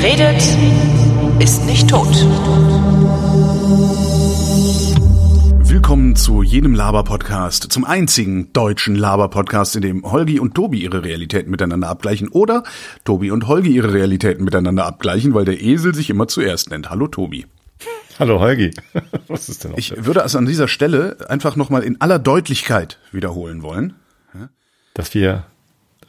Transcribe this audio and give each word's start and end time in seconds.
Wer 0.00 0.12
redet, 0.12 1.42
ist 1.42 1.66
nicht 1.66 1.90
tot. 1.90 2.06
Willkommen 5.68 6.14
zu 6.14 6.44
jenem 6.44 6.76
Laber-Podcast, 6.76 7.72
zum 7.72 7.84
einzigen 7.84 8.52
deutschen 8.52 8.94
Laber-Podcast, 8.94 9.74
in 9.74 9.82
dem 9.82 10.04
Holgi 10.04 10.38
und 10.38 10.54
Tobi 10.54 10.82
ihre 10.82 11.02
Realitäten 11.02 11.50
miteinander 11.50 11.88
abgleichen 11.88 12.28
oder 12.28 12.62
Tobi 13.04 13.32
und 13.32 13.48
Holgi 13.48 13.70
ihre 13.70 13.92
Realitäten 13.92 14.44
miteinander 14.44 14.86
abgleichen, 14.86 15.34
weil 15.34 15.44
der 15.44 15.60
Esel 15.60 15.92
sich 15.96 16.10
immer 16.10 16.28
zuerst 16.28 16.70
nennt. 16.70 16.90
Hallo 16.90 17.08
Tobi. 17.08 17.46
Hallo 18.20 18.38
Holgi. 18.38 18.70
Was 19.26 19.48
ist 19.48 19.64
denn 19.64 19.72
Ich 19.74 20.04
würde 20.04 20.22
also 20.22 20.38
an 20.38 20.46
dieser 20.46 20.68
Stelle 20.68 21.16
einfach 21.28 21.56
nochmal 21.56 21.82
in 21.82 22.00
aller 22.00 22.20
Deutlichkeit 22.20 23.00
wiederholen 23.10 23.62
wollen. 23.62 23.96
Dass 24.94 25.12
wir 25.14 25.44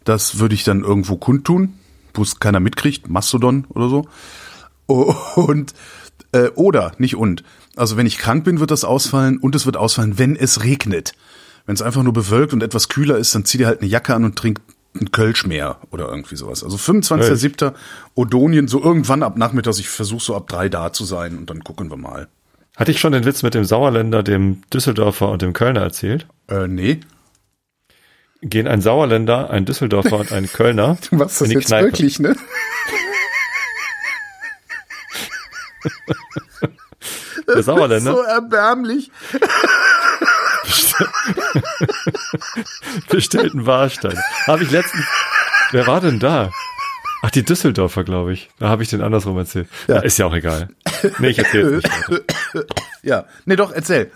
das 0.04 0.38
würde 0.38 0.54
ich 0.54 0.64
dann 0.64 0.82
irgendwo 0.82 1.16
kundtun, 1.16 1.74
wo 2.14 2.22
es 2.22 2.40
keiner 2.40 2.60
mitkriegt, 2.60 3.10
Mastodon 3.10 3.66
oder 3.68 3.88
so. 3.88 4.06
Und 4.86 5.74
äh, 6.32 6.48
oder 6.54 6.92
nicht 6.98 7.16
und. 7.16 7.42
Also 7.76 7.96
wenn 7.96 8.06
ich 8.06 8.18
krank 8.18 8.44
bin, 8.44 8.60
wird 8.60 8.70
das 8.70 8.84
ausfallen 8.84 9.38
und 9.38 9.54
es 9.54 9.66
wird 9.66 9.76
ausfallen, 9.76 10.18
wenn 10.18 10.36
es 10.36 10.64
regnet. 10.64 11.12
Wenn 11.66 11.74
es 11.74 11.82
einfach 11.82 12.02
nur 12.02 12.12
bewölkt 12.12 12.52
und 12.52 12.62
etwas 12.62 12.88
kühler 12.88 13.16
ist, 13.16 13.34
dann 13.34 13.44
zieh 13.44 13.58
dir 13.58 13.66
halt 13.66 13.80
eine 13.80 13.88
Jacke 13.88 14.14
an 14.14 14.24
und 14.24 14.36
trink 14.36 14.60
ein 15.00 15.12
Kölsch 15.12 15.46
mehr 15.46 15.78
oder 15.90 16.08
irgendwie 16.08 16.34
sowas. 16.36 16.64
Also 16.64 16.76
25.07. 16.76 17.72
Odonien, 18.14 18.66
so 18.66 18.82
irgendwann 18.82 19.22
ab 19.22 19.36
Nachmittags, 19.36 19.78
ich 19.78 19.88
versuche 19.88 20.22
so 20.22 20.34
ab 20.34 20.48
drei 20.48 20.68
da 20.68 20.92
zu 20.92 21.04
sein 21.04 21.38
und 21.38 21.48
dann 21.48 21.62
gucken 21.62 21.90
wir 21.90 21.96
mal. 21.96 22.28
Hatte 22.76 22.90
ich 22.90 22.98
schon 22.98 23.12
den 23.12 23.24
Witz 23.24 23.42
mit 23.42 23.54
dem 23.54 23.64
Sauerländer, 23.64 24.22
dem 24.22 24.62
Düsseldorfer 24.72 25.28
und 25.28 25.42
dem 25.42 25.52
Kölner 25.52 25.82
erzählt? 25.82 26.26
Äh, 26.48 26.66
nee. 26.66 27.00
Gehen 28.42 28.66
ein 28.66 28.80
Sauerländer, 28.80 29.50
ein 29.50 29.66
Düsseldorfer 29.66 30.18
und 30.18 30.32
ein 30.32 30.48
Kölner 30.50 30.96
Du 31.10 31.16
machst 31.16 31.40
das 31.40 31.46
in 31.46 31.50
die 31.50 31.56
jetzt 31.56 31.66
Kneipe. 31.66 31.86
wirklich, 31.86 32.18
ne? 32.18 32.34
Der 37.46 37.62
Sauerländer 37.62 38.12
So 38.12 38.22
erbärmlich. 38.22 39.10
bestellt 43.08 43.54
einen 43.54 43.66
Warstein. 43.66 44.18
Habe 44.46 44.64
ich 44.64 44.70
letztens. 44.70 45.04
Wer 45.72 45.86
war 45.86 46.00
denn 46.00 46.18
da? 46.18 46.50
Ach, 47.22 47.30
die 47.30 47.44
Düsseldorfer, 47.44 48.04
glaube 48.04 48.32
ich. 48.32 48.50
Da 48.58 48.68
habe 48.68 48.82
ich 48.82 48.88
den 48.88 49.02
andersrum 49.02 49.36
erzählt. 49.36 49.68
Ja. 49.88 50.00
ist 50.00 50.18
ja 50.18 50.26
auch 50.26 50.34
egal. 50.34 50.68
Nee, 51.18 51.28
ich 51.28 51.38
erzähle 51.38 51.76
nicht. 51.76 51.88
Ja, 53.02 53.24
nee, 53.46 53.56
doch, 53.56 53.72
erzähl. 53.72 54.10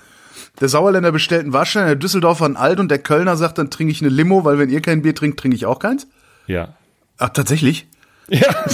Der 0.60 0.68
Sauerländer 0.68 1.10
bestellt 1.10 1.42
einen 1.42 1.54
Waschstein, 1.54 1.86
der 1.86 1.96
Düsseldorfer 1.96 2.44
ein 2.44 2.56
Alt 2.56 2.80
und 2.80 2.90
der 2.90 2.98
Kölner 2.98 3.36
sagt, 3.36 3.56
dann 3.56 3.70
trinke 3.70 3.92
ich 3.92 4.02
eine 4.02 4.10
Limo, 4.10 4.44
weil 4.44 4.58
wenn 4.58 4.68
ihr 4.68 4.82
kein 4.82 5.00
Bier 5.00 5.14
trinkt, 5.14 5.40
trinke 5.40 5.56
ich 5.56 5.64
auch 5.64 5.78
keins. 5.78 6.06
Ja. 6.46 6.74
Ach, 7.16 7.30
tatsächlich? 7.30 7.86
Ja. 8.28 8.50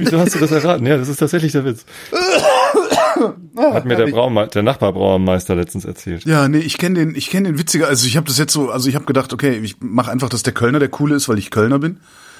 Wieso 0.00 0.18
hast 0.18 0.34
du 0.34 0.38
das 0.38 0.50
erraten? 0.50 0.86
Ja, 0.86 0.96
das 0.96 1.08
ist 1.08 1.18
tatsächlich 1.18 1.52
der 1.52 1.64
Witz. 1.64 1.84
Hat 3.56 3.84
mir 3.84 3.96
der, 3.96 4.06
Brauma 4.06 4.46
der 4.46 4.62
Nachbarbrauermeister 4.62 5.54
letztens 5.54 5.84
erzählt. 5.84 6.24
Ja, 6.24 6.48
nee, 6.48 6.58
ich 6.58 6.78
kenne 6.78 6.98
den, 6.98 7.14
ich 7.14 7.30
kenne 7.30 7.48
den 7.48 7.58
witziger. 7.58 7.88
Also 7.88 8.06
ich 8.06 8.16
habe 8.16 8.26
das 8.26 8.38
jetzt 8.38 8.52
so, 8.52 8.70
also 8.70 8.88
ich 8.88 8.94
habe 8.94 9.04
gedacht, 9.04 9.32
okay, 9.32 9.58
ich 9.62 9.76
mache 9.80 10.10
einfach, 10.10 10.28
dass 10.28 10.42
der 10.42 10.54
Kölner 10.54 10.78
der 10.78 10.88
coole 10.88 11.14
ist, 11.14 11.28
weil 11.28 11.38
ich 11.38 11.50
Kölner 11.50 11.78
bin. 11.78 11.98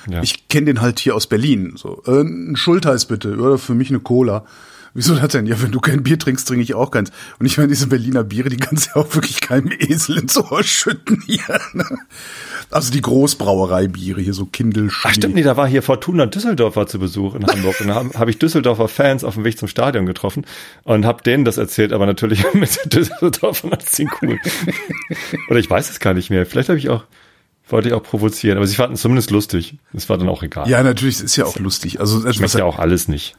Ja. 0.08 0.22
Ich 0.22 0.48
kenne 0.48 0.66
den 0.66 0.80
halt 0.80 0.98
hier 0.98 1.14
aus 1.14 1.26
Berlin. 1.26 1.74
So, 1.76 2.02
äh, 2.06 2.22
ein 2.22 2.56
Schultheiß 2.56 3.06
bitte, 3.06 3.36
oder 3.36 3.58
für 3.58 3.74
mich 3.74 3.90
eine 3.90 4.00
Cola. 4.00 4.44
Wieso 4.92 5.14
das 5.14 5.28
denn? 5.28 5.46
Ja, 5.46 5.60
wenn 5.62 5.70
du 5.70 5.80
kein 5.80 6.02
Bier 6.02 6.18
trinkst, 6.18 6.48
trinke 6.48 6.62
ich 6.62 6.74
auch 6.74 6.90
keins. 6.90 7.10
Und 7.38 7.46
ich 7.46 7.56
meine, 7.56 7.68
diese 7.68 7.86
Berliner 7.86 8.24
Biere, 8.24 8.48
die 8.48 8.56
kannst 8.56 8.86
du 8.86 8.90
ja 8.90 9.04
auch 9.04 9.14
wirklich 9.14 9.40
keinem 9.40 9.70
Esel 9.78 10.18
ins 10.18 10.36
Ohr 10.36 10.62
schütten 10.64 11.22
hier. 11.24 11.60
Ne? 11.72 11.84
Also 12.70 12.92
die 12.92 13.00
Großbrauereibiere 13.00 14.20
hier, 14.20 14.34
so 14.34 14.46
Kindel, 14.46 14.90
Ach 15.02 15.12
stimmt, 15.12 15.34
nee, 15.34 15.42
da 15.42 15.56
war 15.56 15.66
hier 15.66 15.82
Fortuna 15.82 16.26
Düsseldorf 16.26 16.76
war 16.76 16.86
zu 16.86 16.98
Besuch 16.98 17.34
in 17.34 17.46
Hamburg 17.46 17.80
und 17.80 17.88
da 17.88 17.94
habe 17.96 18.10
hab 18.18 18.28
ich 18.28 18.38
Düsseldorfer 18.38 18.88
Fans 18.88 19.24
auf 19.24 19.34
dem 19.34 19.44
Weg 19.44 19.58
zum 19.58 19.68
Stadion 19.68 20.06
getroffen 20.06 20.46
und 20.84 21.04
habe 21.04 21.22
denen 21.22 21.44
das 21.44 21.56
erzählt, 21.56 21.92
aber 21.92 22.06
natürlich 22.06 22.44
mit 22.54 22.92
Düsseldorfern 22.92 23.72
als 23.72 23.86
ziemlich 23.86 24.14
cool. 24.22 24.38
Oder 25.48 25.58
ich 25.58 25.70
weiß 25.70 25.90
es 25.90 26.00
gar 26.00 26.14
nicht 26.14 26.30
mehr. 26.30 26.46
Vielleicht 26.46 26.68
habe 26.68 26.78
ich 26.78 26.88
auch 26.88 27.04
wollte 27.68 27.88
ich 27.88 27.94
auch 27.94 28.02
provozieren, 28.02 28.56
aber 28.56 28.66
sie 28.66 28.74
fanden 28.74 28.94
es 28.94 29.00
zumindest 29.00 29.30
lustig. 29.30 29.76
Es 29.92 30.08
war 30.08 30.18
dann 30.18 30.28
auch 30.28 30.42
egal. 30.42 30.68
Ja, 30.68 30.82
natürlich, 30.82 31.16
es 31.16 31.22
ist 31.22 31.36
ja 31.36 31.44
auch 31.44 31.56
lustig. 31.58 32.00
Also 32.00 32.20
Schmeckt 32.20 32.36
etwas 32.36 32.54
ja 32.54 32.64
auch 32.64 32.80
alles 32.80 33.06
nicht. 33.06 33.36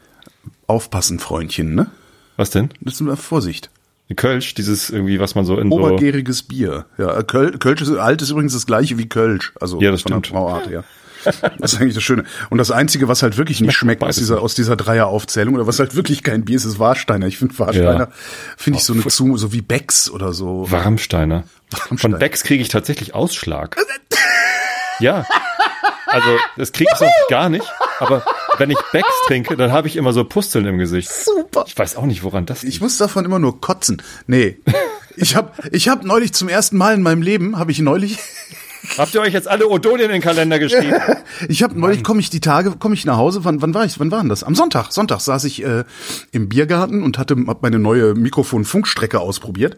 Aufpassen, 0.71 1.19
Freundchen, 1.19 1.75
ne? 1.75 1.87
Was 2.37 2.49
denn? 2.49 2.69
Das 2.81 2.95
ist 2.95 3.01
nur 3.01 3.15
Vorsicht. 3.17 3.69
Kölsch, 4.15 4.55
dieses 4.55 4.89
irgendwie, 4.89 5.19
was 5.21 5.35
man 5.35 5.45
so 5.45 5.57
in 5.57 5.69
so 5.69 5.75
Obergäriges 5.77 6.43
Bier. 6.43 6.85
Ja, 6.97 7.23
Köl 7.23 7.57
Kölsch 7.59 7.81
ist, 7.81 7.91
alt 7.95 8.21
ist 8.21 8.29
übrigens 8.31 8.51
das 8.53 8.65
gleiche 8.65 8.97
wie 8.97 9.07
Kölsch. 9.07 9.53
Also 9.61 9.79
Ja, 9.79 9.89
das 9.91 10.01
von 10.01 10.11
der 10.11 10.19
stimmt. 10.19 10.33
Brauart 10.33 10.67
her. 10.69 10.83
Das 11.59 11.73
ist 11.73 11.79
eigentlich 11.79 11.93
das 11.93 12.03
Schöne. 12.03 12.25
Und 12.49 12.57
das 12.57 12.71
Einzige, 12.71 13.07
was 13.07 13.21
halt 13.23 13.37
wirklich 13.37 13.61
nicht 13.61 13.73
schmeckt 13.75 14.03
aus 14.03 14.15
dieser, 14.17 14.41
aus 14.41 14.53
dieser 14.55 14.75
Dreieraufzählung 14.75 15.53
oder 15.55 15.65
was 15.67 15.79
halt 15.79 15.95
wirklich 15.95 16.23
kein 16.23 16.43
Bier 16.43 16.55
ist, 16.57 16.65
ist 16.65 16.79
Warsteiner. 16.79 17.27
Ich 17.27 17.37
finde 17.37 17.57
Warsteiner, 17.59 17.99
Ja. 17.99 18.07
finde 18.57 18.79
ich 18.79 18.83
so 18.85 18.91
eine 18.93 19.05
zu, 19.05 19.37
so 19.37 19.53
wie 19.53 19.61
Becks 19.61 20.09
oder 20.09 20.33
so. 20.33 20.69
Warmsteiner. 20.69 21.43
Warmsteiner. 21.69 21.97
Von 21.99 22.19
Becks 22.19 22.43
kriege 22.43 22.61
ich 22.61 22.69
tatsächlich 22.69 23.13
Ausschlag. 23.15 23.77
ja. 24.99 25.25
Also, 26.07 26.27
das 26.57 26.73
kriege 26.73 26.89
ich 26.91 26.97
sonst 26.97 27.13
gar 27.29 27.47
nicht. 27.49 27.65
Aber 27.99 28.25
wenn 28.61 28.69
ich 28.69 28.77
Becks 28.91 29.07
trinke, 29.27 29.57
dann 29.57 29.71
habe 29.71 29.87
ich 29.87 29.95
immer 29.95 30.13
so 30.13 30.23
Pusteln 30.23 30.65
im 30.65 30.77
Gesicht. 30.77 31.11
Super. 31.11 31.65
Ich 31.67 31.77
weiß 31.77 31.95
auch 31.95 32.05
nicht, 32.05 32.23
woran 32.23 32.45
das 32.45 32.63
Ich 32.63 32.79
muss 32.79 32.97
davon 32.97 33.25
immer 33.25 33.39
nur 33.39 33.59
kotzen. 33.59 34.01
Nee. 34.27 34.57
Ich 35.17 35.35
habe 35.35 35.51
ich 35.71 35.89
hab 35.89 36.05
neulich 36.05 36.33
zum 36.33 36.47
ersten 36.47 36.77
Mal 36.77 36.93
in 36.93 37.01
meinem 37.01 37.21
Leben, 37.21 37.59
habe 37.59 37.71
ich 37.71 37.79
neulich, 37.79 38.17
Habt 38.97 39.13
ihr 39.13 39.21
euch 39.21 39.33
jetzt 39.33 39.47
alle 39.47 39.67
Odonien 39.67 40.07
in 40.07 40.11
den 40.11 40.21
Kalender 40.21 40.59
geschrieben? 40.59 40.95
ich 41.47 41.63
habe 41.63 41.79
neulich, 41.79 42.03
komme 42.03 42.19
ich 42.19 42.29
die 42.29 42.39
Tage, 42.39 42.71
komme 42.71 42.95
ich 42.95 43.05
nach 43.05 43.17
Hause, 43.17 43.43
wann, 43.43 43.61
wann 43.61 43.73
war 43.73 43.85
ich, 43.85 43.99
wann 43.99 44.11
war 44.11 44.19
denn 44.21 44.29
das? 44.29 44.43
Am 44.43 44.55
Sonntag, 44.55 44.91
Sonntag 44.91 45.21
saß 45.21 45.43
ich 45.45 45.63
äh, 45.63 45.83
im 46.31 46.49
Biergarten 46.49 47.03
und 47.03 47.17
hatte 47.17 47.35
hab 47.47 47.61
meine 47.61 47.79
neue 47.79 48.15
Mikrofon-Funkstrecke 48.15 49.19
ausprobiert. 49.19 49.77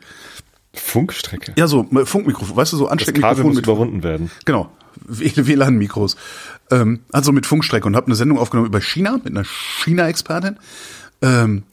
Funkstrecke. 0.74 1.54
Ja, 1.56 1.68
so 1.68 1.84
Funkmikrofon, 2.06 2.56
weißt 2.56 2.74
du, 2.74 2.78
so 2.78 2.86
Das 2.86 2.94
Ansteckmikrofon 2.94 3.46
muss 3.46 3.56
mit 3.56 3.66
überwunden 3.66 4.04
werden. 4.04 4.32
Genau, 4.46 4.72
WLAN-Mikros. 5.08 6.16
Ähm, 6.72 7.02
also 7.12 7.32
mit 7.32 7.46
Funkstrecke 7.46 7.86
und 7.88 7.96
habe 7.96 8.08
eine 8.08 8.16
Sendung 8.16 8.40
aufgenommen 8.40 8.68
über 8.68 8.82
China 8.82 9.20
mit 9.24 9.28
einer 9.28 9.44
China-Expertin. 9.44 10.58
Ähm, 11.22 11.64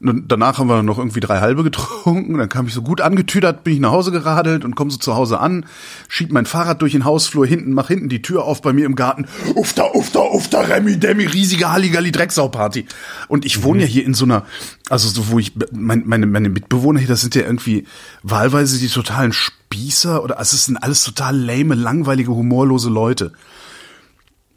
danach 0.00 0.58
haben 0.58 0.68
wir 0.68 0.82
noch 0.82 0.98
irgendwie 0.98 1.20
drei 1.20 1.40
halbe 1.40 1.62
getrunken. 1.62 2.36
Dann 2.38 2.48
kam 2.48 2.66
ich 2.66 2.74
so 2.74 2.82
gut 2.82 3.00
angetüdert, 3.00 3.64
bin 3.64 3.74
ich 3.74 3.80
nach 3.80 3.90
Hause 3.90 4.12
geradelt 4.12 4.64
und 4.64 4.74
komme 4.76 4.90
so 4.90 4.98
zu 4.98 5.14
Hause 5.14 5.40
an, 5.40 5.66
schieb 6.08 6.32
mein 6.32 6.46
Fahrrad 6.46 6.82
durch 6.82 6.92
den 6.92 7.04
Hausflur 7.04 7.46
hinten, 7.46 7.72
mach 7.72 7.88
hinten 7.88 8.08
die 8.08 8.22
Tür 8.22 8.44
auf 8.44 8.62
bei 8.62 8.72
mir 8.72 8.86
im 8.86 8.94
Garten. 8.94 9.26
Ufta, 9.54 9.84
ufta, 9.94 10.20
ufta, 10.20 10.60
Remi, 10.60 10.98
Demi, 10.98 11.24
riesige 11.24 11.70
Halligalli 11.72 12.12
Drecksau-Party. 12.12 12.86
Und 13.28 13.44
ich 13.44 13.62
wohne 13.62 13.82
ja 13.82 13.86
hier 13.86 14.04
in 14.04 14.14
so 14.14 14.24
einer, 14.24 14.44
also 14.90 15.08
so 15.08 15.28
wo 15.28 15.38
ich, 15.38 15.52
mein, 15.72 16.02
meine, 16.06 16.26
meine 16.26 16.48
Mitbewohner 16.48 16.98
hier, 16.98 17.08
das 17.08 17.22
sind 17.22 17.34
ja 17.34 17.42
irgendwie 17.42 17.86
wahlweise 18.22 18.78
die 18.78 18.88
totalen 18.88 19.32
Spießer 19.32 20.22
oder 20.22 20.38
also 20.38 20.54
es 20.54 20.66
sind 20.66 20.76
alles 20.76 21.04
total 21.04 21.36
lame, 21.36 21.74
langweilige, 21.74 22.30
humorlose 22.30 22.90
Leute. 22.90 23.32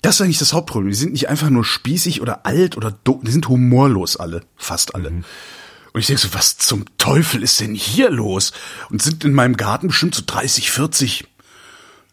Das 0.01 0.15
ist 0.15 0.21
eigentlich 0.21 0.39
das 0.39 0.53
Hauptproblem. 0.53 0.91
Die 0.91 0.97
sind 0.97 1.13
nicht 1.13 1.29
einfach 1.29 1.49
nur 1.49 1.65
spießig 1.65 2.21
oder 2.21 2.45
alt 2.45 2.77
oder 2.77 2.91
doof, 3.03 3.21
die 3.23 3.31
sind 3.31 3.49
humorlos 3.49 4.17
alle, 4.17 4.41
fast 4.55 4.95
alle. 4.95 5.09
Und 5.09 5.99
ich 5.99 6.07
denke 6.07 6.21
so, 6.21 6.33
was 6.33 6.57
zum 6.57 6.85
Teufel 6.97 7.43
ist 7.43 7.59
denn 7.59 7.73
hier 7.73 8.09
los? 8.09 8.53
Und 8.89 9.01
sind 9.01 9.25
in 9.25 9.33
meinem 9.33 9.57
Garten 9.57 9.87
bestimmt 9.87 10.15
so 10.15 10.21
30, 10.25 10.71
40 10.71 11.25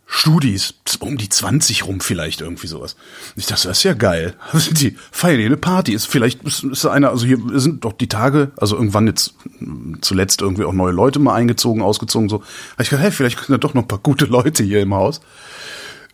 Studis, 0.08 0.74
um 1.00 1.18
die 1.18 1.28
20 1.28 1.84
rum 1.84 2.00
vielleicht 2.00 2.40
irgendwie 2.40 2.68
sowas. 2.68 2.94
Und 3.34 3.40
ich 3.40 3.46
dachte, 3.46 3.66
das 3.66 3.78
ist 3.78 3.82
ja 3.82 3.92
geil. 3.92 4.34
Die 4.70 4.96
feiern 5.10 5.40
eine 5.40 5.56
Party. 5.56 5.92
Ist 5.92 6.06
vielleicht 6.06 6.44
ist, 6.44 6.62
ist 6.62 6.86
einer, 6.86 7.10
also 7.10 7.26
hier 7.26 7.38
sind 7.54 7.84
doch 7.84 7.92
die 7.92 8.08
Tage, 8.08 8.52
also 8.56 8.76
irgendwann 8.76 9.08
jetzt 9.08 9.34
mm, 9.58 9.96
zuletzt 10.02 10.42
irgendwie 10.42 10.64
auch 10.64 10.72
neue 10.72 10.92
Leute 10.92 11.18
mal 11.18 11.34
eingezogen, 11.34 11.82
ausgezogen 11.82 12.28
so. 12.28 12.42
Hab 12.72 12.80
ich 12.82 12.90
gedacht, 12.90 13.04
hey, 13.04 13.10
vielleicht 13.10 13.38
sind 13.38 13.50
da 13.50 13.58
doch 13.58 13.74
noch 13.74 13.82
ein 13.82 13.88
paar 13.88 13.98
gute 13.98 14.26
Leute 14.26 14.62
hier 14.62 14.80
im 14.80 14.94
Haus. 14.94 15.20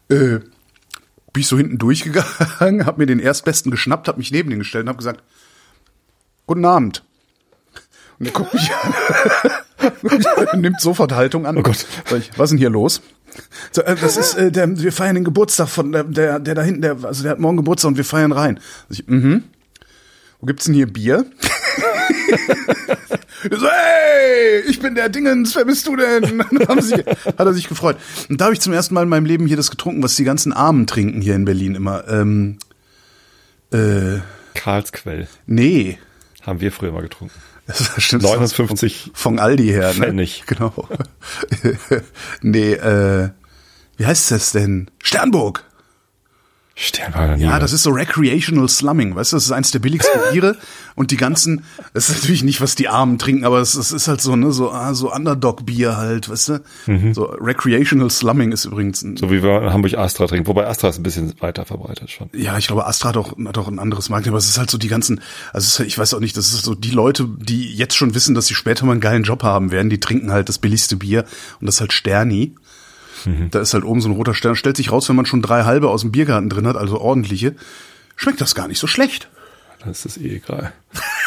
Äh, 0.08 0.38
bin 1.32 1.40
ich 1.40 1.49
so 1.49 1.56
hinten 1.56 1.79
durchgegangen, 1.79 2.87
hab 2.87 2.99
mir 2.99 3.06
den 3.06 3.19
Erstbesten 3.19 3.70
geschnappt, 3.70 4.08
hab 4.08 4.19
mich 4.19 4.31
neben 4.31 4.50
den 4.50 4.58
gestellt 4.58 4.84
und 4.84 4.90
hab 4.90 4.99
gesagt, 4.99 5.23
guten 6.46 6.64
Abend. 6.64 7.02
Und 8.19 8.26
er 8.26 8.32
guckt 8.32 8.55
mich 8.55 8.70
an, 8.73 10.61
nimmt 10.61 10.81
sofort 10.81 11.12
Haltung 11.12 11.46
an. 11.46 11.56
Oh 11.58 11.62
Gott. 11.62 11.87
Ich, 12.17 12.31
was 12.37 12.46
ist 12.46 12.50
denn 12.50 12.58
hier 12.58 12.70
los? 12.70 13.02
So, 13.70 13.82
äh, 13.82 13.96
das 13.96 14.17
ist, 14.17 14.34
äh, 14.34 14.52
der, 14.52 14.79
wir 14.79 14.93
feiern 14.93 15.14
den 15.14 15.25
Geburtstag 15.25 15.69
von 15.69 15.93
der, 15.93 16.05
der, 16.05 16.38
der 16.38 16.55
da 16.55 16.62
hinten, 16.62 16.82
der, 16.82 17.02
also 17.02 17.23
der 17.23 17.32
hat 17.32 17.38
morgen 17.38 17.56
Geburtstag 17.56 17.88
und 17.88 17.96
wir 17.96 18.05
feiern 18.05 18.32
rein. 18.32 18.61
Sag 18.88 19.00
ich, 19.00 19.06
mhm. 19.08 19.44
Wo 20.40 20.46
gibt's 20.46 20.64
denn 20.64 20.75
hier 20.75 20.93
Bier? 20.93 21.25
So, 23.50 23.69
hey, 23.69 24.60
ich 24.69 24.80
bin 24.80 24.94
der 24.94 25.08
Dingens, 25.08 25.54
wer 25.56 25.64
bist 25.64 25.86
du 25.86 25.96
denn? 25.96 26.24
Sie, 26.80 26.94
hat 26.94 27.38
er 27.38 27.52
sich 27.52 27.69
gefreut. 27.69 27.96
Und 28.28 28.40
da 28.40 28.46
habe 28.46 28.54
ich 28.54 28.60
zum 28.60 28.72
ersten 28.72 28.94
Mal 28.94 29.02
in 29.02 29.08
meinem 29.08 29.26
Leben 29.26 29.46
hier 29.46 29.56
das 29.56 29.70
getrunken, 29.70 30.02
was 30.02 30.16
die 30.16 30.24
ganzen 30.24 30.52
Armen 30.52 30.86
trinken 30.86 31.20
hier 31.20 31.34
in 31.34 31.44
Berlin 31.44 31.74
immer. 31.74 32.06
Ähm, 32.08 32.58
äh, 33.72 34.19
Karlsquell 34.54 35.28
nee. 35.46 35.98
haben 36.42 36.60
wir 36.60 36.72
früher 36.72 36.92
mal 36.92 37.02
getrunken. 37.02 37.34
Das 37.64 38.02
stimmt. 38.02 38.24
59 38.24 39.12
Von 39.14 39.38
Aldi 39.38 39.69
her, 39.69 39.94
ne? 39.94 40.06
Pfennig. 40.06 40.44
Genau. 40.46 40.88
nee, 42.42 42.72
äh, 42.72 43.30
wie 43.96 44.06
heißt 44.06 44.32
das 44.32 44.50
denn? 44.50 44.90
Sternburg. 45.02 45.64
Sternwagen. 46.82 47.40
Ja, 47.40 47.58
das 47.58 47.73
ist 47.73 47.82
so 47.82 47.90
Recreational 47.90 48.69
Slumming, 48.69 49.14
weißt 49.14 49.32
du, 49.32 49.37
das 49.37 49.44
ist 49.44 49.52
eins 49.52 49.70
der 49.70 49.79
billigsten 49.79 50.20
Biere 50.32 50.56
und 50.94 51.11
die 51.11 51.17
ganzen, 51.17 51.64
das 51.94 52.08
ist 52.08 52.17
natürlich 52.23 52.43
nicht, 52.43 52.61
was 52.61 52.75
die 52.75 52.88
Armen 52.88 53.19
trinken, 53.19 53.44
aber 53.44 53.61
es, 53.61 53.75
es 53.75 53.93
ist 53.93 54.08
halt 54.08 54.20
so, 54.20 54.37
ne, 54.37 54.52
so, 54.52 54.70
ah, 54.73 54.94
so 54.94 55.12
Underdog-Bier 55.12 55.96
halt, 55.96 56.29
weißt 56.29 56.49
du? 56.49 57.12
So 57.14 57.25
Recreational 57.25 58.11
Slumming 58.11 58.52
ist 58.52 58.64
übrigens 58.64 59.02
ein, 59.02 59.17
So 59.17 59.31
wie 59.31 59.43
wir 59.43 59.62
in 59.62 59.73
Hamburg 59.73 59.94
Astra 59.94 60.26
trinken. 60.26 60.46
Wobei 60.46 60.67
Astra 60.67 60.88
ist 60.88 60.99
ein 60.99 61.02
bisschen 61.02 61.32
weiter 61.40 61.64
verbreitet 61.64 62.11
schon. 62.11 62.29
ja, 62.34 62.58
ich 62.58 62.67
glaube, 62.67 62.87
Astra 62.87 63.11
hat 63.11 63.17
auch, 63.17 63.37
hat 63.46 63.58
auch 63.58 63.69
ein 63.69 63.79
anderes 63.79 64.08
Markt, 64.08 64.29
aber 64.29 64.38
es 64.38 64.49
ist 64.49 64.58
halt 64.58 64.70
so 64.70 64.79
die 64.79 64.88
ganzen, 64.88 65.20
also 65.52 65.82
ich 65.84 65.96
weiß 65.96 66.14
auch 66.14 66.20
nicht, 66.20 66.37
das 66.37 66.52
ist 66.52 66.64
so 66.64 66.75
die 66.75 66.90
Leute, 66.90 67.26
die 67.38 67.73
jetzt 67.75 67.96
schon 67.96 68.14
wissen, 68.14 68.34
dass 68.34 68.46
sie 68.46 68.55
später 68.55 68.84
mal 68.84 68.93
einen 68.93 69.00
geilen 69.00 69.23
Job 69.23 69.43
haben 69.43 69.70
werden, 69.70 69.88
die 69.90 70.00
trinken 70.00 70.32
halt 70.32 70.49
das 70.49 70.58
billigste 70.58 70.96
Bier 70.96 71.25
und 71.61 71.67
das 71.67 71.76
ist 71.76 71.81
halt 71.81 71.93
Sterni. 71.93 72.55
Da 73.50 73.60
ist 73.60 73.74
halt 73.74 73.84
oben 73.84 74.00
so 74.00 74.08
ein 74.08 74.14
roter 74.14 74.34
Stern. 74.34 74.56
Stellt 74.56 74.76
sich 74.76 74.92
raus, 74.92 75.08
wenn 75.08 75.16
man 75.16 75.26
schon 75.26 75.42
drei 75.42 75.64
halbe 75.64 75.88
aus 75.88 76.02
dem 76.02 76.12
Biergarten 76.12 76.48
drin 76.48 76.66
hat, 76.66 76.76
also 76.76 77.00
ordentliche, 77.00 77.54
schmeckt 78.16 78.40
das 78.40 78.54
gar 78.54 78.69
nicht 78.69 78.78
so 78.78 78.86
schlecht. 78.86 79.28
Das 79.84 80.04
ist 80.04 80.19
eh 80.19 80.36
egal. 80.36 80.72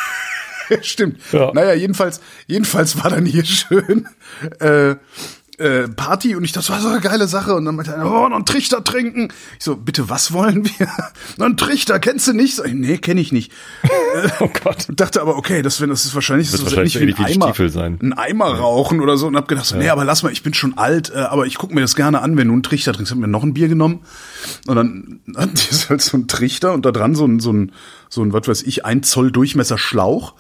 Stimmt. 0.82 1.20
Ja. 1.32 1.52
Naja, 1.54 1.74
jedenfalls, 1.74 2.22
jedenfalls 2.48 3.04
war 3.04 3.10
dann 3.10 3.26
hier 3.26 3.46
schön 3.46 4.08
äh, 4.60 4.96
äh, 5.58 5.88
Party 5.88 6.36
und 6.36 6.44
ich 6.44 6.52
dachte, 6.52 6.68
das 6.68 6.76
war 6.76 6.82
so 6.82 6.90
eine 6.90 7.02
geile 7.02 7.28
Sache. 7.28 7.56
Und 7.56 7.66
dann 7.66 7.76
meinte 7.76 7.94
einer, 7.94 8.06
oh, 8.06 8.28
noch 8.28 8.36
einen 8.36 8.46
Trichter 8.46 8.84
trinken. 8.84 9.30
Ich 9.58 9.64
so, 9.66 9.76
bitte, 9.76 10.10
was 10.10 10.34
wollen 10.34 10.66
wir? 10.66 10.88
noch 11.38 11.46
einen 11.46 11.58
Trichter, 11.58 12.00
kennst 12.00 12.28
du 12.28 12.34
nicht? 12.34 12.60
Ich, 12.66 12.74
nee, 12.74 12.98
kenne 12.98 13.22
ich 13.22 13.32
nicht. 13.32 13.52
Oh 14.40 14.50
Gott. 14.64 14.88
Dachte 14.90 15.22
aber, 15.22 15.36
okay, 15.38 15.62
das, 15.62 15.82
wenn 15.82 15.90
das 15.90 16.06
ist 16.06 16.16
wahrscheinlich, 16.16 16.50
Wird 16.52 16.62
so 16.62 16.66
wahrscheinlich 16.66 16.94
so 16.94 17.00
ähnlich 17.00 17.18
wie 17.18 17.26
die 17.26 17.34
Eimer, 17.34 17.48
Stiefel 17.48 17.70
sein. 17.70 18.00
ein 18.02 18.14
Eimer 18.14 18.46
rauchen 18.46 19.02
oder 19.02 19.18
so. 19.18 19.28
Und 19.28 19.36
hab 19.36 19.48
gedacht, 19.48 19.66
so, 19.66 19.76
nee, 19.76 19.90
aber 19.90 20.06
lass 20.06 20.24
mal, 20.24 20.32
ich 20.32 20.42
bin 20.42 20.54
schon 20.54 20.78
alt, 20.78 21.12
äh, 21.14 21.18
aber 21.20 21.46
ich 21.46 21.56
guck 21.56 21.74
mir 21.74 21.82
das 21.82 21.96
gerne 21.96 22.22
an, 22.22 22.38
wenn 22.38 22.48
du 22.48 22.54
einen 22.54 22.64
Trichter 22.64 22.94
trinkst. 22.94 23.12
Hab 23.12 23.20
mir 23.20 23.28
noch 23.28 23.44
ein 23.44 23.54
Bier 23.54 23.68
genommen. 23.68 24.00
Und 24.68 24.76
dann 24.76 25.20
hatten 25.36 25.56
die 25.56 25.76
halt 25.90 26.02
so 26.02 26.18
einen 26.18 26.28
Trichter 26.28 26.74
und 26.74 26.86
da 26.86 26.92
dran 26.92 27.14
so 27.16 27.26
ein, 27.26 27.40
so 27.40 27.52
ein, 27.52 27.72
so 28.10 28.22
ein, 28.24 28.32
was 28.34 28.48
weiß 28.48 28.64
ich, 28.64 28.86
ein 28.86 29.04
Zoll 29.04 29.32
Durchmesser 29.32 29.78
Schlauch. 29.78 30.34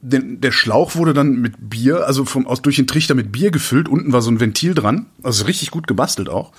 Den, 0.00 0.40
der 0.40 0.52
Schlauch 0.52 0.96
wurde 0.96 1.14
dann 1.14 1.40
mit 1.40 1.54
Bier, 1.58 2.06
also 2.06 2.24
vom, 2.24 2.46
aus, 2.46 2.62
durch 2.62 2.76
den 2.76 2.86
Trichter 2.86 3.14
mit 3.14 3.32
Bier 3.32 3.50
gefüllt. 3.50 3.88
Unten 3.88 4.12
war 4.12 4.22
so 4.22 4.30
ein 4.30 4.40
Ventil 4.40 4.74
dran. 4.74 5.06
Also 5.22 5.44
richtig 5.44 5.70
gut 5.70 5.86
gebastelt 5.86 6.28
auch. 6.28 6.52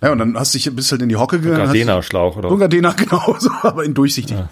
Naja, 0.00 0.12
und 0.12 0.18
dann 0.18 0.38
hast 0.38 0.54
du 0.54 0.58
dich, 0.58 0.74
bist 0.74 0.90
halt 0.92 1.02
in 1.02 1.08
die 1.08 1.16
Hocke 1.16 1.40
gegangen. 1.40 1.64
Gardena-Schlauch 1.64 2.36
oder 2.36 2.48
so? 2.50 2.56
Gardena 2.56 2.92
genauso, 2.92 3.50
aber 3.62 3.84
in 3.84 3.94
durchsichtig. 3.94 4.36
Und 4.36 4.48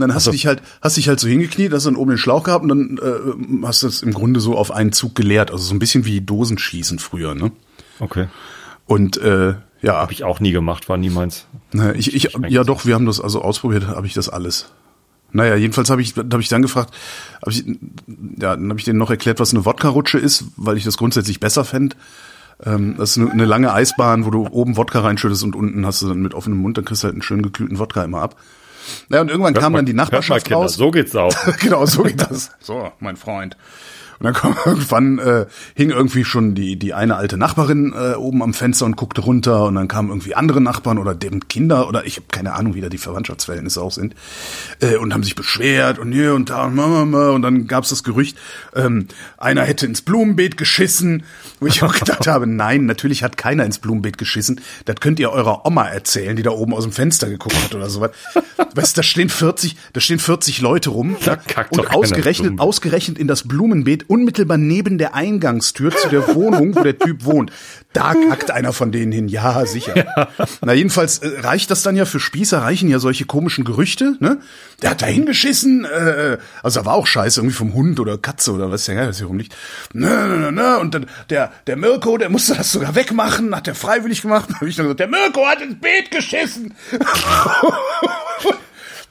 dann 0.00 0.14
hast 0.14 0.26
du 0.26 0.30
dich 0.30 0.46
halt, 0.46 0.62
hast 0.82 0.96
dich 0.96 1.08
halt 1.08 1.20
so 1.20 1.28
hingekniet, 1.28 1.72
hast 1.72 1.86
dann 1.86 1.96
oben 1.96 2.10
den 2.10 2.18
Schlauch 2.18 2.44
gehabt 2.44 2.64
und 2.64 2.68
dann 2.68 2.98
äh, 2.98 3.66
hast 3.66 3.82
du 3.82 3.86
es 3.86 4.02
im 4.02 4.12
Grunde 4.12 4.40
so 4.40 4.56
auf 4.56 4.70
einen 4.72 4.92
Zug 4.92 5.14
geleert. 5.14 5.50
Also 5.50 5.64
so 5.64 5.74
ein 5.74 5.78
bisschen 5.78 6.04
wie 6.04 6.20
Dosenschießen 6.20 6.98
früher, 6.98 7.34
ne? 7.34 7.52
Okay. 8.00 8.26
Und 8.86 9.18
äh, 9.18 9.54
ja, 9.84 9.96
Habe 9.96 10.12
ich 10.12 10.24
auch 10.24 10.40
nie 10.40 10.52
gemacht, 10.52 10.88
war 10.88 10.96
nie 10.96 11.10
meins. 11.10 11.46
ne, 11.72 11.92
ich, 11.92 12.14
ich 12.14 12.30
ja 12.48 12.64
doch, 12.64 12.86
wir 12.86 12.94
haben 12.94 13.04
das 13.04 13.20
also 13.20 13.42
ausprobiert, 13.42 13.86
habe 13.86 14.06
ich 14.06 14.14
das 14.14 14.30
alles. 14.30 14.70
Naja, 15.34 15.56
jedenfalls 15.56 15.90
habe 15.90 16.00
ich, 16.00 16.14
hab 16.16 16.40
ich 16.40 16.48
dann 16.48 16.62
gefragt, 16.62 16.94
hab 17.42 17.48
ich, 17.48 17.64
ja, 17.66 18.54
dann 18.56 18.70
habe 18.70 18.78
ich 18.78 18.84
denen 18.84 19.00
noch 19.00 19.10
erklärt, 19.10 19.40
was 19.40 19.52
eine 19.52 19.64
Wodka-Rutsche 19.64 20.18
ist, 20.18 20.44
weil 20.56 20.76
ich 20.76 20.84
das 20.84 20.96
grundsätzlich 20.96 21.40
besser 21.40 21.64
fänd. 21.64 21.96
Ähm, 22.64 22.94
das 22.96 23.10
ist 23.10 23.18
eine, 23.18 23.32
eine 23.32 23.44
lange 23.44 23.72
Eisbahn, 23.72 24.24
wo 24.24 24.30
du 24.30 24.46
oben 24.46 24.76
Wodka 24.76 25.00
reinschüttest 25.00 25.42
und 25.42 25.56
unten 25.56 25.84
hast 25.84 26.02
du 26.02 26.08
dann 26.08 26.22
mit 26.22 26.34
offenem 26.34 26.58
Mund, 26.58 26.78
dann 26.78 26.84
kriegst 26.84 27.02
du 27.02 27.06
halt 27.06 27.14
einen 27.14 27.22
schönen 27.22 27.42
gekühlten 27.42 27.80
Wodka 27.80 28.04
immer 28.04 28.22
ab. 28.22 28.36
Naja, 29.08 29.22
und 29.22 29.28
irgendwann 29.28 29.54
kam 29.54 29.72
dann 29.72 29.86
die 29.86 29.90
Hört 29.90 29.96
mal, 29.96 30.02
Nachbarschaft 30.04 30.46
Kinder, 30.46 30.60
raus. 30.60 30.76
So 30.76 30.92
geht's 30.92 31.16
auch. 31.16 31.34
genau, 31.60 31.84
so 31.84 32.04
geht 32.04 32.20
das. 32.20 32.52
So, 32.60 32.92
mein 33.00 33.16
Freund. 33.16 33.56
Und 34.18 34.24
dann 34.24 34.34
kam 34.34 34.56
irgendwann 34.64 35.18
äh, 35.18 35.46
hing 35.74 35.90
irgendwie 35.90 36.24
schon 36.24 36.54
die 36.54 36.76
die 36.76 36.94
eine 36.94 37.16
alte 37.16 37.36
Nachbarin 37.36 37.92
äh, 37.92 38.14
oben 38.14 38.42
am 38.42 38.54
Fenster 38.54 38.86
und 38.86 38.96
guckte 38.96 39.22
runter 39.22 39.64
und 39.64 39.74
dann 39.74 39.88
kamen 39.88 40.08
irgendwie 40.08 40.34
andere 40.34 40.60
Nachbarn 40.60 40.98
oder 40.98 41.14
deren 41.14 41.48
Kinder 41.48 41.88
oder 41.88 42.06
ich 42.06 42.16
habe 42.16 42.26
keine 42.30 42.54
Ahnung, 42.54 42.74
wie 42.74 42.80
da 42.80 42.88
die 42.88 42.98
Verwandtschaftsverhältnisse 42.98 43.80
auch 43.80 43.92
sind 43.92 44.14
äh, 44.80 44.96
und 44.96 45.12
haben 45.12 45.22
sich 45.22 45.34
beschwert 45.34 45.98
und 45.98 46.12
hier 46.12 46.34
und 46.34 46.50
da 46.50 46.64
und 46.64 46.78
und 46.78 47.42
dann 47.42 47.66
gab's 47.66 47.90
das 47.90 48.02
Gerücht, 48.02 48.36
ähm, 48.74 49.08
einer 49.38 49.62
hätte 49.62 49.86
ins 49.86 50.02
Blumenbeet 50.02 50.56
geschissen, 50.56 51.24
wo 51.60 51.66
ich 51.66 51.82
auch 51.82 51.94
gedacht 51.94 52.26
habe, 52.26 52.46
nein, 52.46 52.86
natürlich 52.86 53.22
hat 53.22 53.36
keiner 53.36 53.64
ins 53.64 53.78
Blumenbeet 53.78 54.18
geschissen. 54.18 54.60
Das 54.84 54.96
könnt 54.96 55.18
ihr 55.20 55.30
eurer 55.30 55.66
Oma 55.66 55.86
erzählen, 55.86 56.36
die 56.36 56.42
da 56.42 56.50
oben 56.50 56.74
aus 56.74 56.84
dem 56.84 56.92
Fenster 56.92 57.28
geguckt 57.28 57.56
hat 57.56 57.74
oder 57.74 57.88
sowas. 57.88 58.10
Weißt, 58.74 58.96
du, 58.96 59.00
da 59.00 59.02
stehen 59.02 59.28
40, 59.28 59.76
da 59.92 60.00
stehen 60.00 60.18
40 60.18 60.60
Leute 60.60 60.90
rum 60.90 61.16
Da 61.24 61.36
kackt 61.36 61.76
und 61.76 61.90
ausgerechnet, 61.90 62.60
ausgerechnet 62.60 63.18
in 63.18 63.28
das 63.28 63.46
Blumenbeet 63.46 64.03
unmittelbar 64.06 64.58
neben 64.58 64.98
der 64.98 65.14
Eingangstür 65.14 65.90
zu 65.94 66.08
der 66.08 66.34
Wohnung, 66.34 66.74
wo 66.74 66.82
der 66.82 66.98
Typ 66.98 67.24
wohnt. 67.24 67.52
Da 67.92 68.14
kackt 68.14 68.50
einer 68.50 68.72
von 68.72 68.90
denen 68.90 69.12
hin. 69.12 69.28
Ja, 69.28 69.64
sicher. 69.66 69.94
Na, 70.60 70.72
jedenfalls 70.72 71.18
äh, 71.18 71.40
reicht 71.40 71.70
das 71.70 71.82
dann 71.82 71.96
ja 71.96 72.04
für 72.04 72.18
Spießer, 72.18 72.58
reichen 72.58 72.88
ja 72.88 72.98
solche 72.98 73.24
komischen 73.24 73.64
Gerüchte, 73.64 74.16
ne? 74.20 74.38
Der 74.82 74.90
hat 74.90 75.02
da 75.02 75.06
hingeschissen, 75.06 75.84
äh, 75.84 76.38
also 76.62 76.80
da 76.80 76.86
war 76.86 76.94
auch 76.94 77.06
Scheiße, 77.06 77.40
irgendwie 77.40 77.54
vom 77.54 77.72
Hund 77.74 78.00
oder 78.00 78.18
Katze 78.18 78.52
oder 78.52 78.70
was 78.70 78.86
ja, 78.88 79.06
das 79.06 79.18
hier 79.18 79.28
rumliegt. 79.28 79.54
Ne, 79.92 80.08
ne, 80.08 80.38
ne, 80.38 80.52
ne. 80.52 80.78
Und 80.78 80.94
dann 80.94 81.06
der, 81.30 81.52
der 81.66 81.76
Mirko, 81.76 82.18
der 82.18 82.30
musste 82.30 82.54
das 82.54 82.72
sogar 82.72 82.94
wegmachen, 82.94 83.54
hat 83.54 83.66
der 83.66 83.74
freiwillig 83.74 84.22
gemacht. 84.22 84.50
Da 84.50 84.60
hab 84.60 84.62
ich 84.66 84.76
dann 84.76 84.86
gesagt, 84.86 85.00
der 85.00 85.08
Mirko 85.08 85.46
hat 85.46 85.60
ins 85.60 85.80
Beet 85.80 86.10
geschissen. 86.10 86.74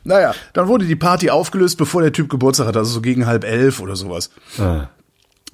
Naja, 0.04 0.34
dann 0.54 0.68
wurde 0.68 0.86
die 0.86 0.96
Party 0.96 1.30
aufgelöst, 1.30 1.78
bevor 1.78 2.02
der 2.02 2.12
Typ 2.12 2.30
Geburtstag 2.30 2.68
hatte, 2.68 2.80
also 2.80 2.92
so 2.92 3.02
gegen 3.02 3.26
halb 3.26 3.44
elf 3.44 3.80
oder 3.80 3.96
sowas. 3.96 4.30
Ah. 4.60 4.90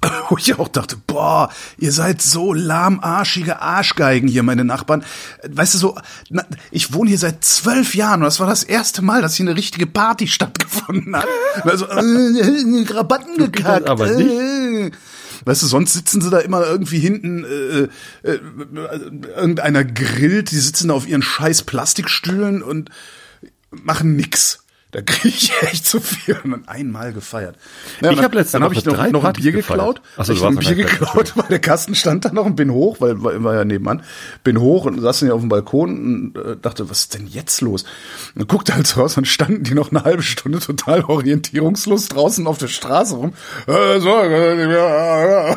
Wo 0.28 0.36
ich 0.38 0.58
auch 0.58 0.68
dachte, 0.68 0.96
boah, 1.06 1.50
ihr 1.78 1.92
seid 1.92 2.22
so 2.22 2.54
lahmarschige 2.54 3.60
Arschgeigen 3.60 4.28
hier, 4.28 4.42
meine 4.42 4.64
Nachbarn. 4.64 5.04
Weißt 5.46 5.74
du 5.74 5.78
so, 5.78 5.98
na, 6.30 6.44
ich 6.70 6.94
wohne 6.94 7.10
hier 7.10 7.18
seit 7.18 7.44
zwölf 7.44 7.94
Jahren 7.94 8.20
und 8.20 8.24
das 8.24 8.40
war 8.40 8.46
das 8.46 8.64
erste 8.64 9.02
Mal, 9.02 9.22
dass 9.22 9.34
hier 9.34 9.46
eine 9.46 9.56
richtige 9.56 9.86
Party 9.86 10.26
stattgefunden 10.28 11.16
hat. 11.16 11.26
Also, 11.62 11.86
äh, 11.86 12.92
Rabatten 12.92 13.36
gekackt. 13.36 13.88
aber 13.88 14.10
nicht. 14.10 14.30
Äh. 14.30 14.90
Weißt 15.44 15.62
du, 15.62 15.66
sonst 15.66 15.94
sitzen 15.94 16.20
sie 16.20 16.30
da 16.30 16.38
immer 16.38 16.66
irgendwie 16.66 16.98
hinten, 16.98 17.44
äh, 17.44 18.28
äh, 18.28 18.34
äh, 18.34 18.40
irgendeiner 19.36 19.84
grillt, 19.84 20.50
die 20.50 20.58
sitzen 20.58 20.88
da 20.88 20.94
auf 20.94 21.08
ihren 21.08 21.22
scheiß 21.22 21.62
Plastikstühlen 21.62 22.62
und 22.62 22.90
machen 23.70 24.16
nix. 24.16 24.64
Da 24.92 25.02
kriege 25.02 25.28
ich 25.28 25.52
echt 25.62 25.86
zu 25.86 26.00
viel 26.00 26.36
und 26.42 26.50
dann 26.50 26.66
einmal 26.66 27.12
gefeiert. 27.12 27.54
Ja, 28.00 28.10
Ich 28.10 28.16
dann- 28.16 28.24
hab 28.24 28.34
letzte 28.34 28.54
dann 28.54 28.64
hab 28.64 28.70
Woche 28.72 28.80
ich 28.80 28.84
noch, 28.84 29.08
noch 29.12 29.22
ein 29.24 29.32
Bier 29.34 29.52
gefeiert. 29.52 29.78
geklaut. 29.78 30.02
Ach 30.16 30.24
so, 30.24 30.32
ich 30.32 30.40
du 30.40 30.44
hab 30.46 30.50
ein 30.50 30.58
Bier 30.58 30.74
geklaut, 30.74 31.36
weil 31.36 31.46
der 31.48 31.60
Kasten 31.60 31.94
stand 31.94 32.24
da 32.24 32.32
noch 32.32 32.44
und 32.44 32.56
bin 32.56 32.72
hoch, 32.72 32.96
weil 33.00 33.22
war, 33.22 33.40
war 33.44 33.54
ja 33.54 33.64
nebenan. 33.64 34.02
Bin 34.42 34.58
hoch 34.58 34.86
und 34.86 35.00
saß 35.00 35.20
dann 35.20 35.28
ja 35.28 35.34
auf 35.36 35.40
dem 35.42 35.48
Balkon 35.48 36.32
und 36.34 36.36
äh, 36.44 36.56
dachte, 36.60 36.90
was 36.90 37.02
ist 37.02 37.14
denn 37.14 37.28
jetzt 37.28 37.60
los? 37.60 37.84
Und 38.34 38.48
guckte 38.48 38.74
halt 38.74 38.88
so 38.88 39.00
raus, 39.00 39.14
dann 39.14 39.24
standen 39.26 39.62
die 39.62 39.74
noch 39.74 39.92
eine 39.92 40.02
halbe 40.02 40.24
Stunde 40.24 40.58
total 40.58 41.04
orientierungslos 41.04 42.08
draußen 42.08 42.48
auf 42.48 42.58
der 42.58 42.66
Straße 42.66 43.14
rum. 43.14 43.32
Äh, 43.68 43.98
äh, 43.98 45.56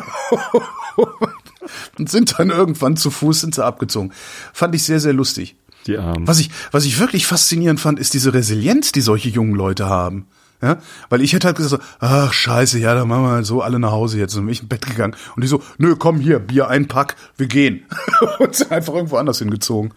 und 1.98 2.08
sind 2.10 2.38
dann 2.38 2.50
irgendwann 2.50 2.96
zu 2.96 3.10
Fuß 3.10 3.40
sind 3.40 3.54
sie 3.56 3.64
abgezogen. 3.64 4.12
Fand 4.52 4.74
ich 4.76 4.84
sehr, 4.84 5.00
sehr 5.00 5.12
lustig. 5.12 5.56
Die 5.86 5.98
Armen. 5.98 6.26
Was 6.26 6.40
ich, 6.40 6.50
was 6.70 6.84
ich 6.84 6.98
wirklich 6.98 7.26
faszinierend 7.26 7.80
fand, 7.80 7.98
ist 7.98 8.14
diese 8.14 8.32
Resilienz, 8.32 8.92
die 8.92 9.00
solche 9.00 9.28
jungen 9.28 9.54
Leute 9.54 9.86
haben. 9.86 10.26
Ja, 10.62 10.78
weil 11.10 11.20
ich 11.20 11.34
hätte 11.34 11.48
halt 11.48 11.56
gesagt 11.58 11.82
so, 11.82 11.88
ach 12.00 12.32
scheiße, 12.32 12.78
ja, 12.78 12.94
dann 12.94 13.08
machen 13.08 13.24
wir 13.24 13.30
halt 13.32 13.44
so 13.46 13.60
alle 13.60 13.78
nach 13.78 13.90
Hause 13.90 14.18
jetzt. 14.18 14.34
Und 14.34 14.40
dann 14.40 14.46
bin 14.46 14.52
ich 14.54 14.60
ins 14.60 14.68
Bett 14.68 14.86
gegangen. 14.86 15.14
Und 15.36 15.42
die 15.42 15.48
so, 15.48 15.62
nö, 15.76 15.94
komm 15.96 16.20
hier, 16.20 16.38
Bier 16.38 16.68
ein 16.68 16.88
Pack, 16.88 17.16
wir 17.36 17.48
gehen. 17.48 17.84
und 18.38 18.54
sind 18.54 18.72
einfach 18.72 18.94
irgendwo 18.94 19.16
anders 19.16 19.40
hingezogen. 19.40 19.92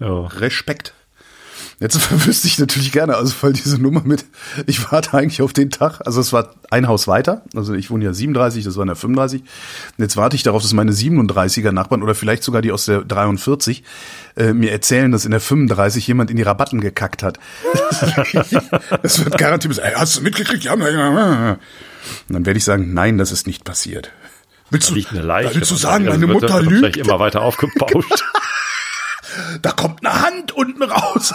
Ja. 0.00 0.26
Respekt. 0.26 0.94
Jetzt 1.82 1.98
wüsste 2.26 2.46
ich 2.46 2.60
natürlich 2.60 2.92
gerne, 2.92 3.16
also 3.16 3.34
weil 3.40 3.52
diese 3.52 3.76
Nummer 3.82 4.02
mit, 4.04 4.24
ich 4.66 4.92
warte 4.92 5.14
eigentlich 5.14 5.42
auf 5.42 5.52
den 5.52 5.70
Tag, 5.70 6.00
also 6.06 6.20
es 6.20 6.32
war 6.32 6.54
ein 6.70 6.86
Haus 6.86 7.08
weiter, 7.08 7.42
also 7.56 7.74
ich 7.74 7.90
wohne 7.90 8.04
ja 8.04 8.12
37, 8.12 8.64
das 8.64 8.76
waren 8.76 8.86
ja 8.86 8.94
35, 8.94 9.40
und 9.40 9.48
jetzt 9.98 10.16
warte 10.16 10.36
ich 10.36 10.44
darauf, 10.44 10.62
dass 10.62 10.72
meine 10.74 10.92
37er 10.92 11.72
Nachbarn 11.72 12.04
oder 12.04 12.14
vielleicht 12.14 12.44
sogar 12.44 12.62
die 12.62 12.70
aus 12.70 12.84
der 12.84 13.00
43 13.00 13.82
äh, 14.36 14.52
mir 14.52 14.70
erzählen, 14.70 15.10
dass 15.10 15.24
in 15.24 15.32
der 15.32 15.40
35 15.40 16.06
jemand 16.06 16.30
in 16.30 16.36
die 16.36 16.44
Rabatten 16.44 16.80
gekackt 16.80 17.24
hat. 17.24 17.40
das 19.02 19.24
wird 19.24 19.36
garantiert, 19.36 19.76
ey, 19.78 19.92
hast 19.96 20.18
du 20.18 20.22
mitgekriegt? 20.22 20.62
Ja, 20.62 20.74
und 20.74 20.84
dann 22.28 22.46
werde 22.46 22.58
ich 22.58 22.64
sagen, 22.64 22.94
nein, 22.94 23.18
das 23.18 23.32
ist 23.32 23.48
nicht 23.48 23.64
passiert. 23.64 24.12
Willst 24.70 24.88
du, 24.88 24.94
Leiche. 24.94 25.56
willst 25.56 25.70
du 25.70 25.74
sagen, 25.74 26.04
meine 26.06 26.28
Mutter 26.28 26.62
lügt? 26.62 26.96
immer 26.96 27.18
weiter 27.18 27.42
aufgebauscht. 27.42 28.24
Da 29.62 29.72
kommt 29.72 30.04
eine 30.04 30.20
Hand 30.22 30.52
unten 30.52 30.82
raus. 30.82 31.32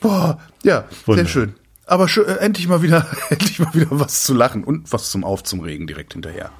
Boah, 0.00 0.38
ja, 0.62 0.84
Wunder. 1.06 1.22
sehr 1.24 1.30
schön. 1.30 1.54
Aber 1.86 2.08
schön, 2.08 2.26
äh, 2.26 2.36
endlich 2.36 2.66
mal 2.66 2.82
wieder, 2.82 3.06
endlich 3.30 3.58
mal 3.58 3.74
wieder 3.74 3.88
was 3.90 4.24
zu 4.24 4.32
lachen 4.34 4.64
und 4.64 4.92
was 4.92 5.10
zum 5.10 5.22
Auf 5.24 5.42
zum 5.44 5.60
Regen 5.60 5.86
direkt 5.86 6.14
hinterher. 6.14 6.50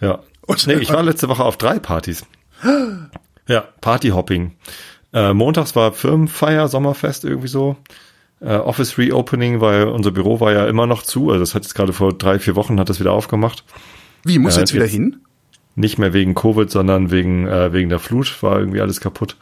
Ja. 0.00 0.20
Und- 0.42 0.66
nee, 0.66 0.74
ich 0.74 0.92
war 0.92 1.02
letzte 1.04 1.28
Woche 1.28 1.42
auf 1.44 1.56
drei 1.56 1.78
Partys. 1.78 2.24
Ja, 3.48 3.60
Partyhopping. 3.80 4.52
Äh, 5.12 5.32
montags 5.34 5.74
war 5.76 5.92
Firmenfeier, 5.92 6.68
Sommerfest 6.68 7.24
irgendwie 7.24 7.48
so. 7.48 7.76
Äh, 8.40 8.56
Office 8.56 8.96
Reopening, 8.98 9.60
weil 9.60 9.84
unser 9.88 10.10
Büro 10.12 10.40
war 10.40 10.52
ja 10.52 10.66
immer 10.66 10.86
noch 10.86 11.02
zu. 11.02 11.30
Also 11.30 11.40
das 11.40 11.54
hat 11.54 11.64
jetzt 11.64 11.74
gerade 11.74 11.92
vor 11.92 12.12
drei, 12.16 12.38
vier 12.38 12.56
Wochen 12.56 12.78
hat 12.78 12.88
das 12.88 13.00
wieder 13.00 13.12
aufgemacht. 13.12 13.64
Wie, 14.24 14.38
muss 14.38 14.54
Ja, 14.54 14.60
jetzt 14.60 14.72
wieder 14.74 14.84
jetzt- 14.84 14.92
hin? 14.92 15.20
Nicht 15.76 15.98
mehr 15.98 16.12
wegen 16.12 16.34
Covid, 16.34 16.70
sondern 16.70 17.10
wegen, 17.10 17.46
äh, 17.48 17.72
wegen 17.72 17.88
der 17.88 17.98
Flut 17.98 18.42
war 18.42 18.58
irgendwie 18.58 18.80
alles 18.80 19.00
kaputt. 19.00 19.36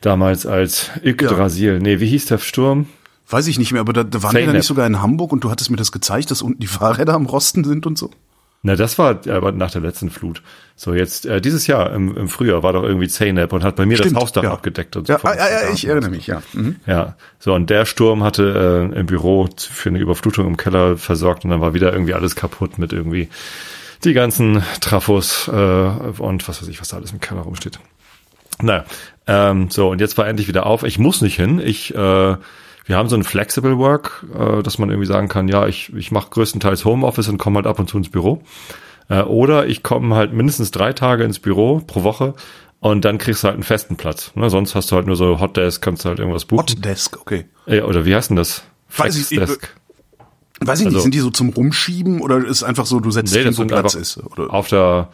Damals 0.00 0.46
als 0.46 0.90
Yggdrasil. 1.04 1.78
Nee, 1.80 2.00
wie 2.00 2.06
hieß 2.06 2.26
der 2.26 2.38
Sturm? 2.38 2.86
Weiß 3.28 3.46
ich 3.48 3.58
nicht 3.58 3.72
mehr, 3.72 3.80
aber 3.80 3.92
da, 3.92 4.04
da 4.04 4.22
waren 4.22 4.34
wir 4.34 4.40
da 4.40 4.46
Zeynep. 4.46 4.54
nicht 4.54 4.66
sogar 4.66 4.86
in 4.86 5.02
Hamburg 5.02 5.32
und 5.32 5.42
du 5.42 5.50
hattest 5.50 5.70
mir 5.70 5.76
das 5.76 5.90
gezeigt, 5.90 6.30
dass 6.30 6.42
unten 6.42 6.60
die 6.60 6.66
Fahrräder 6.68 7.14
am 7.14 7.26
Rosten 7.26 7.64
sind 7.64 7.86
und 7.86 7.98
so. 7.98 8.10
Na, 8.62 8.74
das 8.76 8.98
war 8.98 9.20
aber 9.28 9.52
nach 9.52 9.70
der 9.70 9.80
letzten 9.80 10.10
Flut. 10.10 10.42
So, 10.76 10.94
jetzt, 10.94 11.26
äh, 11.26 11.40
dieses 11.40 11.66
Jahr 11.66 11.92
im, 11.92 12.16
im 12.16 12.28
Frühjahr 12.28 12.62
war 12.62 12.72
doch 12.72 12.82
irgendwie 12.82 13.08
Zeynep 13.08 13.52
und 13.52 13.62
hat 13.64 13.76
bei 13.76 13.86
mir 13.86 13.96
Stimmt, 13.96 14.16
das 14.16 14.22
Hausdach 14.22 14.42
ja. 14.44 14.52
abgedeckt 14.52 14.96
und 14.96 15.08
Ja, 15.08 15.18
so. 15.18 15.28
ah, 15.28 15.34
ja, 15.36 15.48
ja, 15.48 15.72
ich 15.72 15.86
erinnere 15.86 16.10
mich, 16.10 16.26
ja. 16.26 16.42
Mhm. 16.52 16.76
Ja, 16.86 17.16
so 17.38 17.52
und 17.54 17.68
der 17.70 17.84
Sturm 17.84 18.22
hatte 18.22 18.90
äh, 18.92 18.98
im 18.98 19.06
Büro 19.06 19.48
für 19.56 19.88
eine 19.88 19.98
Überflutung 19.98 20.46
im 20.46 20.56
Keller 20.56 20.96
versorgt 20.96 21.44
und 21.44 21.50
dann 21.50 21.60
war 21.60 21.74
wieder 21.74 21.92
irgendwie 21.92 22.14
alles 22.14 22.34
kaputt 22.36 22.78
mit 22.78 22.92
irgendwie 22.92 23.28
die 24.04 24.12
ganzen 24.12 24.62
Trafos 24.80 25.48
äh, 25.48 25.52
und 25.52 26.46
was 26.48 26.60
weiß 26.62 26.68
ich, 26.68 26.80
was 26.80 26.88
da 26.88 26.96
alles 26.96 27.12
im 27.12 27.20
Keller 27.20 27.42
rumsteht. 27.42 27.78
Naja, 28.62 28.84
ähm, 29.26 29.68
so 29.70 29.90
und 29.90 30.00
jetzt 30.00 30.16
war 30.18 30.26
endlich 30.26 30.48
wieder 30.48 30.66
auf. 30.66 30.82
Ich 30.82 30.98
muss 30.98 31.20
nicht 31.20 31.36
hin. 31.36 31.60
Ich, 31.62 31.94
äh, 31.94 31.96
wir 32.88 32.96
haben 32.96 33.08
so 33.08 33.16
ein 33.16 33.24
Flexible 33.24 33.78
Work, 33.78 34.24
äh, 34.34 34.62
dass 34.62 34.78
man 34.78 34.88
irgendwie 34.90 35.06
sagen 35.08 35.28
kann, 35.28 35.48
ja, 35.48 35.66
ich, 35.66 35.92
ich 35.94 36.10
mache 36.12 36.30
größtenteils 36.30 36.84
Homeoffice 36.84 37.28
und 37.28 37.38
komme 37.38 37.56
halt 37.56 37.66
ab 37.66 37.78
und 37.78 37.88
zu 37.90 37.98
ins 37.98 38.08
Büro. 38.10 38.42
Äh, 39.08 39.22
oder 39.22 39.66
ich 39.66 39.82
komme 39.82 40.14
halt 40.14 40.32
mindestens 40.32 40.70
drei 40.70 40.92
Tage 40.92 41.24
ins 41.24 41.38
Büro 41.38 41.80
pro 41.86 42.02
Woche 42.02 42.34
und 42.80 43.04
dann 43.04 43.18
kriegst 43.18 43.42
du 43.42 43.46
halt 43.46 43.54
einen 43.54 43.62
festen 43.64 43.96
Platz. 43.96 44.32
Ne? 44.36 44.48
Sonst 44.50 44.74
hast 44.74 44.90
du 44.90 44.96
halt 44.96 45.06
nur 45.06 45.16
so 45.16 45.40
Hotdesk, 45.40 45.82
kannst 45.82 46.04
du 46.04 46.08
halt 46.08 46.18
irgendwas 46.18 46.44
buchen. 46.44 46.60
Hot 46.60 46.84
Desk, 46.84 47.18
okay. 47.20 47.46
Ja, 47.66 47.84
oder 47.84 48.04
wie 48.04 48.14
heißt 48.14 48.30
denn 48.30 48.36
das? 48.36 48.62
Weiß 48.96 49.16
ich- 49.16 49.26
Flexdesk. 49.26 49.74
Weiß 50.60 50.80
ich 50.80 50.86
nicht, 50.86 50.94
Also- 50.94 51.02
sind 51.02 51.14
die 51.14 51.20
so 51.20 51.30
zum 51.30 51.50
Rumschieben 51.50 52.20
oder 52.20 52.38
ist 52.44 52.62
einfach 52.62 52.86
so, 52.86 53.00
du 53.00 53.10
setzt 53.10 53.34
Nee, 53.34 53.44
das 53.44 53.58
wo 53.58 53.64
Platz 53.66 53.94
ist? 53.94 54.18
Oder? 54.18 54.52
auf 54.52 54.68
der 54.68 55.08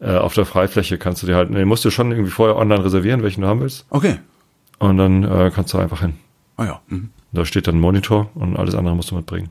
äh, 0.00 0.16
auf 0.16 0.34
der 0.34 0.44
Freifläche 0.44 0.98
kannst 0.98 1.22
du 1.22 1.26
dir 1.26 1.36
halt, 1.36 1.50
nee, 1.50 1.64
musst 1.64 1.84
du 1.84 1.90
schon 1.90 2.10
irgendwie 2.10 2.30
vorher 2.30 2.56
online 2.56 2.84
reservieren, 2.84 3.22
welchen 3.22 3.40
du 3.42 3.46
haben 3.46 3.60
willst. 3.60 3.86
Okay. 3.90 4.18
Und 4.78 4.98
dann 4.98 5.22
äh, 5.24 5.50
kannst 5.54 5.72
du 5.72 5.78
einfach 5.78 6.00
hin. 6.00 6.14
Ah 6.56 6.64
ja. 6.64 6.80
Mhm. 6.88 7.10
Da 7.32 7.44
steht 7.44 7.66
dann 7.66 7.76
ein 7.76 7.80
Monitor 7.80 8.30
und 8.34 8.56
alles 8.56 8.74
andere 8.74 8.94
musst 8.94 9.10
du 9.10 9.14
mitbringen. 9.16 9.50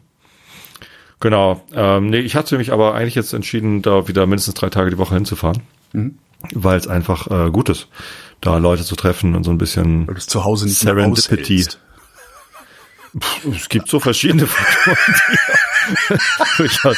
Genau. 1.20 1.62
Ähm, 1.74 2.10
nee, 2.10 2.20
ich 2.20 2.36
hatte 2.36 2.58
mich 2.58 2.72
aber 2.74 2.94
eigentlich 2.94 3.16
jetzt 3.16 3.34
entschieden, 3.34 3.82
da 3.82 4.08
wieder 4.08 4.26
mindestens 4.26 4.56
drei 4.56 4.70
Tage 4.70 4.90
die 4.92 4.98
Woche 4.98 5.16
hinzufahren. 5.16 5.62
Mhm. 5.94 6.18
Weil 6.54 6.78
es 6.78 6.88
einfach 6.88 7.28
äh, 7.32 7.50
gut 7.52 7.70
ist, 7.70 7.88
da 8.42 8.58
Leute 8.58 8.84
zu 8.84 8.96
treffen 8.98 9.36
und 9.36 9.46
so 9.46 9.52
ein 9.52 9.58
bisschen 9.58 10.08
Weil 10.08 10.16
du 10.16 10.22
zu 10.22 10.44
Hause 10.44 10.66
nicht 10.66 10.84
mehr 10.84 10.94
Serendipity. 10.94 11.42
aushältst. 11.56 11.80
Es 13.56 13.70
gibt 13.70 13.88
so 13.90 14.00
verschiedene 14.00 14.48
Faktoren, 14.48 14.98
die 15.08 16.18
durchaus. 16.58 16.98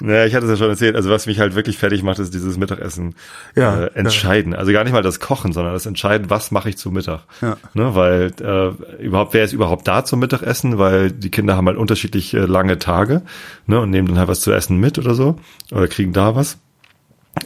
naja, 0.00 0.26
ich 0.26 0.34
hatte 0.34 0.46
es 0.46 0.50
ja 0.52 0.56
schon 0.56 0.70
erzählt. 0.70 0.96
Also 0.96 1.08
was 1.10 1.26
mich 1.26 1.40
halt 1.40 1.54
wirklich 1.54 1.78
fertig 1.78 2.02
macht, 2.02 2.18
ist 2.18 2.34
dieses 2.34 2.58
Mittagessen 2.58 3.14
Ja, 3.54 3.84
äh, 3.84 3.90
entscheiden. 3.94 4.54
Also 4.54 4.72
gar 4.72 4.84
nicht 4.84 4.92
mal 4.92 5.02
das 5.02 5.20
Kochen, 5.20 5.52
sondern 5.52 5.72
das 5.72 5.86
Entscheiden, 5.86 6.28
was 6.28 6.50
mache 6.50 6.68
ich 6.68 6.76
zu 6.76 6.90
Mittag. 6.90 7.22
Ja. 7.40 7.56
Ne, 7.74 7.94
weil 7.94 8.32
äh, 8.40 9.02
überhaupt, 9.02 9.32
wer 9.34 9.44
ist 9.44 9.52
überhaupt 9.52 9.88
da 9.88 10.04
zum 10.04 10.20
Mittagessen? 10.20 10.78
Weil 10.78 11.10
die 11.10 11.30
Kinder 11.30 11.56
haben 11.56 11.66
halt 11.66 11.78
unterschiedlich 11.78 12.34
äh, 12.34 12.40
lange 12.40 12.78
Tage 12.78 13.22
ne, 13.66 13.80
und 13.80 13.90
nehmen 13.90 14.08
dann 14.08 14.18
halt 14.18 14.28
was 14.28 14.40
zu 14.40 14.52
essen 14.52 14.78
mit 14.78 14.98
oder 14.98 15.14
so 15.14 15.36
oder 15.70 15.88
kriegen 15.88 16.12
da 16.12 16.34
was 16.34 16.58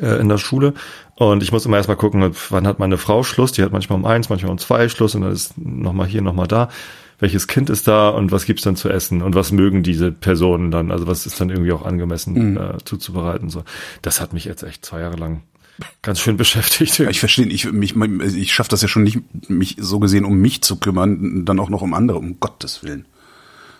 äh, 0.00 0.18
in 0.20 0.28
der 0.28 0.38
Schule. 0.38 0.74
Und 1.16 1.42
ich 1.42 1.52
muss 1.52 1.64
immer 1.64 1.76
erstmal 1.76 1.96
gucken, 1.96 2.34
wann 2.50 2.66
hat 2.66 2.78
meine 2.78 2.98
Frau 2.98 3.22
Schluss. 3.22 3.52
Die 3.52 3.62
hat 3.62 3.72
manchmal 3.72 3.98
um 3.98 4.04
eins, 4.04 4.28
manchmal 4.28 4.50
um 4.50 4.58
zwei 4.58 4.88
Schluss 4.88 5.14
und 5.14 5.22
dann 5.22 5.32
ist 5.32 5.56
nochmal 5.56 6.06
hier, 6.06 6.22
nochmal 6.22 6.48
da. 6.48 6.68
Welches 7.20 7.46
Kind 7.46 7.70
ist 7.70 7.86
da 7.86 8.08
und 8.08 8.32
was 8.32 8.44
gibt's 8.44 8.64
dann 8.64 8.74
zu 8.74 8.88
essen 8.88 9.22
und 9.22 9.36
was 9.36 9.52
mögen 9.52 9.84
diese 9.84 10.10
Personen 10.10 10.72
dann? 10.72 10.90
Also 10.90 11.06
was 11.06 11.26
ist 11.26 11.40
dann 11.40 11.50
irgendwie 11.50 11.70
auch 11.70 11.84
angemessen 11.84 12.56
äh, 12.56 12.78
zuzubereiten? 12.84 13.50
So, 13.50 13.62
das 14.02 14.20
hat 14.20 14.32
mich 14.32 14.44
jetzt 14.44 14.64
echt 14.64 14.84
zwei 14.84 15.00
Jahre 15.00 15.16
lang 15.16 15.42
ganz 16.02 16.18
schön 16.18 16.36
beschäftigt. 16.36 16.98
Ja, 16.98 17.08
ich 17.08 17.20
verstehe, 17.20 17.46
ich, 17.46 17.70
mich, 17.70 17.94
ich 17.96 18.52
schaffe 18.52 18.70
das 18.70 18.82
ja 18.82 18.88
schon 18.88 19.04
nicht, 19.04 19.20
mich 19.48 19.76
so 19.78 20.00
gesehen 20.00 20.24
um 20.24 20.34
mich 20.38 20.62
zu 20.62 20.76
kümmern, 20.76 21.44
dann 21.44 21.60
auch 21.60 21.68
noch 21.70 21.82
um 21.82 21.94
andere, 21.94 22.18
um 22.18 22.40
Gottes 22.40 22.82
Willen. 22.82 23.06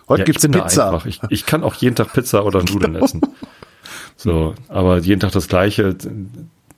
Heute 0.07 0.21
Ja, 0.21 0.23
ich 0.23 0.25
gibt's 0.25 0.47
da 0.49 0.61
Pizza. 0.61 1.01
Ich, 1.05 1.19
ich 1.29 1.45
kann 1.45 1.63
auch 1.63 1.73
jeden 1.73 1.95
Tag 1.95 2.13
Pizza 2.13 2.45
oder 2.45 2.63
Nudeln 2.63 2.95
essen. 2.95 3.21
So, 4.17 4.55
aber 4.69 4.99
jeden 4.99 5.19
Tag 5.19 5.33
das 5.33 5.49
Gleiche, 5.49 5.95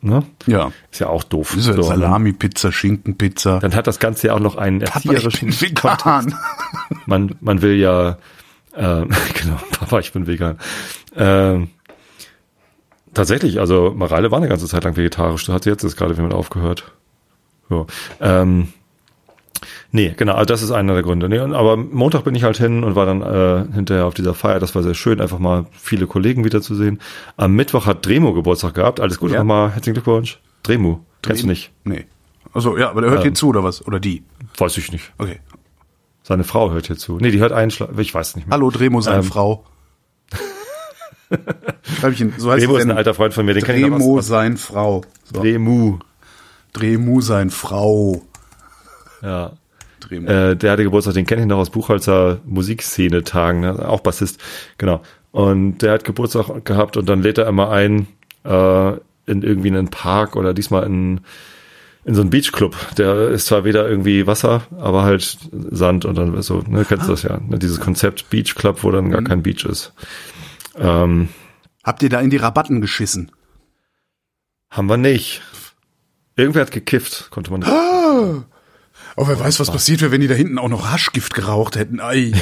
ne? 0.01 0.23
Ja. 0.45 0.71
Ist 0.91 0.99
ja 0.99 1.07
auch 1.07 1.23
doof. 1.23 1.51
Diese 1.55 1.73
So, 1.73 1.83
Salami-Pizza, 1.83 2.71
Schinken-Pizza. 2.71 3.59
Dann 3.59 3.75
hat 3.75 3.87
das 3.87 3.99
Ganze 3.99 4.27
ja 4.27 4.33
auch 4.33 4.39
noch 4.39 4.55
einen 4.55 4.79
Papa, 4.79 4.95
erzieherischen 4.95 5.49
vegan. 5.61 6.35
man, 7.05 7.35
man 7.41 7.61
will 7.61 7.75
ja, 7.75 8.17
äh, 8.73 9.05
genau, 9.33 9.59
Papa, 9.71 9.99
ich 9.99 10.11
bin 10.11 10.27
vegan. 10.27 10.59
Ähm, 11.15 11.69
tatsächlich, 13.13 13.59
also 13.59 13.93
Mareile 13.95 14.31
war 14.31 14.37
eine 14.37 14.49
ganze 14.49 14.67
Zeit 14.67 14.83
lang 14.83 14.95
vegetarisch, 14.95 15.45
da 15.45 15.53
hat 15.53 15.63
sie 15.63 15.69
jetzt 15.69 15.83
ist 15.83 15.95
gerade 15.95 16.13
wieder 16.13 16.23
mit 16.23 16.33
aufgehört. 16.33 16.91
So, 17.69 17.87
ähm, 18.21 18.69
nee, 19.91 20.13
genau, 20.17 20.33
also 20.33 20.45
das 20.45 20.61
ist 20.61 20.71
einer 20.71 20.93
der 20.93 21.03
Gründe. 21.03 21.29
Nee, 21.29 21.39
aber 21.39 21.77
Montag 21.77 22.23
bin 22.23 22.35
ich 22.35 22.43
halt 22.43 22.57
hin 22.57 22.83
und 22.83 22.95
war 22.95 23.05
dann 23.05 23.21
äh, 23.21 23.65
hinterher 23.73 24.05
auf 24.05 24.13
dieser 24.13 24.33
Feier, 24.33 24.59
das 24.59 24.75
war 24.75 24.83
sehr 24.83 24.93
schön, 24.93 25.19
einfach 25.21 25.39
mal 25.39 25.65
viele 25.71 26.07
Kollegen 26.07 26.43
wiederzusehen. 26.45 26.99
Am 27.37 27.53
Mittwoch 27.53 27.85
hat 27.85 28.05
Dremo 28.05 28.33
Geburtstag 28.33 28.73
gehabt, 28.75 28.99
alles 28.99 29.19
Gute 29.19 29.33
Ja. 29.33 29.39
nochmal, 29.39 29.71
herzlichen 29.71 29.93
Glückwunsch. 29.95 30.39
Dremu, 30.63 30.99
kennst 31.21 31.43
du 31.43 31.47
nicht? 31.47 31.71
Nee. 31.83 32.05
Also 32.53 32.77
ja, 32.77 32.89
aber 32.89 33.01
der 33.01 33.09
hört 33.11 33.19
Ähm. 33.21 33.23
hier 33.27 33.33
zu 33.35 33.49
oder 33.49 33.63
was? 33.63 33.85
Oder 33.85 33.99
die? 33.99 34.23
Weiß 34.57 34.77
ich 34.77 34.91
nicht. 34.91 35.11
Okay. 35.17 35.39
Seine 36.23 36.43
Frau 36.43 36.71
hört 36.71 36.87
hier 36.87 36.97
zu. 36.97 37.17
Nee, 37.19 37.31
die 37.31 37.39
hört 37.39 37.51
einen 37.53 37.71
Schlag, 37.71 37.89
ich 37.97 38.13
weiß 38.13 38.35
nicht 38.35 38.47
mehr. 38.47 38.55
Hallo 38.55 38.69
Dremo, 38.71 38.99
seine 39.01 39.17
Ähm. 39.17 39.23
Frau. 39.23 39.63
Ihn, 42.17 42.33
so 42.37 42.51
heißt 42.51 42.63
Dremo 42.63 42.77
ist 42.77 42.83
ein 42.85 42.91
alter 42.91 43.13
Freund 43.13 43.33
von 43.33 43.45
mir, 43.45 43.53
den 43.53 43.63
kenne 43.63 43.79
ich 43.79 43.85
noch 43.87 43.97
Dremo, 43.97 44.17
aus, 44.19 44.27
sein 44.27 44.55
Frau. 44.57 45.01
So. 45.25 45.41
Dremu. 45.41 45.99
Dremu, 46.73 47.21
sein 47.21 47.49
Frau. 47.49 48.21
Ja. 49.21 49.53
Äh, 50.09 50.55
der 50.55 50.71
hatte 50.71 50.83
Geburtstag, 50.83 51.13
den 51.13 51.25
kenne 51.25 51.41
ich 51.41 51.47
noch 51.47 51.57
aus 51.57 51.69
Buchholzer 51.69 52.39
Musikszene-Tagen, 52.45 53.61
ne? 53.61 53.87
auch 53.87 54.01
Bassist, 54.01 54.41
genau. 54.77 55.01
Und 55.31 55.79
der 55.79 55.93
hat 55.93 56.03
Geburtstag 56.03 56.65
gehabt 56.65 56.97
und 56.97 57.07
dann 57.07 57.21
lädt 57.21 57.37
er 57.37 57.47
immer 57.47 57.69
ein 57.69 58.07
äh, 58.43 58.91
in 59.25 59.41
irgendwie 59.41 59.69
einen 59.69 59.89
Park 59.89 60.35
oder 60.35 60.53
diesmal 60.53 60.83
in, 60.83 61.19
in 62.05 62.15
so 62.15 62.21
einen 62.21 62.29
Beachclub. 62.29 62.75
Der 62.97 63.29
ist 63.29 63.47
zwar 63.47 63.65
weder 63.65 63.87
irgendwie 63.89 64.25
Wasser, 64.25 64.61
aber 64.79 65.03
halt 65.03 65.37
Sand 65.51 66.05
und 66.05 66.17
dann 66.17 66.41
so, 66.41 66.63
ne, 66.67 66.85
kennst 66.85 67.07
du 67.07 67.11
das 67.11 67.23
ja, 67.23 67.39
ne? 67.45 67.59
dieses 67.59 67.79
Konzept 67.79 68.29
Beachclub, 68.29 68.83
wo 68.83 68.91
dann 68.91 69.11
gar 69.11 69.23
kein 69.23 69.43
Beach 69.43 69.65
ist. 69.65 69.93
Ähm, 70.77 71.29
Habt 71.83 72.03
ihr 72.03 72.09
da 72.09 72.21
in 72.21 72.29
die 72.29 72.37
Rabatten 72.37 72.81
geschissen? 72.81 73.31
haben 74.69 74.89
wir 74.89 74.97
nicht. 74.97 75.41
Irgendwer 76.35 76.61
hat 76.61 76.71
gekifft, 76.71 77.29
konnte 77.31 77.51
man. 77.51 77.63
Oh, 79.19 79.27
wer 79.27 79.39
weiß, 79.39 79.59
was 79.59 79.71
passiert 79.71 80.01
wäre, 80.01 80.11
wenn 80.11 80.21
die 80.21 80.27
da 80.27 80.35
hinten 80.35 80.59
auch 80.59 80.69
noch 80.69 80.91
Haschgift 80.91 81.33
geraucht 81.33 81.75
hätten. 81.75 81.99
Ei. 81.99 82.31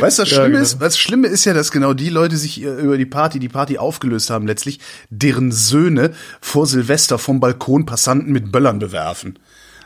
Weißt 0.00 0.18
du, 0.18 0.22
was 0.22 0.30
Ja, 0.30 0.36
Schlimme 0.36 0.50
genau. 0.50 0.62
ist? 0.62 0.80
Was 0.80 0.98
Schlimme 0.98 1.28
ist 1.28 1.44
ja, 1.46 1.54
dass 1.54 1.70
genau 1.70 1.94
die 1.94 2.10
Leute 2.10 2.36
sich 2.36 2.62
äh, 2.62 2.66
über 2.80 2.98
die 2.98 3.06
Party, 3.06 3.38
die 3.38 3.48
Party 3.48 3.78
aufgelöst 3.78 4.28
haben 4.30 4.46
letztlich, 4.46 4.80
deren 5.08 5.52
Söhne 5.52 6.12
vor 6.40 6.66
Silvester 6.66 7.18
vom 7.18 7.40
Balkon 7.40 7.86
Passanten 7.86 8.32
mit 8.32 8.52
Böllern 8.52 8.78
bewerfen. 8.78 9.38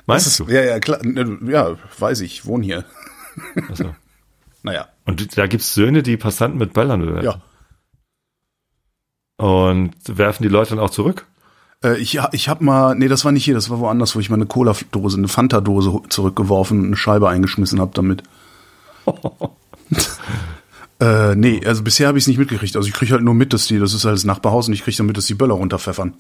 Meinst 0.07 0.27
Das 0.27 0.37
du? 0.39 0.47
ja, 0.49 0.63
ja, 0.65 0.81
klar. 0.81 1.01
Ja, 1.47 1.77
weiß 1.99 2.21
ich, 2.23 2.47
wohne 2.47 2.65
hier. 2.65 2.85
Also. 3.69 3.95
Naja. 4.63 4.89
Und 5.07 5.39
da 5.39 5.47
gibt's 5.47 5.73
Söhne, 5.73 6.03
die 6.03 6.19
Passanten 6.19 6.59
mit 6.59 6.75
Böllern 6.75 7.01
bewerfen. 7.01 7.25
Ja. 7.25 7.41
Und 9.43 9.93
werfen 10.07 10.43
die 10.43 10.51
Leute 10.51 10.71
dann 10.71 10.81
auch 10.81 10.91
zurück? 10.91 11.27
Äh, 11.83 11.99
ich, 11.99 12.19
ich 12.33 12.49
hab 12.49 12.61
mal, 12.61 12.95
nee, 12.95 13.09
das 13.09 13.25
war 13.25 13.33
nicht 13.33 13.45
hier, 13.45 13.55
das 13.55 13.71
war 13.71 13.79
woanders, 13.81 14.15
wo 14.15 14.21
ich 14.21 14.31
mal 14.31 14.37
eine 14.37 14.47
Cola-Dose, 14.47 15.17
eine 15.17 15.29
Fanta-Dose 15.29 16.01
zurückgeworfen 16.09 16.81
und 16.81 16.87
eine 16.87 16.97
Scheibe 16.97 17.29
eingeschmissen 17.29 17.81
hab 17.81 17.95
damit. 17.95 18.23
äh, 21.01 21.35
nee, 21.35 21.65
also 21.67 21.83
bisher 21.83 22.09
habe 22.09 22.19
ich 22.19 22.25
es 22.25 22.29
nicht 22.29 22.39
mitgekriegt. 22.39 22.77
Also 22.77 22.89
ich 22.89 22.95
krieg 22.95 23.11
halt 23.11 23.23
nur 23.23 23.35
mit, 23.35 23.53
dass 23.53 23.67
die, 23.67 23.79
das 23.79 23.95
ist 23.95 24.05
halt 24.05 24.15
das 24.15 24.25
Nachbarhaus 24.25 24.69
und 24.69 24.75
ich 24.75 24.83
krieg 24.83 24.97
dann 24.97 25.07
mit, 25.07 25.17
dass 25.17 25.27
die 25.27 25.35
Böller 25.35 25.55
runterpfeffern. 25.55 26.15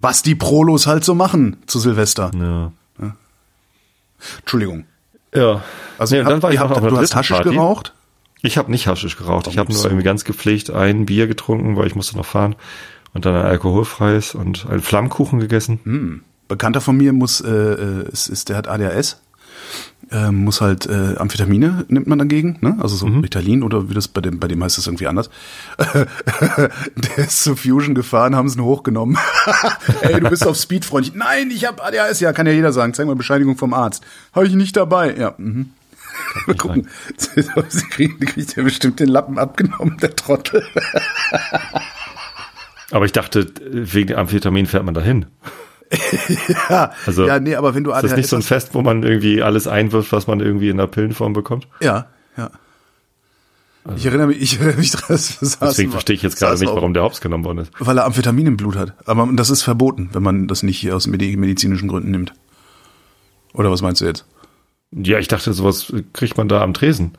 Was 0.00 0.22
die 0.22 0.34
Prolos 0.34 0.86
halt 0.86 1.04
so 1.04 1.14
machen 1.14 1.56
zu 1.66 1.78
Silvester. 1.80 2.30
Ja. 2.34 2.72
Entschuldigung. 4.40 4.84
Ja. 5.34 5.62
Also 5.98 6.16
Nee, 6.16 6.24
habt, 6.24 6.30
ihr 6.32 6.60
noch 6.60 6.70
habt, 6.70 6.90
du 6.90 6.96
hast 6.96 7.14
Haschisch 7.14 7.36
Party. 7.36 7.50
geraucht? 7.50 7.94
Ich 8.40 8.56
habe 8.56 8.70
nicht 8.70 8.86
Haschisch 8.86 9.16
geraucht. 9.16 9.48
Ich 9.48 9.58
habe 9.58 9.72
nur 9.72 9.84
irgendwie 9.84 10.04
ganz 10.04 10.24
gepflegt 10.24 10.70
ein 10.70 11.06
Bier 11.06 11.26
getrunken, 11.26 11.76
weil 11.76 11.86
ich 11.86 11.94
musste 11.94 12.16
noch 12.16 12.26
fahren. 12.26 12.54
Und 13.18 13.26
dann 13.26 13.34
ein 13.34 13.46
alkoholfreies 13.46 14.36
und 14.36 14.66
einen 14.70 14.80
Flammkuchen 14.80 15.40
gegessen. 15.40 16.22
Bekannter 16.46 16.80
von 16.80 16.96
mir 16.96 17.12
muss, 17.12 17.40
äh, 17.40 17.50
äh, 17.50 18.08
ist, 18.12 18.28
ist, 18.28 18.48
der 18.48 18.56
hat 18.56 18.68
ADHS, 18.68 19.20
äh, 20.12 20.30
muss 20.30 20.60
halt 20.60 20.86
äh, 20.86 21.16
Amphetamine 21.16 21.84
nimmt 21.88 22.06
man 22.06 22.20
dagegen, 22.20 22.58
ne? 22.60 22.78
Also 22.80 22.94
so 22.94 23.06
Ritalin 23.06 23.64
oder 23.64 23.90
wie 23.90 23.94
das 23.94 24.06
bei 24.06 24.20
dem, 24.20 24.38
bei 24.38 24.46
dem 24.46 24.62
heißt 24.62 24.78
das 24.78 24.86
irgendwie 24.86 25.08
anders. 25.08 25.30
der 26.94 27.18
ist 27.18 27.42
zur 27.42 27.56
Fusion 27.56 27.96
gefahren, 27.96 28.36
haben 28.36 28.48
sie 28.48 28.56
ihn 28.56 28.64
hochgenommen. 28.64 29.18
Ey, 30.02 30.20
du 30.20 30.30
bist 30.30 30.46
auf 30.46 30.56
Speed, 30.56 30.84
Freund. 30.84 31.16
Nein, 31.16 31.50
ich 31.50 31.66
habe 31.66 31.82
ADHS. 31.82 32.20
Ja, 32.20 32.32
kann 32.32 32.46
ja 32.46 32.52
jeder 32.52 32.72
sagen. 32.72 32.94
Zeig 32.94 33.08
mal 33.08 33.16
Bescheinigung 33.16 33.56
vom 33.56 33.74
Arzt. 33.74 34.04
Habe 34.32 34.46
ich 34.46 34.54
nicht 34.54 34.76
dabei. 34.76 35.16
Ja. 35.16 35.34
Mhm. 35.38 35.70
Mal 36.46 36.56
gucken. 36.56 36.88
Sie 37.16 37.88
kriegen, 37.90 38.20
kriegt 38.20 38.54
ja 38.56 38.62
bestimmt 38.62 39.00
den 39.00 39.08
Lappen 39.08 39.38
abgenommen, 39.38 39.96
der 40.00 40.14
Trottel. 40.14 40.64
Aber 42.90 43.04
ich 43.04 43.12
dachte, 43.12 43.46
wegen 43.70 44.14
Amphetamin 44.14 44.66
fährt 44.66 44.84
man 44.84 44.94
dahin. 44.94 45.26
ja, 46.68 46.92
Also, 47.06 47.26
ja, 47.26 47.38
nee, 47.40 47.54
aber 47.54 47.74
wenn 47.74 47.84
du 47.84 47.92
Ist 47.92 48.02
das 48.02 48.16
nicht 48.16 48.28
so 48.28 48.36
ein 48.36 48.42
Fest, 48.42 48.70
wo 48.74 48.82
man 48.82 49.02
irgendwie 49.02 49.42
alles 49.42 49.66
einwirft, 49.66 50.12
was 50.12 50.26
man 50.26 50.40
irgendwie 50.40 50.68
in 50.68 50.76
der 50.76 50.86
Pillenform 50.86 51.32
bekommt? 51.32 51.66
Ja, 51.80 52.06
ja. 52.36 52.50
Ich 53.96 54.04
erinnere 54.04 54.26
mich, 54.26 54.40
ich 54.42 54.56
erinnere 54.58 54.76
mich 54.78 54.90
dran, 54.90 55.04
dass 55.08 55.40
wir 55.40 55.66
Deswegen 55.68 55.90
verstehe 55.92 56.14
ich 56.16 56.22
jetzt 56.22 56.38
gerade 56.38 56.58
nicht, 56.58 56.68
warum 56.68 56.92
der 56.92 57.02
Hops 57.04 57.20
genommen 57.22 57.44
worden 57.44 57.58
ist. 57.58 57.72
Weil 57.78 57.96
er 57.96 58.04
Amphetamin 58.04 58.46
im 58.46 58.56
Blut 58.58 58.76
hat. 58.76 58.92
Aber 59.06 59.26
das 59.32 59.48
ist 59.48 59.62
verboten, 59.62 60.10
wenn 60.12 60.22
man 60.22 60.46
das 60.46 60.62
nicht 60.62 60.90
aus 60.92 61.08
medi- 61.08 61.38
medizinischen 61.38 61.88
Gründen 61.88 62.10
nimmt. 62.10 62.34
Oder 63.54 63.70
was 63.70 63.80
meinst 63.80 64.02
du 64.02 64.04
jetzt? 64.04 64.26
Ja, 64.90 65.18
ich 65.18 65.28
dachte, 65.28 65.52
sowas 65.54 65.92
kriegt 66.12 66.36
man 66.36 66.48
da 66.48 66.62
am 66.62 66.74
Tresen. 66.74 67.12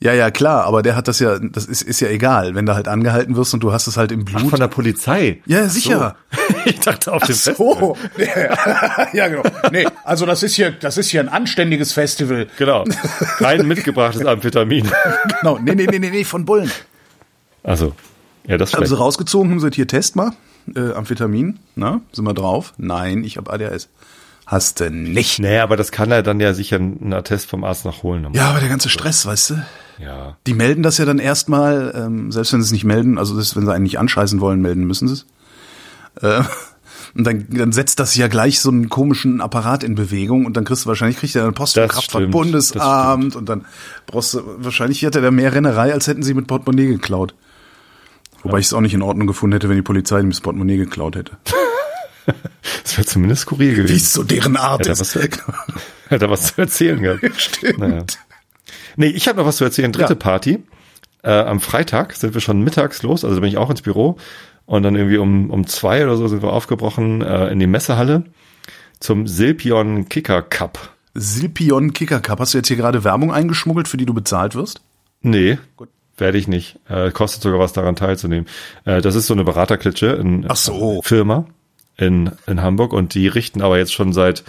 Ja, 0.00 0.12
ja, 0.12 0.30
klar, 0.30 0.64
aber 0.64 0.82
der 0.82 0.94
hat 0.94 1.08
das 1.08 1.18
ja, 1.18 1.40
das 1.40 1.66
ist, 1.66 1.82
ist 1.82 1.98
ja 1.98 2.08
egal, 2.08 2.54
wenn 2.54 2.66
du 2.66 2.74
halt 2.74 2.86
angehalten 2.86 3.34
wirst 3.34 3.52
und 3.52 3.64
du 3.64 3.72
hast 3.72 3.88
es 3.88 3.96
halt 3.96 4.12
im 4.12 4.24
Blut. 4.24 4.50
Von 4.50 4.60
der 4.60 4.68
Polizei. 4.68 5.42
ja, 5.46 5.68
sicher. 5.68 6.16
So. 6.30 6.38
Ich 6.64 6.80
dachte 6.80 7.12
auf 7.12 7.22
dem 7.24 7.34
So. 7.34 7.96
ja, 9.12 9.28
genau. 9.28 9.42
Nee, 9.72 9.86
also 10.04 10.26
das 10.26 10.42
ist 10.42 10.54
hier, 10.54 10.70
das 10.70 10.98
ist 10.98 11.08
hier 11.08 11.20
ein 11.20 11.28
anständiges 11.28 11.92
Festival. 11.92 12.46
Genau. 12.58 12.84
Kein 13.38 13.66
mitgebrachtes 13.66 14.24
Amphetamin. 14.26 14.90
Genau. 15.40 15.58
Nee, 15.58 15.74
nee, 15.74 15.86
nee, 15.86 15.98
nee, 15.98 16.10
nee, 16.10 16.24
von 16.24 16.44
Bullen. 16.44 16.70
Also, 17.62 17.94
ja, 18.46 18.58
das 18.58 18.74
Haben 18.74 18.86
sie 18.86 18.96
rausgezogen, 18.96 19.50
haben 19.50 19.60
sie 19.60 19.70
hier 19.72 19.86
Test 19.86 20.14
mal. 20.14 20.32
Äh, 20.74 20.92
Amphetamin, 20.92 21.58
na, 21.74 22.00
sind 22.12 22.24
wir 22.24 22.34
drauf? 22.34 22.74
Nein, 22.76 23.24
ich 23.24 23.36
habe 23.36 23.50
ADHS. 23.52 23.88
Hast 24.46 24.80
du 24.80 24.90
nicht. 24.90 25.38
Nee, 25.38 25.58
aber 25.58 25.76
das 25.76 25.92
kann 25.92 26.10
er 26.10 26.22
dann 26.22 26.40
ja 26.40 26.54
sicher 26.54 26.76
einen 26.76 27.12
Attest 27.12 27.48
vom 27.48 27.64
Arzt 27.64 27.84
nachholen. 27.84 28.26
Ja, 28.32 28.50
aber 28.50 28.60
der 28.60 28.68
ganze 28.68 28.88
Stress, 28.88 29.26
weißt 29.26 29.50
du? 29.50 29.62
Ja. 30.00 30.36
Die 30.46 30.54
melden 30.54 30.82
das 30.82 30.98
ja 30.98 31.04
dann 31.04 31.18
erstmal, 31.18 31.92
ähm, 31.96 32.30
selbst 32.32 32.52
wenn 32.52 32.62
sie 32.62 32.66
es 32.66 32.72
nicht 32.72 32.84
melden, 32.84 33.18
also 33.18 33.36
das, 33.36 33.56
wenn 33.56 33.64
sie 33.66 33.72
einen 33.72 33.82
nicht 33.84 33.98
anscheißen 33.98 34.40
wollen, 34.40 34.60
melden 34.60 34.84
müssen 34.86 35.08
sie 35.08 35.14
es. 35.14 35.26
Äh, 36.22 36.42
und 37.16 37.24
dann, 37.24 37.46
dann 37.50 37.72
setzt 37.72 37.98
das 38.00 38.14
ja 38.14 38.28
gleich 38.28 38.60
so 38.60 38.70
einen 38.70 38.88
komischen 38.88 39.40
Apparat 39.40 39.82
in 39.84 39.94
Bewegung 39.94 40.44
und 40.46 40.56
dann 40.56 40.64
kriegst 40.64 40.84
du 40.84 40.88
wahrscheinlich 40.88 41.18
kriegt 41.18 41.34
er 41.36 41.44
dann 41.44 41.54
Post 41.54 41.74
vom 41.74 41.88
Kraftfahrt-Bundesamt 41.88 43.34
und 43.36 43.48
dann 43.48 43.64
brauchst 44.06 44.34
du, 44.34 44.42
wahrscheinlich 44.58 45.04
hat 45.04 45.14
er 45.16 45.22
da 45.22 45.30
mehr 45.30 45.52
Rennerei, 45.54 45.92
als 45.92 46.06
hätten 46.06 46.22
sie 46.22 46.34
mit 46.34 46.46
Portemonnaie 46.46 46.86
geklaut. 46.88 47.34
Wobei 48.42 48.58
ich 48.60 48.66
es 48.66 48.72
auch 48.72 48.80
nicht 48.80 48.94
in 48.94 49.02
Ordnung 49.02 49.26
gefunden 49.26 49.54
hätte, 49.54 49.68
wenn 49.68 49.76
die 49.76 49.82
Polizei 49.82 50.20
ihm 50.20 50.30
das 50.30 50.40
Portemonnaie 50.40 50.76
geklaut 50.76 51.16
hätte. 51.16 51.32
Das 52.84 52.98
wäre 52.98 53.06
zumindest 53.06 53.42
skurril 53.42 53.70
Wie 53.72 53.76
gewesen. 53.76 53.96
es 53.96 54.12
so 54.12 54.22
deren 54.22 54.58
Art 54.58 54.84
Ja, 54.84 54.92
ist. 54.92 55.00
was- 55.00 55.14
Hätte 56.08 56.26
er 56.26 56.30
was 56.30 56.54
zu 56.54 56.60
erzählen 56.60 57.00
gehabt. 57.00 57.40
Stimmt. 57.40 57.78
Naja. 57.78 58.04
Nee, 58.98 59.06
ich 59.06 59.28
habe 59.28 59.38
noch 59.38 59.46
was 59.46 59.58
zu 59.58 59.64
erzählen. 59.64 59.92
Dritte 59.92 60.14
Ja. 60.14 60.18
Party. 60.18 60.58
Äh, 61.22 61.30
am 61.30 61.60
Freitag 61.60 62.14
sind 62.14 62.34
wir 62.34 62.40
schon 62.40 62.62
mittags 62.62 63.02
los, 63.04 63.24
also 63.24 63.40
bin 63.40 63.48
ich 63.48 63.56
auch 63.56 63.70
ins 63.70 63.82
Büro. 63.82 64.16
Und 64.66 64.82
dann 64.82 64.96
irgendwie 64.96 65.18
um, 65.18 65.50
um 65.50 65.66
zwei 65.68 66.02
oder 66.04 66.16
so 66.16 66.26
sind 66.26 66.42
wir 66.42 66.52
aufgebrochen 66.52 67.22
äh, 67.22 67.48
in 67.48 67.60
die 67.60 67.68
Messehalle 67.68 68.24
zum 68.98 69.28
Silpion 69.28 70.08
Kicker 70.08 70.42
Cup. 70.42 70.90
Silpion 71.14 71.92
Kicker 71.92 72.20
Cup. 72.20 72.40
Hast 72.40 72.54
du 72.54 72.58
jetzt 72.58 72.66
hier 72.68 72.76
gerade 72.76 73.04
Werbung 73.04 73.32
eingeschmuggelt, 73.32 73.86
für 73.86 73.96
die 73.96 74.04
du 74.06 74.14
bezahlt 74.14 74.56
wirst? 74.56 74.80
Nee, 75.22 75.58
werde 76.16 76.38
ich 76.38 76.48
nicht. 76.48 76.80
Äh, 76.88 77.12
kostet 77.12 77.42
sogar 77.42 77.60
was 77.60 77.72
daran 77.72 77.94
teilzunehmen. 77.94 78.46
Äh, 78.84 79.00
das 79.00 79.14
ist 79.14 79.28
so 79.28 79.34
eine 79.34 79.44
Beraterklitsche 79.44 80.06
in 80.08 80.44
Ach 80.48 80.56
so. 80.56 81.02
Firma 81.02 81.46
in, 81.96 82.32
in 82.48 82.62
Hamburg 82.62 82.92
und 82.92 83.14
die 83.14 83.28
richten 83.28 83.62
aber 83.62 83.78
jetzt 83.78 83.92
schon 83.94 84.12
seit 84.12 84.42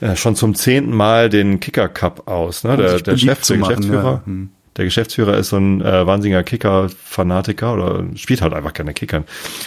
äh, 0.00 0.16
schon 0.16 0.36
zum 0.36 0.54
zehnten 0.54 0.94
Mal 0.94 1.28
den 1.28 1.60
Kicker 1.60 1.88
Cup 1.88 2.28
aus. 2.28 2.64
Ne? 2.64 2.76
Der, 2.76 3.00
der, 3.00 3.16
Chef, 3.16 3.42
der 3.42 3.56
machen, 3.58 3.68
Geschäftsführer, 3.68 4.12
ja. 4.12 4.22
Hm. 4.24 4.50
der 4.76 4.84
Geschäftsführer 4.84 5.36
ist 5.36 5.48
so 5.48 5.56
ein 5.56 5.80
äh, 5.80 6.06
wahnsinniger 6.06 6.42
Kicker-Fanatiker 6.42 7.74
oder 7.74 8.04
spielt 8.14 8.42
halt 8.42 8.54
einfach 8.54 8.72
gerne 8.72 8.94
Kickern 8.94 9.24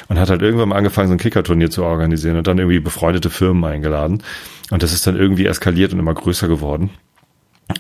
und 0.08 0.20
hat 0.20 0.30
halt 0.30 0.41
irgendwann 0.41 0.70
mal 0.70 0.78
angefangen, 0.78 1.10
so 1.10 1.15
ein 1.15 1.20
Kicker-Turnier 1.20 1.70
zu 1.70 1.84
organisieren 1.84 2.38
und 2.38 2.48
dann 2.48 2.58
irgendwie 2.58 2.80
befreundete 2.80 3.30
Firmen 3.30 3.63
eingeladen. 3.63 4.24
Und 4.70 4.84
das 4.84 4.94
ist 4.94 5.06
dann 5.06 5.17
irgendwie 5.17 5.46
eskaliert 5.46 5.94
und 5.94 6.00
immer 6.00 6.13
größer 6.13 6.48
geworden. 6.48 6.91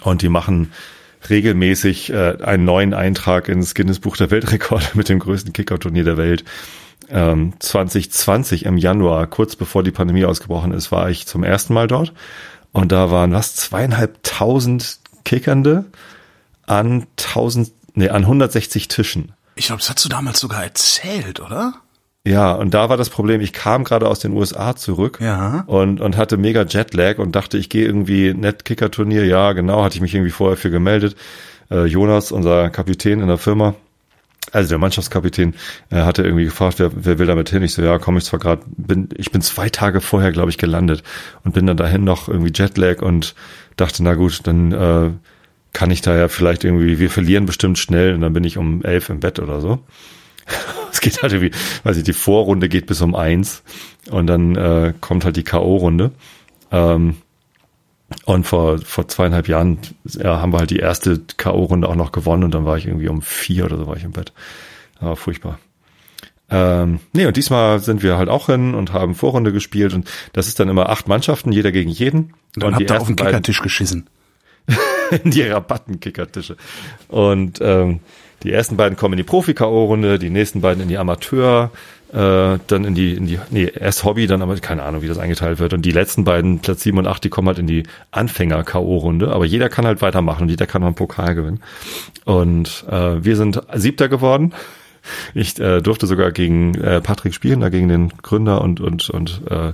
Und 0.03 0.21
die 0.21 0.29
machen 0.29 0.71
regelmäßig 1.29 2.11
äh, 2.11 2.37
einen 2.41 2.65
neuen 2.65 2.93
Eintrag 2.93 3.47
ins 3.47 3.75
Guinness 3.75 3.99
Buch 3.99 4.17
der 4.17 4.31
Weltrekorde 4.31 4.85
mit 4.93 5.09
dem 5.09 5.19
größten 5.19 5.53
Kickerturnier 5.53 6.03
der 6.03 6.17
Welt. 6.17 6.43
Ähm, 7.09 7.53
2020 7.59 8.65
im 8.65 8.77
Januar, 8.77 9.27
kurz 9.27 9.55
bevor 9.55 9.83
die 9.83 9.91
Pandemie 9.91 10.25
ausgebrochen 10.25 10.71
ist, 10.71 10.91
war 10.91 11.09
ich 11.09 11.27
zum 11.27 11.43
ersten 11.43 11.73
Mal 11.73 11.87
dort. 11.87 12.13
Und 12.71 12.91
da 12.91 13.11
waren 13.11 13.33
was, 13.33 13.55
zweieinhalbtausend 13.55 14.99
Kickernde 15.25 15.85
an 16.65 17.05
1000, 17.17 17.71
nee, 17.95 18.09
an 18.09 18.23
160 18.23 18.87
Tischen. 18.87 19.33
Ich 19.55 19.67
glaube, 19.67 19.79
das 19.81 19.89
hast 19.89 20.03
du 20.05 20.09
damals 20.09 20.39
sogar 20.39 20.63
erzählt, 20.63 21.39
oder? 21.39 21.73
Ja, 22.25 22.53
und 22.53 22.73
da 22.73 22.87
war 22.87 22.97
das 22.97 23.09
Problem, 23.09 23.41
ich 23.41 23.51
kam 23.51 23.83
gerade 23.83 24.07
aus 24.07 24.19
den 24.19 24.31
USA 24.33 24.75
zurück 24.75 25.17
Ja. 25.21 25.63
und, 25.67 25.99
und 26.01 26.17
hatte 26.17 26.37
mega 26.37 26.63
Jetlag 26.63 27.17
und 27.17 27.35
dachte, 27.35 27.57
ich 27.57 27.67
gehe 27.69 27.83
irgendwie 27.85 28.33
Net-Kicker-Turnier. 28.33 29.25
Ja, 29.25 29.53
genau, 29.53 29.83
hatte 29.83 29.95
ich 29.95 30.01
mich 30.01 30.13
irgendwie 30.13 30.31
vorher 30.31 30.55
für 30.57 30.69
gemeldet. 30.69 31.15
Äh, 31.71 31.85
Jonas, 31.85 32.31
unser 32.31 32.69
Kapitän 32.69 33.21
in 33.21 33.27
der 33.27 33.39
Firma, 33.39 33.73
also 34.51 34.69
der 34.69 34.77
Mannschaftskapitän, 34.79 35.53
äh, 35.91 36.01
hatte 36.01 36.23
irgendwie 36.23 36.45
gefragt, 36.45 36.79
wer, 36.79 36.91
wer 36.93 37.19
will 37.19 37.27
damit 37.27 37.49
hin? 37.49 37.63
Ich 37.63 37.73
so, 37.73 37.81
ja, 37.81 37.99
komme 37.99 38.17
ich 38.17 38.25
zwar 38.25 38.39
gerade, 38.39 38.63
bin, 38.65 39.09
ich 39.15 39.31
bin 39.31 39.41
zwei 39.41 39.69
Tage 39.69 40.01
vorher, 40.01 40.31
glaube 40.31 40.49
ich, 40.49 40.57
gelandet 40.57 41.03
und 41.43 41.53
bin 41.53 41.67
dann 41.67 41.77
dahin 41.77 42.03
noch 42.03 42.27
irgendwie 42.27 42.51
Jetlag 42.53 43.01
und 43.01 43.35
dachte, 43.77 44.03
na 44.03 44.15
gut, 44.15 44.41
dann 44.45 44.71
äh, 44.71 45.11
kann 45.73 45.91
ich 45.91 46.01
da 46.01 46.17
ja 46.17 46.27
vielleicht 46.27 46.63
irgendwie, 46.63 46.99
wir 46.99 47.09
verlieren 47.09 47.45
bestimmt 47.45 47.77
schnell 47.77 48.13
und 48.13 48.21
dann 48.21 48.33
bin 48.33 48.43
ich 48.43 48.57
um 48.57 48.83
elf 48.83 49.09
im 49.09 49.19
Bett 49.19 49.39
oder 49.39 49.61
so. 49.61 49.79
Es 50.91 50.99
geht 50.99 51.23
halt 51.23 51.31
irgendwie, 51.31 51.57
weiß 51.83 51.95
ich, 51.95 52.03
die 52.03 52.11
Vorrunde 52.11 52.67
geht 52.67 52.85
bis 52.85 52.99
um 52.99 53.15
eins 53.15 53.63
und 54.09 54.27
dann 54.27 54.57
äh, 54.57 54.93
kommt 54.99 55.23
halt 55.23 55.37
die 55.37 55.43
K.O.-Runde. 55.43 56.11
Ähm, 56.69 57.15
und 58.25 58.45
vor, 58.45 58.79
vor 58.79 59.07
zweieinhalb 59.07 59.47
Jahren 59.47 59.79
ja, 60.05 60.41
haben 60.41 60.53
wir 60.53 60.59
halt 60.59 60.69
die 60.69 60.79
erste 60.79 61.19
K.O.-Runde 61.37 61.85
auch 61.85 61.95
noch 61.95 62.11
gewonnen 62.11 62.43
und 62.43 62.53
dann 62.53 62.65
war 62.65 62.77
ich 62.77 62.87
irgendwie 62.87 63.07
um 63.07 63.21
vier 63.21 63.65
oder 63.65 63.77
so 63.77 63.87
war 63.87 63.95
ich 63.95 64.03
im 64.03 64.11
Bett. 64.11 64.33
Aber 64.99 65.15
furchtbar. 65.15 65.59
Ähm, 66.49 66.99
nee, 67.13 67.25
und 67.25 67.37
diesmal 67.37 67.79
sind 67.79 68.03
wir 68.03 68.17
halt 68.17 68.29
auch 68.29 68.47
hin 68.47 68.75
und 68.75 68.91
haben 68.91 69.15
Vorrunde 69.15 69.53
gespielt 69.53 69.93
und 69.93 70.09
das 70.33 70.47
ist 70.47 70.59
dann 70.59 70.69
immer 70.69 70.89
acht 70.89 71.07
Mannschaften, 71.07 71.51
jeder 71.51 71.71
gegen 71.71 71.89
jeden. 71.89 72.33
Und 72.55 72.63
dann 72.63 72.67
und 72.69 72.75
habt 72.75 72.89
ihr 72.89 73.01
auf 73.01 73.07
den 73.07 73.15
Kickertisch 73.15 73.61
geschissen. 73.61 74.09
in 75.23 75.31
die 75.31 75.43
Rabattenkickertische. 75.43 76.57
Und 77.07 77.59
ähm, 77.61 78.01
die 78.43 78.51
ersten 78.51 78.77
beiden 78.77 78.97
kommen 78.97 79.13
in 79.13 79.17
die 79.17 79.23
Profi-K.O.-Runde, 79.23 80.17
die 80.17 80.29
nächsten 80.29 80.61
beiden 80.61 80.81
in 80.83 80.89
die 80.89 80.97
Amateur, 80.97 81.71
äh, 82.13 82.59
dann 82.67 82.83
in 82.83 82.93
die, 82.93 83.13
in 83.13 83.25
die, 83.25 83.39
nee, 83.51 83.71
erst 83.73 84.03
Hobby, 84.03 84.27
dann 84.27 84.41
aber 84.41 84.55
keine 84.57 84.83
Ahnung, 84.83 85.01
wie 85.01 85.07
das 85.07 85.17
eingeteilt 85.17 85.59
wird. 85.59 85.73
Und 85.73 85.83
die 85.83 85.91
letzten 85.91 86.23
beiden, 86.23 86.59
Platz 86.59 86.83
7 86.83 86.97
und 86.97 87.07
8, 87.07 87.23
die 87.23 87.29
kommen 87.29 87.47
halt 87.47 87.59
in 87.59 87.67
die 87.67 87.83
Anfänger-K.O.-Runde. 88.11 89.29
Aber 89.29 89.45
jeder 89.45 89.69
kann 89.69 89.85
halt 89.85 90.01
weitermachen 90.01 90.43
und 90.43 90.49
jeder 90.49 90.67
kann 90.67 90.81
noch 90.81 90.87
einen 90.87 90.95
Pokal 90.95 91.35
gewinnen. 91.35 91.61
Und 92.25 92.85
äh, 92.89 93.23
wir 93.23 93.37
sind 93.37 93.61
Siebter 93.73 94.09
geworden. 94.09 94.53
Ich 95.33 95.59
äh, 95.59 95.81
durfte 95.81 96.05
sogar 96.05 96.31
gegen 96.31 96.75
äh, 96.75 97.01
Patrick 97.01 97.33
spielen, 97.33 97.61
da 97.61 97.69
gegen 97.69 97.87
den 97.87 98.09
Gründer 98.21 98.61
und, 98.61 98.81
und, 98.81 99.09
und 99.09 99.41
äh, 99.49 99.73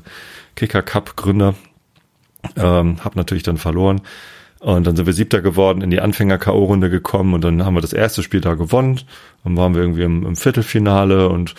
Kicker 0.56 0.84
Cup 0.84 1.15
Gründer. 1.15 1.56
Ähm, 2.56 3.04
hab 3.04 3.15
natürlich 3.15 3.43
dann 3.43 3.58
verloren. 3.58 4.02
Und 4.60 4.88
dann 4.88 4.95
sind 4.95 5.06
wir 5.06 5.13
Siebter 5.13 5.41
geworden, 5.41 5.82
in 5.82 5.89
die 5.89 6.02
Anfänger-K.O.-Runde 6.02 6.89
gekommen 6.89 7.34
und 7.34 7.43
dann 7.43 7.63
haben 7.63 7.76
wir 7.76 7.82
das 7.82 7.93
erste 7.93 8.23
Spiel 8.23 8.41
da 8.41 8.56
gewonnen. 8.56 9.02
Dann 9.43 9.56
waren 9.56 9.76
wir 9.76 9.82
irgendwie 9.82 10.04
im, 10.04 10.26
im 10.26 10.36
Viertelfinale 10.36 11.30
und 11.30 11.54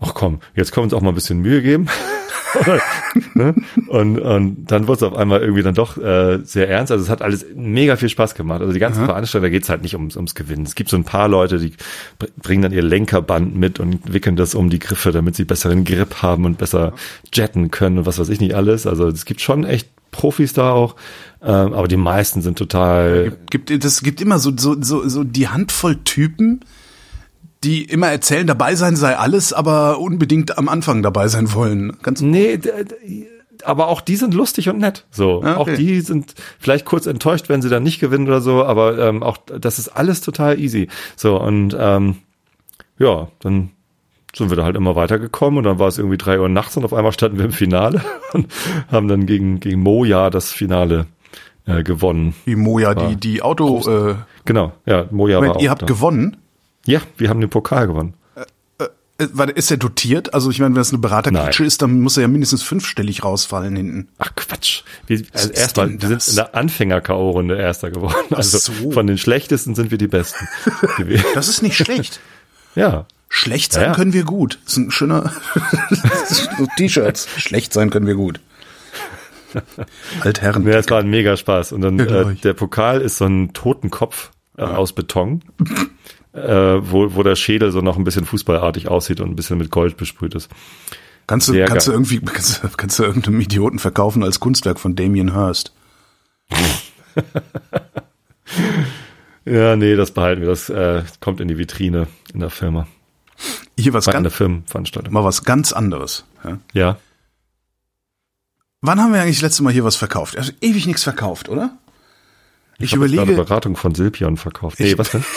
ach 0.00 0.14
komm, 0.14 0.40
jetzt 0.54 0.72
können 0.72 0.82
wir 0.82 0.84
uns 0.84 0.94
auch 0.94 1.02
mal 1.02 1.10
ein 1.10 1.14
bisschen 1.14 1.40
Mühe 1.40 1.62
geben. 1.62 1.86
Ne? 3.34 3.54
und, 3.88 4.18
und 4.18 4.66
dann 4.70 4.86
wurde 4.88 4.96
es 4.96 5.02
auf 5.12 5.14
einmal 5.14 5.40
irgendwie 5.42 5.62
dann 5.62 5.74
doch 5.74 5.98
äh, 5.98 6.38
sehr 6.44 6.68
ernst. 6.68 6.90
Also 6.90 7.04
es 7.04 7.10
hat 7.10 7.20
alles 7.20 7.44
mega 7.54 7.96
viel 7.96 8.08
Spaß 8.08 8.34
gemacht. 8.34 8.60
Also 8.62 8.72
die 8.72 8.78
ganzen 8.78 9.04
Veranstalter 9.04 9.46
da 9.46 9.50
geht's 9.50 9.68
halt 9.68 9.82
nicht 9.82 9.94
ums, 9.94 10.16
ums 10.16 10.34
Gewinnen. 10.34 10.64
Es 10.64 10.74
gibt 10.74 10.88
so 10.88 10.96
ein 10.96 11.04
paar 11.04 11.28
Leute, 11.28 11.58
die 11.58 11.74
br- 12.18 12.28
bringen 12.40 12.62
dann 12.62 12.72
ihr 12.72 12.82
Lenkerband 12.82 13.54
mit 13.54 13.80
und 13.80 14.12
wickeln 14.12 14.36
das 14.36 14.54
um 14.54 14.70
die 14.70 14.78
Griffe, 14.78 15.12
damit 15.12 15.36
sie 15.36 15.44
besseren 15.44 15.84
Grip 15.84 16.22
haben 16.22 16.46
und 16.46 16.56
besser 16.58 16.94
jetten 17.34 17.70
können 17.70 17.98
und 17.98 18.06
was 18.06 18.18
weiß 18.18 18.30
ich 18.30 18.40
nicht 18.40 18.54
alles. 18.54 18.86
Also 18.86 19.08
es 19.08 19.24
gibt 19.26 19.40
schon 19.42 19.64
echt 19.64 19.90
Profis 20.10 20.54
da 20.54 20.70
auch, 20.70 20.96
ähm, 21.42 21.74
aber 21.74 21.86
die 21.86 21.98
meisten 21.98 22.40
sind 22.40 22.56
total 22.56 23.36
Gibt, 23.50 23.84
das 23.84 24.00
gibt 24.02 24.22
immer 24.22 24.38
so, 24.38 24.52
so, 24.56 24.74
so, 24.80 25.06
so 25.06 25.22
die 25.22 25.48
Handvoll 25.48 25.96
Typen, 26.02 26.60
die 27.64 27.84
immer 27.84 28.08
erzählen, 28.08 28.46
dabei 28.46 28.74
sein 28.74 28.96
sei 28.96 29.16
alles, 29.16 29.52
aber 29.52 29.98
unbedingt 29.98 30.58
am 30.58 30.68
Anfang 30.68 31.02
dabei 31.02 31.28
sein 31.28 31.52
wollen. 31.54 31.96
Ganz 32.02 32.20
Nee, 32.20 32.58
aber 33.64 33.88
auch 33.88 34.00
die 34.00 34.14
sind 34.16 34.34
lustig 34.34 34.68
und 34.68 34.78
nett. 34.78 35.04
So, 35.10 35.42
Ah, 35.42 35.58
okay. 35.58 35.72
auch 35.72 35.76
die 35.76 36.00
sind 36.00 36.34
vielleicht 36.60 36.84
kurz 36.84 37.06
enttäuscht, 37.06 37.48
wenn 37.48 37.60
sie 37.62 37.68
dann 37.68 37.82
nicht 37.82 37.98
gewinnen 37.98 38.28
oder 38.28 38.40
so, 38.40 38.64
aber 38.64 38.98
ähm, 38.98 39.22
auch 39.24 39.36
das 39.38 39.78
ist 39.80 39.88
alles 39.88 40.20
total 40.20 40.60
easy. 40.60 40.88
So 41.16 41.40
und 41.40 41.76
ähm, 41.78 42.16
ja, 42.98 43.28
dann 43.40 43.70
sind 44.36 44.50
wir 44.50 44.56
da 44.56 44.62
halt 44.64 44.76
immer 44.76 44.94
weitergekommen 44.94 45.58
und 45.58 45.64
dann 45.64 45.78
war 45.80 45.88
es 45.88 45.98
irgendwie 45.98 46.18
drei 46.18 46.38
Uhr 46.38 46.48
nachts 46.48 46.76
und 46.76 46.84
auf 46.84 46.92
einmal 46.92 47.12
standen 47.12 47.38
wir 47.38 47.46
im 47.46 47.52
Finale 47.52 48.02
und 48.32 48.46
haben 48.92 49.08
dann 49.08 49.26
gegen 49.26 49.58
gegen 49.58 49.80
Moja 49.82 50.30
das 50.30 50.52
Finale 50.52 51.06
äh, 51.66 51.82
gewonnen. 51.82 52.34
wie 52.44 52.54
Moja, 52.54 52.94
die, 52.94 53.16
die 53.16 53.42
Auto, 53.42 53.80
äh, 54.10 54.14
Genau, 54.44 54.72
ja, 54.86 55.06
Moja 55.10 55.36
war 55.36 55.42
Moment, 55.42 55.56
auch 55.56 55.62
ihr 55.62 55.70
habt 55.70 55.82
da. 55.82 55.86
gewonnen. 55.86 56.36
Ja, 56.88 57.00
wir 57.18 57.28
haben 57.28 57.40
den 57.40 57.50
Pokal 57.50 57.86
gewonnen. 57.86 58.14
Äh, 58.78 59.26
war- 59.32 59.54
Ist 59.54 59.70
er 59.70 59.76
dotiert? 59.76 60.32
Also 60.32 60.50
ich 60.50 60.58
meine, 60.60 60.74
wenn 60.74 60.80
es 60.80 60.90
eine 60.90 60.98
Beraterklitsche 61.00 61.62
Nein. 61.62 61.66
ist, 61.66 61.82
dann 61.82 62.00
muss 62.00 62.16
er 62.16 62.22
ja 62.22 62.28
mindestens 62.28 62.62
fünfstellig 62.62 63.24
rausfallen 63.24 63.76
hinten. 63.76 64.08
Ach 64.18 64.34
Quatsch. 64.36 64.82
Wir, 65.06 65.22
also 65.34 65.50
erstmal, 65.50 65.90
wir 66.00 66.08
sind 66.08 66.28
in 66.28 66.36
der 66.36 66.54
Anfänger-K.O.-Runde 66.54 67.56
Erster 67.56 67.90
geworden. 67.90 68.14
Also 68.34 68.58
so. 68.58 68.90
von 68.92 69.06
den 69.06 69.18
schlechtesten 69.18 69.74
sind 69.74 69.90
wir 69.90 69.98
die 69.98 70.06
Besten. 70.08 70.48
Das 71.34 71.48
ist 71.48 71.62
nicht 71.62 71.76
schlecht. 71.76 72.20
ja. 72.74 73.06
Schlecht 73.28 73.72
sein 73.74 73.82
Ja, 73.82 73.88
ja. 73.88 73.94
können 73.94 74.14
wir 74.14 74.24
gut. 74.24 74.58
Das 74.64 74.72
ist 74.72 74.78
ein 74.78 74.90
schöner 74.90 75.32
T-Shirts. 76.78 77.28
Schlecht 77.36 77.74
sein 77.74 77.90
können 77.90 78.06
wir 78.06 78.14
gut. 78.14 78.40
Altherren. 80.20 80.66
Ja, 80.66 80.78
es 80.78 80.88
war 80.90 81.00
ein 81.00 81.08
mega 81.10 81.36
Spaß. 81.36 81.72
Und 81.72 81.80
dann 81.82 81.98
Ja, 81.98 82.30
äh, 82.30 82.34
der 82.36 82.54
Pokal 82.54 83.00
ist 83.00 83.18
so 83.18 83.26
ein 83.26 83.52
Totenkopf 83.52 84.30
äh, 84.56 84.62
aus 84.62 84.92
Beton, 84.92 85.42
äh, 86.32 86.40
wo, 86.90 87.14
wo 87.14 87.22
der 87.22 87.36
Schädel 87.36 87.72
so 87.72 87.80
noch 87.80 87.96
ein 87.96 88.04
bisschen 88.04 88.24
fußballartig 88.24 88.88
aussieht 88.88 89.20
und 89.20 89.30
ein 89.30 89.36
bisschen 89.36 89.58
mit 89.58 89.70
Gold 89.70 89.96
besprüht 89.96 90.34
ist. 90.34 90.48
Kannst 91.26 91.48
du, 91.48 91.52
Sehr 91.52 91.66
kannst 91.66 91.86
du 91.88 91.92
irgendwie, 91.92 92.20
kannst, 92.24 92.62
kannst 92.76 92.98
du 92.98 93.04
irgendeinem 93.04 93.40
Idioten 93.40 93.78
verkaufen 93.78 94.22
als 94.22 94.40
Kunstwerk 94.40 94.78
von 94.80 94.96
Damien 94.96 95.34
Hirst? 95.34 95.72
Ja, 99.44 99.76
nee, 99.76 99.96
das 99.96 100.10
behalten 100.10 100.42
wir. 100.42 100.48
Das 100.48 100.68
äh, 100.68 101.02
kommt 101.20 101.40
in 101.40 101.48
die 101.48 101.56
Vitrine 101.56 102.06
in 102.34 102.40
der 102.40 102.50
Firma. 102.50 102.86
Hier 103.78 103.94
was 103.94 104.04
ganz, 104.06 104.34
Firmenveranstaltung. 104.34 105.12
mal 105.12 105.24
was 105.24 105.44
ganz 105.44 105.72
anderes. 105.72 106.24
Ja. 106.44 106.58
Ja. 106.74 106.96
Wann 108.82 109.00
haben 109.00 109.12
wir 109.12 109.22
eigentlich 109.22 109.36
das 109.36 109.42
letzte 109.42 109.62
Mal 109.62 109.72
hier 109.72 109.84
was 109.84 109.96
verkauft? 109.96 110.36
Also 110.36 110.52
ewig 110.60 110.86
nichts 110.86 111.02
verkauft, 111.02 111.48
oder? 111.48 111.78
Ich, 112.78 112.92
hab 112.92 113.00
jetzt 113.00 113.10
gerade 113.12 113.22
überlege, 113.22 113.42
Beratung 113.42 113.76
von 113.76 113.94
Silpion 113.94 114.36
verkauft. 114.36 114.80
Nee, 114.80 114.92
Ich- 114.92 114.98
was 114.98 115.10
denn? 115.10 115.24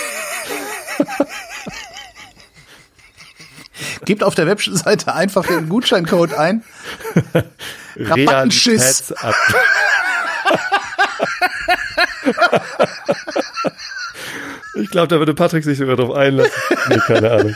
gebt 4.05 4.23
auf 4.23 4.35
der 4.35 4.47
Webseite 4.47 5.13
einfach 5.13 5.45
den 5.45 5.69
Gutscheincode 5.69 6.33
ein. 6.33 6.63
Rabattenschiss. 7.95 9.13
Ich 14.75 14.89
glaube, 14.89 15.07
da 15.07 15.19
würde 15.19 15.33
Patrick 15.33 15.63
sich 15.63 15.77
sogar 15.77 15.95
drauf 15.95 16.15
einlassen. 16.15 16.51
Nee, 16.89 16.99
keine 17.05 17.31
Ahnung. 17.31 17.55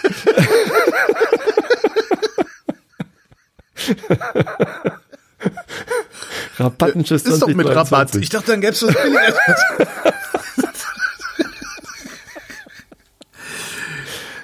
Rabattenschiss 6.58 7.24
Ist 7.24 7.42
doch 7.42 7.48
mit 7.48 7.66
2023. 7.66 7.68
Rabatt. 7.68 8.16
Ich 8.16 8.30
dachte, 8.30 8.52
dann 8.52 8.62
gäbe 8.62 8.74
es 8.74 8.84
was 8.84 8.94
billiger. 8.94 9.34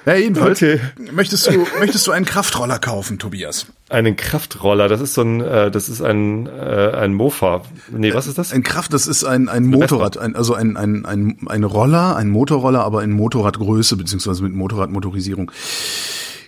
Ja, 0.04 0.14
jedenfalls. 0.14 0.60
Okay. 0.60 0.80
Möchtest 1.12 1.46
du, 1.48 1.64
möchtest 1.78 2.06
du 2.06 2.10
einen 2.12 2.24
Kraftroller 2.24 2.78
kaufen, 2.78 3.18
Tobias? 3.20 3.66
Einen 3.88 4.16
Kraftroller, 4.16 4.88
das 4.88 5.00
ist 5.00 5.14
so 5.14 5.22
ein, 5.22 5.40
äh, 5.40 5.70
das 5.70 5.88
ist 5.88 6.02
ein, 6.02 6.46
äh, 6.46 6.90
ein 6.94 7.14
Mofa. 7.14 7.62
Nee, 7.90 8.12
was 8.12 8.26
ist 8.26 8.36
das? 8.38 8.52
Ein 8.52 8.62
Kraft, 8.64 8.92
das 8.94 9.06
ist 9.06 9.22
ein, 9.24 9.48
ein 9.48 9.64
Motorrad, 9.66 10.18
ein, 10.18 10.34
also 10.34 10.54
ein, 10.54 10.76
ein, 10.76 11.04
ein, 11.06 11.36
ein 11.46 11.62
Roller, 11.64 12.16
ein 12.16 12.30
Motorroller, 12.30 12.82
aber 12.84 13.04
in 13.04 13.12
Motorradgröße, 13.12 13.96
beziehungsweise 13.96 14.42
mit 14.42 14.54
Motorradmotorisierung. 14.54 15.52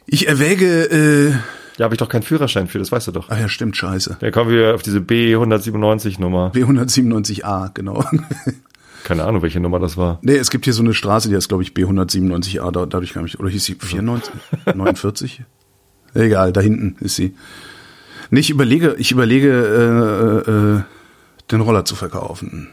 Ich 0.07 0.27
erwäge, 0.27 0.85
äh, 0.91 1.31
Ja, 1.79 1.85
habe 1.85 1.95
ich 1.95 1.99
doch 1.99 2.09
keinen 2.09 2.23
Führerschein 2.23 2.67
für, 2.67 2.79
das 2.79 2.91
weißt 2.91 3.07
du 3.09 3.13
doch. 3.13 3.29
ach 3.31 3.39
ja, 3.39 3.49
stimmt, 3.49 3.77
scheiße. 3.77 4.17
Da 4.21 4.31
kommen 4.33 4.51
wir 4.51 4.75
auf 4.75 4.83
diese 4.83 4.99
B197-Nummer. 4.99 6.51
B197a, 6.55 7.71
genau. 7.73 8.05
Keine 9.05 9.25
Ahnung, 9.25 9.43
welche 9.43 9.61
Nummer 9.61 9.79
das 9.79 9.97
war. 9.97 10.19
nee, 10.23 10.35
es 10.35 10.51
gibt 10.51 10.65
hier 10.65 10.73
so 10.75 10.83
eine 10.83 10.95
Straße, 10.95 11.29
die 11.29 11.37
heißt, 11.37 11.49
glaube 11.49 11.63
ich, 11.63 11.71
B197a, 11.73 12.71
da, 12.73 12.87
dadurch 12.87 13.13
kam 13.13 13.27
ich, 13.27 13.39
oder 13.39 13.49
hieß 13.51 13.65
sie 13.65 13.77
94? 13.79 14.35
49? 14.75 15.43
Egal, 16.15 16.53
da 16.53 16.61
hinten 16.61 16.97
ist 17.05 17.15
sie. 17.17 17.35
Nee, 18.31 18.41
ich 18.41 18.51
überlege, 18.51 18.95
ich 18.99 19.13
überlege, 19.13 19.51
äh, 20.47 20.51
äh, 20.51 20.83
den 21.51 21.61
Roller 21.61 21.85
zu 21.85 21.95
verkaufen. 21.95 22.73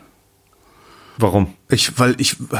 Warum? 1.17 1.54
Ich, 1.70 2.00
weil 2.00 2.15
ich, 2.20 2.39
äh, 2.39 2.58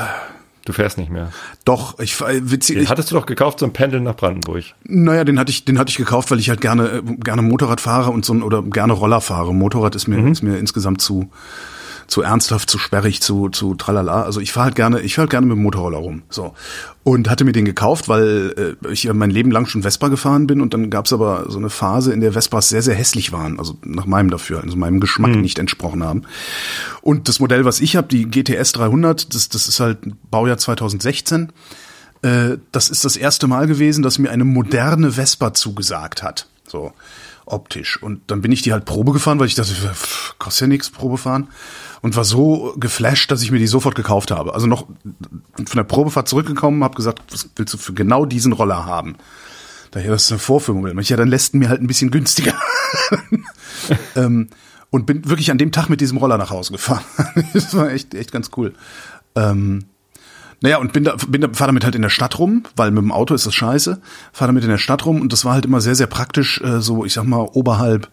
Du 0.66 0.74
fährst 0.74 0.98
nicht 1.00 1.10
mehr. 1.10 1.32
doch, 1.66 1.98
ich, 2.00 2.20
witzig, 2.22 2.78
Den 2.78 2.90
hattest 2.90 3.10
du 3.10 3.16
doch 3.16 3.26
gekauft 3.26 3.58
zum 3.60 3.74
Pendeln 3.74 4.04
nach 4.04 4.16
Brandenburg. 4.16 4.64
Naja, 4.84 5.24
den 5.24 5.40
hatte 5.40 5.50
ich, 5.52 5.66
den 5.66 5.80
hatte 5.80 5.90
ich 5.90 5.98
gekauft, 5.98 6.30
weil 6.30 6.40
ich 6.40 6.50
halt 6.50 6.62
gerne, 6.62 6.90
äh, 6.90 7.02
gerne 7.24 7.42
Motorrad 7.42 7.82
fahre 7.82 8.12
und 8.12 8.26
so 8.26 8.34
ein- 8.34 8.44
oder 8.44 8.62
gerne 8.62 8.94
Roller 8.94 9.22
fahre. 9.22 9.54
Motorrad 9.56 9.96
ist 9.96 10.08
mir, 10.08 10.30
ist 10.32 10.44
mir 10.44 10.58
insgesamt 10.58 11.02
zu, 11.02 11.32
zu 12.12 12.22
ernsthaft, 12.22 12.70
zu 12.70 12.78
sperrig, 12.78 13.22
zu, 13.22 13.48
zu 13.48 13.74
tralala. 13.74 14.24
Also 14.24 14.42
ich 14.42 14.52
fahre 14.52 14.66
halt 14.66 14.76
gerne, 14.76 15.00
ich 15.00 15.16
fahre 15.16 15.24
halt 15.24 15.32
gerne 15.32 15.48
mit 15.48 15.56
dem 15.56 15.64
Motorroller 15.64 15.98
rum. 15.98 16.24
So. 16.30 16.54
Und 17.04 17.30
hatte 17.30 17.46
mir 17.46 17.54
den 17.54 17.64
gekauft, 17.64 18.10
weil 18.10 18.76
äh, 18.84 18.92
ich 18.92 19.04
ja 19.04 19.14
mein 19.14 19.30
Leben 19.30 19.50
lang 19.50 19.66
schon 19.66 19.84
Vespa 19.84 20.10
gefahren 20.10 20.46
bin 20.46 20.60
und 20.60 20.74
dann 20.74 20.90
gab's 20.90 21.14
aber 21.14 21.46
so 21.48 21.58
eine 21.58 21.70
Phase, 21.70 22.12
in 22.12 22.20
der 22.20 22.34
Vespas 22.34 22.68
sehr, 22.68 22.82
sehr 22.82 22.96
hässlich 22.96 23.32
waren, 23.32 23.60
also 23.60 23.78
nach 23.86 24.06
meinem 24.06 24.30
dafür, 24.30 24.62
also 24.62 24.76
meinem 24.76 25.00
Geschmack 25.00 25.36
nicht 25.38 25.58
entsprochen 25.58 26.04
haben. 26.04 26.24
Und 27.02 27.30
das 27.30 27.40
Modell, 27.40 27.64
was 27.64 27.80
ich 27.80 27.96
habe, 27.96 28.10
die 28.10 28.30
GTS 28.30 28.74
300, 28.74 29.34
das, 29.34 29.48
das 29.48 29.70
ist 29.70 29.80
halt 29.80 30.00
Baujahr 30.30 30.58
2016 30.58 31.54
äh, 32.24 32.58
das 32.74 32.90
ist 32.90 33.06
das 33.06 33.16
erste 33.16 33.48
Mal 33.48 33.68
gewesen, 33.68 34.04
dass 34.04 34.20
mir 34.20 34.32
eine 34.32 34.44
moderne 34.44 35.14
Vespa 35.14 35.54
zugesagt 35.54 36.24
hat. 36.24 36.48
So 36.68 36.92
optisch. 37.52 38.02
Und 38.02 38.22
dann 38.28 38.42
bin 38.42 38.52
ich 38.52 38.62
die 38.62 38.74
halt 38.74 38.86
Probe 38.86 39.12
gefahren, 39.12 39.40
weil 39.40 39.48
ich 39.48 39.56
dachte, 39.56 39.74
pff, 39.74 40.36
kostet 40.40 40.62
ja 40.62 40.68
nichts, 40.68 40.90
Probe 40.90 41.18
fahren. 41.18 41.48
Und 42.02 42.16
war 42.16 42.24
so 42.24 42.74
geflasht, 42.78 43.30
dass 43.32 43.44
ich 43.44 43.52
mir 43.52 43.60
die 43.60 43.68
sofort 43.68 43.96
gekauft 43.96 44.32
habe. 44.32 44.54
Also 44.54 44.68
noch 44.68 44.88
von 44.88 45.76
der 45.76 45.84
Probefahrt 45.84 46.28
zurückgekommen, 46.28 46.84
habe 46.84 46.96
gesagt, 46.96 47.22
was 47.32 47.50
willst 47.56 47.74
du 47.74 47.78
für 47.78 47.94
genau 47.94 48.26
diesen 48.26 48.54
Roller 48.54 48.86
haben? 48.86 49.18
Daher, 49.92 50.12
das 50.12 50.32
eine 50.32 50.40
Vorführung. 50.40 50.88
Ja, 51.02 51.18
dann 51.18 51.28
lässt 51.28 51.54
mir 51.54 51.70
halt 51.70 51.82
ein 51.82 51.88
bisschen 51.88 52.12
günstiger. 52.12 52.54
ähm, 54.16 54.48
und 54.90 55.06
bin 55.06 55.28
wirklich 55.30 55.52
an 55.52 55.58
dem 55.58 55.72
Tag 55.72 55.90
mit 55.90 56.02
diesem 56.02 56.18
Roller 56.18 56.38
nach 56.38 56.50
Hause 56.50 56.72
gefahren. 56.72 57.04
das 57.54 57.76
war 57.76 57.92
echt, 57.92 58.14
echt 58.14 58.32
ganz 58.32 58.52
cool. 58.58 58.74
Ähm, 59.36 59.86
naja, 60.62 60.78
und 60.78 60.94
bin 60.94 61.04
da, 61.04 61.16
bin 61.28 61.42
da, 61.42 61.50
fahr 61.52 61.68
damit 61.68 61.84
halt 61.84 61.96
in 61.96 62.04
der 62.04 62.10
Stadt 62.10 62.38
rum, 62.38 62.64
weil 62.76 62.92
mit 62.92 63.04
dem 63.04 63.12
Auto 63.12 63.34
ist 63.34 63.46
das 63.46 63.56
scheiße. 63.56 64.00
Fahr 64.32 64.48
damit 64.48 64.64
in 64.64 64.70
der 64.70 64.78
Stadt 64.78 65.06
rum 65.06 65.20
und 65.20 65.34
das 65.34 65.44
war 65.44 65.54
halt 65.54 65.66
immer 65.66 65.82
sehr, 65.82 65.96
sehr 65.96 66.08
praktisch, 66.08 66.62
äh, 66.62 66.82
so, 66.82 67.04
ich 67.04 67.14
sag 67.14 67.26
mal, 67.26 67.50
oberhalb, 67.54 68.10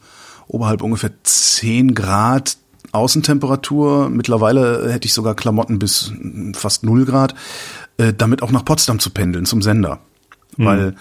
oberhalb 0.46 0.82
ungefähr 0.82 1.12
10 1.22 1.94
Grad 1.94 2.56
Außentemperatur. 2.92 4.08
Mittlerweile 4.08 4.90
hätte 4.90 5.06
ich 5.06 5.12
sogar 5.12 5.34
Klamotten 5.34 5.78
bis 5.78 6.11
mm, 6.18 6.54
fast 6.54 6.84
0 6.84 7.04
Grad, 7.04 7.34
äh, 7.98 8.14
damit 8.14 8.42
auch 8.42 8.50
nach 8.50 8.64
Potsdam 8.64 8.98
zu 8.98 9.11
pendeln, 9.11 9.44
zum 9.44 9.61
Sender. 9.61 10.00
Weil 10.56 10.94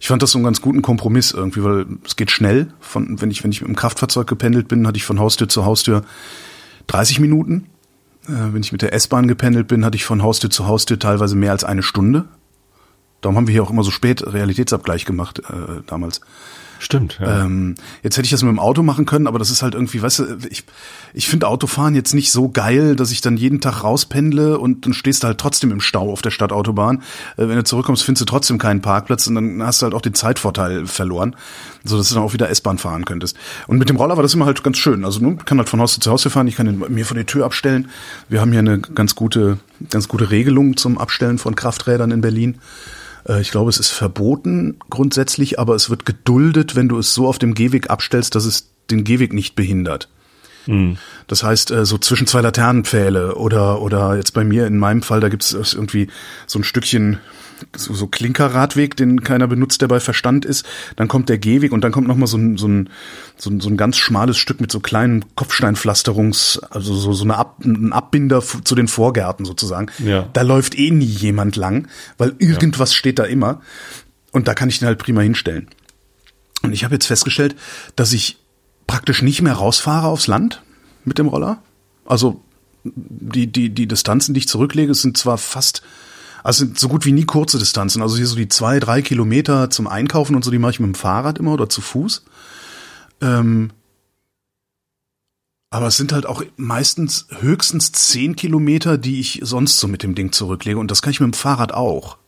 ich 0.00 0.08
fand 0.08 0.22
das 0.22 0.30
so 0.30 0.38
einen 0.38 0.44
ganz 0.44 0.60
guten 0.60 0.82
Kompromiss 0.82 1.32
irgendwie, 1.32 1.64
weil 1.64 1.86
es 2.04 2.16
geht 2.16 2.30
schnell. 2.30 2.72
Von, 2.78 3.20
wenn 3.20 3.30
ich, 3.30 3.42
wenn 3.42 3.52
ich 3.52 3.60
mit 3.60 3.68
dem 3.68 3.76
Kraftfahrzeug 3.76 4.26
gependelt 4.26 4.68
bin, 4.68 4.86
hatte 4.86 4.96
ich 4.96 5.04
von 5.04 5.18
Haustür 5.18 5.48
zu 5.48 5.64
Haustür 5.64 6.02
30 6.86 7.20
Minuten. 7.20 7.66
Äh, 8.30 8.54
wenn 8.54 8.62
ich 8.62 8.72
mit 8.72 8.82
der 8.82 8.92
S-Bahn 8.92 9.28
gependelt 9.28 9.68
bin, 9.68 9.84
hatte 9.84 9.96
ich 9.96 10.04
von 10.04 10.22
Haustür 10.22 10.50
zu 10.50 10.66
Haustür 10.66 10.98
teilweise 10.98 11.36
mehr 11.36 11.52
als 11.52 11.64
eine 11.64 11.82
Stunde. 11.82 12.24
Darum 13.20 13.36
haben 13.36 13.46
wir 13.46 13.52
hier 13.52 13.62
auch 13.62 13.70
immer 13.70 13.82
so 13.82 13.90
spät 13.90 14.24
Realitätsabgleich 14.26 15.04
gemacht 15.04 15.40
äh, 15.40 15.82
damals. 15.86 16.20
Stimmt, 16.80 17.18
ja. 17.20 17.44
Ähm, 17.44 17.74
jetzt 18.02 18.16
hätte 18.16 18.24
ich 18.24 18.30
das 18.30 18.42
mit 18.42 18.48
dem 18.48 18.58
Auto 18.58 18.82
machen 18.82 19.04
können, 19.04 19.26
aber 19.26 19.38
das 19.38 19.50
ist 19.50 19.60
halt 19.60 19.74
irgendwie, 19.74 20.00
weißt 20.00 20.18
du, 20.20 20.38
ich, 20.48 20.64
ich 21.12 21.28
finde 21.28 21.46
Autofahren 21.46 21.94
jetzt 21.94 22.14
nicht 22.14 22.32
so 22.32 22.48
geil, 22.48 22.96
dass 22.96 23.12
ich 23.12 23.20
dann 23.20 23.36
jeden 23.36 23.60
Tag 23.60 23.84
rauspendle 23.84 24.58
und 24.58 24.86
dann 24.86 24.94
stehst 24.94 25.22
du 25.22 25.26
halt 25.26 25.36
trotzdem 25.36 25.72
im 25.72 25.82
Stau 25.82 26.10
auf 26.10 26.22
der 26.22 26.30
Stadtautobahn. 26.30 27.02
Äh, 27.36 27.48
wenn 27.48 27.56
du 27.56 27.64
zurückkommst, 27.64 28.02
findest 28.02 28.22
du 28.22 28.24
trotzdem 28.24 28.56
keinen 28.56 28.80
Parkplatz 28.80 29.26
und 29.26 29.34
dann 29.34 29.62
hast 29.62 29.82
du 29.82 29.84
halt 29.84 29.94
auch 29.94 30.00
den 30.00 30.14
Zeitvorteil 30.14 30.86
verloren, 30.86 31.36
so 31.84 31.98
dass 31.98 32.08
du 32.08 32.14
dann 32.14 32.24
auch 32.24 32.32
wieder 32.32 32.48
S-Bahn 32.48 32.78
fahren 32.78 33.04
könntest. 33.04 33.36
Und 33.66 33.76
mit 33.76 33.90
dem 33.90 33.96
Roller 33.96 34.16
war 34.16 34.22
das 34.22 34.32
immer 34.32 34.46
halt 34.46 34.64
ganz 34.64 34.78
schön. 34.78 35.04
Also 35.04 35.20
man 35.20 35.44
kann 35.44 35.58
halt 35.58 35.68
von 35.68 35.80
Haus 35.80 36.00
zu 36.00 36.10
Haus 36.10 36.22
fahren, 36.22 36.46
ich 36.46 36.56
kann 36.56 36.66
ihn 36.66 36.82
mir 36.88 37.04
vor 37.04 37.16
die 37.16 37.24
Tür 37.24 37.44
abstellen. 37.44 37.90
Wir 38.30 38.40
haben 38.40 38.52
hier 38.52 38.60
eine 38.60 38.78
ganz 38.78 39.14
gute, 39.14 39.58
ganz 39.90 40.08
gute 40.08 40.30
Regelung 40.30 40.78
zum 40.78 40.96
Abstellen 40.96 41.36
von 41.36 41.54
Krafträdern 41.54 42.10
in 42.10 42.22
Berlin. 42.22 42.56
Äh, 43.28 43.40
Ich 43.40 43.50
glaube, 43.50 43.70
es 43.70 43.78
ist 43.78 43.90
verboten 43.90 44.78
grundsätzlich, 44.90 45.58
aber 45.58 45.74
es 45.74 45.90
wird 45.90 46.06
geduldet, 46.06 46.76
wenn 46.76 46.88
du 46.88 46.98
es 46.98 47.14
so 47.14 47.26
auf 47.28 47.38
dem 47.38 47.54
Gehweg 47.54 47.90
abstellst, 47.90 48.34
dass 48.34 48.44
es 48.44 48.70
den 48.90 49.04
Gehweg 49.04 49.32
nicht 49.32 49.54
behindert. 49.54 50.08
Das 51.26 51.42
heißt, 51.42 51.70
äh, 51.70 51.84
so 51.86 51.96
zwischen 51.98 52.26
zwei 52.26 52.42
Laternenpfähle 52.42 53.34
oder 53.36 53.80
oder 53.80 54.16
jetzt 54.16 54.34
bei 54.34 54.44
mir 54.44 54.66
in 54.66 54.78
meinem 54.78 55.02
Fall, 55.02 55.20
da 55.20 55.28
gibt's 55.30 55.52
irgendwie 55.52 56.08
so 56.46 56.58
ein 56.58 56.64
Stückchen 56.64 57.18
so, 57.76 57.94
so 57.94 58.06
Klinkerradweg, 58.06 58.96
den 58.96 59.22
keiner 59.22 59.46
benutzt, 59.46 59.80
der 59.82 59.88
bei 59.88 60.00
Verstand 60.00 60.44
ist. 60.44 60.66
Dann 60.96 61.08
kommt 61.08 61.28
der 61.28 61.38
Gehweg 61.38 61.72
und 61.72 61.82
dann 61.82 61.92
kommt 61.92 62.08
noch 62.08 62.16
mal 62.16 62.26
so 62.26 62.36
ein, 62.36 62.56
so 62.56 62.68
ein, 62.68 62.90
so 63.36 63.50
ein, 63.50 63.60
so 63.60 63.68
ein 63.68 63.76
ganz 63.76 63.96
schmales 63.96 64.38
Stück 64.38 64.60
mit 64.60 64.70
so 64.72 64.80
kleinen 64.80 65.24
Kopfsteinpflasterungs, 65.34 66.60
also 66.70 66.94
so, 66.94 67.12
so 67.12 67.24
eine 67.24 67.36
Ab, 67.36 67.58
ein 67.64 67.92
Abbinder 67.92 68.42
zu 68.42 68.74
den 68.74 68.88
Vorgärten 68.88 69.44
sozusagen. 69.44 69.88
Ja. 69.98 70.28
Da 70.32 70.42
läuft 70.42 70.78
eh 70.78 70.90
nie 70.90 71.04
jemand 71.04 71.56
lang, 71.56 71.88
weil 72.18 72.34
irgendwas 72.38 72.94
steht 72.94 73.18
da 73.18 73.24
immer. 73.24 73.60
Und 74.32 74.48
da 74.48 74.54
kann 74.54 74.68
ich 74.68 74.78
den 74.78 74.86
halt 74.86 74.98
prima 74.98 75.22
hinstellen. 75.22 75.68
Und 76.62 76.72
ich 76.72 76.84
habe 76.84 76.94
jetzt 76.94 77.06
festgestellt, 77.06 77.56
dass 77.96 78.12
ich 78.12 78.38
praktisch 78.86 79.22
nicht 79.22 79.42
mehr 79.42 79.54
rausfahre 79.54 80.06
aufs 80.06 80.26
Land 80.26 80.62
mit 81.04 81.18
dem 81.18 81.28
Roller. 81.28 81.62
Also 82.04 82.42
die, 82.84 83.46
die, 83.46 83.70
die 83.70 83.86
Distanzen, 83.86 84.34
die 84.34 84.38
ich 84.38 84.48
zurücklege, 84.48 84.94
sind 84.94 85.16
zwar 85.16 85.38
fast, 85.38 85.82
also 86.42 86.66
so 86.74 86.88
gut 86.88 87.04
wie 87.04 87.12
nie 87.12 87.24
kurze 87.24 87.58
Distanzen. 87.58 88.02
Also 88.02 88.16
hier 88.16 88.26
so 88.26 88.36
die 88.36 88.48
zwei, 88.48 88.80
drei 88.80 89.02
Kilometer 89.02 89.70
zum 89.70 89.86
Einkaufen 89.86 90.34
und 90.34 90.44
so, 90.44 90.50
die 90.50 90.58
mache 90.58 90.72
ich 90.72 90.80
mit 90.80 90.88
dem 90.88 90.94
Fahrrad 90.94 91.38
immer 91.38 91.52
oder 91.52 91.68
zu 91.68 91.80
Fuß. 91.80 92.24
Ähm, 93.20 93.70
aber 95.70 95.86
es 95.86 95.96
sind 95.96 96.12
halt 96.12 96.26
auch 96.26 96.42
meistens 96.56 97.28
höchstens 97.40 97.92
zehn 97.92 98.34
Kilometer, 98.34 98.98
die 98.98 99.20
ich 99.20 99.40
sonst 99.42 99.78
so 99.78 99.86
mit 99.86 100.02
dem 100.02 100.16
Ding 100.16 100.32
zurücklege. 100.32 100.78
Und 100.78 100.90
das 100.90 101.00
kann 101.00 101.12
ich 101.12 101.20
mit 101.20 101.32
dem 101.32 101.34
Fahrrad 101.34 101.72
auch. 101.72 102.18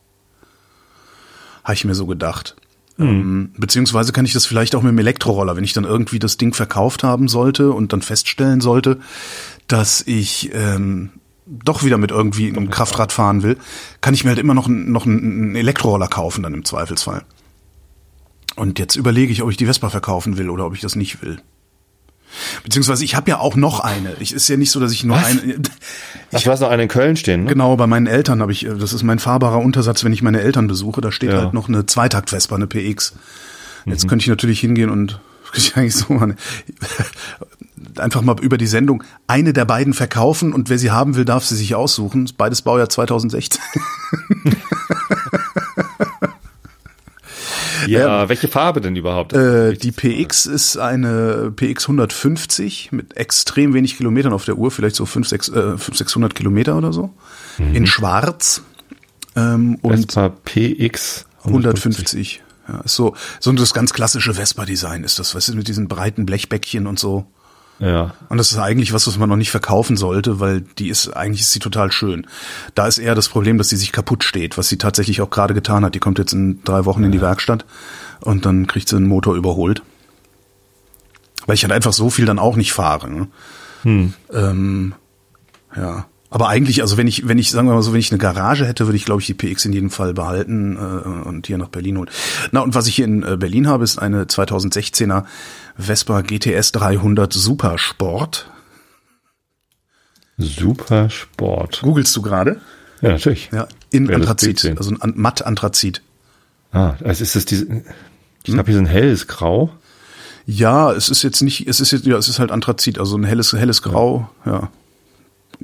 Habe 1.65 1.75
ich 1.75 1.85
mir 1.85 1.95
so 1.95 2.07
gedacht. 2.07 2.57
Ähm, 2.99 3.53
beziehungsweise 3.57 4.13
kann 4.13 4.27
ich 4.27 4.33
das 4.33 4.47
vielleicht 4.47 4.75
auch 4.75 4.83
mit 4.83 4.93
dem 4.93 4.99
Elektroroller, 4.99 5.57
wenn 5.57 5.65
ich 5.65 5.73
dann 5.73 5.85
irgendwie 5.85 6.19
das 6.19 6.37
Ding 6.37 6.55
verkauft 6.55 7.03
haben 7.03 7.27
sollte 7.27 7.73
und 7.73 7.93
dann 7.93 8.03
feststellen 8.03 8.61
sollte, 8.61 9.01
dass 9.67 10.03
ich 10.07 10.51
ähm, 10.53 11.11
doch 11.65 11.83
wieder 11.85 11.99
mit 11.99 12.11
irgendwie 12.11 12.49
einem 12.49 12.71
Kraftrad 12.71 13.13
fahren 13.13 13.43
will, 13.43 13.59
kann 14.01 14.15
ich 14.15 14.25
mir 14.25 14.31
halt 14.31 14.39
immer 14.39 14.55
noch, 14.55 14.69
noch 14.69 15.07
einen 15.07 15.55
Elektroroller 15.57 16.09
kaufen 16.09 16.43
dann 16.43 16.55
im 16.55 16.65
Zweifelsfall. 16.65 17.25
Und 18.57 18.79
jetzt 18.79 18.97
überlege 18.97 19.33
ich, 19.33 19.43
ob 19.43 19.51
ich 19.51 19.57
die 19.57 19.67
Vespa 19.67 19.89
verkaufen 19.91 20.37
will 20.39 20.51
oder 20.51 20.67
ob 20.67 20.75
ich 20.75 20.81
das 20.81 20.97
nicht 20.97 21.23
will. 21.23 21.41
Beziehungsweise 22.65 23.05
ich 23.05 23.15
habe 23.15 23.31
ja 23.31 23.39
auch 23.39 23.57
noch 23.57 23.81
eine. 23.81 24.15
Ich 24.21 24.33
ist 24.33 24.49
ja 24.49 24.57
nicht 24.57 24.71
so, 24.71 24.81
dass 24.81 24.93
ich 24.93 25.05
nur 25.05 25.17
Was? 25.17 25.27
eine. 25.27 25.59
Du 25.59 26.51
hast 26.51 26.61
noch 26.61 26.71
einen 26.71 26.83
in 26.83 26.89
Köln 26.89 27.17
stehen, 27.17 27.45
ne? 27.45 27.51
Genau, 27.51 27.77
bei 27.77 27.87
meinen 27.87 28.07
Eltern 28.07 28.41
habe 28.41 28.53
ich, 28.53 28.67
das 28.79 28.95
ist 28.95 29.03
mein 29.03 29.19
fahrbarer 29.19 29.59
Untersatz, 29.59 30.03
wenn 30.05 30.15
ich 30.15 30.23
meine 30.23 30.41
Eltern 30.41 30.67
besuche, 30.67 31.03
da 31.03 31.13
steht 31.13 31.31
Ja. 31.31 31.39
halt 31.43 31.53
noch 31.55 31.69
eine 31.69 31.85
Zweitakt-Vespa, 31.85 32.55
eine 32.55 32.67
PX. 32.67 33.15
Jetzt 33.85 34.09
könnte 34.09 34.23
ich 34.23 34.29
natürlich 34.29 34.61
hingehen 34.61 34.89
und 34.89 35.21
ich 35.55 35.77
eigentlich 35.77 35.95
so 35.95 36.15
mal 36.15 36.37
einfach 37.99 38.23
mal 38.23 38.37
über 38.41 38.59
die 38.59 38.67
Sendung 38.67 39.03
eine 39.27 39.53
der 39.53 39.65
beiden 39.65 39.95
verkaufen 39.95 40.53
und 40.53 40.69
wer 40.71 40.79
sie 40.79 40.91
haben 40.91 41.17
will, 41.17 41.25
darf 41.25 41.45
sie 41.45 41.57
sich 41.57 41.75
aussuchen. 41.75 42.25
Ist 42.25 42.37
Beides 42.37 42.63
Baujahr 42.63 42.89
2016. 42.89 43.61
Ja, 47.87 48.29
welche 48.29 48.49
Farbe 48.49 48.81
denn 48.81 48.97
überhaupt? 48.97 49.33
Äh, 49.33 49.75
die 49.75 49.93
PX 49.93 50.47
ist 50.47 50.77
eine 50.77 51.53
PX 51.55 51.85
150 51.85 52.93
mit 52.93 53.17
extrem 53.17 53.75
wenig 53.75 53.97
Kilometern 53.97 54.33
auf 54.33 54.45
der 54.45 54.57
Uhr, 54.57 54.71
vielleicht 54.71 54.97
so 54.97 55.07
5, 55.07 55.29
6, 55.29 55.49
äh, 55.49 55.53
500, 55.53 55.97
600 55.97 56.35
Kilometer 56.35 56.77
oder 56.77 56.93
so. 56.93 57.11
In 57.59 57.87
schwarz. 57.87 58.63
Ähm, 59.37 59.79
und 59.83 60.13
Vespa 60.13 60.29
PX 60.29 61.27
150. 61.45 62.43
Ja, 62.69 62.81
ist 62.81 62.95
so, 62.95 63.15
so 63.41 63.53
das 63.53 63.75
ganz 63.75 63.93
klassische 63.93 64.35
Vespa-Design 64.35 65.05
ist 65.05 65.19
das, 65.19 65.35
weißt 65.35 65.49
du, 65.49 65.55
mit 65.57 65.69
diesen 65.69 65.89
breiten 65.89 66.27
Blechbäckchen 66.27 66.87
und 66.87 66.99
so. 66.99 67.27
Ja. 67.83 68.15
Und 68.29 68.39
das 68.39 68.53
ist 68.53 68.59
eigentlich 68.59 68.93
was, 68.93 69.09
was 69.09 69.19
man 69.19 69.29
noch 69.29 69.37
nicht 69.37 69.51
verkaufen 69.51 69.97
sollte, 69.97 70.39
weil 70.39 70.61
die 70.61 70.89
ist, 70.89 71.09
eigentlich 71.09 71.41
ist 71.41 71.51
sie 71.51 71.59
total 71.59 71.91
schön. 71.91 72.29
Da 72.77 72.87
ist 72.87 72.99
eher 72.99 73.17
das 73.17 73.29
Problem, 73.29 73.59
dass 73.59 73.71
sie 73.71 73.77
sich 73.77 73.91
kaputt 73.91 74.23
steht, 74.23 74.57
was 74.57 74.69
sie 74.69 74.79
tatsächlich 74.79 75.21
auch 75.21 75.31
gerade 75.31 75.53
getan 75.53 75.85
hat. 75.85 75.97
Die 75.97 75.99
kommt 75.99 76.21
jetzt 76.21 76.33
in 76.33 76.63
drei 76.63 76.85
Wochen 76.85 77.03
in 77.03 77.11
die 77.11 77.21
Werkstatt 77.21 77.65
und 78.21 78.47
dann 78.47 78.69
kriegt 78.69 78.89
sie 78.89 78.95
einen 78.95 79.09
Motor 79.09 79.35
überholt. 79.35 79.83
Weil 81.47 81.57
ich 81.57 81.65
halt 81.65 81.73
einfach 81.73 81.93
so 81.93 82.09
viel 82.09 82.25
dann 82.25 82.39
auch 82.39 82.55
nicht 82.55 82.73
fahre. 82.73 83.11
Ne? 83.11 83.29
Ähm, 84.33 84.95
ja. 85.75 86.07
Aber 86.33 86.49
eigentlich, 86.49 86.81
also 86.81 86.97
wenn 86.97 87.07
ich, 87.07 87.29
wenn 87.29 87.37
ich, 87.37 87.51
sagen 87.51 87.69
wir 87.69 87.75
mal 87.75 87.83
so, 87.83 87.93
wenn 87.93 88.01
ich 88.01 88.11
eine 88.11 88.19
Garage 88.19 88.67
hätte, 88.67 88.87
würde 88.87 88.97
ich, 88.97 89.05
glaube 89.05 89.21
ich, 89.21 89.27
die 89.27 89.35
PX 89.35 89.67
in 89.67 89.75
jedem 89.75 89.91
Fall 89.91 90.15
behalten 90.15 90.77
äh, 90.77 91.29
und 91.29 91.47
hier 91.47 91.59
nach 91.59 91.69
Berlin 91.69 91.99
holen. 91.99 92.09
Na, 92.53 92.61
und 92.61 92.75
was 92.75 92.87
ich 92.87 92.97
hier 92.97 93.05
in 93.05 93.23
äh, 93.23 93.37
Berlin 93.37 93.69
habe, 93.69 93.85
ist 93.85 93.99
eine 93.99 94.25
2016er 94.25 95.25
Vespa 95.77 96.23
GTS 96.23 96.73
300 96.73 97.31
Supersport. 97.31 98.51
Super 100.39 101.11
Sport. 101.11 101.81
Googlest 101.83 102.17
du 102.17 102.23
gerade? 102.23 102.63
Ja, 103.03 103.11
natürlich. 103.11 103.51
Ja, 103.53 103.69
in 103.91 104.09
Wer 104.09 104.17
Anthrazit, 104.17 104.65
also 104.79 104.91
ein 104.99 105.13
matt 105.17 105.45
Anthrazit. 105.45 106.01
Ah, 106.73 106.95
also 107.05 107.23
ist 107.23 107.37
das 107.37 107.45
diese, 107.45 107.67
ich 107.67 108.55
glaube, 108.55 108.71
hier 108.71 108.81
ist 108.81 108.87
ein 108.87 108.91
helles 108.91 109.27
Grau. 109.27 109.71
Ja, 110.47 110.93
es 110.93 111.11
ist 111.11 111.23
jetzt 111.23 111.43
nicht, 111.43 111.69
es 111.69 111.81
ist 111.81 111.91
jetzt, 111.91 112.07
ja, 112.07 112.17
es 112.17 112.29
ist 112.29 112.39
halt 112.39 112.51
Anthrazit, 112.51 112.99
also 112.99 113.19
ein 113.19 113.25
helles, 113.25 113.53
helles 113.53 113.83
Grau, 113.83 114.31
ja. 114.47 114.71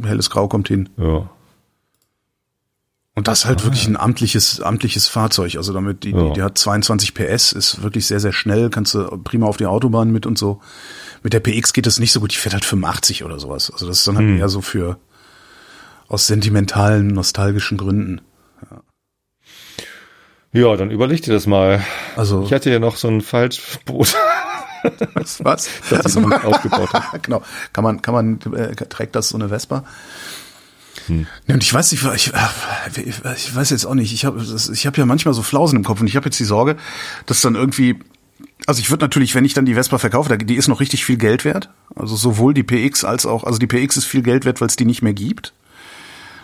Helles 0.05 0.31
Grau 0.31 0.49
kommt 0.49 0.69
hin. 0.69 0.89
Ja. 0.97 1.29
Und 3.15 3.27
das 3.27 3.41
ist 3.41 3.45
halt 3.47 3.65
wirklich 3.65 3.89
ein 3.89 3.97
amtliches, 3.97 4.61
amtliches 4.61 5.09
Fahrzeug. 5.09 5.57
Also 5.57 5.73
damit, 5.73 6.05
die, 6.05 6.13
die, 6.13 6.19
Ja. 6.19 6.33
die 6.35 6.43
hat 6.43 6.57
22 6.57 7.15
PS, 7.15 7.51
ist 7.53 7.83
wirklich 7.83 8.07
sehr, 8.07 8.21
sehr 8.21 8.33
schnell, 8.33 8.71
kannst 8.71 8.95
du 8.95 9.05
prima 9.19 9.47
auf 9.47 9.57
die 9.57 9.67
Autobahn 9.67 10.11
mit 10.13 10.25
und 10.25 10.39
so. 10.39 10.61
Mit 11.25 11.33
der 11.33 11.41
PX 11.41 11.73
geht 11.73 11.87
das 11.87 11.99
nicht 11.99 12.13
so 12.13 12.21
gut, 12.21 12.31
die 12.33 12.37
fährt 12.37 12.53
halt 12.55 12.65
85 12.65 13.25
oder 13.25 13.41
sowas. 13.41 13.73
Also 13.73 13.89
das 13.89 13.99
ist 13.99 14.07
dann 14.07 14.17
halt 14.17 14.29
Hm. 14.29 14.39
eher 14.39 14.49
so 14.49 14.61
für 14.61 14.99
aus 16.07 16.29
sentimentalen, 16.29 17.09
nostalgischen 17.09 17.77
Gründen. 17.77 18.21
Ja, 20.53 20.77
dann 20.77 20.91
überleg 20.91 21.21
dir 21.23 21.33
das 21.35 21.47
mal. 21.47 21.85
Also 22.17 22.45
Ich 22.45 22.53
hatte 22.53 22.71
ja 22.71 22.79
noch 22.79 22.97
so 22.97 23.09
ein 23.09 23.21
Falschboot, 23.21 24.15
was? 25.15 25.45
was? 25.45 25.69
das 25.91 26.17
ich 26.17 26.23
noch 26.23 26.45
aufgebaut 26.45 26.93
habe. 26.93 27.19
genau. 27.23 27.43
Kann 27.73 27.85
man, 27.85 28.03
kann 28.03 28.15
man, 28.15 28.41
äh, 28.55 28.75
trägt 28.75 29.17
das 29.17 29.29
so 29.29 29.37
eine 29.37 29.49
Vespa? 29.49 29.85
Hm. 31.07 31.27
Und 31.49 31.63
ich 31.63 31.73
weiß 31.73 31.93
nicht, 31.93 32.05
ich, 32.15 32.33
ich, 33.07 33.55
weiß 33.55 33.71
jetzt 33.71 33.87
auch 33.87 33.95
nicht. 33.95 34.13
Ich 34.13 34.25
habe, 34.25 34.45
ich 34.73 34.87
habe 34.87 34.97
ja 34.99 35.07
manchmal 35.07 35.35
so 35.35 35.43
Flausen 35.43 35.77
im 35.77 35.85
Kopf 35.85 36.01
und 36.01 36.07
ich 36.07 36.17
habe 36.17 36.27
jetzt 36.27 36.39
die 36.39 36.45
Sorge, 36.45 36.77
dass 37.27 37.41
dann 37.41 37.55
irgendwie, 37.55 37.99
also 38.67 38.81
ich 38.81 38.91
würde 38.91 39.05
natürlich, 39.05 39.35
wenn 39.35 39.45
ich 39.45 39.55
dann 39.55 39.65
die 39.65 39.75
Vespa 39.75 39.99
verkaufe, 39.99 40.37
die 40.37 40.57
ist 40.57 40.69
noch 40.69 40.81
richtig 40.81 41.05
viel 41.05 41.17
Geld 41.17 41.45
wert. 41.45 41.71
Also 41.95 42.17
sowohl 42.17 42.55
die 42.55 42.63
PX 42.63 43.05
als 43.05 43.27
auch, 43.27 43.45
also 43.45 43.59
die 43.59 43.67
PX 43.67 43.97
ist 43.97 44.05
viel 44.05 44.23
Geld 44.23 44.45
wert, 44.45 44.61
weil 44.61 44.69
es 44.69 44.77
die 44.77 44.85
nicht 44.85 45.03
mehr 45.03 45.15
gibt. 45.15 45.55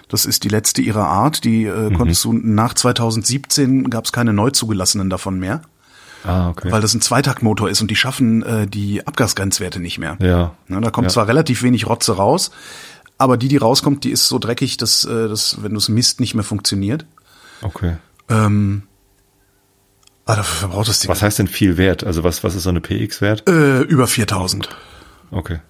Das 0.09 0.27
ist 0.27 0.44
die 0.44 0.49
letzte 0.49 0.83
ihrer 0.83 1.07
Art. 1.07 1.44
Die 1.44 1.64
äh, 1.64 1.90
Mhm. 1.90 1.94
konntest 1.94 2.25
du 2.25 2.33
nach 2.33 2.75
2017 2.75 3.90
gab 3.90 4.05
es 4.05 4.12
keine 4.12 4.33
neu 4.33 4.51
zugelassenen 4.51 5.11
davon 5.11 5.38
mehr, 5.38 5.62
Ah, 6.25 6.49
okay. 6.49 6.73
weil 6.73 6.81
das 6.81 6.95
ein 6.95 7.01
Zweitaktmotor 7.01 7.69
ist 7.69 7.81
und 7.83 7.91
die 7.91 7.97
schaffen 7.97 8.43
äh, 8.43 8.67
die 8.67 9.07
Abgasgrenzwerte 9.07 9.79
nicht 9.81 9.99
mehr. 9.99 10.17
ja. 10.21 10.55
Ne, 10.69 10.81
da 10.81 10.91
kommt 10.91 11.07
Ja. 11.07 11.13
zwar 11.13 11.29
relativ 11.29 11.63
wenig 11.63 11.87
Rotze 11.87 12.17
raus, 12.17 12.51
aber 13.19 13.37
die, 13.37 13.49
die 13.49 13.59
rauskommt, 13.59 14.05
die 14.05 14.11
ist 14.11 14.29
so 14.29 14.39
dreckig, 14.39 14.77
dass, 14.79 15.05
äh, 15.05 15.29
dass 15.29 15.63
wenn 15.63 15.73
du 15.73 15.79
es 15.79 15.89
misst, 15.89 16.21
nicht 16.21 16.35
mehr 16.35 16.45
funktioniert. 16.45 17.05
Okay. 17.63 17.97
Ähm, 18.29 18.85
ah, 20.25 20.37
dafür 20.37 20.69
verbraucht 20.69 20.89
das 20.89 21.01
Ding 21.01 21.11
Was 21.11 21.23
heißt 21.23 21.39
denn 21.39 21.49
viel 21.49 21.77
wert? 21.77 22.05
Also 22.05 22.25
was, 22.25 22.43
was 22.43 22.55
ist 22.55 22.63
so 22.65 22.71
eine 22.71 22.81
PX 22.81 23.21
wert? 23.21 23.49
äh, 23.49 23.81
über 23.83 24.07
4000. 24.07 24.69
Okay. 25.31 25.61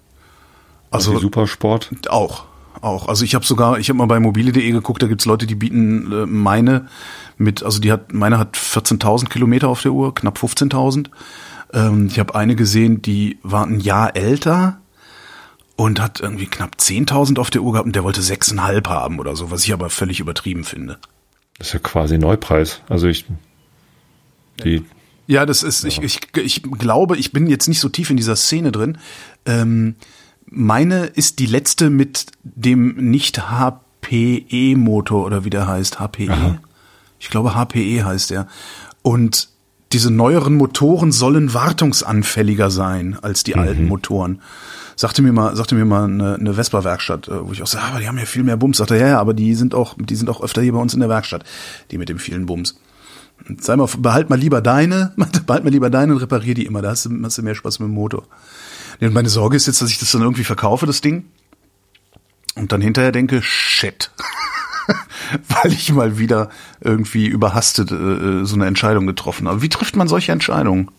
Also 0.91 1.19
Supersport? 1.19 1.91
auch. 2.09 2.45
Auch. 2.85 3.07
Also 3.07 3.25
ich 3.25 3.33
habe 3.33 3.43
sogar, 3.43 3.79
ich 3.79 3.89
habe 3.89 3.97
mal 3.97 4.05
bei 4.05 4.19
mobile.de 4.19 4.71
geguckt, 4.71 5.01
da 5.01 5.07
gibt's 5.07 5.25
Leute, 5.25 5.47
die 5.47 5.55
bieten 5.55 6.11
äh, 6.11 6.25
meine 6.27 6.87
mit, 7.35 7.63
also 7.63 7.79
die 7.79 7.91
hat, 7.91 8.13
meine 8.13 8.37
hat 8.37 8.55
14.000 8.57 9.27
Kilometer 9.27 9.69
auf 9.69 9.81
der 9.81 9.91
Uhr, 9.91 10.13
knapp 10.13 10.37
15.000. 10.37 11.07
Ähm, 11.73 12.05
ich 12.11 12.19
habe 12.19 12.35
eine 12.35 12.55
gesehen, 12.55 13.01
die 13.01 13.39
war 13.41 13.65
ein 13.65 13.79
Jahr 13.79 14.15
älter 14.15 14.79
und 15.75 15.99
hat 15.99 16.19
irgendwie 16.19 16.45
knapp 16.45 16.75
10.000 16.77 17.39
auf 17.39 17.49
der 17.49 17.63
Uhr 17.63 17.71
gehabt 17.71 17.87
und 17.87 17.95
der 17.95 18.03
wollte 18.03 18.21
6,5 18.21 18.87
haben 18.87 19.17
oder 19.17 19.35
so, 19.35 19.49
was 19.49 19.63
ich 19.63 19.73
aber 19.73 19.89
völlig 19.89 20.19
übertrieben 20.19 20.63
finde. 20.63 20.99
Das 21.57 21.69
ist 21.69 21.73
ja 21.73 21.79
quasi 21.79 22.19
Neupreis. 22.19 22.83
Also 22.87 23.07
ich, 23.07 23.25
die, 24.63 24.85
Ja, 25.25 25.47
das 25.47 25.63
ist, 25.63 25.85
ich, 25.85 26.03
ich, 26.03 26.19
ich 26.35 26.61
glaube, 26.61 27.17
ich 27.17 27.31
bin 27.31 27.47
jetzt 27.47 27.67
nicht 27.67 27.79
so 27.79 27.89
tief 27.89 28.11
in 28.11 28.17
dieser 28.17 28.35
Szene 28.35 28.71
drin. 28.71 28.99
Ähm, 29.47 29.95
meine 30.55 31.05
ist 31.05 31.39
die 31.39 31.45
letzte 31.45 31.89
mit 31.89 32.27
dem 32.43 32.95
nicht 33.11 33.49
HPE-Motor 33.49 35.25
oder 35.25 35.45
wie 35.45 35.49
der 35.49 35.67
heißt, 35.67 35.99
HPE. 35.99 36.59
Ich 37.19 37.29
glaube, 37.29 37.55
HPE 37.55 38.03
heißt 38.05 38.31
er. 38.31 38.47
Und 39.01 39.49
diese 39.91 40.11
neueren 40.11 40.55
Motoren 40.55 41.11
sollen 41.11 41.53
wartungsanfälliger 41.53 42.71
sein 42.71 43.17
als 43.21 43.43
die 43.43 43.55
alten 43.55 43.87
Motoren. 43.87 44.41
Sagte 44.95 45.21
mir 45.21 45.33
mal, 45.33 45.55
sagte 45.55 45.75
mir 45.75 45.85
mal 45.85 46.05
eine, 46.05 46.35
eine 46.35 46.53
Vespa-Werkstatt, 46.53 47.27
äh, 47.27 47.47
wo 47.47 47.51
ich 47.51 47.61
auch 47.61 47.67
sage, 47.67 47.85
aber 47.85 47.99
die 47.99 48.07
haben 48.07 48.17
ja 48.17 48.25
viel 48.25 48.43
mehr 48.43 48.57
Bums. 48.57 48.77
Sagte, 48.77 48.95
er, 48.95 49.01
ja, 49.01 49.07
ja, 49.07 49.19
aber 49.19 49.33
die 49.33 49.53
sind 49.53 49.75
auch, 49.75 49.95
die 49.99 50.15
sind 50.15 50.29
auch 50.29 50.41
öfter 50.41 50.61
hier 50.61 50.71
bei 50.71 50.79
uns 50.79 50.93
in 50.93 51.01
der 51.01 51.09
Werkstatt, 51.09 51.43
die 51.91 51.97
mit 51.97 52.07
dem 52.07 52.17
vielen 52.17 52.45
Bums. 52.45 52.79
Sei 53.59 53.75
mal, 53.75 53.89
behalt 53.99 54.29
mal 54.29 54.39
lieber 54.39 54.61
deine, 54.61 55.13
behalt 55.45 55.65
mal 55.65 55.69
lieber 55.69 55.89
deine 55.89 56.13
und 56.13 56.19
reparier 56.19 56.53
die 56.53 56.65
immer, 56.65 56.81
da 56.81 56.91
hast 56.91 57.05
du, 57.05 57.23
hast 57.23 57.37
du 57.37 57.41
mehr 57.41 57.55
Spaß 57.55 57.79
mit 57.79 57.89
dem 57.89 57.93
Motor. 57.93 58.23
Nee, 58.99 59.07
und 59.07 59.13
meine 59.13 59.29
Sorge 59.29 59.57
ist 59.57 59.67
jetzt, 59.67 59.81
dass 59.81 59.89
ich 59.89 59.99
das 59.99 60.11
dann 60.11 60.21
irgendwie 60.21 60.43
verkaufe, 60.43 60.85
das 60.85 61.01
Ding. 61.01 61.25
Und 62.55 62.71
dann 62.71 62.81
hinterher 62.81 63.11
denke, 63.11 63.41
shit. 63.41 64.11
Weil 65.47 65.73
ich 65.73 65.91
mal 65.91 66.17
wieder 66.17 66.49
irgendwie 66.81 67.27
überhastet 67.27 67.91
äh, 67.91 68.45
so 68.45 68.55
eine 68.55 68.67
Entscheidung 68.67 69.07
getroffen 69.07 69.47
habe. 69.47 69.61
Wie 69.61 69.69
trifft 69.69 69.95
man 69.95 70.07
solche 70.07 70.31
Entscheidungen? 70.31 70.89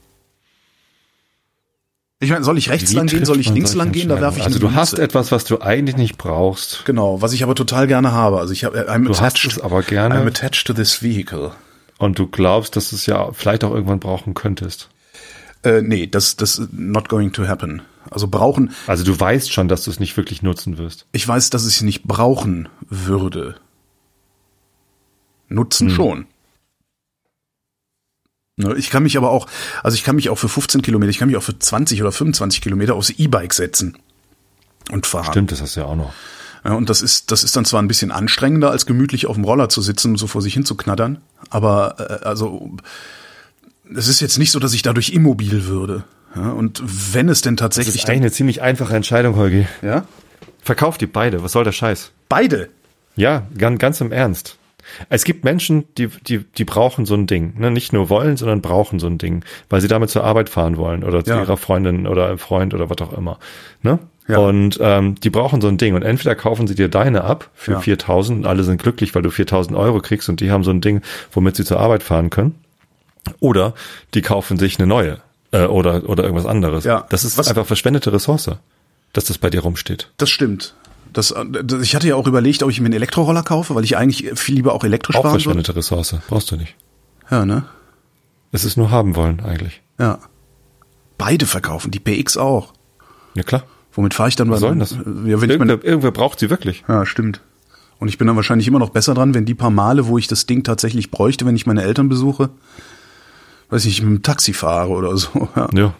Ich 2.18 2.30
meine, 2.30 2.44
soll 2.44 2.56
ich 2.56 2.70
rechts 2.70 2.92
Wie 2.92 2.96
lang 2.96 3.06
gehen, 3.06 3.26
soll 3.26 3.40
ich 3.40 3.50
links 3.50 3.74
lang 3.74 3.92
gehen? 3.92 4.08
Da 4.08 4.20
werfe 4.20 4.38
ich 4.38 4.44
Also 4.46 4.58
du 4.58 4.72
hast 4.72 4.98
etwas, 4.98 5.32
was 5.32 5.44
du 5.44 5.60
eigentlich 5.60 5.96
nicht 5.96 6.16
brauchst. 6.16 6.84
Genau, 6.86 7.20
was 7.20 7.34
ich 7.34 7.42
aber 7.42 7.54
total 7.54 7.86
gerne 7.86 8.12
habe. 8.12 8.38
Also 8.38 8.54
ich 8.54 8.64
habe 8.64 8.90
I'm 8.90 9.04
Du 9.04 9.10
hast 9.10 9.20
attached, 9.20 9.52
es 9.52 9.60
aber 9.60 9.82
gerne. 9.82 10.14
I'm 10.14 10.26
attached 10.26 10.66
to 10.66 10.72
this 10.72 11.02
vehicle. 11.02 11.52
Und 11.98 12.18
du 12.18 12.26
glaubst, 12.26 12.74
dass 12.76 12.90
du 12.90 12.96
es 12.96 13.04
ja 13.06 13.32
vielleicht 13.32 13.64
auch 13.64 13.72
irgendwann 13.72 14.00
brauchen 14.00 14.32
könntest. 14.32 14.88
Äh, 15.62 15.82
nee, 15.82 16.06
das 16.06 16.36
das 16.36 16.60
not 16.72 17.08
going 17.08 17.32
to 17.32 17.46
happen. 17.46 17.82
Also 18.10 18.28
brauchen, 18.28 18.72
Also 18.86 19.02
du 19.04 19.18
weißt 19.18 19.52
schon, 19.52 19.66
dass 19.68 19.82
du 19.84 19.90
es 19.90 19.98
nicht 19.98 20.16
wirklich 20.16 20.40
nutzen 20.42 20.78
wirst. 20.78 21.06
ich 21.12 21.26
weiß, 21.26 21.50
dass 21.50 21.66
ich 21.66 21.76
es 21.76 21.82
nicht 21.82 22.04
brauchen 22.04 22.68
würde. 22.88 23.56
Nutzen 25.48 25.90
schon. 25.90 26.26
Ne, 28.56 28.74
Ich 28.76 28.90
kann 28.90 29.02
mich 29.02 29.16
aber 29.16 29.30
auch, 29.30 29.48
also 29.82 29.96
ich 29.96 30.02
kann 30.04 30.16
mich 30.16 30.28
auch 30.30 30.36
für 30.38 30.48
15 30.48 30.82
Kilometer, 30.82 31.10
ich 31.10 31.18
kann 31.18 31.28
mich 31.28 31.36
auch 31.36 31.42
für 31.42 31.58
20 31.58 32.00
oder 32.00 32.12
25 32.12 32.62
Kilometer 32.62 32.94
aufs 32.94 33.10
E-Bike 33.10 33.52
setzen 33.52 33.98
und 34.90 35.06
fahren. 35.06 35.26
Stimmt, 35.32 35.52
das 35.52 35.60
hast 35.60 35.76
du 35.76 35.80
ja 35.80 35.86
auch 35.86 35.96
noch. 35.96 36.12
Ja, 36.64 36.72
und 36.74 36.88
das 36.90 37.02
ist, 37.02 37.30
das 37.30 37.44
ist 37.44 37.54
dann 37.54 37.64
zwar 37.64 37.82
ein 37.82 37.88
bisschen 37.88 38.10
anstrengender, 38.10 38.70
als 38.70 38.86
gemütlich 38.86 39.26
auf 39.26 39.36
dem 39.36 39.44
Roller 39.44 39.68
zu 39.68 39.82
sitzen 39.82 40.12
und 40.12 40.16
so 40.16 40.26
vor 40.26 40.42
sich 40.42 40.54
hin 40.54 40.64
zu 40.64 40.74
knattern, 40.76 41.20
aber 41.50 41.96
äh, 42.22 42.24
also 42.24 42.70
es 43.94 44.08
ist 44.08 44.20
jetzt 44.20 44.38
nicht 44.38 44.50
so, 44.50 44.58
dass 44.58 44.74
ich 44.74 44.82
dadurch 44.82 45.10
immobil 45.10 45.66
würde. 45.66 46.04
Ja, 46.34 46.50
und 46.50 46.82
wenn 47.14 47.28
es 47.28 47.40
denn 47.40 47.56
Das 47.56 47.64
tatsächlich 47.64 47.94
ist 47.96 48.08
eigentlich 48.08 48.20
eine 48.22 48.32
ziemlich 48.32 48.62
einfache 48.62 48.94
Entscheidung, 48.94 49.36
Holgi. 49.36 49.66
ja, 49.82 50.04
Verkauf 50.62 50.98
die 50.98 51.06
beide. 51.06 51.42
Was 51.42 51.52
soll 51.52 51.64
der 51.64 51.72
Scheiß? 51.72 52.12
beide. 52.28 52.68
Ja, 53.14 53.46
ganz, 53.56 53.78
ganz 53.78 54.00
im 54.00 54.12
Ernst. 54.12 54.58
Es 55.08 55.24
gibt 55.24 55.44
Menschen, 55.44 55.84
die, 55.96 56.08
die, 56.08 56.40
die 56.44 56.64
brauchen 56.64 57.06
so 57.06 57.14
ein 57.14 57.26
Ding. 57.26 57.54
Ne? 57.58 57.70
Nicht 57.70 57.92
nur 57.92 58.10
wollen, 58.10 58.36
sondern 58.36 58.60
brauchen 58.60 58.98
so 58.98 59.06
ein 59.06 59.16
Ding, 59.18 59.44
weil 59.70 59.80
sie 59.80 59.88
damit 59.88 60.10
zur 60.10 60.22
Arbeit 60.24 60.48
fahren 60.48 60.76
wollen 60.76 61.02
oder 61.02 61.24
zu 61.24 61.30
Ja. 61.30 61.40
ihrer 61.40 61.56
Freundin 61.56 62.06
oder 62.06 62.36
Freund 62.38 62.74
oder 62.74 62.90
was 62.90 62.98
auch 62.98 63.12
immer. 63.16 63.38
Ne? 63.82 63.98
Ja. 64.28 64.38
Und 64.38 64.78
ähm, 64.82 65.14
die 65.16 65.30
brauchen 65.30 65.60
so 65.60 65.68
ein 65.68 65.78
Ding. 65.78 65.94
Und 65.94 66.02
entweder 66.02 66.34
kaufen 66.34 66.66
sie 66.66 66.74
dir 66.74 66.88
deine 66.88 67.24
ab 67.24 67.50
für 67.54 67.72
Ja. 67.72 67.80
4000 67.80 68.40
und 68.40 68.46
alle 68.46 68.62
sind 68.64 68.82
glücklich, 68.82 69.14
weil 69.14 69.22
du 69.22 69.30
4000 69.30 69.76
Euro 69.78 70.00
kriegst 70.00 70.28
und 70.28 70.40
die 70.40 70.50
haben 70.50 70.62
so 70.64 70.70
ein 70.72 70.80
Ding, 70.80 71.00
womit 71.32 71.56
sie 71.56 71.64
zur 71.64 71.80
Arbeit 71.80 72.02
fahren 72.02 72.28
können. 72.30 72.54
Oder 73.40 73.74
die 74.14 74.22
kaufen 74.22 74.58
sich 74.58 74.78
eine 74.78 74.86
neue 74.86 75.18
äh, 75.52 75.64
oder, 75.66 76.08
oder 76.08 76.24
irgendwas 76.24 76.46
anderes. 76.46 76.84
Ja. 76.84 77.06
Das 77.10 77.24
ist 77.24 77.38
Was- 77.38 77.48
einfach 77.48 77.66
verschwendete 77.66 78.12
Ressource, 78.12 78.50
dass 79.12 79.24
das 79.24 79.38
bei 79.38 79.50
dir 79.50 79.60
rumsteht. 79.60 80.10
Das 80.18 80.30
stimmt. 80.30 80.74
Das, 81.12 81.34
das, 81.62 81.80
ich 81.82 81.94
hatte 81.94 82.08
ja 82.08 82.14
auch 82.16 82.26
überlegt, 82.26 82.62
ob 82.62 82.70
ich 82.70 82.80
mir 82.80 82.86
einen 82.86 82.94
Elektroroller 82.94 83.42
kaufe, 83.42 83.74
weil 83.74 83.84
ich 83.84 83.96
eigentlich 83.96 84.32
viel 84.38 84.56
lieber 84.56 84.74
auch 84.74 84.84
elektrisch 84.84 85.16
Auch 85.16 85.22
fahren 85.22 85.32
würde. 85.34 85.44
verschwendete 85.44 85.76
Ressource. 85.76 86.16
Brauchst 86.28 86.50
du 86.50 86.56
nicht. 86.56 86.74
Ja, 87.30 87.46
ne? 87.46 87.64
Es 88.52 88.64
ist 88.64 88.76
nur 88.76 88.90
haben 88.90 89.16
wollen 89.16 89.40
eigentlich. 89.40 89.80
Ja. 89.98 90.18
Beide 91.18 91.46
verkaufen, 91.46 91.90
die 91.90 92.00
PX 92.00 92.36
auch. 92.36 92.72
Ja 93.34 93.42
klar. 93.42 93.62
Womit 93.92 94.12
fahre 94.12 94.28
ich 94.28 94.36
dann 94.36 94.50
Was 94.50 94.56
bei 94.56 94.66
soll 94.66 94.70
denn 94.72 94.80
das? 94.80 94.90
Ja, 94.92 95.00
wenn 95.40 95.50
ich 95.50 95.58
meine, 95.58 95.72
Irgendwer, 95.72 95.84
irgendwer 95.84 96.10
braucht 96.10 96.38
sie 96.38 96.50
wirklich. 96.50 96.84
ja, 96.86 97.06
stimmt. 97.06 97.40
Und 97.98 98.08
ich 98.08 98.18
bin 98.18 98.26
dann 98.26 98.36
wahrscheinlich 98.36 98.68
immer 98.68 98.78
noch 98.78 98.90
besser 98.90 99.14
dran, 99.14 99.32
wenn 99.32 99.46
die 99.46 99.54
paar 99.54 99.70
Male, 99.70 100.06
wo 100.06 100.18
ich 100.18 100.26
das 100.26 100.44
Ding 100.44 100.64
tatsächlich 100.64 101.10
bräuchte, 101.10 101.46
wenn 101.46 101.56
ich 101.56 101.64
meine 101.66 101.82
Eltern 101.82 102.10
besuche, 102.10 102.50
weiß 103.70 103.84
ich, 103.86 104.02
mit 104.02 104.10
dem 104.10 104.22
Taxi 104.22 104.52
fahre 104.52 104.90
oder 104.90 105.16
so. 105.16 105.48
Ja. 105.56 105.68
Ja. 105.74 105.94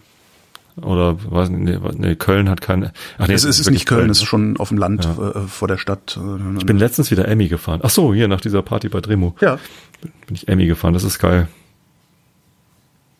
Oder 0.83 1.17
weiß 1.31 1.49
nicht, 1.49 1.81
nee, 1.97 2.15
Köln 2.15 2.49
hat 2.49 2.61
keine. 2.61 2.93
Ach 3.17 3.27
nee, 3.27 3.33
Es, 3.33 3.43
ist 3.43 3.57
wirklich 3.61 3.73
nicht 3.73 3.87
Köln, 3.87 4.11
es 4.11 4.19
ist 4.19 4.25
schon 4.25 4.57
auf 4.57 4.69
dem 4.69 4.77
Land 4.77 5.05
äh, 5.07 5.39
vor 5.47 5.67
der 5.67 5.77
Stadt. 5.79 6.19
Ich 6.59 6.65
bin 6.67 6.77
letztens 6.77 7.09
wieder 7.09 7.27
Emmy 7.27 7.47
gefahren. 7.47 7.79
Ach 7.81 7.89
so, 7.89 8.13
hier 8.13 8.27
nach 8.27 8.41
dieser 8.41 8.61
Party 8.61 8.87
bei 8.87 9.01
Dremo. 9.01 9.35
ja. 9.41 9.57
Bin 10.27 10.35
ich 10.35 10.47
Emmy 10.47 10.67
gefahren. 10.67 10.93
Das 10.93 11.03
ist 11.03 11.17
geil. 11.17 11.47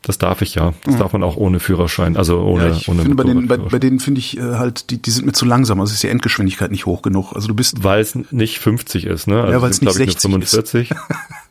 Das 0.04 0.20
darf 0.20 0.44
ich 0.44 0.54
ja. 0.54 0.74
Das 0.86 0.98
darf 0.98 1.12
man 1.14 1.24
auch 1.24 1.36
ohne 1.36 1.60
Führerschein, 1.60 2.16
also 2.16 2.42
ohne 2.42 2.66
Mhm. 2.66 2.70
ja, 2.70 2.78
ich 2.78 2.88
ohne 2.88 3.02
finde 3.02 3.16
bei 3.16 3.24
denen, 3.24 3.48
bei, 3.48 3.58
bei 3.58 3.80
denen 3.80 4.00
finde 4.00 4.20
ich 4.20 4.38
äh, 4.38 4.42
halt, 4.42 4.92
die, 4.92 5.02
die 5.02 5.10
sind 5.10 5.26
mir 5.26 5.34
zu 5.34 5.46
langsam. 5.46 5.82
Also 5.82 5.94
ist 5.94 6.04
die 6.04 6.10
Endgeschwindigkeit 6.10 6.70
nicht 6.70 6.86
hoch 6.86 7.02
genug. 7.02 7.34
Also 7.34 7.48
du 7.48 7.56
bist, 7.56 7.84
Weil 7.84 8.02
es 8.02 8.14
nicht 8.32 8.60
50 8.60 9.06
ist, 9.06 9.28
ne? 9.28 9.42
Also 9.42 9.54
Ja, 9.54 9.62
weil 9.64 9.72
es 9.72 9.82
nicht 9.82 9.90
ich, 10.00 10.24
nur 10.30 10.42
60 10.44 10.92
ist. 10.92 10.96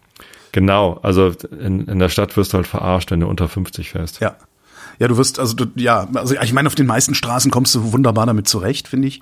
45. 0.57 0.63
genau, 0.63 0.99
also 1.03 1.33
in, 1.61 1.87
in 1.87 1.99
der 1.99 2.09
Stadt 2.09 2.37
wirst 2.37 2.53
du 2.53 2.57
halt 2.57 2.67
verarscht, 2.67 3.11
wenn 3.11 3.21
du 3.21 3.27
unter 3.29 3.49
50 3.49 3.91
fährst. 3.91 4.21
ja. 4.21 4.37
Ja, 4.99 5.09
du 5.09 5.19
wirst, 5.19 5.39
also 5.39 5.55
du, 5.55 5.67
ja, 5.75 6.09
also 6.15 6.35
ich 6.41 6.55
meine, 6.55 6.69
auf 6.69 6.75
den 6.75 6.87
meisten 6.87 7.15
Straßen 7.15 7.51
kommst 7.51 7.75
du 7.75 7.93
wunderbar 7.93 8.25
damit 8.25 8.49
zurecht, 8.49 8.89
finde 8.89 9.09
ich. 9.09 9.21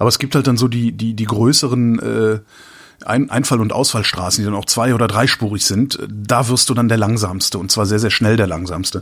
Aber 0.00 0.08
es 0.08 0.18
gibt 0.18 0.34
halt 0.34 0.48
dann 0.48 0.56
so 0.56 0.66
die, 0.66 0.90
die, 0.90 1.14
die 1.14 1.24
größeren 1.26 1.98
äh, 2.00 2.38
Ein 3.04 3.30
Einfall- 3.30 3.60
und 3.60 3.72
Ausfallstraßen, 3.72 4.42
die 4.42 4.44
dann 4.44 4.58
auch 4.58 4.64
zwei- 4.64 4.94
oder 4.94 5.06
dreispurig 5.06 5.64
sind. 5.64 5.98
Da 6.08 6.48
wirst 6.48 6.68
du 6.70 6.74
dann 6.74 6.88
der 6.88 6.98
langsamste 6.98 7.58
und 7.58 7.70
zwar 7.70 7.86
sehr, 7.86 8.00
sehr 8.00 8.10
schnell 8.10 8.36
der 8.36 8.48
langsamste. 8.48 9.00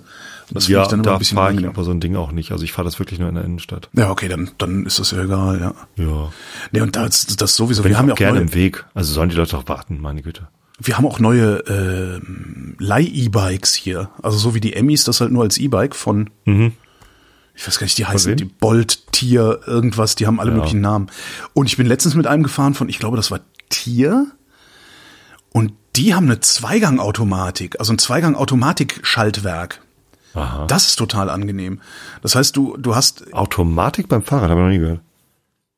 Und 0.48 0.56
das 0.56 0.68
ja, 0.68 0.82
ich 0.82 0.88
dann 0.88 1.02
da 1.02 1.14
ein 1.14 1.18
bisschen 1.20 1.38
fahre 1.38 1.54
ich 1.54 1.66
aber 1.66 1.84
so 1.84 1.90
ein 1.90 2.00
Ding 2.00 2.16
auch 2.16 2.32
nicht. 2.32 2.52
Also 2.52 2.64
ich 2.64 2.72
fahre 2.72 2.84
das 2.84 2.98
wirklich 2.98 3.18
nur 3.18 3.30
in 3.30 3.36
der 3.36 3.44
Innenstadt. 3.44 3.88
Ja, 3.94 4.10
okay, 4.10 4.28
dann, 4.28 4.50
dann 4.58 4.84
ist 4.84 4.98
das 4.98 5.12
ja 5.12 5.22
egal, 5.22 5.58
ja. 5.58 5.74
Ja. 6.04 6.32
Nee, 6.70 6.82
und 6.82 6.96
das, 6.96 7.28
das 7.28 7.56
sowieso. 7.56 7.82
Bin 7.82 7.92
Wir 7.92 7.98
haben 7.98 8.08
ja 8.08 8.12
auch 8.14 8.18
gerne 8.18 8.40
neue, 8.40 8.42
im 8.42 8.54
Weg. 8.54 8.84
Also 8.92 9.14
sollen 9.14 9.30
die 9.30 9.36
Leute 9.36 9.52
doch 9.52 9.68
warten, 9.68 10.00
meine 10.00 10.20
Güte. 10.20 10.48
Wir 10.82 10.96
haben 10.96 11.06
auch 11.06 11.18
neue 11.18 11.58
äh, 11.66 12.20
Leih-E-Bikes 12.78 13.74
hier. 13.74 14.10
Also 14.22 14.38
so 14.38 14.54
wie 14.54 14.60
die 14.60 14.74
Emmys, 14.74 15.04
das 15.04 15.20
halt 15.20 15.30
nur 15.30 15.42
als 15.42 15.58
E-Bike 15.58 15.94
von, 15.94 16.30
ich 17.54 17.66
weiß 17.66 17.78
gar 17.78 17.84
nicht, 17.84 17.98
die 17.98 18.06
heißen 18.06 18.36
die 18.36 18.44
Bolt, 18.44 19.12
Tier, 19.12 19.60
irgendwas, 19.66 20.14
die 20.14 20.26
haben 20.26 20.40
alle 20.40 20.50
möglichen 20.56 20.80
Namen. 20.80 21.08
Und 21.52 21.66
ich 21.66 21.76
bin 21.76 21.86
letztens 21.86 22.14
mit 22.14 22.26
einem 22.26 22.42
gefahren 22.42 22.74
von, 22.74 22.88
ich 22.88 22.98
glaube, 22.98 23.16
das 23.16 23.30
war 23.30 23.40
Tier. 23.68 24.26
Und 25.52 25.72
die 25.96 26.14
haben 26.14 26.26
eine 26.26 26.40
Zweigang-Automatik, 26.40 27.78
also 27.78 27.92
ein 27.92 27.98
Zweigang-Automatik-Schaltwerk. 27.98 29.82
Aha. 30.34 30.66
Das 30.66 30.86
ist 30.86 30.96
total 30.96 31.28
angenehm. 31.28 31.80
Das 32.22 32.34
heißt, 32.36 32.56
du, 32.56 32.76
du 32.76 32.94
hast 32.94 33.34
Automatik 33.34 34.08
beim 34.08 34.22
Fahrrad, 34.22 34.50
habe 34.50 34.60
ich 34.60 34.64
noch 34.64 34.70
nie 34.70 34.78
gehört. 34.78 35.00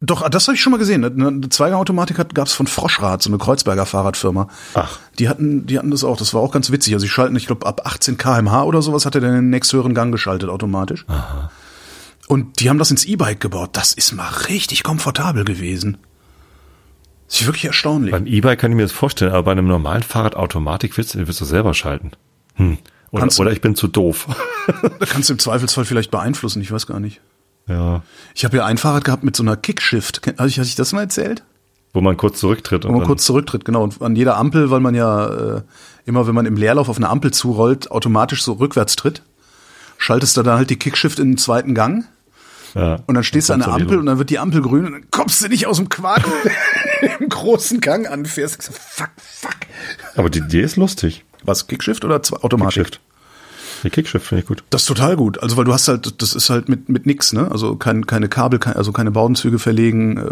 Doch, 0.05 0.29
das 0.29 0.49
habe 0.49 0.57
ich 0.57 0.61
schon 0.61 0.73
mal 0.73 0.79
gesehen. 0.79 1.05
Eine 1.05 1.29
eine 1.29 1.49
Zweigang-Automatik 1.49 2.19
hat- 2.19 2.35
gab's 2.35 2.53
von 2.53 2.67
Froschrad, 2.67 3.23
so 3.23 3.31
eine 3.31 3.39
Kreuzberger 3.39 3.87
Fahrradfirma. 3.87 4.49
Ach. 4.75 4.99
Die 5.21 5.29
hatten, 5.29 5.65
die 5.67 5.79
hatten 5.79 5.93
das 5.93 6.03
auch. 6.03 6.17
Das 6.17 6.35
war 6.35 6.41
auch 6.41 6.51
ganz 6.51 6.73
witzig. 6.73 6.93
Also 6.95 7.05
sie 7.05 7.09
schalten, 7.09 7.37
ich 7.37 7.47
glaube, 7.47 7.65
ab 7.67 7.83
18 7.85 8.19
kmh 8.19 8.65
oder 8.65 8.83
sowas 8.83 9.07
hat 9.07 9.15
er 9.15 9.21
dann 9.21 9.33
den 9.35 9.51
nächsthöheren 9.51 9.95
Gang 9.95 10.11
geschaltet 10.11 10.49
automatisch. 10.51 11.07
Und 12.27 12.59
die 12.61 12.69
haben 12.69 12.79
das 12.79 12.91
ins 12.91 13.05
E-Bike 13.05 13.41
gebaut. 13.41 13.71
Das 13.75 13.93
ist 13.93 14.13
mal 14.13 14.29
richtig 14.49 14.83
komfortabel 14.83 15.45
gewesen. 15.45 15.99
Das 17.29 17.41
ist 17.41 17.47
wirklich 17.47 17.65
erstaunlich. 17.67 18.11
Beim 18.11 18.27
E-Bike 18.27 18.59
kann 18.59 18.73
ich 18.73 18.77
mir 18.77 18.83
das 18.83 18.93
vorstellen, 18.93 19.31
aber 19.33 19.45
bei 19.45 19.53
einem 19.53 19.67
normalen 19.67 20.03
Fahrrad 20.03 20.37
Automatik 20.37 20.97
willst 20.97 21.15
du, 21.15 21.27
willst 21.27 21.41
du 21.41 21.45
selber 21.45 21.75
schalten. 21.75 22.11
Hm. 22.57 22.79
Oder, 23.11 23.21
Kannst 23.21 23.39
oder 23.41 23.53
ich 23.53 23.61
bin 23.61 23.75
zu 23.77 23.89
doof. 23.89 24.27
Da 24.99 25.07
kannst 25.07 25.29
du 25.29 25.35
im 25.35 25.39
Zweifelsfall 25.39 25.85
vielleicht 25.85 26.11
beeinflussen. 26.11 26.61
Ich 26.63 26.73
weiß 26.73 26.87
gar 26.87 26.99
nicht. 27.01 27.21
Ja. 27.69 28.03
Ich 28.35 28.45
habe 28.45 28.57
ja 28.57 28.65
ein 28.65 28.79
Fahrrad 28.79 29.05
gehabt 29.05 29.25
mit 29.25 29.37
so 29.37 29.43
einer 29.43 29.57
Kickshift. 29.57 30.21
Habe 30.39 30.49
ich, 30.49 30.59
hab 30.59 30.67
ich 30.67 30.75
das 30.75 30.93
mal 30.93 31.03
erzählt? 31.03 31.45
Wo 31.95 32.01
man 32.01 32.17
kurz 32.17 32.41
zurücktritt 32.41 32.85
Wo 32.85 32.93
man 32.93 33.05
kurz 33.05 33.25
zurücktritt, 33.25 33.65
genau. 33.65 33.83
Und 33.83 34.01
an 34.01 34.17
jeder 34.17 34.39
Ampel, 34.39 34.71
weil 34.71 34.81
man 34.81 34.95
ja 34.95 35.57
äh, 35.57 35.63
immer, 36.07 36.27
wenn 36.27 36.35
man 36.35 36.47
im 36.47 36.57
Leerlauf 36.57 36.89
auf 36.89 36.97
eine 36.97 37.11
Ampel 37.11 37.33
zurollt, 37.33 37.91
automatisch 37.91 38.43
so 38.43 38.55
rückwärts 38.55 38.97
tritt, 38.97 39.23
schaltest 39.99 40.37
du 40.37 40.43
dann 40.43 40.57
halt 40.57 40.71
die 40.71 40.79
Kickshift 40.79 41.19
in 41.19 41.33
den 41.33 41.39
zweiten 41.39 41.75
Gang 41.75 42.07
ja, 42.75 43.01
und 43.07 43.15
dann 43.15 43.25
stehst 43.25 43.51
du 43.51 43.53
an 43.53 43.61
der 43.61 43.69
Ampel 43.69 43.99
und 43.99 44.07
dann 44.07 44.19
wird 44.19 44.31
die 44.31 44.39
Ampel 44.39 44.63
grün 44.63 44.87
und 44.87 44.93
dann 44.93 45.11
kommst 45.11 45.43
du 45.43 45.49
nicht 45.49 45.67
aus 45.67 45.77
dem 45.77 45.89
Quark 45.89 46.25
im 47.21 47.29
großen 47.29 47.81
Gang 47.81 48.09
anfährst. 48.11 48.61
Ich 48.61 48.67
so, 48.67 48.73
fuck, 48.73 49.11
fuck. 49.17 49.57
Aber 50.17 50.31
die 50.31 50.39
Idee 50.39 50.63
ist 50.63 50.77
lustig. 50.77 51.25
Was, 51.45 51.67
Kickshift 51.67 52.05
oder 52.05 52.17
Automatik? 52.17 52.85
Kickshift. 52.85 53.01
Die 53.83 53.91
Kickshift 53.91 54.27
finde 54.27 54.43
ich 54.43 54.49
gut. 54.49 54.63
Das 54.71 54.83
ist 54.83 54.87
total 54.87 55.17
gut. 55.17 55.43
Also 55.43 55.57
weil 55.57 55.65
du 55.65 55.73
hast 55.73 55.89
halt, 55.89 56.23
das 56.23 56.35
ist 56.35 56.51
halt 56.51 56.69
mit 56.69 56.89
mit 56.89 57.07
nix, 57.07 57.33
ne? 57.33 57.51
Also 57.51 57.77
kein, 57.77 58.07
keine 58.07 58.29
Kabel, 58.29 58.59
kein, 58.59 58.75
also 58.75 58.93
keine 58.93 59.11
Baudenzüge 59.11 59.59
verlegen, 59.59 60.19
äh, 60.19 60.31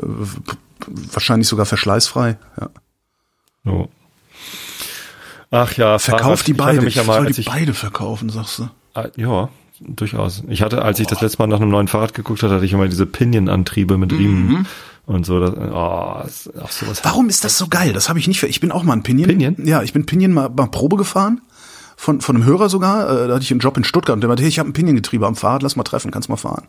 wahrscheinlich 1.13 1.49
sogar 1.49 1.67
verschleißfrei. 1.67 2.39
Ja. 2.61 2.71
So. 3.65 3.89
Ach 5.51 5.73
ja, 5.75 5.99
Verkauf 5.99 6.43
die 6.43 6.53
Ich 6.53 6.57
beide. 6.57 6.81
Mich 6.83 6.95
ja 6.95 7.03
Ich 7.03 7.09
mal, 7.09 7.17
soll 7.17 7.27
als 7.27 7.37
die 7.37 7.43
ich, 7.43 7.49
beide 7.49 7.75
verkaufen, 7.75 8.29
sagst 8.31 8.61
du. 8.61 8.69
Ah, 8.95 9.09
ja, 9.17 9.49
durchaus. 9.81 10.45
Ich 10.49 10.63
hatte, 10.63 10.83
als 10.83 11.01
ich 11.01 11.07
das 11.07 11.21
letzte 11.21 11.39
Mal 11.39 11.49
nach 11.49 11.61
einem 11.61 11.71
neuen 11.71 11.89
Fahrrad 11.89 12.15
geguckt 12.15 12.43
hatte, 12.43 12.55
hatte 12.55 12.65
ich 12.65 12.73
immer 12.73 12.89
diese 12.89 13.07
Pinion-Antriebe 13.07 13.99
mit 13.99 14.13
Riemen 14.13 14.67
und 15.07 15.27
so. 15.27 15.41
Das, 15.41 15.55
oh, 15.55 16.23
ist 16.27 16.63
auch 16.63 16.71
sowas. 16.71 17.01
Mhm. 17.01 17.09
Warum 17.09 17.29
ist 17.29 17.45
das 17.45 17.59
so 17.59 17.67
geil? 17.67 17.93
Das 17.93 18.09
habe 18.09 18.19
ich 18.21 18.29
nicht. 18.29 18.39
Für, 18.39 18.47
ich 18.47 18.61
bin 18.61 18.71
auch 18.71 18.85
mal 18.85 18.93
ein 18.93 19.03
Pinion. 19.03 19.29
Pinion? 19.29 19.57
Ja, 19.65 19.83
ich 19.83 19.93
bin 19.93 20.07
Pinion 20.07 20.33
mal, 20.33 20.49
mal 20.49 20.67
Probe 20.67 20.97
gefahren. 20.97 21.41
Von, 22.03 22.23
von 22.23 22.35
einem 22.37 22.47
Hörer 22.47 22.71
sogar. 22.71 23.03
Äh, 23.25 23.29
da 23.29 23.35
hatte 23.35 23.43
ich 23.45 23.51
einen 23.51 23.61
Job 23.61 23.77
in 23.77 23.85
Stuttgart 23.85 24.15
und 24.15 24.23
der 24.23 24.29
meinte, 24.29 24.43
hey, 24.43 24.49
ich 24.49 24.59
habe 24.59 24.71
ein 24.71 24.73
Pinion-Getriebe 24.73 25.27
am 25.27 25.37
Fahrrad, 25.37 25.63
lass 25.63 25.77
mal 25.77 25.83
treffen, 25.85 26.11
kannst 26.11 26.31
mal 26.31 26.37
fahren. 26.39 26.67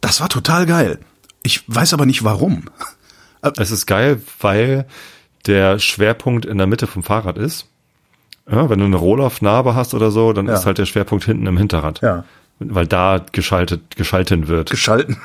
Das 0.00 0.20
war 0.20 0.28
total 0.28 0.64
geil. 0.66 1.00
Ich 1.42 1.64
weiß 1.66 1.92
aber 1.92 2.06
nicht 2.06 2.22
warum. 2.22 2.64
Es 3.58 3.72
ist 3.72 3.86
geil, 3.86 4.22
weil 4.40 4.86
der 5.46 5.80
Schwerpunkt 5.80 6.44
in 6.44 6.56
der 6.58 6.68
Mitte 6.68 6.86
vom 6.86 7.02
Fahrrad 7.02 7.36
ist. 7.36 7.66
Ja, 8.48 8.70
wenn 8.70 8.78
du 8.78 8.84
eine 8.84 8.94
Rohloff-Narbe 8.94 9.74
hast 9.74 9.94
oder 9.94 10.12
so, 10.12 10.32
dann 10.32 10.46
Ja. 10.46 10.54
ist 10.54 10.64
halt 10.66 10.78
der 10.78 10.86
Schwerpunkt 10.86 11.24
hinten 11.24 11.46
im 11.48 11.56
Hinterrad. 11.56 12.00
Ja. 12.02 12.24
weil 12.60 12.86
da 12.86 13.20
geschaltet, 13.32 13.96
geschalten 13.96 14.46
wird. 14.46 14.70
Geschalten. 14.70 15.16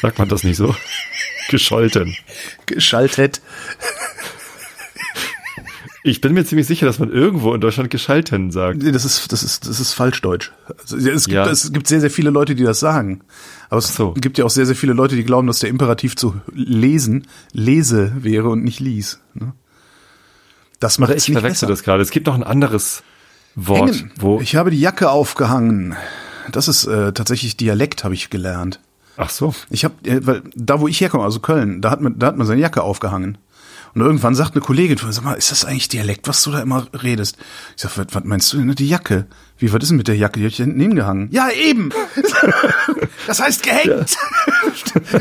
Sagt 0.00 0.18
man 0.20 0.28
das 0.28 0.44
nicht 0.44 0.56
so? 0.56 0.72
Gescholten. 1.50 2.16
Geschaltet. 2.66 3.40
Ich 6.04 6.20
bin 6.20 6.32
mir 6.34 6.44
ziemlich 6.44 6.66
sicher, 6.66 6.84
dass 6.86 6.98
man 6.98 7.10
irgendwo 7.12 7.54
in 7.54 7.60
Deutschland 7.60 7.88
geschalten 7.90 8.50
sagt. 8.50 8.82
Nee, 8.82 8.90
das 8.90 9.04
ist, 9.04 9.30
das 9.30 9.44
ist, 9.44 9.68
das 9.68 9.78
ist 9.78 9.92
Falschdeutsch. 9.92 10.50
Also, 10.80 10.96
es, 10.96 11.26
gibt, 11.26 11.34
Ja. 11.34 11.46
es 11.48 11.72
gibt 11.72 11.86
sehr, 11.86 12.00
sehr 12.00 12.10
viele 12.10 12.30
Leute, 12.30 12.56
die 12.56 12.64
das 12.64 12.80
sagen. 12.80 13.20
Aber 13.70 13.78
es 13.78 13.94
so. 13.94 14.12
gibt 14.14 14.36
ja 14.36 14.44
auch 14.44 14.50
sehr, 14.50 14.66
sehr 14.66 14.74
viele 14.74 14.94
Leute, 14.94 15.14
die 15.14 15.22
glauben, 15.22 15.46
dass 15.46 15.60
der 15.60 15.70
Imperativ 15.70 16.16
zu 16.16 16.34
lesen, 16.52 17.28
lese 17.52 18.12
wäre 18.18 18.48
und 18.48 18.64
nicht 18.64 18.80
lies. 18.80 19.20
Ne? 19.34 19.52
Das 20.80 20.98
macht 20.98 21.10
Ich 21.12 21.28
nicht 21.28 21.32
verwechsel 21.38 21.66
besser. 21.66 21.66
das 21.68 21.82
gerade. 21.84 22.02
Es 22.02 22.10
gibt 22.10 22.26
noch 22.26 22.34
ein 22.34 22.42
anderes 22.42 23.04
Wort, 23.54 23.90
Hängen. 23.94 24.10
wo. 24.18 24.40
Ich 24.40 24.56
habe 24.56 24.70
die 24.72 24.80
Jacke 24.80 25.08
aufgehangen. 25.10 25.94
Das 26.50 26.66
ist 26.66 26.84
äh, 26.84 27.12
tatsächlich 27.12 27.56
Dialekt, 27.56 28.02
habe 28.02 28.14
ich 28.14 28.28
gelernt. 28.28 28.80
ach 29.16 29.30
so. 29.30 29.54
Ich 29.70 29.84
habe, 29.84 29.94
äh, 30.04 30.26
weil 30.26 30.42
da 30.56 30.80
wo 30.80 30.88
ich 30.88 31.00
herkomme, 31.00 31.22
also 31.22 31.38
Köln, 31.38 31.80
da 31.80 31.90
hat 31.92 32.00
man, 32.00 32.18
da 32.18 32.26
hat 32.26 32.36
man 32.36 32.46
seine 32.48 32.60
Jacke 32.60 32.82
aufgehangen. 32.82 33.38
Und 33.94 34.00
irgendwann 34.00 34.34
sagt 34.34 34.54
eine 34.54 34.62
Kollegin, 34.62 34.96
sag 35.10 35.24
mal, 35.24 35.34
ist 35.34 35.50
das 35.50 35.64
eigentlich 35.64 35.88
Dialekt, 35.88 36.26
was 36.26 36.42
du 36.42 36.50
da 36.50 36.60
immer 36.60 36.86
redest? 37.02 37.36
Ich 37.76 37.82
sag, 37.82 37.92
was, 37.96 38.24
meinst 38.24 38.52
du 38.52 38.58
denn, 38.58 38.74
die 38.74 38.88
Jacke? 38.88 39.26
Wie, 39.58 39.72
was 39.72 39.82
ist 39.82 39.90
denn 39.90 39.98
mit 39.98 40.08
der 40.08 40.16
Jacke? 40.16 40.40
Die 40.40 40.46
hab 40.46 40.52
ich 40.52 40.56
hinten 40.56 40.80
hingehangen. 40.80 41.28
Ja, 41.30 41.50
eben! 41.50 41.90
das 43.26 43.40
heißt 43.40 43.62
gehängt! 43.62 44.16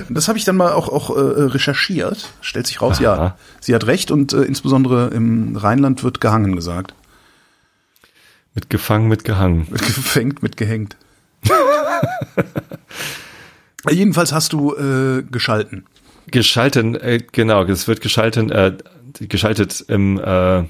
Und 0.08 0.16
das 0.16 0.28
habe 0.30 0.38
ich 0.38 0.46
dann 0.46 0.56
mal 0.56 0.72
auch, 0.72 0.88
auch 0.88 1.10
äh, 1.16 1.20
recherchiert. 1.20 2.30
Stellt 2.40 2.68
sich 2.68 2.82
raus, 2.82 3.00
ja, 3.00 3.14
Aha. 3.14 3.38
sie 3.60 3.76
hat 3.76 3.88
recht 3.88 4.10
und 4.10 4.32
äh, 4.32 4.44
insbesondere 4.44 5.10
im 5.10 5.58
Rheinland 5.58 6.04
wird 6.04 6.22
gehangen 6.22 6.56
gesagt. 6.56 6.94
Mit 8.56 8.70
gefangen, 8.70 9.08
mit 9.08 9.26
gehangen. 9.26 9.70
Wird 9.70 9.86
gefängt 9.86 10.44
mit 10.44 10.58
gehängt. 10.58 10.96
Jedenfalls 13.90 14.32
hast 14.32 14.54
du 14.54 14.76
äh, 14.76 15.24
geschalten. 15.24 15.86
Geschalten, 16.32 16.96
äh, 16.96 17.20
genau, 17.32 17.64
es 17.64 17.88
wird 17.88 18.02
geschalten, 18.02 18.52
äh, 18.52 18.76
geschaltet 19.20 19.84
im 19.88 20.20
äh, 20.20 20.64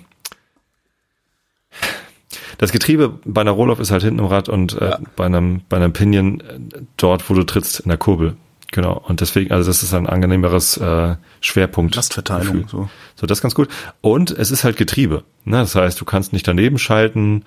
das 2.58 2.72
Getriebe 2.72 3.20
bei 3.26 3.42
einer 3.42 3.52
Rohloff 3.52 3.80
ist 3.80 3.92
halt 3.92 4.04
hinten 4.04 4.20
im 4.20 4.26
Rad 4.26 4.48
und 4.50 4.80
äh, 4.80 4.90
Ja. 4.92 5.00
bei 5.16 5.26
einem 5.26 5.62
bei 5.70 5.78
einem 5.78 5.94
Pinion 5.94 6.42
äh, 6.42 6.60
dort, 6.98 7.30
wo 7.30 7.34
du 7.34 7.44
trittst, 7.44 7.80
in 7.82 7.90
der 7.90 7.98
Kurbel. 7.98 8.36
Genau. 8.72 9.04
Und 9.08 9.20
deswegen, 9.20 9.52
also 9.52 9.68
das 9.70 9.84
ist 9.84 9.94
ein 9.94 10.08
angenehmeres 10.08 10.78
äh, 10.78 11.16
Schwerpunkt. 11.42 11.96
Lastverteilung, 11.96 12.64
Gefühl. 12.64 12.70
so. 12.70 12.90
So, 13.16 13.28
das 13.28 13.40
ist 13.40 13.42
ganz 13.42 13.56
gut. 13.56 13.68
Und 14.00 14.32
es 14.32 14.50
ist 14.52 14.64
halt 14.64 14.78
Getriebe. 14.78 15.24
Ne? 15.44 15.58
Das 15.58 15.76
heißt, 15.76 16.00
du 16.00 16.06
kannst 16.06 16.32
nicht 16.32 16.48
daneben 16.48 16.78
schalten. 16.78 17.44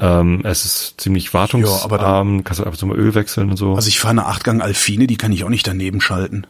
Ähm, 0.00 0.42
es 0.44 0.64
ist 0.66 1.00
ziemlich 1.00 1.32
wartungsarm. 1.32 1.80
aber 1.84 1.96
dann- 1.98 2.44
kannst 2.44 2.58
halt 2.60 2.66
einfach 2.66 2.78
so 2.78 2.86
mal 2.86 2.98
Öl 2.98 3.14
wechseln 3.14 3.48
und 3.50 3.56
so. 3.56 3.74
Also 3.76 3.88
ich 3.88 3.98
fahre 3.98 4.10
eine 4.12 4.26
Achtgang 4.26 4.60
Alfine, 4.60 5.06
die 5.06 5.16
kann 5.16 5.32
ich 5.32 5.42
auch 5.44 5.48
nicht 5.48 5.66
daneben 5.66 6.00
schalten. 6.02 6.46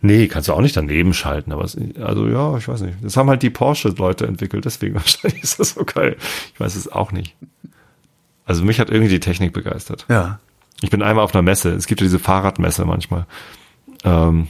Nee, 0.00 0.28
kannst 0.28 0.48
du 0.48 0.52
auch 0.52 0.60
nicht 0.60 0.76
daneben 0.76 1.12
schalten, 1.12 1.52
aber 1.52 1.64
es, 1.64 1.76
also 2.00 2.28
ja, 2.28 2.56
ich 2.56 2.68
weiß 2.68 2.82
nicht. 2.82 2.98
Das 3.02 3.16
haben 3.16 3.28
halt 3.28 3.42
die 3.42 3.50
Porsche-Leute 3.50 4.26
entwickelt, 4.26 4.64
deswegen 4.64 4.94
wahrscheinlich 4.96 5.42
ist 5.42 5.58
das 5.58 5.70
so 5.70 5.84
geil. 5.84 6.16
Ich 6.54 6.60
weiß 6.60 6.76
es 6.76 6.90
auch 6.90 7.12
nicht. 7.12 7.34
Also 8.44 8.64
mich 8.64 8.80
hat 8.80 8.90
irgendwie 8.90 9.10
die 9.10 9.20
Technik 9.20 9.52
begeistert. 9.52 10.06
Ja. 10.08 10.38
Ich 10.80 10.90
bin 10.90 11.02
einmal 11.02 11.24
auf 11.24 11.34
einer 11.34 11.42
Messe, 11.42 11.70
es 11.70 11.86
gibt 11.86 12.00
ja 12.00 12.04
diese 12.04 12.20
Fahrradmesse 12.20 12.84
manchmal. 12.84 13.26
Ähm, 14.04 14.46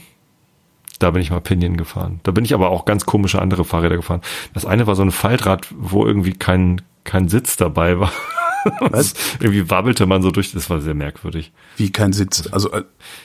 da 0.98 1.10
bin 1.10 1.22
ich 1.22 1.30
mal 1.30 1.40
Pinion 1.40 1.76
gefahren. 1.76 2.20
Da 2.24 2.32
bin 2.32 2.44
ich 2.44 2.54
aber 2.54 2.70
auch 2.70 2.84
ganz 2.84 3.06
komische 3.06 3.40
andere 3.40 3.64
Fahrräder 3.64 3.96
gefahren. 3.96 4.20
Das 4.52 4.66
eine 4.66 4.86
war 4.86 4.96
so 4.96 5.02
ein 5.02 5.12
Faltrad, 5.12 5.66
wo 5.76 6.04
irgendwie 6.04 6.32
kein, 6.32 6.82
kein 7.04 7.28
Sitz 7.28 7.56
dabei 7.56 7.98
war. 7.98 8.12
Was? 8.80 9.14
irgendwie 9.40 9.70
wabbelte 9.70 10.06
man 10.06 10.22
so 10.22 10.30
durch, 10.30 10.52
das 10.52 10.68
war 10.70 10.80
sehr 10.80 10.94
merkwürdig. 10.94 11.52
Wie 11.76 11.90
kein 11.92 12.12
Sitz. 12.12 12.48
Also 12.50 12.72
äh, 12.72 12.82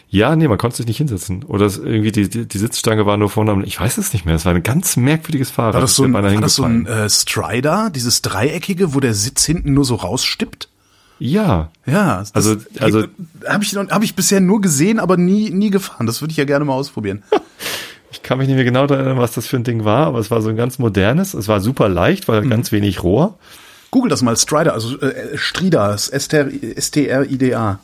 Ja, 0.10 0.36
nee, 0.36 0.48
man 0.48 0.58
konnte 0.58 0.78
sich 0.78 0.86
nicht 0.88 0.98
hinsetzen. 0.98 1.44
Oder 1.44 1.66
irgendwie 1.66 2.12
die, 2.12 2.30
die, 2.30 2.48
die 2.48 2.58
Sitzstange 2.58 3.06
war 3.06 3.18
nur 3.18 3.30
vorne. 3.30 3.52
am- 3.52 3.64
Ich 3.64 3.80
weiß 3.80 3.98
es 3.98 4.14
nicht 4.14 4.26
mehr. 4.26 4.36
Es 4.36 4.46
war 4.46 4.54
ein 4.54 4.64
ganz 4.64 4.96
merkwürdiges 4.98 5.50
Fahrrad. 5.52 5.74
war 5.76 5.82
das 5.82 5.96
so 5.96 6.04
ein, 6.04 6.14
war 6.14 6.22
das 6.22 6.56
so 6.56 6.64
ein 6.64 6.86
äh, 6.86 7.10
Strider, 7.10 7.90
dieses 7.90 8.22
dreieckige, 8.22 8.94
wo 8.94 9.00
der 9.00 9.14
Sitz 9.14 9.44
hinten 9.46 9.74
nur 9.74 9.86
so 9.86 9.96
rausstippt? 9.96 10.70
Ja. 11.20 11.72
Ja, 11.86 12.20
das, 12.20 12.36
Also- 12.36 12.58
also- 12.80 13.06
habe 13.48 13.64
ich 13.64 13.74
noch- 13.74 13.90
hab 13.90 14.04
ich 14.04 14.16
bisher 14.16 14.40
nur 14.42 14.62
gesehen, 14.62 15.00
aber 15.00 15.18
nie 15.18 15.50
nie 15.52 15.70
gefahren. 15.70 16.06
Das 16.06 16.22
würde 16.22 16.32
ich 16.32 16.38
ja 16.38 16.46
gerne 16.46 16.66
mal 16.66 16.74
ausprobieren. 16.74 17.24
Ich 18.12 18.22
kann 18.22 18.38
mich 18.38 18.48
nicht 18.48 18.56
mehr 18.56 18.64
genau 18.64 18.86
erinnern, 18.86 19.18
was 19.18 19.32
das 19.34 19.48
für 19.48 19.58
ein 19.58 19.64
Ding 19.64 19.86
war, 19.86 20.06
aber 20.06 20.20
es 20.20 20.30
war 20.30 20.40
so 20.44 20.50
ein 20.50 20.56
ganz 20.56 20.78
modernes. 20.78 21.34
Es 21.34 21.48
war 21.48 21.60
super 21.60 21.90
leicht, 21.90 22.28
Mhm. 22.28 22.32
weil 22.32 22.48
ganz 22.48 22.72
wenig 22.72 23.02
Rohr. 23.02 23.40
Google 23.94 24.10
das 24.10 24.24
mal 24.24 24.36
Strider, 24.36 24.74
also 24.74 25.00
äh, 25.02 25.38
Strida, 25.38 25.94
S-T-R-I-D-A. 25.94 27.80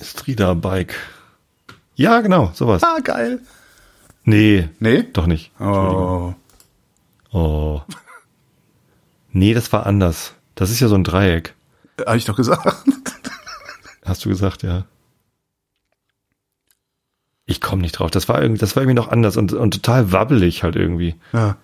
Strida 0.00 0.54
Bike. 0.54 0.94
Ja, 1.96 2.20
genau, 2.20 2.52
sowas. 2.54 2.84
Ah, 2.84 3.00
geil. 3.02 3.40
Nee. 4.22 4.68
Nee? 4.78 5.02
Doch 5.12 5.26
nicht. 5.26 5.50
Oh. 5.58 6.34
Oh. 7.32 7.80
Nee, 9.32 9.54
das 9.54 9.72
war 9.72 9.86
anders. 9.86 10.34
Das 10.54 10.70
ist 10.70 10.78
ja 10.78 10.86
so 10.86 10.94
ein 10.94 11.02
Dreieck. 11.02 11.54
Habe 12.06 12.16
ich 12.16 12.26
doch 12.26 12.36
gesagt. 12.36 12.64
Hast 14.04 14.24
du 14.24 14.28
gesagt, 14.28 14.62
ja. 14.62 14.84
Ich 17.44 17.60
komme 17.60 17.82
nicht 17.82 17.98
drauf. 17.98 18.12
Das 18.12 18.28
war 18.28 18.40
irgendwie, 18.40 18.60
das 18.60 18.76
war 18.76 18.84
irgendwie 18.84 18.94
noch 18.94 19.08
anders 19.08 19.36
und, 19.36 19.52
und 19.52 19.74
total 19.74 20.12
wabbelig 20.12 20.62
halt 20.62 20.76
irgendwie. 20.76 21.16
Ja. 21.32 21.56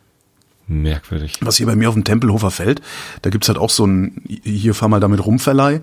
Merkwürdig. 0.66 1.38
Was 1.42 1.56
hier 1.56 1.66
bei 1.66 1.76
mir 1.76 1.88
auf 1.88 1.94
dem 1.94 2.04
Tempelhofer 2.04 2.50
Feld, 2.50 2.80
da 3.22 3.30
gibt's 3.30 3.48
halt 3.48 3.58
auch 3.58 3.70
so 3.70 3.86
ein, 3.86 4.22
hier 4.26 4.74
fahr 4.74 4.88
mal 4.88 5.00
damit 5.00 5.24
rumverleih. 5.24 5.82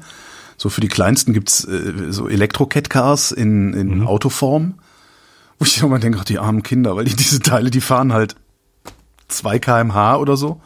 So 0.57 0.69
für 0.69 0.81
die 0.81 0.87
Kleinsten 0.87 1.33
gibt's 1.33 1.65
äh, 1.65 2.11
so 2.11 2.27
Elektro-Cat-Cars 2.27 3.31
in, 3.31 3.73
in 3.73 4.03
Autoform. 4.03 4.75
Wo 5.59 5.65
ich 5.65 5.81
immer 5.81 5.99
denke, 5.99 6.17
ach, 6.19 6.25
die 6.25 6.39
armen 6.39 6.63
Kinder, 6.63 6.95
weil 6.95 7.05
die 7.05 7.15
diese 7.15 7.39
Teile, 7.39 7.69
die 7.69 7.81
fahren 7.81 8.13
halt 8.13 8.35
2 9.27 9.59
kmh 9.59 10.17
oder 10.17 10.37
so. 10.37 10.61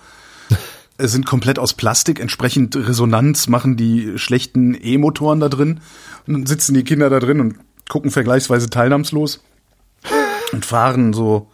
Es 0.97 1.11
sind 1.11 1.26
komplett 1.26 1.59
aus 1.59 1.74
Plastik, 1.74 2.22
entsprechend 2.22 2.74
Resonanz 2.78 3.49
machen 3.49 3.76
die 3.76 4.18
schlechten 4.18 4.78
E-Motoren 4.82 5.41
da 5.41 5.49
drin. 5.49 5.82
Und 6.26 6.34
dann 6.34 6.45
sitzen 6.45 6.74
die 6.74 6.86
Kinder 6.86 7.09
da 7.09 7.20
drin 7.20 7.41
und 7.41 7.57
gucken 7.89 8.11
vergleichsweise 8.11 8.70
teilnahmslos 8.70 9.43
und 10.53 10.66
fahren 10.66 11.11
so 11.11 11.51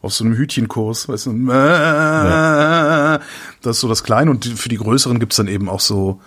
auf 0.00 0.14
so 0.14 0.24
einem 0.24 0.36
Hütchenkurs, 0.36 1.08
weißt 1.08 1.26
du, 1.26 1.46
das 1.46 3.20
ist 3.76 3.80
so 3.80 3.88
das 3.88 4.04
Kleine 4.04 4.30
und 4.30 4.44
für 4.44 4.68
die 4.68 4.76
Größeren 4.76 5.18
gibt's 5.18 5.34
dann 5.36 5.48
eben 5.48 5.68
auch 5.68 5.80
so 5.80 6.20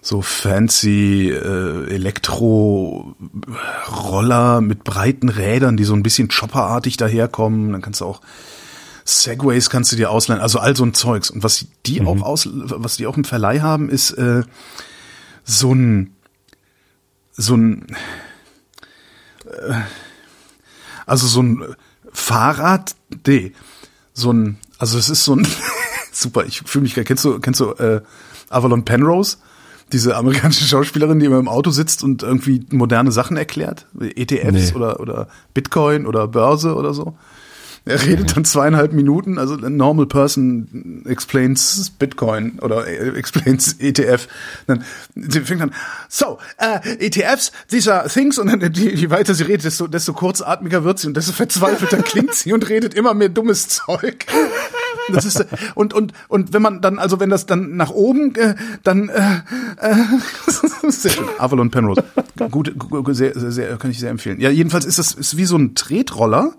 so 0.00 0.22
fancy 0.22 1.30
äh, 1.30 1.92
Elektro-Roller 1.92 4.60
mit 4.60 4.84
breiten 4.84 5.28
Rädern, 5.28 5.76
die 5.76 5.82
so 5.84 5.92
ein 5.92 6.04
bisschen 6.04 6.28
chopperartig 6.28 6.96
daherkommen. 6.96 7.72
Dann 7.72 7.82
kannst 7.82 8.00
du 8.00 8.04
auch 8.06 8.20
Segways 9.04 9.70
kannst 9.70 9.90
du 9.90 9.96
dir 9.96 10.10
ausleihen, 10.10 10.40
also 10.42 10.58
all 10.58 10.76
so 10.76 10.84
ein 10.84 10.94
Zeugs. 10.94 11.30
Und 11.30 11.42
was 11.42 11.66
die 11.86 12.02
auch 12.02 12.22
aus, 12.22 12.46
was 12.52 12.98
die 12.98 13.06
auch 13.06 13.16
im 13.16 13.24
Verleih 13.24 13.60
haben, 13.60 13.88
ist 13.88 14.10
äh, 14.12 14.42
so 15.44 15.74
ein 15.74 16.14
so 17.32 17.54
ein 17.54 17.86
äh, 19.46 19.72
also 21.06 21.26
so 21.26 21.42
ein 21.42 21.74
Fahrrad, 22.12 22.94
nee, 23.26 23.52
so 24.12 24.32
ein, 24.32 24.58
also 24.78 24.98
es 24.98 25.08
ist 25.08 25.24
so 25.24 25.34
ein, 25.36 25.46
super, 26.12 26.44
ich 26.44 26.62
fühle 26.66 26.82
mich, 26.84 26.94
kennst 26.94 27.24
du, 27.24 27.38
kennst 27.40 27.60
du 27.60 27.72
äh, 27.72 28.00
Avalon 28.48 28.84
Penrose? 28.84 29.38
Diese 29.92 30.16
amerikanische 30.16 30.64
Schauspielerin, 30.64 31.18
die 31.18 31.26
immer 31.26 31.38
im 31.38 31.48
Auto 31.48 31.70
sitzt 31.70 32.02
und 32.04 32.22
irgendwie 32.22 32.66
moderne 32.70 33.10
Sachen 33.10 33.38
erklärt, 33.38 33.86
ETFs 33.98 34.70
Nee. 34.72 34.76
oder, 34.76 35.00
oder 35.00 35.28
Bitcoin 35.54 36.06
oder 36.06 36.28
Börse 36.28 36.74
oder 36.74 36.92
so. 36.92 37.16
Er 37.88 38.04
redet 38.04 38.36
dann 38.36 38.44
zweieinhalb 38.44 38.92
Minuten, 38.92 39.38
also 39.38 39.54
a 39.54 39.70
normal 39.70 40.06
person 40.06 41.02
explains 41.06 41.90
Bitcoin 41.98 42.58
oder 42.60 42.86
äh, 42.86 43.16
explains 43.18 43.74
ETF. 43.80 44.28
Dann 44.66 44.84
sie 45.16 45.40
fängt 45.40 45.62
an, 45.62 45.72
so, 46.08 46.38
uh, 46.60 46.78
ETFs, 46.98 47.52
these 47.68 47.92
are 47.92 48.08
things, 48.08 48.38
und 48.38 48.48
dann 48.48 48.72
je, 48.72 48.90
je 48.94 49.10
weiter 49.10 49.34
sie 49.34 49.44
redet, 49.44 49.64
desto, 49.64 49.86
desto 49.86 50.12
kurzatmiger 50.12 50.84
wird 50.84 50.98
sie 50.98 51.06
und 51.08 51.16
desto 51.16 51.32
verzweifelter 51.32 52.02
klingt 52.02 52.34
sie 52.34 52.52
und 52.52 52.68
redet 52.68 52.94
immer 52.94 53.14
mehr 53.14 53.28
dummes 53.28 53.68
Zeug. 53.68 54.26
Das 55.12 55.24
ist, 55.24 55.40
äh, 55.40 55.46
und, 55.74 55.94
und, 55.94 56.12
und 56.28 56.52
wenn 56.52 56.60
man 56.62 56.80
dann, 56.82 56.98
also 56.98 57.18
wenn 57.20 57.30
das 57.30 57.46
dann 57.46 57.76
nach 57.76 57.90
oben, 57.90 58.34
äh, 58.34 58.54
dann, 58.82 59.08
äh, 59.08 59.40
äh, 59.80 59.94
sehr 60.90 61.10
schön. 61.12 61.24
Avalon 61.38 61.70
Penrose. 61.70 62.04
Gut, 62.50 62.78
gu- 62.78 63.12
sehr, 63.14 63.38
sehr, 63.38 63.50
sehr, 63.52 63.76
kann 63.78 63.90
ich 63.90 63.98
sehr 63.98 64.10
empfehlen. 64.10 64.40
Ja, 64.40 64.50
jedenfalls 64.50 64.84
ist 64.84 64.98
das, 64.98 65.14
ist 65.14 65.36
wie 65.36 65.44
so 65.46 65.56
ein 65.56 65.74
Tretroller 65.74 66.52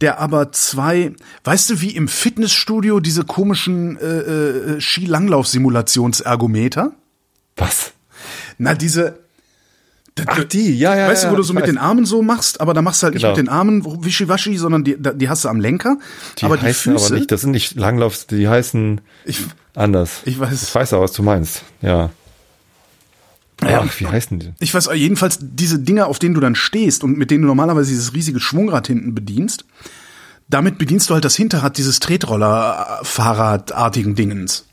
der 0.00 0.20
aber 0.20 0.52
zwei, 0.52 1.12
weißt 1.44 1.70
du, 1.70 1.80
wie 1.80 1.90
im 1.90 2.06
Fitnessstudio 2.08 3.00
diese 3.00 3.24
komischen 3.24 3.98
äh, 3.98 4.76
äh, 4.76 4.80
Skilanglauf-Simulationsergometer? 4.80 6.92
Was? 7.56 7.92
Na, 8.58 8.74
diese, 8.74 9.18
Ach, 10.26 10.44
die, 10.44 10.78
ja, 10.78 10.96
ja. 10.96 11.08
Weißt 11.08 11.24
ja, 11.24 11.28
du, 11.28 11.34
wo 11.34 11.38
du 11.38 11.42
so 11.42 11.54
mit 11.54 11.66
den 11.66 11.76
Armen 11.76 12.06
so 12.06 12.22
machst, 12.22 12.60
aber 12.60 12.72
da 12.72 12.82
machst 12.82 13.02
du 13.02 13.06
halt 13.06 13.16
Genau. 13.16 13.28
nicht 13.28 13.36
mit 13.36 13.46
den 13.46 13.52
Armen 13.52 14.04
wischiwaschi, 14.04 14.56
sondern 14.56 14.84
die, 14.84 14.96
die 14.96 15.28
hast 15.28 15.44
du 15.44 15.48
am 15.48 15.58
Lenker. 15.60 15.96
Die 16.38 16.44
aber 16.44 16.56
die 16.56 16.66
heißen 16.66 16.92
Füße, 16.92 17.06
aber 17.06 17.16
nicht, 17.16 17.32
das 17.32 17.40
sind 17.40 17.50
nicht 17.50 17.74
Langlaufs, 17.74 18.28
die 18.28 18.48
heißen 18.48 19.00
ich, 19.24 19.40
anders. 19.74 20.20
Ich 20.24 20.38
weiß. 20.38 20.62
Ich 20.62 20.72
weiß 20.74 20.92
auch, 20.92 21.00
was 21.00 21.12
du 21.12 21.24
meinst. 21.24 21.62
Ja. 21.82 22.10
Ja. 23.70 23.84
Wie 23.98 24.06
heißen 24.06 24.38
die? 24.38 24.52
ich 24.60 24.72
weiß 24.74 24.88
jedenfalls 24.94 25.38
diese 25.40 25.78
Dinger, 25.78 26.06
auf 26.06 26.18
denen 26.18 26.34
du 26.34 26.40
dann 26.40 26.54
stehst 26.54 27.04
und 27.04 27.16
mit 27.18 27.30
denen 27.30 27.42
du 27.42 27.48
normalerweise 27.48 27.90
dieses 27.90 28.14
riesige 28.14 28.40
Schwungrad 28.40 28.86
hinten 28.86 29.14
bedienst, 29.14 29.64
damit 30.48 30.78
bedienst 30.78 31.10
du 31.10 31.14
halt 31.14 31.24
das 31.24 31.36
Hinterrad 31.36 31.76
dieses 31.78 32.00
Tretroller-Fahrradartigen 32.00 34.14
Dingens. 34.14 34.66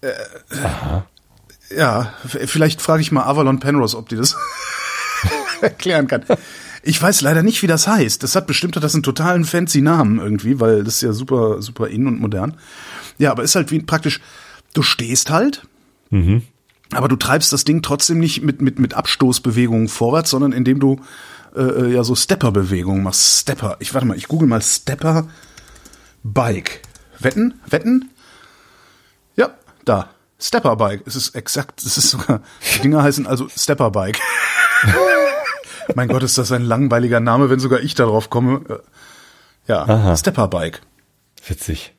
Äh, 0.00 0.10
ja, 1.76 2.12
v- 2.26 2.46
vielleicht 2.46 2.80
frage 2.82 3.02
ich 3.02 3.12
mal 3.12 3.24
Avalon 3.24 3.60
Penrose, 3.60 3.96
ob 3.96 4.08
die 4.08 4.16
das 4.16 4.36
erklären 5.60 6.06
kann. 6.06 6.24
Ich 6.82 7.00
weiß 7.02 7.20
leider 7.20 7.42
nicht, 7.42 7.62
wie 7.62 7.66
das 7.66 7.86
heißt. 7.86 8.22
Das 8.22 8.34
hat 8.34 8.46
bestimmt 8.46 8.76
das 8.76 8.94
einen 8.94 9.02
totalen 9.02 9.44
fancy 9.44 9.82
Namen 9.82 10.18
irgendwie, 10.18 10.60
weil 10.60 10.82
das 10.82 10.94
ist 10.96 11.02
ja 11.02 11.12
super, 11.12 11.60
super 11.60 11.88
in 11.88 12.06
und 12.06 12.20
modern. 12.20 12.56
Ja, 13.18 13.32
aber 13.32 13.42
ist 13.42 13.54
halt 13.54 13.70
wie 13.70 13.80
praktisch, 13.80 14.20
du 14.72 14.82
stehst 14.82 15.30
halt, 15.30 15.62
aber 16.92 17.08
du 17.08 17.16
treibst 17.16 17.52
das 17.52 17.64
Ding 17.64 17.82
trotzdem 17.82 18.18
nicht 18.18 18.42
mit, 18.42 18.60
mit, 18.62 18.78
mit 18.78 18.94
Abstoßbewegungen 18.94 19.88
vorwärts, 19.88 20.30
sondern 20.30 20.52
indem 20.52 20.80
du 20.80 21.00
äh, 21.54 21.60
äh, 21.62 21.92
ja 21.94 22.04
so 22.04 22.14
Stepper-Bewegungen 22.14 23.02
machst. 23.02 23.40
Stepper. 23.40 23.76
Ich 23.80 23.94
warte 23.94 24.06
mal, 24.06 24.16
ich 24.16 24.28
google 24.28 24.48
mal 24.48 24.62
Stepper 24.62 25.28
Bike. 26.22 26.82
Wetten? 27.18 27.60
Wetten? 27.66 28.10
Ja, 29.36 29.50
da. 29.84 30.10
Stepper 30.38 30.76
Bike. 30.76 31.02
Es 31.06 31.16
ist 31.16 31.34
exakt, 31.34 31.82
es 31.82 31.98
ist 31.98 32.10
sogar, 32.10 32.42
die 32.74 32.80
Dinger 32.80 33.02
heißen 33.02 33.26
also 33.26 33.48
Stepper 33.48 33.90
Bike. 33.90 34.18
mein 35.94 36.08
Gott, 36.08 36.22
ist 36.22 36.38
das 36.38 36.50
ein 36.52 36.62
langweiliger 36.64 37.20
Name, 37.20 37.50
wenn 37.50 37.60
sogar 37.60 37.80
ich 37.80 37.94
darauf 37.94 38.30
komme. 38.30 38.62
Äh, 38.68 38.78
Ja, 39.68 39.82
Aha. 39.84 40.16
Stepper 40.16 40.48
Bike. 40.48 40.80
Witzig. 41.46 41.94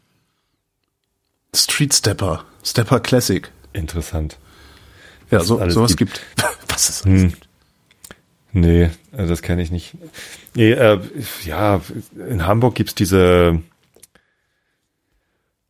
Street 1.53 1.93
Stepper. 1.93 2.45
Stepper 2.63 2.99
Classic. 2.99 3.51
Interessant. 3.73 4.37
Ja, 5.32 5.39
so, 5.39 5.69
sowas 5.69 5.95
gibt. 5.95 6.21
gibt. 6.36 6.45
Was 6.67 6.89
es 6.89 7.05
alles 7.05 7.21
gibt. 7.23 7.47
Nee, 8.53 8.84
äh, 8.84 9.27
das 9.27 9.41
kenne 9.41 9.61
ich 9.61 9.71
nicht. 9.71 9.95
Nee, 10.55 10.71
äh, 10.71 10.99
ja, 11.45 11.82
in 12.29 12.45
Hamburg 12.45 12.75
gibt's 12.75 12.95
diese 12.95 13.61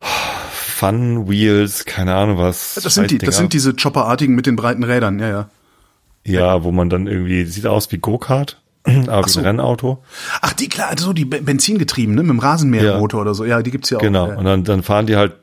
Fun 0.00 1.28
Wheels, 1.28 1.84
keine 1.84 2.14
Ahnung 2.14 2.38
was. 2.38 2.74
Das 2.82 2.94
sind 2.94 3.10
die, 3.10 3.18
das 3.18 3.36
sind 3.36 3.52
diese 3.52 3.74
Chopperartigen 3.74 4.34
mit 4.34 4.46
den 4.46 4.56
breiten 4.56 4.82
Rädern, 4.82 5.20
ja, 5.20 5.28
ja. 5.28 5.50
Ja, 6.24 6.64
wo 6.64 6.72
man 6.72 6.90
dann 6.90 7.06
irgendwie, 7.06 7.44
sieht 7.44 7.66
aus 7.66 7.90
wie 7.92 7.98
Go-Kart, 7.98 8.61
aber 8.84 9.24
wie 9.26 9.30
so. 9.30 9.40
ein 9.40 9.46
Rennauto. 9.46 10.02
Ach, 10.40 10.52
die 10.52 10.68
klar, 10.68 10.90
so 10.98 11.12
die 11.12 11.24
Be- 11.24 11.40
Benzingetrieben, 11.42 12.14
ne, 12.14 12.22
mit 12.22 12.30
dem 12.30 12.38
Rasenmähermotor 12.40 13.20
oder 13.20 13.34
so. 13.34 13.44
Ja, 13.44 13.62
die 13.62 13.70
gibt's 13.70 13.90
ja 13.90 13.98
auch. 13.98 14.02
Genau. 14.02 14.28
Ja. 14.28 14.36
Und 14.36 14.44
dann, 14.44 14.64
dann 14.64 14.82
fahren 14.82 15.06
die 15.06 15.16
halt, 15.16 15.34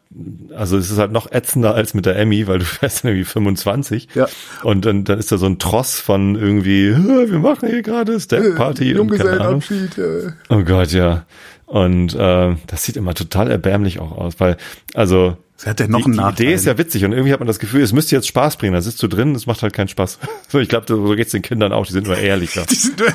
also 0.55 0.77
es 0.77 0.91
ist 0.91 0.97
halt 0.97 1.11
noch 1.11 1.31
ätzender 1.31 1.73
als 1.75 1.93
mit 1.93 2.05
der 2.05 2.17
Emmy, 2.17 2.47
weil 2.47 2.59
du 2.59 2.65
fährst 2.65 3.03
dann 3.03 3.11
irgendwie 3.11 3.25
25. 3.25 4.09
Ja. 4.15 4.27
Und 4.63 4.85
dann, 4.85 5.03
dann 5.05 5.19
ist 5.19 5.31
da 5.31 5.37
so 5.37 5.45
ein 5.45 5.57
Tross 5.59 5.99
von 5.99 6.35
irgendwie, 6.35 6.91
"Ah, 6.93 7.29
wir 7.29 7.39
machen 7.39 7.69
hier 7.69 7.81
gerade 7.81 8.19
Step 8.19 8.55
Party 8.57 8.97
und 8.97 9.09
keine 9.11 9.39
Ahnung. 9.41 9.61
Äh. 9.69 10.31
Oh 10.49 10.63
Gott, 10.63 10.91
ja. 10.91 11.25
Und 11.65 12.15
äh, 12.15 12.55
das 12.67 12.83
sieht 12.83 12.97
immer 12.97 13.13
total 13.13 13.49
erbärmlich 13.51 13.99
auch 13.99 14.11
aus, 14.17 14.33
weil, 14.39 14.57
also 14.95 15.37
Das 15.59 15.67
hat 15.67 15.79
ja 15.81 15.87
noch 15.87 15.99
die, 15.99 16.05
einen 16.05 16.13
die 16.13 16.19
Nachteil. 16.19 16.45
Idee 16.45 16.53
ist 16.53 16.65
ja 16.65 16.77
witzig 16.77 17.03
und 17.03 17.11
irgendwie 17.11 17.33
hat 17.33 17.41
man 17.41 17.47
das 17.47 17.59
Gefühl, 17.59 17.81
es 17.81 17.91
müsste 17.91 18.15
jetzt 18.15 18.27
Spaß 18.29 18.55
bringen. 18.55 18.73
Da 18.73 18.81
sitzt 18.81 19.03
du 19.03 19.09
drin, 19.09 19.35
es 19.35 19.45
macht 19.45 19.61
halt 19.61 19.73
keinen 19.73 19.89
Spaß. 19.89 20.17
So, 20.51 20.57
ich 20.57 20.67
glaube, 20.67 20.85
so 20.87 21.15
geht's 21.15 21.31
den 21.31 21.43
Kindern 21.43 21.73
auch, 21.73 21.85
die 21.85 21.91
sind 21.91 22.07
nur 22.07 22.17
ehrlicher. 22.17 22.65
Die 22.65 22.73
sind 22.75 22.99
ja, 22.99 23.05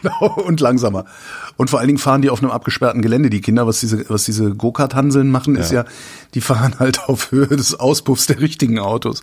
genau 0.00 0.32
und 0.42 0.60
langsamer. 0.60 1.04
Und 1.56 1.68
vor 1.68 1.80
allen 1.80 1.88
Dingen 1.88 1.98
fahren 1.98 2.22
die 2.22 2.30
auf 2.30 2.40
einem 2.40 2.50
abgesperrten 2.50 3.02
Gelände. 3.02 3.28
Die 3.30 3.40
Kinder, 3.40 3.66
was 3.66 3.80
diese, 3.80 4.08
was 4.08 4.24
diese 4.24 4.54
Go-Kart-Hanseln 4.54 5.28
machen, 5.28 5.56
ist 5.56 5.72
ja, 5.72 5.84
die 6.34 6.40
fahren 6.40 6.76
halt 6.78 7.08
auf 7.08 7.32
Höhe 7.32 7.48
des 7.48 7.78
Auspuffs 7.78 8.26
der 8.26 8.40
richtigen 8.40 8.78
Autos. 8.78 9.22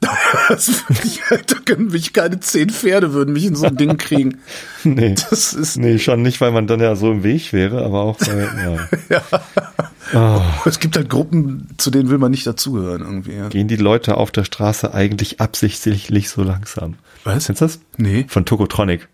Das 0.00 0.68
würde 0.88 1.02
ich 1.04 1.20
da 1.28 1.56
können 1.64 1.88
mich 1.88 2.12
keine 2.12 2.38
zehn 2.40 2.70
Pferde 2.70 3.12
würden 3.12 3.32
mich 3.32 3.44
in 3.46 3.56
so 3.56 3.66
ein 3.66 3.76
Ding 3.76 3.96
kriegen. 3.96 4.38
Nee. 4.84 5.16
Das 5.28 5.54
ist, 5.54 5.76
Nee, 5.76 5.98
schon 5.98 6.22
nicht, 6.22 6.40
weil 6.40 6.52
man 6.52 6.68
dann 6.68 6.78
ja 6.80 6.94
so 6.94 7.10
im 7.10 7.24
Weg 7.24 7.52
wäre, 7.52 7.84
aber 7.84 8.02
auch, 8.02 8.16
weil, 8.20 8.78
ja. 9.10 10.52
es 10.64 10.78
gibt 10.78 10.96
halt 10.96 11.10
Gruppen, 11.10 11.68
zu 11.78 11.90
denen 11.90 12.10
will 12.10 12.18
man 12.18 12.30
nicht 12.30 12.46
dazugehören 12.46 13.02
irgendwie. 13.02 13.32
Ja. 13.32 13.48
Gehen 13.48 13.66
die 13.66 13.76
Leute 13.76 14.16
auf 14.16 14.30
der 14.30 14.44
Straße 14.44 14.94
eigentlich 14.94 15.40
absichtlich 15.40 16.30
so 16.30 16.44
langsam? 16.44 16.94
Was? 17.24 17.46
Kennst 17.46 17.60
du 17.60 17.64
das? 17.64 17.80
Nee. 17.96 18.24
Von 18.28 18.44
Tokotronic. 18.44 19.08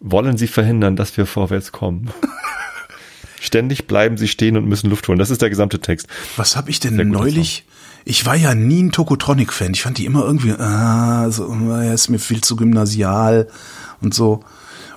Wollen 0.00 0.36
sie 0.36 0.48
verhindern, 0.48 0.96
dass 0.96 1.16
wir 1.16 1.24
vorwärts 1.24 1.70
kommen? 1.70 2.10
Ständig 3.40 3.86
bleiben 3.86 4.16
sie 4.16 4.28
stehen 4.28 4.56
und 4.56 4.66
müssen 4.66 4.90
Luft 4.90 5.06
holen. 5.06 5.20
Das 5.20 5.30
ist 5.30 5.40
der 5.40 5.50
gesamte 5.50 5.78
Text. 5.78 6.08
Was 6.36 6.56
habe 6.56 6.68
ich 6.70 6.80
denn 6.80 6.96
neulich? 6.96 7.64
Ich 8.08 8.24
war 8.24 8.36
ja 8.36 8.54
nie 8.54 8.84
ein 8.84 8.92
Tokotronic-Fan. 8.92 9.74
Ich 9.74 9.82
fand 9.82 9.98
die 9.98 10.04
immer 10.06 10.24
irgendwie, 10.24 10.52
ah, 10.52 11.28
so, 11.30 11.52
er 11.72 11.92
ist 11.92 12.08
mir 12.08 12.20
viel 12.20 12.40
zu 12.40 12.54
gymnasial 12.54 13.48
und 14.00 14.14
so. 14.14 14.44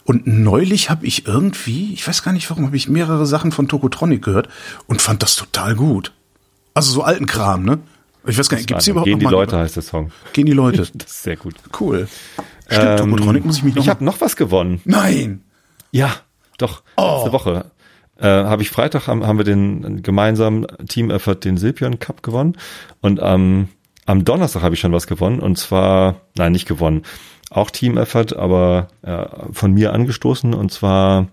Und 0.04 0.28
neulich 0.28 0.92
habe 0.92 1.08
ich 1.08 1.26
irgendwie, 1.26 1.92
ich 1.92 2.08
weiß 2.08 2.22
gar 2.22 2.34
nicht 2.34 2.48
warum, 2.52 2.68
habe 2.68 2.78
ich 2.78 2.88
mehrere 2.88 3.26
Sachen 3.26 3.52
von 3.52 3.68
Tokotronic 3.68 4.24
gehört 4.24 4.48
und 4.86 5.02
fand 5.02 5.24
das 5.24 5.36
total 5.36 5.74
gut. 5.76 6.14
Also 6.76 6.92
so 6.92 7.02
alten 7.02 7.26
Kram, 7.26 7.66
ne? 7.66 7.80
Ich 8.28 8.38
weiß 8.38 8.48
gar 8.48 8.58
nicht, 8.58 8.68
gibt's 8.68 8.86
die 8.86 8.92
überhaupt 8.92 9.08
Gehen 9.08 9.18
noch 9.18 9.30
die? 9.30 9.36
Leute 9.36 9.58
heißt 9.58 9.76
der 9.76 9.84
Song. 9.84 10.12
Gehen 10.34 10.46
die 10.46 10.52
Leute. 10.54 10.88
Das 10.94 11.10
ist 11.10 11.24
sehr 11.24 11.36
gut. 11.36 11.56
Cool. 11.80 12.08
Stimmt, 12.68 12.84
Ähm, 12.84 12.98
Tokotronic 12.98 13.44
muss 13.44 13.58
ich 13.58 13.64
mich 13.64 13.74
noch. 13.74 13.82
Ich 13.82 13.90
habe 13.90 14.06
noch 14.06 14.22
was 14.22 14.36
gewonnen. 14.36 14.82
Nein. 14.86 15.42
Ja, 15.92 16.12
doch. 16.60 16.84
Oh. 16.96 17.16
Letzte 17.24 17.32
Woche. 17.32 17.66
Äh, 18.20 18.28
habe 18.28 18.62
ich 18.62 18.70
Freitag 18.70 19.08
haben, 19.08 19.26
haben 19.26 19.38
wir 19.38 19.46
den 19.46 20.04
gemeinsamen 20.04 20.68
Team 20.88 21.10
Effort 21.10 21.36
den 21.36 21.58
Silpion 21.58 22.00
Cup 22.00 22.22
gewonnen 22.22 22.58
und 23.02 23.22
am 23.22 23.70
am 24.06 24.26
Donnerstag 24.26 24.62
habe 24.64 24.76
ich 24.76 24.82
schon 24.82 24.92
was 24.92 25.08
gewonnen 25.08 25.40
und 25.40 25.58
zwar 25.58 26.22
nein 26.36 26.52
nicht 26.52 26.68
gewonnen 26.68 27.04
auch 27.50 27.72
Team 27.72 27.98
Effort 27.98 28.36
aber 28.36 28.90
äh, 29.04 29.26
von 29.54 29.74
mir 29.74 29.94
angestoßen 29.94 30.54
und 30.54 30.72
zwar 30.72 31.28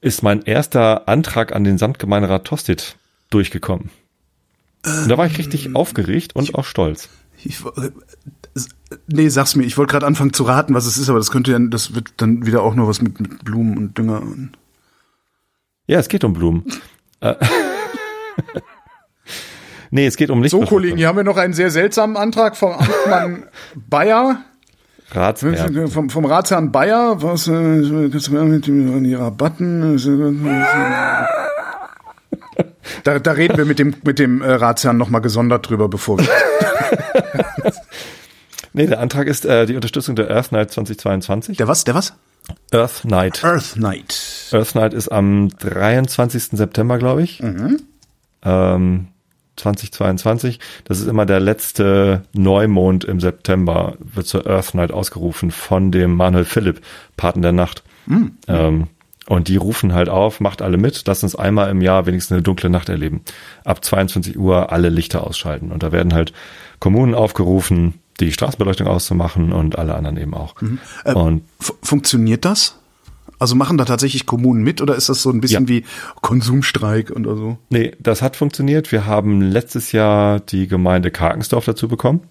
ist 0.00 0.24
mein 0.24 0.42
erster 0.42 1.08
Antrag 1.08 1.54
an 1.54 1.62
den 1.62 1.78
Samtgemeinderat 1.78 2.44
Tosted 2.44 2.96
durchgekommen 3.30 3.90
und 4.84 5.08
da 5.08 5.18
war 5.18 5.26
ich 5.26 5.38
richtig 5.38 5.76
aufgeregt 5.76 6.34
und 6.34 6.52
auch 6.56 6.64
stolz 6.64 7.08
Ich, 7.44 7.64
äh, 7.64 7.90
nee, 9.06 9.28
sag's 9.28 9.54
mir. 9.54 9.64
Ich 9.64 9.78
wollte 9.78 9.92
gerade 9.92 10.06
anfangen 10.06 10.32
zu 10.32 10.42
raten, 10.42 10.74
was 10.74 10.86
es 10.86 10.98
ist, 10.98 11.08
aber 11.08 11.18
das 11.18 11.30
könnte 11.30 11.52
ja, 11.52 11.58
das 11.60 11.94
wird 11.94 12.08
dann 12.16 12.46
wieder 12.46 12.62
auch 12.62 12.74
nur 12.74 12.88
was 12.88 13.02
mit, 13.02 13.20
mit 13.20 13.44
Blumen 13.44 13.78
und 13.78 13.98
Dünger. 13.98 14.22
Und 14.22 14.52
ja 15.88 15.98
es 15.98 16.08
geht 16.08 16.22
um 16.22 16.34
Blumen 16.34 16.64
Äh, 17.20 17.34
nee 19.90 20.06
es 20.06 20.16
geht 20.16 20.30
um 20.30 20.38
So, 20.38 20.42
Lichtbeschaffung. 20.42 20.68
Kollegen, 20.68 20.96
hier 20.98 21.08
haben 21.08 21.16
wir 21.16 21.24
noch 21.24 21.36
einen 21.36 21.54
sehr 21.54 21.70
seltsamen 21.70 22.16
Antrag 22.16 22.56
vom 22.56 22.72
Amtmann 22.72 23.44
Bayer, 23.74 24.42
Ratsherr. 25.10 25.88
vom, 25.88 26.10
vom 26.10 26.24
Ratsherrn 26.26 26.70
Bayer. 26.70 27.22
Was 27.22 27.48
äh, 27.48 27.52
mit 27.52 28.66
dem- 28.66 29.04
die 29.04 29.14
Rabatten? 29.14 29.98
Da, 33.04 33.18
da 33.18 33.32
reden 33.32 33.56
wir 33.56 33.64
mit 33.64 33.78
dem, 33.78 33.94
mit 34.04 34.18
dem 34.18 34.42
äh, 34.42 34.50
Ratsherrn 34.52 34.96
nochmal 34.96 35.20
gesondert 35.20 35.68
drüber, 35.68 35.88
bevor 35.88 36.18
wir. 36.18 36.26
Nee, 38.72 38.86
der 38.86 39.00
Antrag 39.00 39.28
ist 39.28 39.44
äh, 39.44 39.66
die 39.66 39.74
Unterstützung 39.76 40.16
der 40.16 40.30
Earth 40.30 40.52
Night 40.52 40.70
2022. 40.72 41.56
Der 41.58 41.68
was? 41.68 41.84
Der 41.84 41.94
was? 41.94 42.14
Earth 42.72 43.04
Night. 43.04 43.44
Earth 43.44 43.76
Night. 43.76 44.50
Earth 44.52 44.74
Night 44.74 44.94
ist 44.94 45.08
am 45.08 45.48
23. 45.58 46.56
September, 46.56 46.98
glaube 46.98 47.22
ich. 47.22 47.40
Ähm, 48.42 49.08
2022. 49.56 50.60
Das 50.84 51.00
ist 51.00 51.08
immer 51.08 51.26
der 51.26 51.40
letzte 51.40 52.22
Neumond 52.32 53.04
im 53.04 53.20
September, 53.20 53.96
wird 53.98 54.26
zur 54.26 54.46
Earth 54.46 54.74
Night 54.74 54.92
ausgerufen 54.92 55.50
von 55.50 55.90
dem 55.90 56.14
Manuel 56.14 56.44
Philipp, 56.44 56.80
Paten 57.16 57.42
der 57.42 57.52
Nacht. 57.52 57.82
Ähm, 58.46 58.88
und 59.28 59.48
die 59.48 59.56
rufen 59.56 59.92
halt 59.92 60.08
auf, 60.08 60.40
macht 60.40 60.62
alle 60.62 60.78
mit, 60.78 61.06
lasst 61.06 61.22
uns 61.22 61.36
einmal 61.36 61.70
im 61.70 61.82
Jahr 61.82 62.06
wenigstens 62.06 62.32
eine 62.32 62.42
dunkle 62.42 62.70
Nacht 62.70 62.88
erleben. 62.88 63.20
Ab 63.64 63.84
22 63.84 64.38
Uhr 64.38 64.72
alle 64.72 64.88
Lichter 64.88 65.26
ausschalten. 65.26 65.70
Und 65.70 65.82
da 65.82 65.92
werden 65.92 66.14
halt 66.14 66.32
Kommunen 66.78 67.14
aufgerufen, 67.14 67.94
die 68.20 68.32
Straßenbeleuchtung 68.32 68.86
auszumachen 68.86 69.52
und 69.52 69.78
alle 69.78 69.94
anderen 69.94 70.16
eben 70.16 70.34
auch. 70.34 70.54
und 71.14 71.42
F 71.60 71.72
funktioniert 71.82 72.44
das? 72.44 72.76
Also 73.40 73.54
machen 73.54 73.78
da 73.78 73.84
tatsächlich 73.84 74.26
Kommunen 74.26 74.64
mit 74.64 74.80
oder 74.82 74.96
ist 74.96 75.08
das 75.08 75.22
so 75.22 75.30
ein 75.30 75.40
bisschen 75.40 75.64
Ja. 75.64 75.68
wie 75.68 75.84
Konsumstreik 76.22 77.10
oder 77.12 77.36
so? 77.36 77.58
Nee, 77.70 77.92
das 78.00 78.20
hat 78.20 78.34
funktioniert. 78.36 78.90
Wir 78.90 79.06
haben 79.06 79.40
letztes 79.40 79.92
Jahr 79.92 80.40
die 80.40 80.66
Gemeinde 80.66 81.10
Karkensdorf 81.10 81.64
dazu 81.64 81.86
bekommen. 81.88 82.22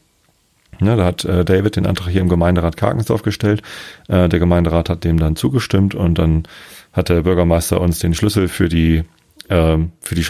Ne, 0.80 0.96
da 0.96 1.06
hat 1.06 1.26
äh, 1.26 1.44
David 1.44 1.76
den 1.76 1.86
Antrag 1.88 2.10
hier 2.10 2.22
im 2.22 2.30
Gemeinderat 2.30 2.78
Karkensdorf 2.78 3.24
gestellt. 3.24 3.64
Äh, 4.10 4.30
der 4.30 4.40
Gemeinderat 4.40 4.90
hat 4.90 5.04
dem 5.06 5.18
dann 5.18 5.36
zugestimmt 5.36 5.96
und 5.96 6.20
dann 6.20 6.44
hat 6.94 7.10
der 7.10 7.22
Bürgermeister 7.24 7.82
uns 7.82 8.00
den 8.00 8.14
Schlüssel 8.14 8.48
für 8.48 8.70
die 8.70 9.04
ähm, 9.50 9.92
für 10.02 10.14
die 10.16 10.24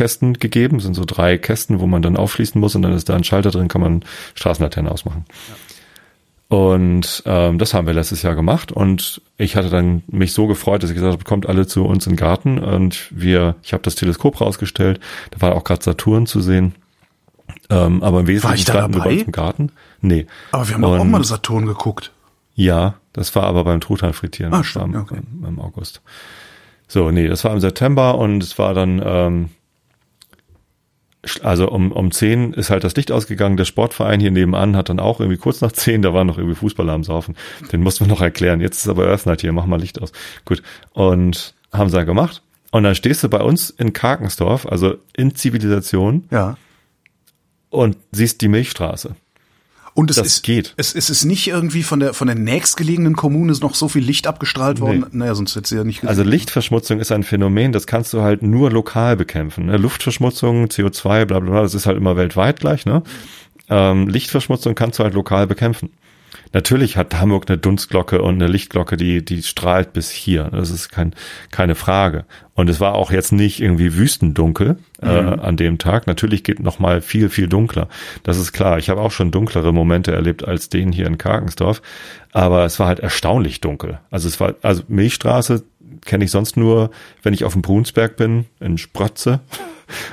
Schaltkästen 0.00 0.34
gegeben. 0.34 0.78
Das 0.78 0.84
sind 0.84 0.94
so 0.94 1.04
drei 1.04 1.36
Kästen, 1.38 1.80
wo 1.80 1.86
man 1.86 2.02
dann 2.02 2.16
aufschließen 2.16 2.60
muss 2.60 2.74
und 2.74 2.82
dann 2.82 2.92
ist 2.92 3.08
da 3.08 3.14
ein 3.14 3.24
Schalter 3.24 3.50
drin, 3.50 3.68
kann 3.68 3.80
man 3.80 4.04
Straßenlaternen 4.34 4.90
ausmachen. 4.90 5.24
Und 6.48 7.22
ähm, 7.26 7.58
das 7.58 7.74
haben 7.74 7.86
wir 7.86 7.94
letztes 7.94 8.22
Jahr 8.22 8.34
gemacht 8.34 8.72
und 8.72 9.22
ich 9.36 9.54
hatte 9.54 9.70
dann 9.70 10.02
mich 10.08 10.32
so 10.32 10.48
gefreut, 10.48 10.82
dass 10.82 10.90
ich 10.90 10.96
gesagt 10.96 11.12
habe, 11.12 11.22
kommt 11.24 11.46
alle 11.46 11.66
zu 11.66 11.84
uns 11.84 12.06
in 12.06 12.14
den 12.14 12.16
Garten 12.16 12.58
und 12.58 13.06
wir, 13.10 13.54
ich 13.62 13.72
habe 13.72 13.84
das 13.84 13.94
Teleskop 13.94 14.40
rausgestellt, 14.40 14.98
da 15.30 15.40
war 15.42 15.54
auch 15.54 15.62
gerade 15.62 15.84
Saturn 15.84 16.26
zu 16.26 16.40
sehen. 16.40 16.74
Ähm, 17.68 18.02
aber 18.02 18.20
im 18.20 18.26
Wesentlichen 18.26 18.66
da 18.66 18.72
standen 18.72 18.94
wir 18.94 18.98
dabei? 18.98 19.10
bei 19.10 19.16
uns 19.18 19.26
im 19.26 19.32
Garten. 19.32 19.72
Nee. 20.00 20.26
Aber 20.50 20.66
wir 20.66 20.74
haben 20.74 20.82
doch 20.82 20.96
auch 20.96 21.00
Und- 21.00 21.10
mal 21.12 21.22
Saturn 21.24 21.66
geguckt. 21.66 22.10
Ja, 22.56 22.94
das 23.12 23.34
war 23.36 23.44
aber 23.44 23.62
beim 23.62 23.80
Truthahn 23.80 24.12
frittieren. 24.12 24.52
Ah, 24.52 24.58
war 24.58 24.64
stimmt, 24.64 24.94
im, 24.94 25.00
okay. 25.02 25.20
im, 25.46 25.60
August. 25.60 26.02
So, 26.88 27.12
nee, 27.12 27.28
das 27.28 27.44
war 27.44 27.52
im 27.52 27.60
September 27.60 28.18
und 28.18 28.42
es 28.42 28.58
war 28.58 28.74
dann, 28.74 29.00
ähm, 29.04 29.50
also 31.42 31.70
um, 31.70 31.92
um 31.92 32.10
10 32.10 32.54
ist 32.54 32.70
halt 32.70 32.82
das 32.84 32.96
Licht 32.96 33.12
ausgegangen. 33.12 33.56
Der 33.56 33.64
Sportverein 33.66 34.20
hier 34.20 34.30
nebenan 34.30 34.76
hat 34.76 34.88
dann 34.88 35.00
auch 35.00 35.20
irgendwie 35.20 35.38
kurz 35.38 35.60
nach 35.60 35.72
10, 35.72 36.02
da 36.02 36.14
war 36.14 36.24
noch 36.24 36.38
irgendwie 36.38 36.56
Fußballer 36.56 36.92
am 36.92 37.04
Saufen. 37.04 37.36
Den 37.72 37.82
mussten 37.82 38.06
wir 38.06 38.08
noch 38.12 38.22
erklären. 38.22 38.60
Jetzt 38.60 38.78
ist 38.78 38.88
aber 38.88 39.06
Earth 39.06 39.26
Night 39.26 39.40
hier, 39.42 39.52
mach 39.52 39.66
mal 39.66 39.78
Licht 39.80 40.00
aus. 40.00 40.12
Gut. 40.44 40.62
Und 40.92 41.54
haben 41.72 41.90
sie 41.90 41.96
dann 41.96 42.06
gemacht. 42.06 42.42
Und 42.72 42.84
dann 42.84 42.94
stehst 42.94 43.22
du 43.22 43.28
bei 43.28 43.40
uns 43.42 43.68
in 43.70 43.92
Karkensdorf, 43.92 44.64
also 44.66 44.94
in 45.16 45.34
Zivilisation, 45.34 46.24
Ja. 46.30 46.56
und 47.68 47.96
siehst 48.12 48.40
die 48.40 48.48
Milchstraße. 48.48 49.14
Und 49.94 50.10
es 50.10 50.16
Das 50.16 50.26
ist, 50.26 50.42
geht. 50.42 50.74
Es, 50.76 50.94
es 50.94 51.10
ist 51.10 51.24
nicht 51.24 51.48
irgendwie 51.48 51.82
von 51.82 52.00
der, 52.00 52.14
von 52.14 52.26
der 52.26 52.36
nächstgelegenen 52.36 53.16
Kommune 53.16 53.52
noch 53.60 53.74
so 53.74 53.88
viel 53.88 54.04
Licht 54.04 54.26
abgestrahlt 54.26 54.80
worden. 54.80 55.06
Nee. 55.10 55.18
Naja, 55.18 55.34
sonst 55.34 55.58
sie 55.66 55.76
ja 55.76 55.84
nicht 55.84 56.00
gesehen. 56.00 56.08
Also 56.08 56.22
Lichtverschmutzung 56.22 57.00
ist 57.00 57.12
ein 57.12 57.22
Phänomen, 57.22 57.72
das 57.72 57.86
kannst 57.86 58.12
du 58.12 58.22
halt 58.22 58.42
nur 58.42 58.70
lokal 58.70 59.16
bekämpfen. 59.16 59.66
Ne? 59.66 59.76
Luftverschmutzung, 59.76 60.66
CO2, 60.66 61.24
bla 61.24 61.40
bla 61.40 61.50
bla, 61.50 61.62
das 61.62 61.74
ist 61.74 61.86
halt 61.86 61.96
immer 61.96 62.16
weltweit 62.16 62.60
gleich. 62.60 62.86
Ne? 62.86 63.02
Ähm, 63.68 64.08
Lichtverschmutzung 64.08 64.74
kannst 64.74 64.98
du 64.98 65.04
halt 65.04 65.14
lokal 65.14 65.46
bekämpfen. 65.46 65.90
Natürlich 66.52 66.96
hat 66.96 67.14
Hamburg 67.14 67.48
eine 67.48 67.58
Dunstglocke 67.58 68.22
und 68.22 68.34
eine 68.34 68.48
Lichtglocke, 68.48 68.96
die, 68.96 69.24
die 69.24 69.42
strahlt 69.42 69.92
bis 69.92 70.10
hier. 70.10 70.44
Das 70.52 70.70
ist 70.70 70.88
kein, 70.88 71.14
keine 71.50 71.74
Frage. 71.74 72.24
Und 72.54 72.68
es 72.68 72.80
war 72.80 72.94
auch 72.94 73.12
jetzt 73.12 73.32
nicht 73.32 73.60
irgendwie 73.60 73.96
wüstendunkel 73.96 74.78
äh, 75.00 75.06
an 75.06 75.56
dem 75.56 75.78
Tag. 75.78 76.06
Natürlich 76.06 76.42
geht 76.42 76.60
noch 76.60 76.78
mal 76.78 77.00
viel, 77.00 77.28
viel 77.28 77.48
dunkler. 77.48 77.88
Das 78.24 78.36
ist 78.36 78.52
klar. 78.52 78.78
Ich 78.78 78.90
habe 78.90 79.00
auch 79.00 79.12
schon 79.12 79.30
dunklere 79.30 79.72
Momente 79.72 80.12
erlebt 80.12 80.46
als 80.46 80.68
den 80.68 80.92
hier 80.92 81.06
in 81.06 81.18
Karkensdorf. 81.18 81.82
Aber 82.32 82.64
es 82.64 82.78
war 82.80 82.88
halt 82.88 83.00
erstaunlich 83.00 83.60
dunkel. 83.60 84.00
Also 84.10 84.28
es 84.28 84.40
war, 84.40 84.54
also 84.62 84.82
Milchstraße 84.88 85.62
kenne 86.04 86.24
ich 86.24 86.30
sonst 86.30 86.56
nur, 86.56 86.90
wenn 87.22 87.34
ich 87.34 87.44
auf 87.44 87.52
dem 87.52 87.62
Brunsberg 87.62 88.16
bin, 88.16 88.46
in 88.58 88.78
Sprotze. 88.78 89.40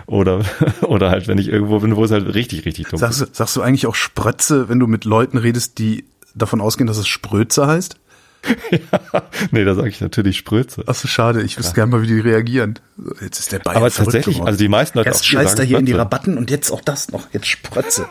Oder, 0.07 0.43
oder 0.81 1.11
halt, 1.11 1.27
wenn 1.27 1.37
ich 1.37 1.49
irgendwo 1.49 1.79
bin, 1.79 1.95
wo 1.95 2.03
es 2.03 2.09
halt 2.09 2.33
richtig, 2.33 2.65
richtig 2.65 2.87
dunkel 2.87 3.09
ist. 3.09 3.17
sagst, 3.17 3.35
sagst 3.35 3.55
du 3.55 3.61
eigentlich 3.61 3.85
auch 3.85 3.93
Sprötze, 3.93 4.69
wenn 4.69 4.79
du 4.79 4.87
mit 4.87 5.05
Leuten 5.05 5.37
redest, 5.37 5.77
die 5.77 6.03
davon 6.37 6.61
ausgehen, 6.61 6.87
dass 6.87 6.97
es 6.97 7.07
Sprötze 7.07 7.67
heißt? 7.67 7.97
Nee, 9.51 9.65
da 9.65 9.75
sage 9.75 9.89
ich 9.89 10.01
natürlich 10.01 10.37
Spröze. 10.37 10.83
Ach 10.87 10.95
so, 10.95 11.07
schade. 11.07 11.41
Ich 11.41 11.57
wüsste 11.57 11.73
gerne 11.73 11.91
mal, 11.91 12.01
wie 12.01 12.07
die 12.07 12.19
reagieren. 12.19 12.79
Jetzt 13.21 13.39
ist 13.39 13.51
der 13.51 13.59
Bayern 13.59 13.77
Aber 13.77 13.91
tatsächlich, 13.91 14.41
also 14.41 14.57
die 14.57 14.67
meisten 14.67 14.97
Leute 14.97 15.09
Erst 15.09 15.25
scheißt 15.25 15.59
er 15.59 15.65
hier 15.65 15.79
in 15.79 15.85
die 15.85 15.91
Sprötze. 15.91 16.01
Rabatten 16.01 16.37
und 16.37 16.51
jetzt 16.51 16.71
auch 16.71 16.81
das 16.81 17.11
noch. 17.11 17.27
Jetzt 17.33 17.47
Sprötze. 17.47 18.07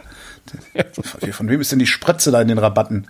Von 1.32 1.48
wem 1.48 1.60
ist 1.60 1.72
denn 1.72 1.78
die 1.78 1.86
Sprötze 1.86 2.30
da 2.30 2.40
in 2.40 2.48
den 2.48 2.58
Rabatten? 2.58 3.06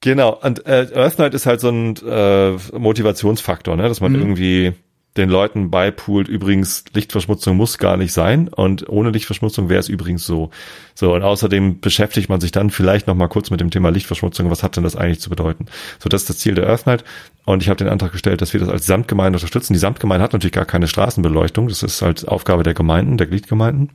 Genau, 0.00 0.38
und 0.42 0.66
äh, 0.66 0.88
Earth 0.94 1.18
Night 1.18 1.34
ist 1.34 1.46
halt 1.46 1.60
so 1.60 1.70
ein 1.70 1.96
äh, 2.06 2.52
Motivationsfaktor, 2.76 3.76
ne? 3.76 3.88
dass 3.88 4.00
man 4.00 4.14
irgendwie 4.14 4.74
den 5.16 5.28
Leuten 5.28 5.70
beipoolt, 5.70 6.26
übrigens, 6.28 6.84
Lichtverschmutzung 6.92 7.56
muss 7.56 7.78
gar 7.78 7.96
nicht 7.96 8.12
sein 8.12 8.48
und 8.48 8.88
ohne 8.88 9.10
Lichtverschmutzung 9.10 9.68
wäre 9.68 9.78
es 9.78 9.88
übrigens 9.88 10.26
so. 10.26 10.50
So, 10.94 11.14
und 11.14 11.22
außerdem 11.22 11.80
beschäftigt 11.80 12.28
man 12.28 12.40
sich 12.40 12.50
dann 12.50 12.70
vielleicht 12.70 13.06
noch 13.06 13.14
mal 13.14 13.28
kurz 13.28 13.50
mit 13.50 13.60
dem 13.60 13.70
Thema 13.70 13.90
Lichtverschmutzung, 13.90 14.50
was 14.50 14.62
hat 14.62 14.76
denn 14.76 14.82
das 14.82 14.96
eigentlich 14.96 15.20
zu 15.20 15.30
bedeuten? 15.30 15.66
So, 16.00 16.08
das 16.08 16.22
ist 16.22 16.30
das 16.30 16.38
Ziel 16.38 16.54
der 16.54 16.68
Earth 16.68 16.86
Night 16.86 17.04
und 17.44 17.62
ich 17.62 17.68
habe 17.68 17.76
den 17.76 17.88
Antrag 17.88 18.10
gestellt, 18.10 18.42
dass 18.42 18.52
wir 18.52 18.60
das 18.60 18.68
als 18.68 18.86
Samtgemeinde 18.86 19.36
unterstützen. 19.36 19.72
Die 19.72 19.78
Samtgemeinde 19.78 20.24
hat 20.24 20.32
natürlich 20.32 20.52
gar 20.52 20.64
keine 20.64 20.88
Straßenbeleuchtung, 20.88 21.68
das 21.68 21.84
ist 21.84 22.02
halt 22.02 22.26
Aufgabe 22.26 22.64
der 22.64 22.74
Gemeinden, 22.74 23.16
der 23.16 23.28
Gliedgemeinden. 23.28 23.90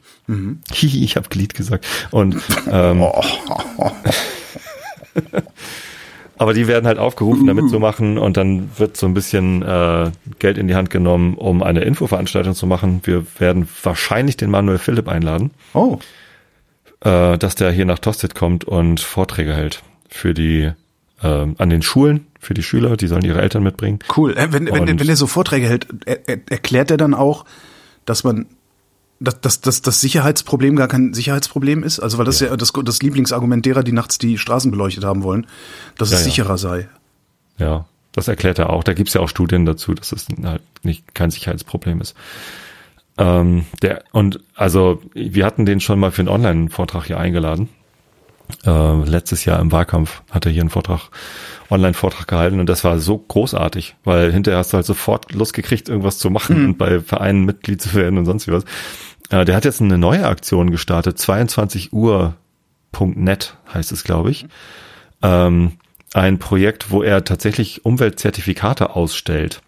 Hihi, 0.74 1.04
ich 1.04 1.18
habe 1.18 1.28
Glied 1.28 1.54
gesagt. 1.54 1.86
Und 2.12 2.38
ähm, 2.72 3.06
Aber 6.40 6.54
die 6.54 6.68
werden 6.68 6.88
halt 6.88 6.98
aufgerufen, 6.98 7.46
da 7.48 7.54
mitzumachen 7.54 8.18
und 8.18 8.38
dann 8.38 8.70
wird 8.78 8.96
so 8.98 9.06
ein 9.06 9.14
bisschen 9.14 9.62
äh, 9.62 10.10
Geld 10.40 10.58
in 10.58 10.68
die 10.70 10.74
Hand 10.76 10.90
genommen, 10.90 11.36
um 11.36 11.62
eine 11.62 11.82
Infoveranstaltung 11.82 12.56
zu 12.56 12.66
machen. 12.66 13.02
Wir 13.04 13.26
werden 13.40 13.68
wahrscheinlich 13.84 14.38
den 14.38 14.50
Manuel 14.50 14.78
Philipp 14.78 15.08
einladen, 15.10 15.52
Oh, 15.74 16.00
äh, 17.02 17.38
dass 17.38 17.56
der 17.56 17.72
hier 17.72 17.86
nach 17.86 18.00
Tosted 18.00 18.36
kommt 18.36 18.64
und 18.64 19.00
Vorträge 19.02 19.54
hält 19.54 19.84
für 20.08 20.34
die 20.34 20.72
äh, 21.22 21.28
an 21.28 21.70
den 21.70 21.82
Schulen, 21.82 22.26
für 22.40 22.54
die 22.54 22.64
Schüler, 22.64 22.96
die 22.96 23.08
sollen 23.08 23.26
ihre 23.26 23.42
Eltern 23.42 23.62
mitbringen. 23.64 24.00
cool. 24.16 24.32
Äh, 24.38 24.48
Wenn, 24.54 24.68
wenn, 24.72 24.82
Und- 24.90 25.00
wenn 25.00 25.10
er 25.10 25.16
so 25.18 25.28
Vorträge 25.28 25.68
hält, 25.68 25.88
er, 26.06 26.20
er, 26.28 26.40
erklärt 26.50 26.90
er 26.90 26.96
dann 26.98 27.14
auch, 27.14 27.44
dass 28.06 28.24
man 28.24 28.46
dass, 29.20 29.42
dass, 29.42 29.62
dass 29.62 29.82
das 29.82 30.02
Sicherheitsproblem 30.02 30.76
gar 30.76 30.88
kein 30.88 31.14
Sicherheitsproblem 31.14 31.84
ist? 31.84 32.00
Also 32.00 32.18
weil 32.18 32.26
das 32.26 32.40
ja, 32.40 32.56
das, 32.56 32.72
das 32.72 33.02
Lieblingsargument 33.02 33.66
derer, 33.66 33.84
die 33.84 33.92
nachts 33.92 34.18
die 34.18 34.38
Straßen 34.38 34.72
beleuchtet 34.72 35.04
haben 35.04 35.24
wollen, 35.24 35.48
dass 35.98 36.10
es 36.10 36.14
Ja, 36.14 36.20
ja. 36.20 36.24
sicherer 36.24 36.58
sei. 36.58 36.90
Ja, 37.58 37.86
das 38.14 38.28
erklärt 38.28 38.60
er 38.60 38.70
auch. 38.70 38.84
Da 38.84 38.94
gibt's 38.94 39.14
ja 39.14 39.22
auch 39.22 39.30
Studien 39.30 39.66
dazu, 39.66 39.94
dass 39.94 40.12
es 40.12 40.28
halt 40.44 40.62
nicht 40.84 41.14
kein 41.14 41.32
Sicherheitsproblem 41.32 42.02
ist. 42.02 42.16
Ähm, 43.18 43.66
der 43.82 44.04
und 44.14 44.40
also 44.56 45.02
wir 45.14 45.46
hatten 45.46 45.66
den 45.66 45.82
schon 45.82 46.00
mal 46.00 46.12
für 46.12 46.22
einen 46.22 46.30
Online-Vortrag 46.30 47.06
hier 47.06 47.20
eingeladen. 47.20 47.68
Äh, 48.66 49.04
letztes 49.04 49.46
Jahr 49.46 49.60
im 49.60 49.72
Wahlkampf 49.72 50.24
hat 50.32 50.46
er 50.46 50.52
hier 50.52 50.62
einen 50.62 50.72
Vortrag, 50.72 51.10
Online-Vortrag 51.70 52.28
gehalten 52.28 52.60
und 52.60 52.68
das 52.68 52.84
war 52.84 53.00
so 53.00 53.18
großartig, 53.18 53.96
weil 54.04 54.32
hinterher 54.32 54.58
hast 54.58 54.74
du 54.74 54.78
halt 54.78 54.88
sofort 54.88 55.32
Lust 55.34 55.54
gekriegt, 55.54 55.88
irgendwas 55.88 56.18
zu 56.18 56.32
machen 56.32 56.66
und 56.66 56.78
bei 56.78 57.00
Vereinen 57.00 57.46
Mitglied 57.46 57.82
zu 57.82 57.94
werden 57.94 58.18
und 58.18 58.26
sonst 58.26 58.48
wie 58.48 58.52
was. 58.54 58.64
Äh, 59.30 59.46
der 59.46 59.56
hat 59.56 59.66
jetzt 59.66 59.82
eine 59.82 59.98
neue 59.98 60.26
Aktion 60.26 60.72
gestartet, 60.72 61.18
22 61.18 61.94
Uhr.net 61.94 63.58
heißt 63.74 63.92
es, 63.92 64.04
glaube 64.04 64.32
ich 64.32 64.48
ähm, 65.22 65.74
ein 66.14 66.40
Projekt, 66.40 66.92
wo 66.92 67.04
er 67.04 67.24
tatsächlich 67.24 67.86
Umweltzertifikate 67.86 68.96
ausstellt. 68.96 69.62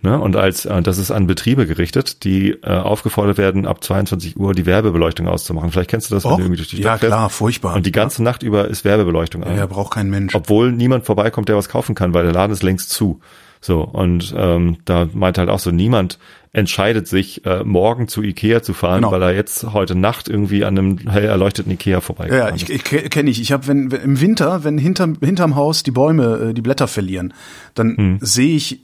Ne? 0.00 0.18
Und 0.20 0.36
als 0.36 0.64
äh, 0.64 0.80
das 0.80 0.98
ist 0.98 1.10
an 1.10 1.26
Betriebe 1.26 1.66
gerichtet, 1.66 2.22
die 2.22 2.50
äh, 2.50 2.68
aufgefordert 2.68 3.36
werden, 3.36 3.66
ab 3.66 3.82
22 3.82 4.36
Uhr 4.36 4.54
die 4.54 4.64
Werbebeleuchtung 4.64 5.26
auszumachen. 5.26 5.72
Vielleicht 5.72 5.90
kennst 5.90 6.10
du 6.10 6.14
das, 6.14 6.24
wenn 6.24 6.32
Och, 6.32 6.36
du 6.36 6.42
irgendwie 6.44 6.58
durch 6.58 6.68
die 6.68 6.76
ja, 6.76 6.82
Stadt 6.82 7.00
fährst. 7.00 7.12
klar, 7.12 7.30
furchtbar. 7.30 7.74
Und 7.74 7.84
die 7.84 7.92
ganze 7.92 8.22
Nacht 8.22 8.44
über 8.44 8.68
ist 8.68 8.84
Werbebeleuchtung 8.84 9.42
an. 9.42 9.56
Ja, 9.56 9.66
braucht 9.66 9.94
kein 9.94 10.08
Mensch. 10.08 10.36
Obwohl 10.36 10.70
niemand 10.70 11.04
vorbeikommt, 11.04 11.48
der 11.48 11.56
was 11.56 11.68
kaufen 11.68 11.96
kann, 11.96 12.14
weil 12.14 12.24
der 12.24 12.32
Laden 12.32 12.52
ist 12.52 12.62
längst 12.62 12.90
zu. 12.90 13.20
So, 13.60 13.82
und 13.82 14.34
ähm, 14.36 14.78
da 14.84 15.08
meint 15.12 15.38
halt 15.38 15.48
auch 15.48 15.58
so, 15.58 15.70
niemand 15.70 16.18
entscheidet 16.52 17.06
sich, 17.06 17.44
äh, 17.44 17.62
morgen 17.64 18.08
zu 18.08 18.22
Ikea 18.22 18.62
zu 18.62 18.72
fahren, 18.72 19.00
Genau. 19.02 19.12
weil 19.12 19.22
er 19.22 19.34
jetzt 19.34 19.64
heute 19.72 19.94
Nacht 19.94 20.28
irgendwie 20.28 20.64
an 20.64 20.78
einem 20.78 20.98
hell 21.10 21.24
erleuchteten 21.24 21.70
Ikea 21.72 22.00
vorbeikommt. 22.00 22.38
Ja, 22.38 22.54
ich, 22.54 22.70
ich 22.70 22.84
kenne 22.84 23.30
ich. 23.30 23.40
Ich 23.40 23.52
habe, 23.52 23.66
wenn, 23.66 23.92
wenn 23.92 24.00
im 24.00 24.20
Winter, 24.20 24.64
wenn 24.64 24.78
hinterm, 24.78 25.16
hinterm 25.20 25.56
Haus 25.56 25.82
die 25.82 25.90
Bäume 25.90 26.48
äh, 26.50 26.54
die 26.54 26.62
Blätter 26.62 26.88
verlieren, 26.88 27.34
dann 27.74 27.96
Hm. 27.96 28.18
sehe 28.22 28.56
ich, 28.56 28.74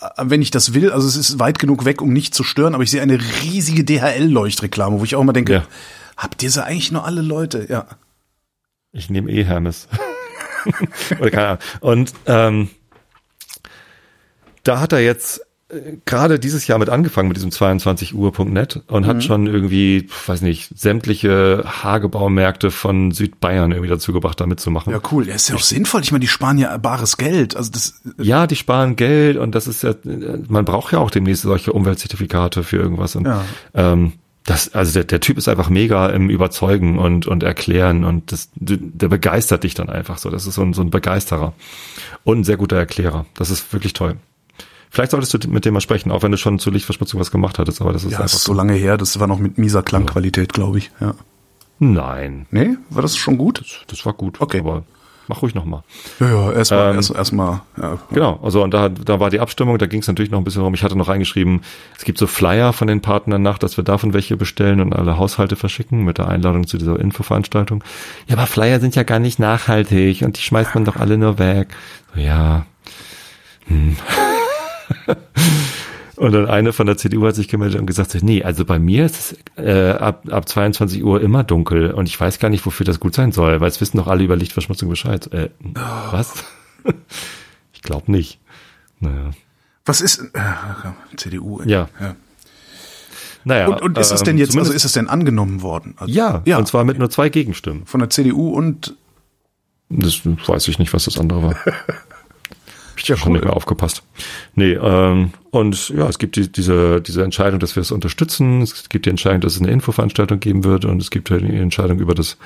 äh, 0.00 0.06
wenn 0.24 0.42
ich 0.42 0.50
das 0.50 0.74
will, 0.74 0.90
also 0.90 1.06
es 1.06 1.16
ist 1.16 1.38
weit 1.38 1.58
genug 1.58 1.84
weg, 1.84 2.02
um 2.02 2.12
nicht 2.12 2.34
zu 2.34 2.42
stören, 2.42 2.74
aber 2.74 2.82
ich 2.82 2.90
sehe 2.90 3.02
eine 3.02 3.18
riesige 3.42 3.84
DHL-Leuchtreklame, 3.84 4.98
wo 4.98 5.04
ich 5.04 5.14
auch 5.14 5.22
immer 5.22 5.32
denke, 5.32 5.52
Ja. 5.52 5.62
habt 6.16 6.42
ihr 6.42 6.50
sie 6.50 6.64
eigentlich 6.64 6.90
nur 6.90 7.04
alle 7.04 7.22
Leute? 7.22 7.66
Ja. 7.68 7.86
Ich 8.92 9.10
nehme 9.10 9.30
eh 9.30 9.44
Hermes. 9.44 9.88
Oder 11.20 11.30
keine 11.30 11.46
Ahnung. 11.46 11.58
Und 11.80 12.12
ähm, 12.26 12.68
da 14.68 14.80
hat 14.80 14.92
er 14.92 15.00
jetzt 15.00 15.40
äh, 15.68 15.96
gerade 16.04 16.38
dieses 16.38 16.66
Jahr 16.66 16.78
mit 16.78 16.88
angefangen 16.88 17.28
mit 17.28 17.36
diesem 17.36 17.50
22 17.50 18.14
Uhr.net 18.14 18.82
und 18.86 19.02
Mhm. 19.02 19.06
hat 19.08 19.24
schon 19.24 19.46
irgendwie, 19.46 20.08
weiß 20.26 20.42
nicht, 20.42 20.70
sämtliche 20.78 21.64
Hagebaumärkte 21.66 22.70
von 22.70 23.10
Südbayern 23.10 23.72
irgendwie 23.72 23.88
dazu 23.90 24.12
gebracht, 24.12 24.40
da 24.40 24.46
mitzumachen. 24.46 24.92
Ja, 24.92 25.00
cool. 25.10 25.26
Ja, 25.26 25.34
ist 25.34 25.48
ja 25.48 25.56
auch 25.56 25.62
sinnvoll. 25.62 26.02
Ich 26.02 26.12
meine, 26.12 26.20
die 26.20 26.28
sparen 26.28 26.58
ja 26.58 26.76
bares 26.76 27.16
Geld. 27.16 27.56
Also 27.56 27.70
das, 27.72 28.00
Ja, 28.18 28.46
die 28.46 28.56
sparen 28.56 28.96
Geld 28.96 29.36
und 29.36 29.54
das 29.54 29.66
ist 29.66 29.82
ja, 29.82 29.94
man 30.48 30.64
braucht 30.64 30.92
ja 30.92 30.98
auch 31.00 31.10
demnächst 31.10 31.42
solche 31.42 31.72
Umweltzertifikate 31.72 32.62
für 32.62 32.76
irgendwas. 32.76 33.16
Und 33.16 33.26
Ja. 33.26 33.44
ähm, 33.74 34.12
das, 34.44 34.72
also 34.74 34.92
der, 34.92 35.02
der 35.02 35.18
Typ 35.20 35.38
ist 35.38 35.48
einfach 35.48 35.70
mega 35.70 36.06
im 36.10 36.30
Überzeugen 36.30 37.00
und, 37.00 37.26
und 37.26 37.42
Erklären 37.42 38.04
und 38.04 38.30
das, 38.30 38.48
der 38.54 39.08
begeistert 39.08 39.64
dich 39.64 39.74
dann 39.74 39.88
einfach 39.90 40.18
so. 40.18 40.30
Das 40.30 40.46
ist 40.46 40.54
so 40.54 40.62
ein, 40.62 40.72
so 40.72 40.82
ein 40.82 40.90
Begeisterer 40.90 41.52
und 42.22 42.38
ein 42.40 42.44
sehr 42.44 42.56
guter 42.56 42.76
Erklärer. 42.76 43.26
Das 43.34 43.50
ist 43.50 43.72
wirklich 43.72 43.92
toll. 43.92 44.14
Vielleicht 44.90 45.10
solltest 45.10 45.34
du 45.34 45.48
mit 45.48 45.64
dem 45.64 45.74
mal 45.74 45.80
sprechen, 45.80 46.10
auch 46.10 46.22
wenn 46.22 46.32
du 46.32 46.38
schon 46.38 46.58
zu 46.58 46.70
Lichtverschmutzung 46.70 47.20
was 47.20 47.30
gemacht 47.30 47.58
hattest, 47.58 47.80
aber 47.80 47.92
das 47.92 48.04
ist 48.04 48.12
ja, 48.12 48.18
das 48.18 48.34
ist 48.34 48.44
so 48.44 48.52
lange 48.52 48.74
her. 48.74 48.96
Das 48.96 49.18
war 49.20 49.26
noch 49.26 49.38
mit 49.38 49.58
mieser 49.58 49.82
Klangqualität, 49.82 50.52
glaube 50.52 50.78
ich. 50.78 50.90
Ja. 51.00 51.14
Nein, 51.78 52.46
Nee, 52.50 52.76
war 52.88 53.02
das 53.02 53.16
schon 53.16 53.36
gut? 53.36 53.84
das 53.88 54.06
war 54.06 54.14
gut. 54.14 54.40
Okay. 54.40 54.60
Aber 54.60 54.84
mach 55.28 55.42
ruhig 55.42 55.54
nochmal. 55.54 55.82
Ja, 56.20 56.28
ja 56.28 56.52
erstmal, 56.52 56.90
Ähm, 56.90 56.96
erst, 56.96 57.10
erstmal, 57.14 57.60
ja. 57.76 57.98
Genau, 58.12 58.40
also 58.42 58.62
und 58.62 58.72
da, 58.72 58.88
da 58.88 59.20
war 59.20 59.28
die 59.28 59.40
Abstimmung, 59.40 59.76
da 59.76 59.86
ging 59.86 60.00
es 60.00 60.06
natürlich 60.06 60.30
noch 60.30 60.38
ein 60.38 60.44
bisschen 60.44 60.60
darum, 60.60 60.72
ich 60.72 60.82
hatte 60.82 60.96
noch 60.96 61.08
reingeschrieben, 61.08 61.60
es 61.98 62.04
gibt 62.04 62.16
so 62.18 62.26
Flyer 62.26 62.72
von 62.72 62.86
den 62.86 63.02
Partnern 63.02 63.42
nach, 63.42 63.58
dass 63.58 63.76
wir 63.76 63.84
davon 63.84 64.14
welche 64.14 64.36
bestellen 64.36 64.80
und 64.80 64.94
alle 64.94 65.18
Haushalte 65.18 65.56
verschicken 65.56 66.04
mit 66.04 66.16
der 66.18 66.28
Einladung 66.28 66.66
zu 66.66 66.78
dieser 66.78 66.98
Infoveranstaltung. 66.98 67.84
Ja, 68.28 68.36
aber 68.36 68.46
Flyer 68.46 68.80
sind 68.80 68.94
ja 68.94 69.02
gar 69.02 69.18
nicht 69.18 69.38
nachhaltig 69.38 70.22
und 70.22 70.38
die 70.38 70.42
schmeißt 70.42 70.74
man 70.74 70.84
doch 70.86 70.96
alle 70.96 71.18
nur 71.18 71.38
weg. 71.38 71.68
So, 72.14 72.20
ja. 72.20 72.64
Hm. 73.66 73.96
Und 76.16 76.32
dann 76.32 76.46
eine 76.46 76.72
von 76.72 76.86
der 76.86 76.96
CDU 76.96 77.26
hat 77.26 77.34
sich 77.34 77.46
gemeldet 77.46 77.78
und 77.78 77.84
gesagt, 77.84 78.16
nee, 78.22 78.42
also 78.42 78.64
bei 78.64 78.78
mir 78.78 79.04
ist 79.04 79.36
es 79.56 79.62
äh, 79.62 79.90
ab, 79.90 80.24
ab 80.30 80.48
22 80.48 81.04
Uhr 81.04 81.20
immer 81.20 81.44
dunkel 81.44 81.90
und 81.90 82.08
ich 82.08 82.18
weiß 82.18 82.38
gar 82.38 82.48
nicht, 82.48 82.64
wofür 82.64 82.86
das 82.86 83.00
gut 83.00 83.14
sein 83.14 83.32
soll, 83.32 83.60
weil 83.60 83.68
es 83.68 83.82
wissen 83.82 83.98
doch 83.98 84.06
alle 84.06 84.24
über 84.24 84.34
Lichtverschmutzung 84.34 84.88
Bescheid. 84.88 85.30
Äh, 85.32 85.50
was? 86.10 86.44
ich 87.74 87.82
glaube 87.82 88.10
nicht. 88.10 88.40
Naja. 88.98 89.30
Was 89.84 90.00
ist, 90.00 90.20
äh, 90.32 91.16
CDU? 91.16 91.60
Ja. 91.66 91.88
ja. 92.00 92.16
Naja, 93.44 93.68
Und, 93.68 93.82
und 93.82 93.98
ist 93.98 94.10
das 94.10 94.22
ähm, 94.22 94.24
denn 94.24 94.38
jetzt, 94.38 94.56
also 94.56 94.72
ist 94.72 94.84
das 94.84 94.92
denn 94.92 95.08
angenommen 95.08 95.60
worden? 95.62 95.94
Also, 95.98 96.12
ja, 96.12 96.42
ja, 96.46 96.56
und 96.56 96.66
zwar 96.66 96.84
mit 96.84 96.98
nur 96.98 97.10
zwei 97.10 97.28
Gegenstimmen. 97.28 97.84
von 97.84 98.00
der 98.00 98.10
CDU 98.10 98.50
und, 98.50 98.96
Das 99.90 100.22
weiß 100.24 100.66
ich 100.68 100.78
nicht, 100.78 100.94
was 100.94 101.04
das 101.04 101.18
andere 101.18 101.42
war. 101.42 101.56
Ich 102.96 103.08
ja 103.08 103.16
schon 103.16 103.28
cool. 103.28 103.32
nicht 103.34 103.44
mehr 103.44 103.56
aufgepasst. 103.56 104.02
Nee, 104.54 104.72
ähm, 104.72 105.30
und 105.50 105.88
ja, 105.90 106.08
es 106.08 106.18
gibt 106.18 106.36
die, 106.36 106.50
diese, 106.50 107.00
diese 107.00 107.22
Entscheidung, 107.22 107.60
dass 107.60 107.76
wir 107.76 107.80
es 107.80 107.92
unterstützen. 107.92 108.62
Es 108.62 108.88
gibt 108.88 109.06
die 109.06 109.10
Entscheidung, 109.10 109.40
dass 109.40 109.54
es 109.54 109.62
eine 109.62 109.70
Infoveranstaltung 109.70 110.40
geben 110.40 110.64
wird 110.64 110.84
und 110.84 111.00
es 111.00 111.10
gibt 111.10 111.30
halt 111.30 111.42
die 111.42 111.56
Entscheidung 111.56 111.98
über 111.98 112.14
das 112.14 112.36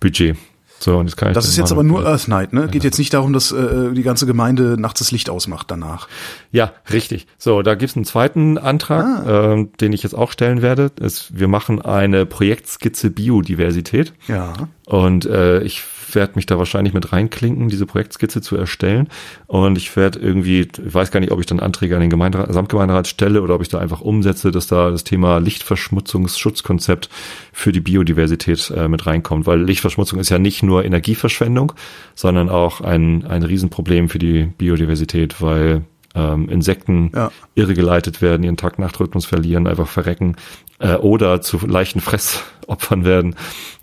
Budget. 0.00 0.36
So, 0.78 0.98
und 0.98 1.06
jetzt 1.06 1.16
kann 1.16 1.28
ich 1.28 1.34
das 1.34 1.48
ist 1.48 1.56
jetzt 1.56 1.72
aber 1.72 1.82
nur 1.82 2.06
Earth 2.06 2.28
Night, 2.28 2.52
ne? 2.52 2.68
Geht 2.68 2.84
jetzt 2.84 2.98
nicht 2.98 3.14
darum, 3.14 3.32
dass 3.32 3.50
äh, 3.50 3.92
die 3.92 4.02
ganze 4.02 4.26
Gemeinde 4.26 4.76
nachts 4.78 4.98
das 4.98 5.10
Licht 5.10 5.30
ausmacht 5.30 5.70
danach. 5.70 6.08
Ja, 6.52 6.72
richtig. 6.92 7.26
So, 7.38 7.62
da 7.62 7.74
gibt's 7.74 7.96
einen 7.96 8.04
zweiten 8.04 8.58
Antrag, 8.58 9.26
ähm, 9.26 9.70
den 9.80 9.92
ich 9.92 10.02
jetzt 10.02 10.14
auch 10.14 10.30
stellen 10.30 10.60
werde. 10.60 10.90
Es, 11.00 11.28
wir 11.34 11.48
machen 11.48 11.80
eine 11.80 12.26
Projektskizze 12.26 13.10
Biodiversität. 13.10 14.12
Ja. 14.28 14.52
Und 14.84 15.24
äh, 15.24 15.62
ich 15.62 15.82
werde 16.14 16.34
mich 16.36 16.46
da 16.46 16.58
wahrscheinlich 16.58 16.94
mit 16.94 17.12
reinklinken, 17.12 17.68
diese 17.68 17.86
Projektskizze 17.86 18.40
zu 18.40 18.56
erstellen. 18.56 19.08
Und 19.46 19.76
ich 19.78 19.94
werde 19.96 20.18
irgendwie, 20.18 20.60
ich 20.60 20.94
weiß 20.94 21.10
gar 21.10 21.20
nicht, 21.20 21.32
ob 21.32 21.40
ich 21.40 21.46
dann 21.46 21.60
Anträge 21.60 21.94
an 21.94 22.00
den 22.00 22.10
Gemeinderat, 22.10 22.52
Samtgemeinderat 22.52 23.06
stelle 23.08 23.42
oder 23.42 23.54
ob 23.54 23.62
ich 23.62 23.68
da 23.68 23.78
einfach 23.78 24.00
umsetze, 24.00 24.50
dass 24.50 24.66
da 24.66 24.90
das 24.90 25.04
Thema 25.04 25.38
Lichtverschmutzungsschutzkonzept 25.38 27.08
für 27.52 27.72
die 27.72 27.80
Biodiversität 27.80 28.70
äh, 28.74 28.88
mit 28.88 29.06
reinkommt. 29.06 29.46
Weil 29.46 29.62
Lichtverschmutzung 29.62 30.18
ist 30.18 30.30
ja 30.30 30.38
nicht 30.38 30.62
nur 30.62 30.84
Energieverschwendung, 30.84 31.72
sondern 32.14 32.48
auch 32.48 32.80
ein, 32.80 33.24
ein 33.26 33.42
Riesenproblem 33.42 34.08
für 34.08 34.18
die 34.18 34.44
Biodiversität, 34.44 35.40
weil 35.40 35.84
ähm, 36.14 36.48
Insekten 36.48 37.10
Ja. 37.14 37.30
irregeleitet 37.54 38.22
werden, 38.22 38.42
ihren 38.42 38.56
Tag-Nacht-Rhythmus 38.56 39.26
verlieren, 39.26 39.66
einfach 39.66 39.88
verrecken 39.88 40.36
äh, 40.78 40.94
oder 40.94 41.42
zu 41.42 41.58
leichten 41.66 42.00
Fressopfern 42.00 43.04
werden. 43.04 43.36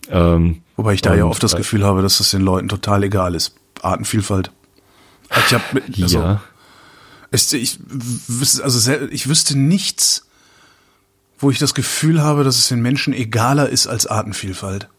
Ähm, 0.10 0.62
Wobei 0.84 0.96
ich 0.96 1.02
da 1.02 1.16
ja 1.16 1.24
Und, 1.24 1.30
oft 1.32 1.42
das 1.42 1.56
Gefühl 1.56 1.86
habe, 1.86 2.02
dass 2.02 2.18
das 2.18 2.32
den 2.32 2.42
Leuten 2.42 2.68
total 2.68 3.04
egal 3.04 3.36
ist. 3.36 3.56
Artenvielfalt. 3.82 4.52
Ich 5.48 5.54
hab, 5.54 5.62
also, 6.02 6.20
ja. 6.20 6.42
es, 7.32 7.54
ich, 7.54 7.80
wüsste- 7.88 8.64
also 8.66 8.92
ich 9.10 9.30
wüsste 9.30 9.58
nichts, 9.58 10.28
wo 11.40 11.50
ich 11.52 11.58
das 11.58 11.74
Gefühl 11.74 12.22
habe, 12.22 12.44
dass 12.44 12.58
es 12.58 12.68
den 12.68 12.82
Menschen 12.82 13.14
egaler 13.14 13.70
ist 13.70 13.88
als 13.88 14.08
Artenvielfalt. 14.08 14.90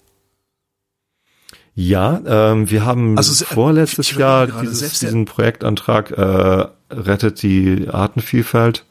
Ja, 1.75 2.21
ähm, 2.25 2.71
wir 2.71 2.87
haben 2.87 3.19
Also 3.19 3.33
es- 3.33 3.43
vorletztes 3.43 4.11
ich 4.13 4.17
Jahr 4.17 4.47
dieses, 4.47 5.01
diesen 5.01 5.27
Projektantrag 5.27 6.13
äh, 6.13 6.67
Rettet 6.91 7.43
die 7.43 7.89
Artenvielfalt 7.91 8.87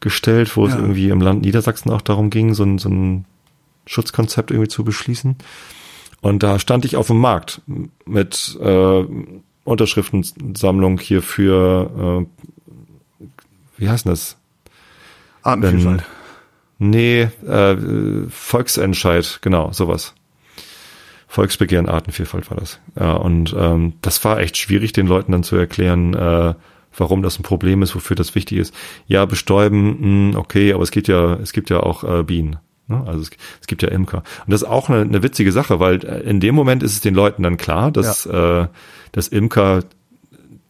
gestellt, 0.00 0.56
wo 0.56 0.66
es 0.66 0.72
Ja. 0.72 0.78
irgendwie 0.80 1.10
im 1.10 1.20
Land 1.20 1.42
Niedersachsen 1.42 1.90
auch 1.90 2.00
darum 2.02 2.30
ging, 2.30 2.54
so 2.54 2.62
ein, 2.64 2.78
so 2.78 2.88
ein 2.88 3.26
Schutzkonzept 3.86 4.50
irgendwie 4.52 4.68
zu 4.68 4.84
beschließen. 4.84 5.36
Und 6.24 6.42
da 6.42 6.58
stand 6.58 6.86
ich 6.86 6.96
auf 6.96 7.08
dem 7.08 7.18
Markt 7.18 7.60
mit 8.06 8.58
äh, 8.58 9.04
Unterschriftensammlung 9.64 10.98
hier 10.98 11.20
für, 11.20 12.26
äh, 13.20 13.26
wie 13.76 13.90
heißt 13.90 14.06
das? 14.06 14.38
Artenvielfalt. 15.42 16.02
Nee, 16.78 17.28
äh, 17.46 17.76
Volksentscheid, 18.30 19.40
genau, 19.42 19.70
sowas. 19.72 20.14
Volksbegehren 21.28 21.90
Artenvielfalt 21.90 22.50
war 22.50 22.56
das. 22.56 22.80
Ja, 22.98 23.12
und 23.12 23.54
ähm, 23.58 23.92
das 24.00 24.24
war 24.24 24.40
echt 24.40 24.56
schwierig, 24.56 24.94
den 24.94 25.06
Leuten 25.06 25.32
dann 25.32 25.42
zu 25.42 25.56
erklären, 25.56 26.14
äh, 26.14 26.54
warum 26.96 27.22
das 27.22 27.38
ein 27.38 27.42
Problem 27.42 27.82
ist, 27.82 27.94
wofür 27.94 28.16
das 28.16 28.34
wichtig 28.34 28.56
ist. 28.56 28.74
Ja, 29.06 29.26
bestäuben, 29.26 30.30
mh, 30.30 30.38
okay, 30.38 30.72
aber 30.72 30.84
es 30.84 30.90
gibt 30.90 31.08
ja, 31.08 31.34
es 31.34 31.52
gibt 31.52 31.68
ja 31.68 31.80
auch 31.80 32.02
äh, 32.02 32.22
Bienen. 32.22 32.56
Ne? 32.86 33.02
Also 33.06 33.22
es, 33.22 33.30
es 33.60 33.66
gibt 33.66 33.82
ja 33.82 33.88
Imker. 33.88 34.18
Und 34.18 34.52
das 34.52 34.62
ist 34.62 34.68
auch 34.68 34.88
eine, 34.88 35.02
eine 35.02 35.22
witzige 35.22 35.52
Sache, 35.52 35.80
weil 35.80 36.04
äh, 36.04 36.20
in 36.20 36.40
dem 36.40 36.54
Moment 36.54 36.82
ist 36.82 36.92
es 36.92 37.00
den 37.00 37.14
Leuten 37.14 37.42
dann 37.42 37.56
klar, 37.56 37.90
dass, 37.90 38.26
äh, 38.26 38.66
dass 39.12 39.28
Imker 39.28 39.84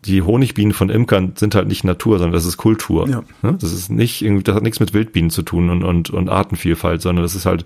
die 0.04 0.22
Honigbienen 0.22 0.74
von 0.74 0.90
Imkern 0.90 1.32
sind 1.36 1.54
halt 1.54 1.66
nicht 1.66 1.82
Natur, 1.82 2.18
sondern 2.18 2.34
das 2.34 2.44
ist 2.44 2.56
Kultur. 2.56 3.08
Ja. 3.08 3.24
Ne? 3.42 3.56
Das 3.60 3.72
ist 3.72 3.90
nicht 3.90 4.22
irgendwie, 4.22 4.42
das 4.42 4.54
hat 4.54 4.62
nichts 4.62 4.80
mit 4.80 4.92
Wildbienen 4.92 5.30
zu 5.30 5.42
tun 5.42 5.70
und, 5.70 5.82
und, 5.82 6.10
und 6.10 6.28
Artenvielfalt, 6.28 7.00
sondern 7.00 7.22
das 7.22 7.34
ist 7.34 7.46
halt 7.46 7.64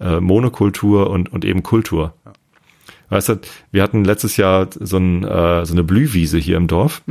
äh, 0.00 0.20
Monokultur 0.20 1.10
und, 1.10 1.32
und 1.32 1.44
eben 1.44 1.62
Kultur. 1.62 2.14
Weißt 3.08 3.28
du, 3.28 3.40
wir 3.72 3.82
hatten 3.82 4.04
letztes 4.04 4.36
Jahr 4.36 4.68
so, 4.78 4.96
ein, 4.96 5.24
äh, 5.24 5.66
so 5.66 5.74
eine 5.74 5.84
Blühwiese 5.84 6.38
hier 6.38 6.56
im 6.56 6.66
Dorf, 6.66 7.02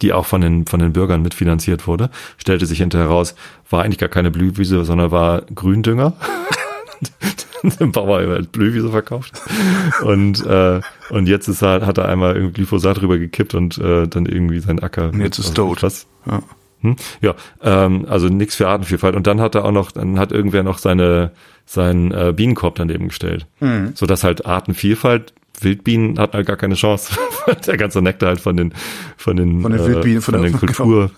die 0.00 0.12
auch 0.12 0.26
von 0.26 0.40
den, 0.40 0.66
von 0.66 0.80
den 0.80 0.92
Bürgern 0.92 1.22
mitfinanziert 1.22 1.86
wurde. 1.86 2.10
Stellte 2.38 2.66
sich 2.66 2.78
hinterher 2.78 3.08
raus, 3.08 3.34
war 3.70 3.82
eigentlich 3.82 3.98
gar 3.98 4.08
keine 4.08 4.30
Blühwiese, 4.30 4.84
sondern 4.84 5.10
war 5.10 5.42
Gründünger. 5.54 6.14
Ein 7.80 7.92
Bauer 7.92 8.20
hat 8.36 8.52
Blühwiese 8.52 8.90
verkauft. 8.90 9.40
Und, 10.02 10.44
äh, 10.44 10.80
und 11.10 11.28
jetzt 11.28 11.46
ist 11.48 11.62
er, 11.62 11.86
hat 11.86 11.98
er 11.98 12.08
einmal 12.08 12.34
irgendwie 12.34 12.54
Glyphosat 12.54 13.00
drüber 13.00 13.18
gekippt 13.18 13.54
und 13.54 13.78
äh, 13.78 14.08
dann 14.08 14.26
irgendwie 14.26 14.58
sein 14.60 14.80
Acker. 14.80 15.10
Und 15.10 15.20
jetzt 15.20 15.38
ist 15.38 15.54
tot. 15.54 15.82
Was? 15.82 16.06
Ja. 16.26 16.42
Hm? 16.80 16.96
Ja, 17.20 17.34
ähm, 17.62 18.06
also 18.08 18.28
nichts 18.28 18.56
für 18.56 18.66
Artenvielfalt. 18.66 19.14
Und 19.14 19.28
dann 19.28 19.40
hat 19.40 19.54
er 19.54 19.64
auch 19.64 19.70
noch, 19.70 19.92
dann 19.92 20.18
hat 20.18 20.32
irgendwer 20.32 20.64
noch 20.64 20.78
seine 20.78 21.30
seinen 21.64 22.10
äh, 22.10 22.32
Bienenkorb 22.34 22.74
daneben 22.74 23.08
gestellt, 23.08 23.46
Mhm. 23.60 23.92
so 23.94 24.06
dass 24.06 24.24
halt 24.24 24.44
Artenvielfalt 24.44 25.32
Wildbienen 25.64 26.18
hat 26.18 26.34
halt 26.34 26.46
gar 26.46 26.56
keine 26.56 26.74
Chance. 26.74 27.14
Der 27.66 27.76
ganze 27.76 28.02
Nektar 28.02 28.30
halt 28.30 28.40
von 28.40 28.56
den 28.56 28.74
von 29.16 29.36
den 29.36 29.62
Von 29.62 29.72
den 29.72 29.80
äh, 29.80 29.86
Wildbienen, 29.86 30.22
von 30.22 30.34
von 30.34 30.42
der- 30.42 30.50
den 30.52 30.58
Kultur. 30.58 31.10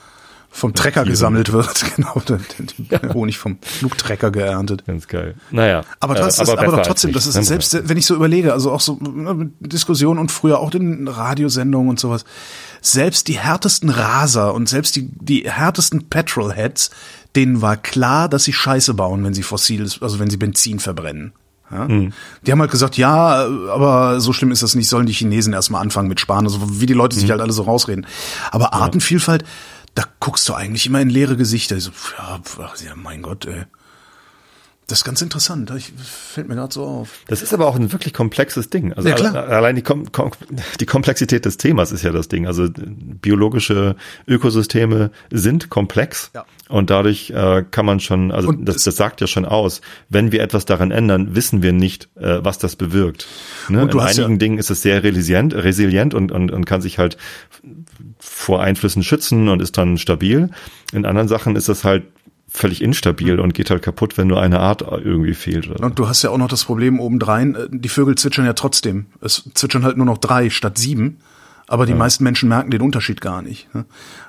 Vom 0.57 0.73
Trecker 0.73 1.03
gesammelt 1.05 1.51
wird, 1.53 1.85
genau. 1.97 2.23
Der, 2.29 2.39
der, 2.39 3.01
der 3.01 3.13
Honig 3.13 3.39
vom 3.39 3.59
Flugtrecker 3.61 4.31
geerntet. 4.31 4.87
Ganz 4.87 5.09
geil. 5.09 5.35
Naja, 5.51 5.83
Aber, 5.99 6.15
äh, 6.15 6.21
trotzdem, 6.21 6.49
aber, 6.49 6.63
besser 6.63 6.77
doch 6.77 6.87
trotzdem, 6.87 7.13
das 7.13 7.27
ist 7.27 7.35
ne? 7.35 7.43
selbst, 7.43 7.89
wenn 7.89 7.97
ich 7.97 8.07
so 8.07 8.15
überlege, 8.15 8.53
also 8.53 8.71
auch 8.71 8.81
so 8.81 8.97
ne, 9.01 9.51
Diskussionen 9.59 10.21
und 10.21 10.31
früher 10.31 10.61
auch 10.61 10.73
in 10.73 11.09
Radiosendungen 11.09 11.89
und 11.91 11.99
sowas, 11.99 12.25
selbst 12.81 13.27
die 13.27 13.37
härtesten 13.37 13.89
Raser 13.91 14.55
und 14.55 14.69
selbst 14.69 14.95
die, 14.95 15.09
die 15.21 15.51
härtesten 15.51 16.09
Petrolheads, 16.09 16.91
denen 17.35 17.61
war 17.61 17.77
klar, 17.77 18.29
dass 18.29 18.45
sie 18.45 18.53
Scheiße 18.53 18.95
bauen, 18.95 19.25
wenn 19.25 19.35
sie 19.35 19.43
fossiles, 19.43 20.03
also 20.03 20.21
wenn 20.21 20.31
sie 20.31 20.37
Benzin 20.37 20.79
verbrennen. 20.79 21.33
Ja? 21.75 22.11
Die 22.47 22.53
haben 22.53 22.61
halt 22.61 22.71
gesagt, 22.71 22.97
ja, 22.97 23.47
aber 23.71 24.21
so 24.21 24.33
schlimm 24.33 24.53
ist 24.53 24.63
das 24.63 24.75
nicht, 24.75 24.89
sollen 24.89 25.07
die 25.07 25.13
Chinesen 25.13 25.53
erstmal 25.53 25.83
anfangen 25.83 26.09
mit 26.09 26.21
Sparen, 26.21 26.45
also 26.45 26.81
wie 26.81 26.87
die 26.87 26.93
Leute 26.93 27.17
sich 27.17 27.31
halt 27.31 27.41
alle 27.41 27.53
so 27.53 27.63
rausreden. 27.63 28.07
Aber 28.51 28.73
Artenvielfalt, 28.73 29.45
da 29.95 30.05
guckst 30.21 30.49
du 30.49 30.55
eigentlich 30.55 30.87
immer 30.87 31.01
in 31.01 31.11
leere 31.11 31.37
Gesichter. 31.37 31.77
Ich 31.77 31.85
So, 31.85 31.91
ja, 32.19 32.41
ach, 32.61 32.77
ja, 32.81 32.95
mein 32.95 33.23
Gott, 33.23 33.47
ey. 33.47 33.65
Das 34.87 34.99
ist 34.99 35.05
ganz 35.05 35.23
interessant. 35.23 35.73
Ich, 35.75 35.93
fällt 35.97 36.47
mir 36.47 36.57
gerade 36.57 36.73
so 36.73 36.85
auf. 36.85 37.21
Das 37.29 37.41
ist 37.41 37.55
aber 37.55 37.67
auch 37.67 37.77
ein 37.77 37.91
wirklich 37.93 38.13
komplexes 38.13 38.69
Ding. 38.69 38.93
Also 38.93 39.09
Ja, 39.09 39.17
allein 39.17 39.77
die, 39.77 39.83
Kom 39.83 40.13
Kom 40.13 40.31
die 40.79 40.85
Komplexität 40.85 41.47
des 41.47 41.57
Themas 41.57 41.91
ist 41.91 42.03
ja 42.03 42.13
das 42.13 42.29
Ding. 42.29 42.47
Also 42.47 42.65
äh, 42.65 42.71
biologische 42.77 43.97
Ökosysteme 44.29 45.11
sind 45.31 45.71
komplex 45.71 46.31
Ja. 46.35 46.45
Und 46.69 46.89
dadurch 46.91 47.31
äh, 47.31 47.65
kann 47.71 47.85
man 47.85 48.01
schon, 48.01 48.31
also 48.33 48.49
Und 48.49 48.65
das, 48.65 48.85
das 48.85 48.97
sagt 48.97 49.21
ja 49.21 49.27
schon 49.27 49.45
aus, 49.45 49.81
wenn 50.09 50.33
wir 50.33 50.43
etwas 50.43 50.65
daran 50.65 50.91
ändern, 50.91 51.35
wissen 51.35 51.63
wir 51.63 51.73
nicht, 51.73 52.09
äh, 52.17 52.39
was 52.43 52.59
das 52.59 52.77
bewirkt. 52.77 53.27
Ne? 53.69 53.83
Und 53.83 53.93
In 53.93 54.01
hast 54.01 54.17
ja- 54.17 54.25
einigen 54.25 54.39
Dingen 54.39 54.59
ist 54.59 54.71
es 54.71 54.83
sehr 54.83 55.03
resilient, 55.03 55.55
resilient 55.55 56.15
und, 56.15 56.33
und, 56.33 56.51
und 56.51 56.65
kann 56.65 56.81
sich 56.81 56.99
halt 56.99 57.19
vor 58.19 58.63
Einflüssen 58.63 59.03
schützen 59.03 59.49
und 59.49 59.61
ist 59.61 59.77
dann 59.77 59.99
stabil. 59.99 60.51
In 60.93 61.05
anderen 61.05 61.29
Sachen 61.29 61.55
ist 61.57 61.69
es 61.69 61.85
halt 61.85 62.05
völlig 62.49 62.83
instabil 62.83 63.41
und 63.41 63.53
geht 63.53 63.69
halt 63.71 63.83
kaputt, 63.83 64.17
wenn 64.17 64.29
nur 64.29 64.41
eine 64.41 64.61
Art 64.61 64.83
irgendwie 64.83 65.35
fehlt. 65.35 65.69
Oder. 65.69 65.85
Und 65.85 65.99
du 65.99 66.09
hast 66.09 66.23
ja 66.23 66.31
auch 66.31 66.39
noch 66.39 66.49
das 66.49 66.65
Problem 66.65 67.01
obendrein, 67.01 67.55
äh, 67.57 67.67
die 67.71 67.89
Vögel 67.89 68.15
zwitschern 68.15 68.47
ja 68.47 68.53
trotzdem. 68.55 69.07
Es 69.21 69.51
zwitschern 69.55 69.85
halt 69.85 69.97
nur 69.97 70.07
noch 70.07 70.19
drei 70.19 70.51
statt 70.51 70.79
sieben. 70.79 71.19
Aber 71.67 71.87
die 71.87 71.95
meisten 71.95 72.25
Menschen 72.25 72.49
merken 72.51 72.71
den 72.71 72.83
Unterschied 72.83 73.21
gar 73.23 73.41
nicht. 73.43 73.75
ne? 73.75 73.85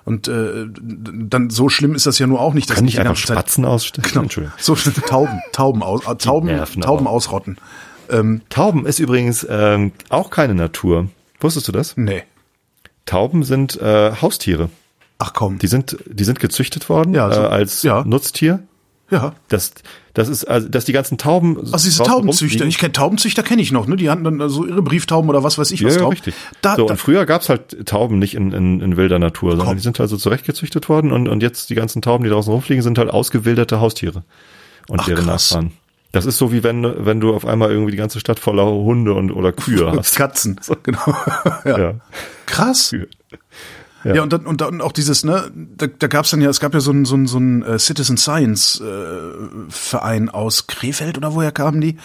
Und 0.06 0.28
äh, 0.30 0.68
dann 0.72 1.50
so 1.50 1.68
schlimm 1.70 1.94
ist 1.94 2.06
das 2.06 2.18
ja 2.20 2.28
nur 2.28 2.40
auch 2.40 2.54
nicht. 2.54 2.70
dass 2.70 2.76
Kann 2.78 2.86
nicht 2.86 2.96
die 2.96 3.02
einfach 3.02 3.16
Zeit- 3.16 3.36
Spatzen 3.38 3.66
ausstellen? 3.66 4.08
Genau. 4.30 4.50
So 4.58 4.76
Tauben, 5.08 5.42
Tauben 5.52 5.84
aus, 5.84 6.08
äh, 6.08 6.16
Tauben, 6.16 6.48
nerven 6.48 6.82
Tauben 6.82 7.08
aber. 7.08 7.16
ausrotten. 7.16 7.58
Tauben 8.50 8.86
ist 8.86 9.00
übrigens 9.00 9.46
ähm, 9.50 9.92
auch 10.10 10.30
keine 10.30 10.54
Natur. 10.56 11.10
Wusstest 11.40 11.68
du 11.68 11.72
das? 11.72 11.98
Nee. 11.98 12.24
Tauben 13.06 13.44
sind 13.44 13.80
äh, 13.82 14.14
Haustiere. 14.22 14.70
Ach 15.18 15.34
komm. 15.34 15.58
Die 15.60 15.68
sind, 15.68 15.98
die 16.06 16.24
sind 16.24 16.40
gezüchtet 16.40 16.88
worden 16.90 17.14
Ja, 17.14 17.32
so- 17.32 17.42
äh, 17.42 17.46
als 17.46 17.84
ja. 17.84 18.04
Nutztier. 18.06 18.60
Ja. 19.12 19.34
Das, 19.50 19.74
das 20.14 20.30
ist, 20.30 20.46
also, 20.46 20.68
dass 20.68 20.86
die 20.86 20.94
ganzen 20.94 21.18
Tauben. 21.18 21.58
Also 21.58 21.78
diese 21.78 22.04
Taubenzüchter, 22.04 22.66
ich 22.66 22.78
kenne 22.78 22.94
Taubenzüchter 22.94 23.44
kenne 23.44 23.62
ich 23.62 23.72
noch, 23.72 23.86
ne? 23.86 23.96
Die 23.96 24.10
hatten 24.10 24.24
dann 24.24 24.50
so 24.50 24.66
ihre 24.66 24.82
Brieftauben 24.82 25.30
oder 25.30 25.44
was 25.44 25.58
weiß 25.58 25.72
ich 25.72 25.84
was 25.84 25.96
ja, 25.96 26.08
richtig. 26.08 26.34
Da, 26.62 26.76
so, 26.76 26.86
da, 26.86 26.94
und 26.94 27.00
früher 27.00 27.26
gab's 27.26 27.50
halt 27.50 27.86
Tauben 27.86 28.18
nicht 28.18 28.34
in, 28.34 28.52
in, 28.52 28.82
in 28.82 28.98
wilder 28.98 29.20
Natur, 29.20 29.52
sondern 29.52 29.68
Komm. 29.68 29.78
die 29.78 29.84
sind 29.84 30.00
also 30.00 30.18
zurechtgezüchtet 30.18 30.90
worden 30.90 31.12
und, 31.12 31.28
und 31.28 31.44
jetzt 31.44 31.70
die 31.70 31.76
ganzen 31.76 32.02
Tauben, 32.02 32.24
die 32.24 32.30
draußen 32.30 32.52
rumfliegen, 32.52 32.82
sind 32.82 32.98
halt 32.98 33.10
ausgewilderte 33.10 33.80
Haustiere 33.80 34.24
und 34.88 35.02
Ach, 35.02 35.06
deren 35.06 35.26
krass. 35.26 35.52
Nachfahren. 35.52 35.74
Das 36.16 36.26
ist 36.26 36.38
so 36.38 36.54
wie 36.54 36.64
wenn, 36.64 37.06
wenn 37.06 37.20
du 37.20 37.36
auf 37.36 37.46
einmal 37.46 37.72
irgendwie 37.72 37.92
die 37.92 37.98
ganze 37.98 38.22
Stadt 38.22 38.40
voller 38.40 38.66
Hunde 38.66 39.14
und 39.14 39.32
oder 39.32 39.52
Kühe 39.52 39.92
hast. 39.98 40.16
Katzen. 40.16 40.60
Genau. 40.84 41.00
ja. 41.66 41.78
Ja. 41.78 41.94
Krass. 42.46 42.92
Kühe. 42.92 43.08
Ja, 44.14 44.22
und 44.22 44.32
dann 44.32 44.46
und 44.46 44.62
dann 44.62 44.82
auch 44.82 44.92
dieses, 44.92 45.24
ne, 45.24 45.52
da, 45.78 45.88
da 45.88 46.08
gab's 46.08 46.30
dann 46.30 46.42
ja, 46.42 46.50
es 46.50 46.60
gab 46.60 46.74
ja 46.74 46.80
so 46.80 46.92
einen 46.92 47.06
so 47.06 47.16
einen 47.16 47.26
so 47.26 47.38
einen 47.38 47.64
äh, 47.64 47.80
Citizen 47.80 48.18
Science 48.18 48.80
äh, 48.80 49.70
Verein 49.70 50.30
aus 50.30 50.68
Krefeld 50.68 51.18
oder 51.18 51.34
woher 51.34 51.52
kamen 51.52 51.82
die, 51.82 51.98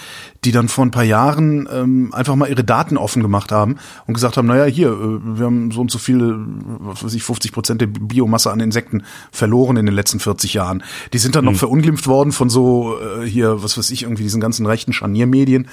die 0.44 0.52
dann 0.52 0.68
vor 0.68 0.86
ein 0.86 0.90
paar 0.90 1.04
Jahren 1.04 1.68
ähm, 1.70 2.14
einfach 2.14 2.36
mal 2.36 2.48
ihre 2.48 2.64
Daten 2.64 2.96
offen 2.96 3.22
gemacht 3.22 3.52
haben 3.52 3.76
und 4.06 4.14
gesagt 4.14 4.38
haben, 4.38 4.46
naja, 4.46 4.64
hier, 4.64 4.88
äh, 4.88 5.38
wir 5.38 5.44
haben 5.44 5.70
so 5.72 5.82
und 5.82 5.90
so 5.90 5.98
viele, 5.98 6.38
was 6.78 7.04
weiß 7.04 7.12
ich, 7.12 7.22
50 7.22 7.52
Prozent 7.52 7.80
der 7.82 7.86
Biomasse 7.86 8.50
an 8.50 8.60
Insekten 8.60 9.04
verloren 9.30 9.76
in 9.76 9.84
den 9.84 9.94
letzten 9.94 10.20
40 10.20 10.54
Jahren. 10.54 10.82
Die 11.12 11.18
sind 11.18 11.36
dann 11.36 11.44
noch 11.44 11.56
verunglimpft 11.56 12.06
worden 12.06 12.32
von 12.32 12.48
so 12.48 12.96
äh, 12.98 13.26
hier, 13.26 13.62
was 13.62 13.76
weiß 13.76 13.90
ich, 13.90 14.04
irgendwie 14.04 14.22
diesen 14.22 14.40
ganzen 14.40 14.64
rechten 14.64 14.94
Scharniermedien 14.94 15.68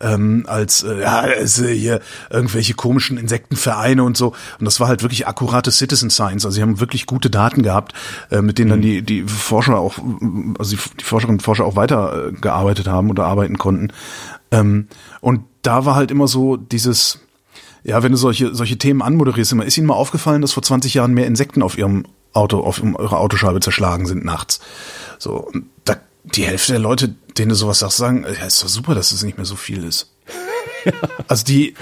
ähm, 0.00 0.44
als 0.46 0.84
äh, 0.84 1.00
ja, 1.00 1.26
es, 1.26 1.60
äh, 1.60 1.74
hier 1.74 2.00
irgendwelche 2.30 2.74
komischen 2.74 3.18
Insektenvereine 3.18 4.04
und 4.04 4.16
so. 4.16 4.28
Und 4.58 4.64
das 4.64 4.78
war 4.78 4.88
halt 4.88 5.02
wirklich 5.02 5.26
Citizen 5.72 6.10
Science. 6.10 6.44
Also 6.44 6.56
sie 6.56 6.62
haben 6.62 6.80
wirklich 6.80 7.06
gute 7.06 7.30
Daten 7.30 7.62
gehabt, 7.62 7.92
äh, 8.30 8.42
mit 8.42 8.58
denen 8.58 8.70
dann 8.70 8.82
die, 8.82 9.02
die 9.02 9.22
Forscher 9.24 9.78
auch, 9.78 9.98
also 10.58 10.76
die, 10.76 11.04
Forscherinnen 11.04 11.38
und 11.38 11.42
Forscher 11.42 11.64
auch 11.64 11.76
weiter 11.76 12.28
äh, 12.28 12.32
gearbeitet 12.32 12.88
haben 12.88 13.10
oder 13.10 13.24
arbeiten 13.24 13.58
konnten. 13.58 13.88
Ähm, 14.50 14.88
und 15.20 15.42
da 15.62 15.84
war 15.84 15.94
halt 15.94 16.10
immer 16.10 16.28
so 16.28 16.56
dieses, 16.56 17.20
ja, 17.84 18.02
wenn 18.02 18.12
du 18.12 18.18
solche, 18.18 18.54
solche 18.54 18.78
Themen 18.78 19.02
anmoderierst, 19.02 19.52
immer, 19.52 19.64
ist 19.64 19.78
Ihnen 19.78 19.86
mal 19.86 19.94
aufgefallen, 19.94 20.42
dass 20.42 20.52
vor 20.52 20.62
20 20.62 20.94
Jahren 20.94 21.14
mehr 21.14 21.26
Insekten 21.26 21.62
auf 21.62 21.76
Ihrem 21.76 22.04
Auto, 22.32 22.60
auf 22.60 22.82
eurer 22.82 23.18
Autoscheibe 23.18 23.60
zerschlagen 23.60 24.06
sind 24.06 24.24
nachts? 24.24 24.60
So, 25.18 25.34
und 25.36 25.66
da, 25.84 25.96
die 26.24 26.44
Hälfte 26.44 26.72
der 26.72 26.80
Leute, 26.80 27.14
denen 27.38 27.50
du 27.50 27.54
sowas 27.54 27.80
sagst, 27.80 27.96
sagen, 27.96 28.24
ja, 28.24 28.46
ist 28.46 28.62
doch 28.62 28.68
super, 28.68 28.94
dass 28.94 29.12
es 29.12 29.22
nicht 29.22 29.36
mehr 29.36 29.46
so 29.46 29.56
viel 29.56 29.84
ist. 29.84 30.12
Also 31.28 31.44
die, 31.44 31.74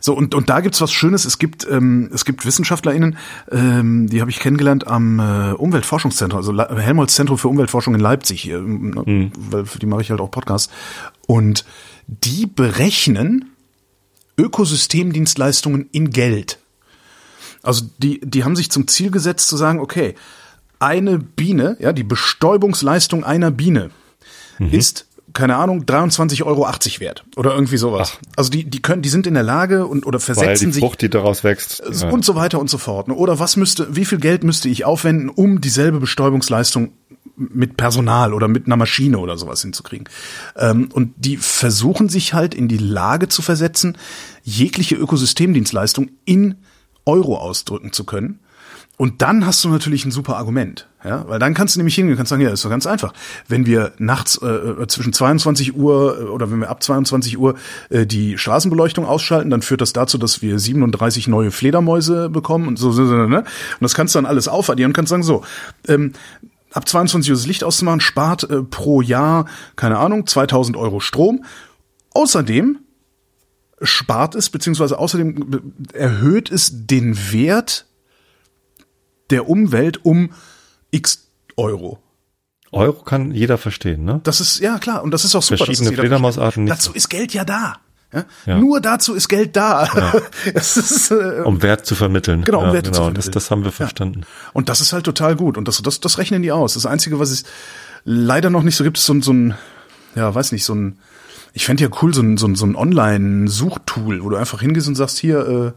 so 0.00 0.14
und 0.14 0.34
und 0.34 0.48
da 0.50 0.60
gibt's 0.60 0.80
was 0.80 0.92
Schönes. 0.92 1.24
Es 1.24 1.38
gibt 1.38 1.66
ähm, 1.68 2.10
es 2.12 2.24
gibt 2.24 2.44
WissenschaftlerInnen, 2.44 3.16
ähm, 3.50 4.08
die 4.08 4.20
habe 4.20 4.30
ich 4.30 4.38
kennengelernt 4.40 4.86
am 4.86 5.18
äh, 5.18 5.52
Umweltforschungszentrum, 5.54 6.38
also 6.38 6.52
Le- 6.52 6.68
Helmholtz 6.76 7.14
Zentrum 7.14 7.38
für 7.38 7.48
Umweltforschung 7.48 7.94
in 7.94 8.00
Leipzig. 8.00 8.42
Hier, 8.42 8.60
ne, 8.60 9.32
weil 9.36 9.64
für 9.64 9.78
die 9.78 9.86
mache 9.86 10.02
ich 10.02 10.10
halt 10.10 10.20
auch 10.20 10.30
Podcasts. 10.30 10.70
Und 11.26 11.64
die 12.06 12.46
berechnen 12.46 13.50
Ökosystemdienstleistungen 14.38 15.88
in 15.92 16.10
Geld. 16.10 16.58
Also 17.62 17.86
die, 17.98 18.20
die 18.20 18.44
haben 18.44 18.56
sich 18.56 18.70
zum 18.70 18.86
Ziel 18.88 19.10
gesetzt 19.10 19.48
zu 19.48 19.56
sagen, 19.56 19.80
okay, 19.80 20.14
eine 20.78 21.18
Biene, 21.18 21.76
ja, 21.80 21.92
die 21.92 22.02
Bestäubungsleistung 22.04 23.24
einer 23.24 23.50
Biene 23.50 23.90
ist, 24.58 25.06
keine 25.32 25.56
Ahnung, 25.56 25.84
23,80 25.84 26.42
Euro 26.44 26.66
wert 27.00 27.24
oder 27.36 27.54
irgendwie 27.54 27.76
sowas. 27.76 28.18
Also 28.36 28.50
die, 28.50 28.64
die 28.64 28.82
können, 28.82 29.02
die 29.02 29.08
sind 29.08 29.26
in 29.26 29.34
der 29.34 29.42
Lage 29.42 29.86
und 29.86 30.06
oder 30.06 30.18
Weil 30.18 30.34
versetzen 30.34 30.66
die 30.66 30.72
sich 30.72 30.82
Frucht, 30.82 31.02
die 31.02 31.10
daraus 31.10 31.44
wächst. 31.44 31.82
ja. 32.00 32.10
und 32.10 32.24
so 32.24 32.34
weiter 32.34 32.58
und 32.58 32.70
so 32.70 32.78
fort. 32.78 33.08
ne? 33.08 33.14
Oder 33.14 33.38
was 33.38 33.56
müsste, 33.56 33.94
wie 33.94 34.04
viel 34.04 34.18
Geld 34.18 34.44
müsste 34.44 34.68
ich 34.68 34.84
aufwenden, 34.84 35.28
um 35.28 35.60
dieselbe 35.60 36.00
Bestäubungsleistung 36.00 36.92
mit 37.36 37.76
Personal 37.76 38.34
oder 38.34 38.48
mit 38.48 38.66
einer 38.66 38.76
Maschine 38.76 39.18
oder 39.18 39.38
sowas 39.38 39.62
hinzukriegen? 39.62 40.08
Ähm, 40.56 40.88
und 40.92 41.14
die 41.16 41.36
versuchen 41.36 42.08
sich 42.08 42.34
halt 42.34 42.54
in 42.54 42.68
die 42.68 42.78
Lage 42.78 43.28
zu 43.28 43.42
versetzen, 43.42 43.96
jegliche 44.42 44.96
Ökosystemdienstleistung 44.96 46.10
in 46.24 46.56
Euro 47.04 47.36
ausdrücken 47.38 47.92
zu 47.92 48.04
können. 48.04 48.40
Und 49.02 49.20
dann 49.20 49.44
hast 49.44 49.64
du 49.64 49.68
natürlich 49.68 50.04
ein 50.04 50.12
super 50.12 50.36
Argument, 50.36 50.86
ja, 51.04 51.26
weil 51.26 51.40
dann 51.40 51.54
kannst 51.54 51.74
du 51.74 51.80
nämlich 51.80 51.96
hingehen, 51.96 52.16
kannst 52.16 52.30
sagen, 52.30 52.40
ja, 52.40 52.50
ist 52.50 52.64
doch 52.64 52.70
ganz 52.70 52.86
einfach. 52.86 53.12
Wenn 53.48 53.66
wir 53.66 53.90
nachts 53.98 54.40
äh, 54.40 54.46
äh, 54.46 54.86
zwischen 54.86 55.12
22 55.12 55.74
Uhr 55.74 56.20
äh, 56.20 56.22
oder 56.26 56.52
wenn 56.52 56.60
wir 56.60 56.70
ab 56.70 56.84
22 56.84 57.36
Uhr 57.36 57.56
äh, 57.90 58.06
die 58.06 58.38
Straßenbeleuchtung 58.38 59.04
ausschalten, 59.04 59.50
dann 59.50 59.60
führt 59.60 59.80
das 59.80 59.92
dazu, 59.92 60.18
dass 60.18 60.40
wir 60.40 60.56
37 60.56 61.26
neue 61.26 61.50
Fledermäuse 61.50 62.30
bekommen 62.30 62.68
und 62.68 62.78
so, 62.78 62.92
so, 62.92 63.04
so 63.04 63.26
ne? 63.26 63.38
Und 63.38 63.46
das 63.80 63.94
kannst 63.94 64.14
du 64.14 64.18
dann 64.18 64.26
alles 64.26 64.46
aufaddieren 64.46 64.90
und 64.90 64.94
kannst 64.94 65.10
sagen, 65.10 65.24
so, 65.24 65.42
ähm, 65.88 66.12
ab 66.70 66.88
22 66.88 67.32
Uhr 67.32 67.36
das 67.36 67.46
Licht 67.46 67.64
auszumachen, 67.64 67.98
spart 67.98 68.48
äh, 68.48 68.62
pro 68.62 69.02
Jahr, 69.02 69.46
keine 69.74 69.98
Ahnung, 69.98 70.28
2000 70.28 70.76
Euro 70.76 71.00
Strom. 71.00 71.44
Außerdem 72.14 72.78
spart 73.82 74.36
es, 74.36 74.48
beziehungsweise 74.48 74.96
außerdem 74.96 75.60
erhöht 75.92 76.52
es 76.52 76.86
den 76.86 77.16
Wert 77.32 77.86
der 79.32 79.48
Umwelt 79.48 80.04
um 80.04 80.30
x 80.92 81.28
Euro. 81.56 81.98
Euro 82.70 83.02
kann 83.02 83.32
jeder 83.32 83.58
verstehen, 83.58 84.04
ne? 84.04 84.20
Das 84.24 84.40
ist, 84.40 84.60
ja 84.60 84.78
klar, 84.78 85.02
und 85.02 85.10
das 85.10 85.24
ist 85.24 85.34
auch 85.34 85.42
super. 85.42 85.64
Verschiedene 85.64 85.90
dass 85.90 85.98
Fledermausarten 86.00 86.64
nicht. 86.64 86.72
Dazu 86.72 86.92
ist 86.92 87.10
Geld 87.10 87.34
ja 87.34 87.44
da. 87.44 87.76
Ja? 88.14 88.24
Ja. 88.46 88.58
Nur 88.58 88.80
dazu 88.80 89.14
ist 89.14 89.28
Geld 89.28 89.56
da. 89.56 89.88
Es 90.54 90.76
ist, 90.76 91.10
äh, 91.10 91.42
Um 91.44 91.60
Wert 91.62 91.84
zu 91.86 91.94
vermitteln. 91.94 92.44
Genau, 92.44 92.60
um 92.60 92.66
ja, 92.68 92.72
Werte 92.74 92.90
zu 92.90 92.92
genau. 92.92 93.04
vermitteln. 93.04 93.32
Das, 93.32 93.44
das 93.44 93.50
haben 93.50 93.64
wir 93.64 93.72
verstanden. 93.72 94.22
Und 94.52 94.68
das 94.68 94.80
ist 94.80 94.92
halt 94.92 95.04
total 95.04 95.36
gut. 95.36 95.56
Und 95.58 95.66
das, 95.68 95.80
das, 95.82 96.00
das 96.00 96.18
rechnen 96.18 96.42
die 96.42 96.52
aus. 96.52 96.74
Das 96.74 96.86
Einzige, 96.86 97.18
was 97.18 97.30
es 97.30 97.44
leider 98.04 98.48
noch 98.50 98.62
nicht 98.62 98.76
so 98.76 98.84
gibt, 98.84 98.96
ist 98.98 99.04
so, 99.06 99.14
ein- 99.14 99.22
so 99.22 99.32
ein, 99.32 99.54
ja, 100.14 100.34
weiß 100.34 100.52
nicht, 100.52 100.64
so 100.64 100.74
ein, 100.74 100.98
ich 101.54 101.64
fände 101.66 101.82
ja 101.84 101.90
cool, 102.02 102.12
so 102.14 102.22
ein, 102.22 102.36
so 102.38 102.46
ein, 102.46 102.54
so 102.54 102.64
ein 102.66 102.74
Online-Suchtool, 102.76 104.22
wo 104.24 104.30
du 104.30 104.36
einfach 104.36 104.60
hingehst 104.60 104.88
und 104.88 104.94
sagst, 104.94 105.18
hier, 105.18 105.38
äh, 105.46 105.72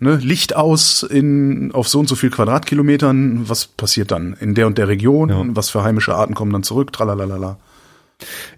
ne, 0.00 0.16
Licht 0.16 0.56
aus 0.56 1.02
in, 1.02 1.70
auf 1.72 1.88
so 1.88 2.00
und 2.00 2.08
so 2.08 2.16
viel 2.16 2.30
Quadratkilometern, 2.30 3.48
was 3.48 3.66
passiert 3.66 4.10
dann 4.10 4.36
in 4.40 4.54
der 4.54 4.66
und 4.66 4.78
der 4.78 4.88
Region, 4.88 5.28
Ja. 5.28 5.44
was 5.48 5.70
für 5.70 5.82
heimische 5.84 6.14
Arten 6.14 6.34
kommen 6.34 6.52
dann 6.52 6.62
zurück, 6.62 6.92
tralalala. 6.92 7.58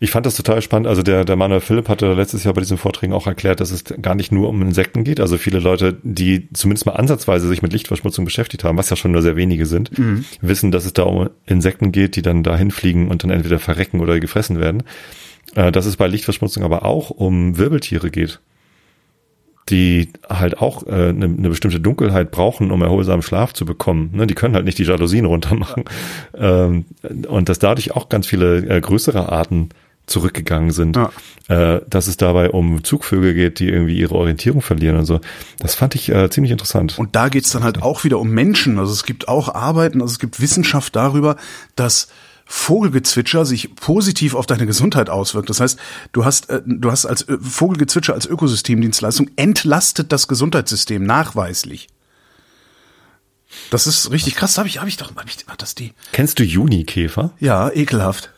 Ich 0.00 0.10
fand 0.10 0.26
das 0.26 0.34
total 0.34 0.60
spannend. 0.60 0.88
Also 0.88 1.04
der, 1.04 1.24
der 1.24 1.36
Manuel 1.36 1.60
Philipp 1.60 1.88
hatte 1.88 2.12
letztes 2.14 2.42
Jahr 2.42 2.52
bei 2.52 2.60
diesen 2.60 2.78
Vorträgen 2.78 3.12
auch 3.12 3.28
erklärt, 3.28 3.60
dass 3.60 3.70
es 3.70 3.84
gar 4.02 4.16
nicht 4.16 4.32
nur 4.32 4.48
um 4.48 4.60
Insekten 4.60 5.04
geht. 5.04 5.20
Also 5.20 5.38
viele 5.38 5.60
Leute, 5.60 5.98
die 6.02 6.48
zumindest 6.52 6.84
mal 6.86 6.94
ansatzweise 6.96 7.46
sich 7.46 7.62
mit 7.62 7.72
Lichtverschmutzung 7.72 8.24
beschäftigt 8.24 8.64
haben, 8.64 8.76
was 8.76 8.90
ja 8.90 8.96
schon 8.96 9.12
nur 9.12 9.22
sehr 9.22 9.36
wenige 9.36 9.66
sind, 9.66 9.92
wissen, 10.40 10.72
dass 10.72 10.84
es 10.84 10.94
da 10.94 11.04
um 11.04 11.30
Insekten 11.46 11.92
geht, 11.92 12.16
die 12.16 12.22
dann 12.22 12.42
dahin 12.42 12.72
fliegen 12.72 13.06
und 13.08 13.22
dann 13.22 13.30
entweder 13.30 13.60
verrecken 13.60 14.00
oder 14.00 14.18
gefressen 14.18 14.58
werden. 14.58 14.82
Äh, 15.54 15.70
Dass 15.70 15.86
es 15.86 15.96
bei 15.96 16.08
Lichtverschmutzung 16.08 16.64
aber 16.64 16.84
auch 16.84 17.10
um 17.10 17.56
Wirbeltiere 17.58 18.10
geht 18.10 18.40
die 19.68 20.12
halt 20.28 20.58
auch 20.58 20.86
äh, 20.86 20.90
eine, 20.90 21.26
eine 21.26 21.48
bestimmte 21.48 21.80
Dunkelheit 21.80 22.30
brauchen, 22.30 22.70
um 22.70 22.82
erholsamen 22.82 23.22
Schlaf 23.22 23.52
zu 23.52 23.64
bekommen. 23.64 24.10
Ne, 24.14 24.26
die 24.26 24.34
können 24.34 24.54
halt 24.54 24.64
nicht 24.64 24.78
die 24.78 24.84
Jalousien 24.84 25.24
runtermachen. 25.24 25.84
Ähm, 26.36 26.84
und 27.28 27.48
dass 27.48 27.58
dadurch 27.58 27.94
auch 27.94 28.08
ganz 28.08 28.26
viele 28.26 28.58
äh, 28.58 28.80
größere 28.80 29.30
Arten 29.30 29.70
zurückgegangen 30.06 30.72
sind. 30.72 30.96
Ja. 30.96 31.10
Äh, 31.48 31.80
dass 31.88 32.06
es 32.06 32.16
dabei 32.16 32.50
um 32.50 32.82
Zugvögel 32.84 33.34
geht, 33.34 33.60
die 33.60 33.68
irgendwie 33.68 33.98
ihre 33.98 34.14
Orientierung 34.14 34.62
verlieren 34.62 34.96
und 34.96 35.04
so. 35.04 35.20
Das 35.58 35.74
fand 35.74 35.94
ich 35.94 36.08
äh, 36.10 36.28
ziemlich 36.30 36.50
interessant. 36.50 36.98
Und 36.98 37.14
da 37.14 37.28
geht's 37.28 37.50
dann 37.50 37.62
halt 37.62 37.82
auch 37.82 38.04
wieder 38.04 38.18
um 38.18 38.30
Menschen. 38.30 38.78
Also 38.78 38.92
es 38.92 39.04
gibt 39.04 39.28
auch 39.28 39.54
Arbeiten, 39.54 40.00
also 40.00 40.12
es 40.12 40.18
gibt 40.18 40.40
Wissenschaft 40.40 40.96
darüber, 40.96 41.36
dass 41.76 42.08
Vogelgezwitscher 42.46 43.44
sich 43.46 43.74
positiv 43.76 44.34
auf 44.34 44.46
deine 44.46 44.66
Gesundheit 44.66 45.08
auswirkt. 45.10 45.48
Das 45.50 45.60
heißt, 45.60 45.78
du 46.12 46.24
hast, 46.24 46.50
äh, 46.50 46.60
du 46.66 46.90
hast 46.90 47.06
als 47.06 47.26
Ö- 47.28 47.38
Vogelgezwitscher 47.40 48.14
als 48.14 48.26
Ökosystemdienstleistung 48.26 49.30
entlastet 49.36 50.12
das 50.12 50.28
Gesundheitssystem 50.28 51.02
nachweislich. 51.04 51.88
Das 53.70 53.86
ist 53.86 54.10
richtig 54.10 54.34
krass. 54.34 54.56
Habe 54.58 54.68
ich, 54.68 54.78
habe 54.78 54.88
ich 54.88 54.96
doch, 54.96 55.14
habe 55.14 55.28
ich, 55.28 55.46
war 55.46 55.56
das 55.56 55.74
die? 55.74 55.92
Kennst 56.12 56.38
du 56.38 56.42
Junikäfer? 56.44 57.32
Ja, 57.38 57.70
ekelhaft. 57.70 58.30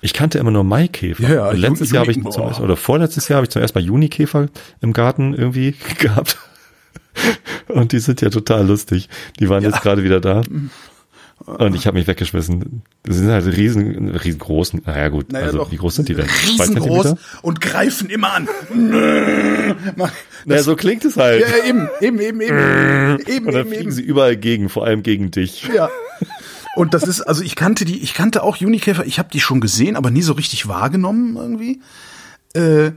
Ich 0.00 0.12
kannte 0.12 0.38
immer 0.38 0.50
nur 0.52 0.62
Maikäfer. 0.64 1.22
Ja, 1.22 1.30
ja, 1.34 1.50
letztes 1.52 1.88
Juni- 1.90 1.94
Jahr 1.94 2.02
habe 2.02 2.12
ich 2.12 2.22
zum 2.32 2.42
ersten, 2.44 2.62
oder 2.62 2.76
vorletztes 2.76 3.28
Jahr 3.28 3.38
habe 3.38 3.46
ich 3.46 3.50
zum 3.50 3.62
ersten 3.62 3.78
Mal 3.78 3.84
Junikäfer 3.84 4.48
im 4.80 4.92
Garten 4.92 5.34
irgendwie 5.34 5.74
gehabt. 5.98 6.38
Und 7.66 7.90
die 7.92 7.98
sind 7.98 8.20
ja 8.20 8.30
total 8.30 8.66
lustig. 8.66 9.08
Die 9.40 9.48
waren 9.48 9.64
jetzt 9.64 9.80
gerade 9.82 10.04
wieder 10.04 10.20
da. 10.20 10.42
Und 11.56 11.74
ich 11.74 11.86
habe 11.86 11.96
mich 11.96 12.06
weggeschmissen. 12.06 12.82
Das 13.04 13.16
sind 13.16 13.28
halt 13.28 13.46
riesen, 13.46 14.08
riesengroß. 14.10 14.74
Naja 14.84 15.08
gut, 15.08 15.32
Naja, 15.32 15.46
also 15.46 15.58
doch. 15.58 15.70
wie 15.72 15.76
groß 15.76 15.94
sind 15.96 16.08
die 16.08 16.14
denn? 16.14 16.26
Riesengroß 16.46 17.14
und 17.42 17.60
greifen 17.60 18.10
immer 18.10 18.34
an. 18.34 18.48
Mach- 19.96 20.12
Naja, 20.44 20.62
so 20.62 20.76
klingt 20.76 21.04
es 21.04 21.16
halt. 21.16 21.40
ja, 21.42 21.64
eben, 21.68 21.88
eben, 22.00 22.20
eben, 22.20 22.40
eben, 22.40 23.18
eben, 23.26 23.46
Und 23.46 23.54
dann 23.54 23.62
eben, 23.62 23.68
fliegen 23.68 23.82
eben. 23.84 23.90
sie 23.92 24.02
überall 24.02 24.36
gegen, 24.36 24.68
vor 24.68 24.84
allem 24.84 25.02
gegen 25.02 25.30
dich. 25.30 25.68
Ja. 25.74 25.88
Und 26.76 26.94
das 26.94 27.04
ist, 27.04 27.22
also 27.22 27.42
ich 27.42 27.56
kannte 27.56 27.84
die, 27.84 27.98
ich 28.02 28.14
kannte 28.14 28.42
auch 28.42 28.56
Junikäfer, 28.56 29.04
ich 29.06 29.18
habe 29.18 29.30
die 29.32 29.40
schon 29.40 29.60
gesehen, 29.60 29.96
aber 29.96 30.10
nie 30.10 30.22
so 30.22 30.34
richtig 30.34 30.68
wahrgenommen 30.68 31.36
irgendwie. 31.36 31.80
Äh, 32.54 32.92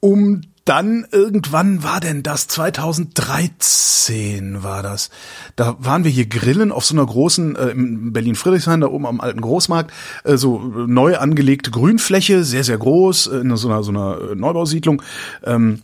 um 0.00 0.40
dann 0.70 1.04
irgendwann 1.10 1.82
war 1.82 1.98
denn 1.98 2.22
das 2.22 2.46
2013 2.46 4.62
war 4.62 4.84
das. 4.84 5.10
Da 5.56 5.74
waren 5.80 6.04
wir 6.04 6.12
hier 6.12 6.26
grillen 6.26 6.70
auf 6.70 6.84
so 6.84 6.94
einer 6.94 7.04
großen 7.04 7.56
äh, 7.56 7.70
in 7.70 8.12
Berlin 8.12 8.36
Friedrichshain 8.36 8.80
da 8.80 8.86
oben 8.86 9.04
am 9.04 9.20
alten 9.20 9.40
Großmarkt 9.40 9.92
äh, 10.22 10.36
so 10.36 10.60
neu 10.60 11.16
angelegte 11.16 11.72
Grünfläche, 11.72 12.44
sehr 12.44 12.62
sehr 12.62 12.78
groß 12.78 13.26
äh, 13.26 13.38
in 13.38 13.56
so 13.56 13.68
einer 13.68 13.82
so 13.82 13.90
einer 13.90 14.36
Neubausiedlung. 14.36 15.02
Ähm, 15.42 15.82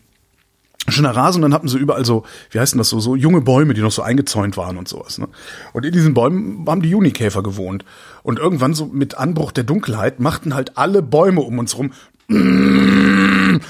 schöner 0.86 1.16
Rasen 1.16 1.42
und 1.42 1.50
dann 1.50 1.58
hatten 1.58 1.66
sie 1.66 1.78
überall 1.78 2.04
so, 2.04 2.22
wie 2.52 2.60
heißt 2.60 2.74
denn 2.74 2.78
das 2.78 2.88
so, 2.88 3.00
so 3.00 3.16
junge 3.16 3.40
Bäume, 3.40 3.74
die 3.74 3.80
noch 3.80 3.90
so 3.90 4.02
eingezäunt 4.02 4.56
waren 4.56 4.76
und 4.76 4.86
sowas. 4.86 5.18
Ne? 5.18 5.26
Und 5.72 5.84
in 5.84 5.90
diesen 5.90 6.14
Bäumen 6.14 6.64
haben 6.68 6.80
die 6.80 6.90
Junikäfer 6.90 7.42
gewohnt. 7.42 7.84
Und 8.22 8.38
irgendwann 8.38 8.72
so 8.72 8.86
mit 8.86 9.16
Anbruch 9.16 9.50
der 9.50 9.64
Dunkelheit 9.64 10.20
machten 10.20 10.54
halt 10.54 10.78
alle 10.78 11.02
Bäume 11.02 11.40
um 11.40 11.58
uns 11.58 11.76
rum. 11.76 11.90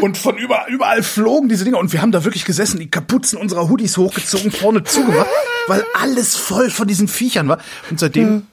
Und 0.00 0.16
von 0.16 0.36
überall, 0.36 0.70
überall 0.70 1.02
flogen 1.02 1.48
diese 1.48 1.64
Dinger 1.64 1.78
und 1.78 1.92
wir 1.92 2.00
haben 2.02 2.12
da 2.12 2.24
wirklich 2.24 2.44
gesessen, 2.44 2.78
die 2.78 2.88
Kapuzen 2.88 3.38
unserer 3.38 3.68
Hoodies 3.68 3.96
hochgezogen, 3.96 4.50
vorne 4.50 4.84
zugemacht, 4.84 5.28
weil 5.66 5.84
alles 5.94 6.36
voll 6.36 6.70
von 6.70 6.86
diesen 6.86 7.08
Viechern 7.08 7.48
war. 7.48 7.58
Und 7.90 7.98
seitdem 7.98 8.46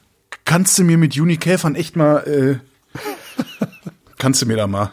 kannst 0.46 0.78
du 0.80 0.84
mir 0.84 0.98
mit 0.98 1.14
Junikäfern 1.14 1.76
echt 1.76 1.96
mal, 1.96 2.18
äh, 2.28 2.58
kannst 4.18 4.42
du 4.42 4.46
mir 4.46 4.58
da 4.58 4.68
mal. 4.68 4.92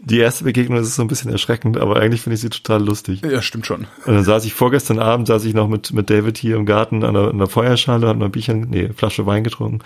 Die 0.00 0.18
erste 0.18 0.44
Begegnung 0.44 0.78
ist 0.80 0.96
so 0.96 1.02
ein 1.02 1.08
bisschen 1.08 1.30
erschreckend, 1.30 1.78
aber 1.78 1.96
eigentlich 1.96 2.20
finde 2.20 2.34
ich 2.34 2.42
sie 2.42 2.50
total 2.50 2.84
lustig. 2.84 3.22
Ja, 3.22 3.40
stimmt 3.40 3.66
schon. 3.66 3.86
Und 4.04 4.14
dann 4.14 4.24
saß 4.24 4.44
ich 4.44 4.52
vorgestern 4.52 4.98
Abend, 4.98 5.28
saß 5.28 5.44
ich 5.46 5.54
noch 5.54 5.68
mit, 5.68 5.92
mit 5.94 6.10
David 6.10 6.36
hier 6.36 6.56
im 6.56 6.66
Garten 6.66 7.04
an 7.04 7.14
der, 7.14 7.28
an 7.28 7.38
der 7.38 7.46
Feuerschale, 7.46 8.06
hab 8.06 8.18
noch 8.18 8.26
ein 8.26 8.32
Bierchen, 8.32 8.68
nee, 8.68 8.90
Flasche 8.94 9.24
Wein 9.24 9.44
getrunken. 9.44 9.80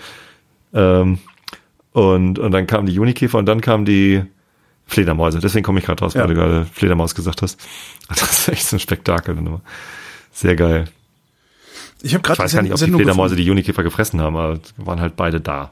Ähm, 0.73 1.19
und, 1.91 2.39
und 2.39 2.51
dann 2.51 2.67
kamen 2.67 2.85
die 2.85 2.93
Junikäfer 2.93 3.37
und 3.37 3.45
dann 3.45 3.61
kamen 3.61 3.85
die 3.85 4.23
Fledermäuse. 4.85 5.39
Deswegen 5.39 5.63
komme 5.63 5.79
ich 5.79 5.85
gerade 5.85 6.03
raus, 6.03 6.13
Ja. 6.13 6.21
weil 6.21 6.29
du 6.29 6.33
gerade 6.35 6.65
Fledermaus 6.71 7.15
gesagt 7.15 7.41
hast. 7.41 7.59
Das 8.09 8.21
ist 8.21 8.47
echt 8.49 8.65
so 8.65 8.75
ein 8.75 8.79
Spektakel. 8.79 9.37
Sehr 10.31 10.55
geil. 10.55 10.85
Ich 12.01 12.13
habe 12.13 12.21
Ich 12.21 12.23
gerade 12.23 12.39
weiß 12.39 12.53
gar 12.53 12.61
nicht, 12.61 12.71
ob 12.71 12.77
die 12.77 12.85
Sendung 12.85 12.99
Fledermäuse 13.01 13.35
gefunden, 13.35 13.41
die 13.41 13.47
Junikäfer 13.47 13.83
gefressen 13.83 14.21
haben, 14.21 14.35
aber 14.37 14.59
waren 14.77 14.99
halt 15.01 15.15
beide 15.15 15.41
da. 15.41 15.71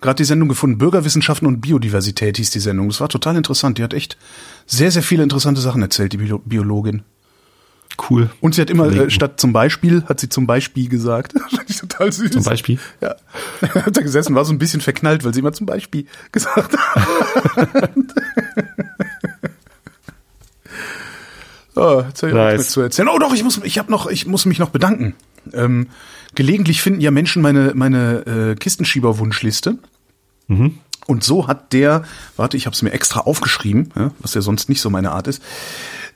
gerade 0.00 0.16
die 0.16 0.24
Sendung 0.24 0.48
gefunden, 0.48 0.78
Bürgerwissenschaften 0.78 1.48
und 1.48 1.60
Biodiversität 1.60 2.36
hieß 2.36 2.50
die 2.50 2.60
Sendung. 2.60 2.88
Das 2.88 3.00
war 3.00 3.08
total 3.08 3.36
interessant. 3.36 3.78
Die 3.78 3.82
hat 3.82 3.94
echt 3.94 4.16
sehr, 4.66 4.90
sehr 4.90 5.02
viele 5.02 5.22
interessante 5.22 5.60
Sachen 5.60 5.82
erzählt, 5.82 6.12
die 6.12 6.18
Bio 6.18 6.38
Biologin. 6.44 7.02
Cool. 8.08 8.30
Und 8.40 8.54
sie 8.54 8.60
hat 8.62 8.70
immer, 8.70 8.90
äh, 8.90 9.10
statt 9.10 9.40
zum 9.40 9.52
Beispiel, 9.52 10.04
hat 10.04 10.20
sie 10.20 10.28
zum 10.28 10.46
Beispiel 10.46 10.88
gesagt. 10.88 11.34
Fand 11.50 11.68
ich 11.68 11.76
total 11.78 12.12
süß. 12.12 12.30
Zum 12.30 12.44
Beispiel. 12.44 12.78
Ja. 13.00 13.16
Hat 13.74 13.96
da 13.96 14.00
gesessen, 14.00 14.34
war 14.34 14.44
so 14.44 14.52
ein 14.52 14.58
bisschen 14.58 14.80
verknallt, 14.80 15.24
weil 15.24 15.34
sie 15.34 15.40
immer 15.40 15.52
zum 15.52 15.66
Beispiel 15.66 16.06
gesagt 16.32 16.76
hat. 16.76 17.06
oh, 21.76 22.02
jetzt 22.08 22.22
hab 22.22 22.28
ich 22.28 22.34
Nice. 22.34 22.70
zu 22.70 22.80
erzählen. 22.80 23.08
Oh 23.08 23.18
doch, 23.18 23.34
ich 23.34 23.44
muss, 23.44 23.60
ich 23.64 23.78
habe 23.78 23.90
noch, 23.90 24.06
ich 24.08 24.26
muss 24.26 24.46
mich 24.46 24.58
noch 24.58 24.70
bedanken. 24.70 25.14
Ähm, 25.52 25.88
gelegentlich 26.34 26.82
finden 26.82 27.00
ja 27.00 27.10
Menschen 27.10 27.42
meine 27.42 27.72
meine 27.74 28.26
äh, 28.26 28.54
Kistenschieber-Wunschliste. 28.54 29.78
Und 31.06 31.22
so 31.24 31.46
hat 31.46 31.72
der, 31.72 32.02
warte, 32.36 32.56
ich 32.56 32.66
habe 32.66 32.74
es 32.74 32.82
mir 32.82 32.90
extra 32.92 33.20
aufgeschrieben, 33.20 33.92
ja, 33.96 34.10
was 34.18 34.34
ja 34.34 34.40
sonst 34.40 34.68
nicht 34.68 34.80
so 34.80 34.90
meine 34.90 35.12
Art 35.12 35.28
ist. 35.28 35.42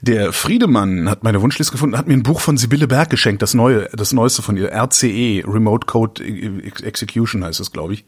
Der 0.01 0.33
Friedemann 0.33 1.09
hat 1.09 1.23
meine 1.23 1.41
Wunschliste 1.41 1.71
gefunden, 1.71 1.97
hat 1.97 2.07
mir 2.07 2.13
ein 2.13 2.23
Buch 2.23 2.39
von 2.41 2.57
Sibylle 2.57 2.87
Berg 2.87 3.09
geschenkt, 3.09 3.41
das 3.41 3.53
neue, 3.53 3.89
das 3.93 4.13
neueste 4.13 4.41
von 4.41 4.57
ihr, 4.57 4.71
RCE, 4.71 5.43
Remote 5.47 5.87
Code 5.87 6.23
Ex- 6.23 6.81
Execution 6.81 7.43
heißt 7.43 7.59
es, 7.59 7.71
glaube 7.71 7.93
ich, 7.93 8.05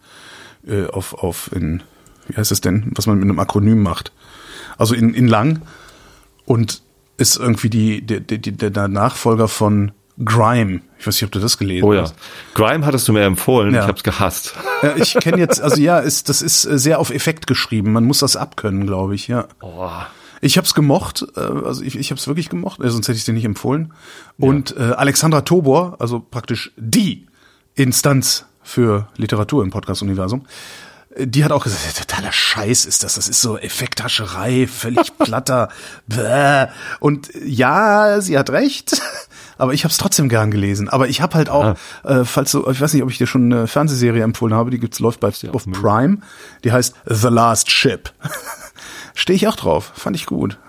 äh, 0.68 0.86
auf 0.88 1.14
auf 1.16 1.50
in, 1.56 1.82
wie 2.28 2.36
heißt 2.36 2.52
es 2.52 2.62
denn, 2.62 2.92
was 2.96 3.08
man 3.08 3.18
mit 3.18 3.24
einem 3.30 3.40
Akronym 3.40 3.82
macht, 3.82 4.12
also 4.78 4.94
in 4.94 5.14
in 5.14 5.28
lang 5.28 5.62
und 6.46 6.82
ist 7.18 7.38
irgendwie 7.38 7.70
die 7.70 8.02
der 8.06 8.20
der, 8.20 8.70
der 8.70 8.88
Nachfolger 8.88 9.48
von 9.48 9.92
Grime. 10.24 10.82
Ich 11.00 11.06
weiß 11.06 11.16
nicht, 11.16 11.24
ob 11.26 11.32
du 11.32 11.40
das 11.40 11.58
gelesen 11.60 11.84
Oh 11.86 11.94
ja. 11.94 12.02
hast. 12.02 12.16
Grime 12.56 12.86
hattest 12.86 13.08
du 13.08 13.14
mir 13.14 13.24
empfohlen, 13.24 13.74
Ja. 13.74 13.82
ich 13.84 13.88
hab's 13.88 14.04
gehasst. 14.04 14.54
Ja, 14.84 14.96
ich 14.96 15.16
kenne 15.16 15.38
jetzt, 15.40 15.60
also 15.60 15.82
ja, 15.82 15.98
ist, 15.98 16.30
das 16.30 16.44
ist 16.44 16.66
äh, 16.66 16.78
sehr 16.78 17.00
auf 17.00 17.10
Effekt 17.10 17.48
geschrieben. 17.48 17.94
Man 17.94 18.04
muss 18.04 18.20
das 18.20 18.36
abkönnen, 18.36 18.86
glaube 18.86 19.16
ich, 19.16 19.28
ja. 19.28 19.48
Oh. 19.62 19.90
Ich 20.42 20.58
habe 20.58 20.66
es 20.66 20.74
gemocht, 20.74 21.26
äh, 21.36 21.40
also 21.40 21.84
ich, 21.84 21.98
ich 21.98 22.12
habe 22.12 22.20
es 22.20 22.28
wirklich 22.28 22.50
gemocht, 22.50 22.82
äh, 22.82 22.90
sonst 22.90 23.08
hätte 23.08 23.18
ich 23.18 23.26
dir 23.26 23.34
nicht 23.34 23.46
empfohlen. 23.46 23.94
Und 24.38 24.76
äh, 24.78 24.94
Alexandra 24.96 25.42
Tobor, 25.42 25.98
also 26.00 26.20
praktisch 26.20 26.72
die 26.78 27.28
Instanz 27.76 28.46
für 28.62 29.08
Literatur 29.16 29.64
im 29.64 29.72
Podcast-Universum, 29.72 30.46
äh, 31.16 31.28
die 31.28 31.44
hat 31.44 31.52
auch 31.52 31.64
gesagt, 31.64 31.84
ja, 31.86 32.04
totaler 32.04 32.32
Scheiß 32.32 32.86
ist 32.86 33.04
das, 33.04 33.16
das 33.16 33.28
ist 33.28 33.42
so 33.42 33.58
Effekthascherei, 33.58 34.68
völlig 34.68 35.18
platter. 35.18 35.70
Bäh. 36.08 36.68
Und 37.00 37.34
äh, 37.34 37.46
ja, 37.46 38.22
sie 38.22 38.38
hat 38.38 38.50
recht, 38.50 39.02
aber 39.58 39.74
ich 39.74 39.84
habe 39.84 39.92
es 39.92 39.98
trotzdem 39.98 40.30
gern 40.30 40.52
gelesen. 40.52 40.90
Aber 40.90 41.08
ich 41.08 41.22
habe 41.22 41.36
halt 41.36 41.50
auch, 41.50 41.76
äh, 42.04 42.26
falls 42.26 42.52
du, 42.52 42.70
ich 42.70 42.80
weiß 42.80 42.94
nicht, 42.94 43.04
ob 43.04 43.10
ich 43.10 43.18
dir 43.18 43.28
schon 43.28 43.52
eine 43.52 43.68
Fernsehserie 43.68 44.24
empfohlen 44.24 44.54
habe, 44.54 44.70
die 44.70 44.80
gibt's 44.80 45.00
läuft 45.00 45.20
bei 45.20 45.32
auf 45.52 45.66
Prime, 45.66 46.20
die 46.64 46.72
heißt 46.72 46.96
The 47.06 47.30
Last 47.30 47.72
Ship. 47.72 48.12
Stehe 49.18 49.36
ich 49.36 49.48
auch 49.48 49.56
drauf, 49.56 49.94
fand 49.96 50.16
ich 50.16 50.28
gut. 50.28 50.60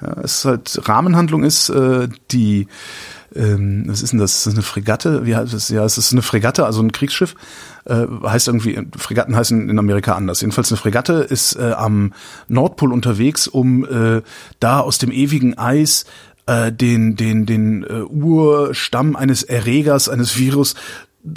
Ja, 0.00 0.16
es 0.22 0.38
ist 0.38 0.44
halt 0.46 0.88
Rahmenhandlung 0.88 1.44
ist 1.44 1.68
äh, 1.68 2.08
die 2.30 2.66
ähm, 3.36 3.84
was 3.88 4.00
ist 4.00 4.12
denn 4.12 4.18
das? 4.18 4.38
Ist 4.38 4.46
das 4.46 4.54
eine 4.54 4.62
Fregatte? 4.62 5.26
Wie 5.26 5.36
heißt 5.36 5.52
es? 5.52 5.68
Ja, 5.68 5.84
es 5.84 5.98
ist 5.98 6.10
eine 6.10 6.22
Fregatte, 6.22 6.64
also 6.64 6.80
ein 6.82 6.92
Kriegsschiff. 6.92 7.34
Äh, 7.84 8.06
heißt 8.24 8.48
irgendwie, 8.48 8.88
Fregatten 8.96 9.36
heißen 9.36 9.68
in 9.68 9.78
Amerika 9.78 10.14
anders. 10.14 10.40
Jedenfalls 10.40 10.72
eine 10.72 10.78
Fregatte 10.78 11.12
ist 11.12 11.56
äh, 11.56 11.72
am 11.72 12.14
Nordpol 12.48 12.90
unterwegs, 12.90 13.46
um 13.46 13.84
äh, 13.84 14.22
da 14.60 14.80
aus 14.80 14.96
dem 14.96 15.12
ewigen 15.12 15.58
Eis 15.58 16.06
äh, 16.46 16.72
den 16.72 17.16
den 17.16 17.44
den 17.44 17.84
äh, 17.84 18.02
Urstamm 18.04 19.14
eines 19.14 19.42
Erregers, 19.42 20.08
eines 20.08 20.38
Virus 20.38 20.74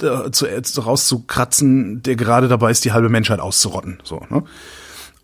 äh, 0.00 0.30
zu, 0.30 0.46
äh, 0.46 0.62
rauszukratzen, 0.78 2.02
der 2.02 2.16
gerade 2.16 2.48
dabei 2.48 2.70
ist, 2.70 2.86
die 2.86 2.92
halbe 2.92 3.10
Menschheit 3.10 3.40
auszurotten. 3.40 3.98
So, 4.02 4.22
ne? 4.30 4.44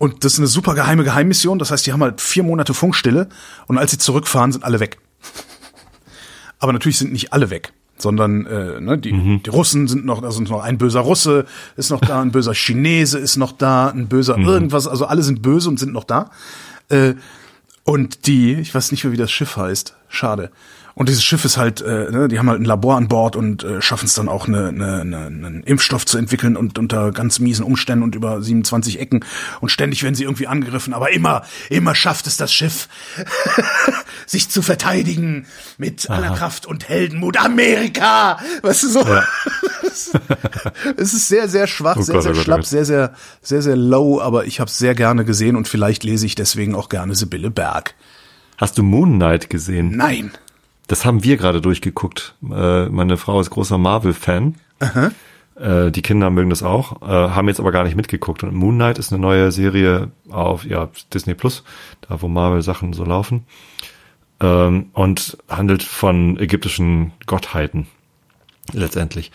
Und 0.01 0.25
das 0.25 0.33
ist 0.33 0.39
eine 0.39 0.47
super 0.47 0.73
geheime 0.73 1.03
Geheimmission. 1.03 1.59
Das 1.59 1.69
heißt, 1.69 1.85
die 1.85 1.93
haben 1.93 2.01
halt 2.01 2.21
vier 2.21 2.41
Monate 2.41 2.73
Funkstille 2.73 3.29
und 3.67 3.77
als 3.77 3.91
sie 3.91 3.99
zurückfahren, 3.99 4.51
sind 4.51 4.63
alle 4.63 4.79
weg. 4.79 4.97
Aber 6.57 6.73
natürlich 6.73 6.97
sind 6.97 7.11
nicht 7.11 7.33
alle 7.33 7.51
weg, 7.51 7.71
sondern 7.99 8.47
äh, 8.47 8.81
ne, 8.81 8.97
die, 8.97 9.11
die 9.45 9.49
Russen 9.51 9.87
sind 9.87 10.03
noch, 10.03 10.23
da 10.23 10.31
sind 10.31 10.49
noch 10.49 10.63
ein 10.63 10.79
böser 10.79 11.01
Russe 11.01 11.45
ist 11.75 11.91
noch 11.91 12.01
da, 12.01 12.19
ein 12.19 12.31
böser 12.31 12.55
Chinese 12.55 13.19
ist 13.19 13.37
noch 13.37 13.51
da, 13.51 13.89
ein 13.89 14.07
böser 14.07 14.39
irgendwas. 14.39 14.87
Also 14.87 15.05
alle 15.05 15.21
sind 15.21 15.43
böse 15.43 15.69
und 15.69 15.79
sind 15.79 15.93
noch 15.93 16.05
da. 16.05 16.31
Äh, 16.89 17.13
und 17.83 18.25
die, 18.25 18.55
ich 18.55 18.73
weiß 18.73 18.89
nicht 18.89 19.03
mehr, 19.03 19.13
wie 19.13 19.17
das 19.17 19.31
Schiff 19.31 19.55
heißt. 19.55 19.95
Schade. 20.09 20.49
Und 20.95 21.09
dieses 21.09 21.23
Schiff 21.23 21.45
ist 21.45 21.57
halt, 21.57 21.81
äh, 21.81 22.11
ne, 22.11 22.27
die 22.27 22.37
haben 22.39 22.49
halt 22.49 22.59
ein 22.61 22.65
Labor 22.65 22.97
an 22.97 23.07
Bord 23.07 23.35
und 23.35 23.63
äh, 23.63 23.81
schaffen 23.81 24.05
es 24.05 24.13
dann 24.13 24.27
auch, 24.29 24.47
eine, 24.47 24.69
eine, 24.69 25.01
eine, 25.01 25.17
einen 25.17 25.63
Impfstoff 25.63 26.05
zu 26.05 26.17
entwickeln 26.17 26.57
und 26.57 26.77
unter 26.77 27.11
ganz 27.11 27.39
miesen 27.39 27.63
Umständen 27.65 28.03
und 28.03 28.15
über 28.15 28.41
27 28.41 28.99
Ecken. 28.99 29.23
Und 29.61 29.69
ständig 29.69 30.03
werden 30.03 30.15
sie 30.15 30.23
irgendwie 30.23 30.47
angegriffen. 30.47 30.93
Aber 30.93 31.11
immer, 31.11 31.43
immer 31.69 31.95
schafft 31.95 32.27
es 32.27 32.37
das 32.37 32.53
Schiff, 32.53 32.89
sich 34.25 34.49
zu 34.49 34.61
verteidigen 34.61 35.45
mit 35.77 36.09
aller 36.09 36.35
Kraft 36.35 36.65
und 36.65 36.89
Heldenmut. 36.89 37.37
Amerika! 37.37 38.39
Weißt 38.61 38.83
du 38.83 38.89
so? 38.89 39.05
es 40.97 41.13
ist 41.13 41.27
sehr, 41.27 41.47
sehr 41.47 41.67
schwach, 41.67 41.97
Oh 41.97 42.01
sehr, 42.01 42.15
Gott, 42.15 42.23
sehr 42.23 42.31
oh 42.31 42.35
Gott, 42.35 42.41
oh 42.41 42.43
schlapp, 42.43 42.59
Gott. 42.59 42.67
sehr, 42.67 42.85
sehr, 42.85 43.13
sehr, 43.41 43.61
sehr 43.61 43.75
low. 43.75 44.21
Aber 44.21 44.45
ich 44.45 44.59
habe 44.59 44.69
es 44.69 44.77
sehr 44.77 44.95
gerne 44.95 45.25
gesehen 45.25 45.55
und 45.55 45.67
vielleicht 45.67 46.03
lese 46.03 46.25
ich 46.25 46.35
deswegen 46.35 46.75
auch 46.75 46.89
gerne 46.89 47.15
Sibylle 47.15 47.51
Berg. 47.51 47.95
Hast 48.57 48.77
du 48.77 48.83
Moon 48.83 49.15
Knight 49.15 49.49
gesehen? 49.49 49.95
Nein. 49.95 50.31
Das 50.91 51.05
haben 51.05 51.23
wir 51.23 51.37
gerade 51.37 51.61
durchgeguckt. 51.61 52.35
Äh, 52.43 52.87
meine 52.87 53.15
Frau 53.15 53.39
ist 53.39 53.49
großer 53.49 53.77
Marvel-Fan. 53.77 54.55
Äh, 55.55 55.89
die 55.89 56.01
Kinder 56.01 56.29
mögen 56.29 56.49
das 56.49 56.63
auch, 56.63 57.01
äh, 57.01 57.05
haben 57.05 57.47
jetzt 57.47 57.61
aber 57.61 57.71
gar 57.71 57.85
nicht 57.85 57.95
mitgeguckt. 57.95 58.43
Und 58.43 58.53
Moon 58.53 58.75
Knight 58.75 58.97
ist 58.97 59.13
eine 59.13 59.21
neue 59.21 59.53
Serie 59.53 60.11
auf 60.29 60.65
ja, 60.65 60.89
Disney 61.13 61.33
Plus, 61.33 61.63
da 62.01 62.21
wo 62.21 62.27
Marvel-Sachen 62.27 62.91
so 62.91 63.05
laufen. 63.05 63.45
Ähm, 64.41 64.89
und 64.91 65.37
handelt 65.47 65.81
von 65.81 66.37
ägyptischen 66.37 67.13
Gottheiten. 67.25 67.87
Letztendlich. 68.73 69.31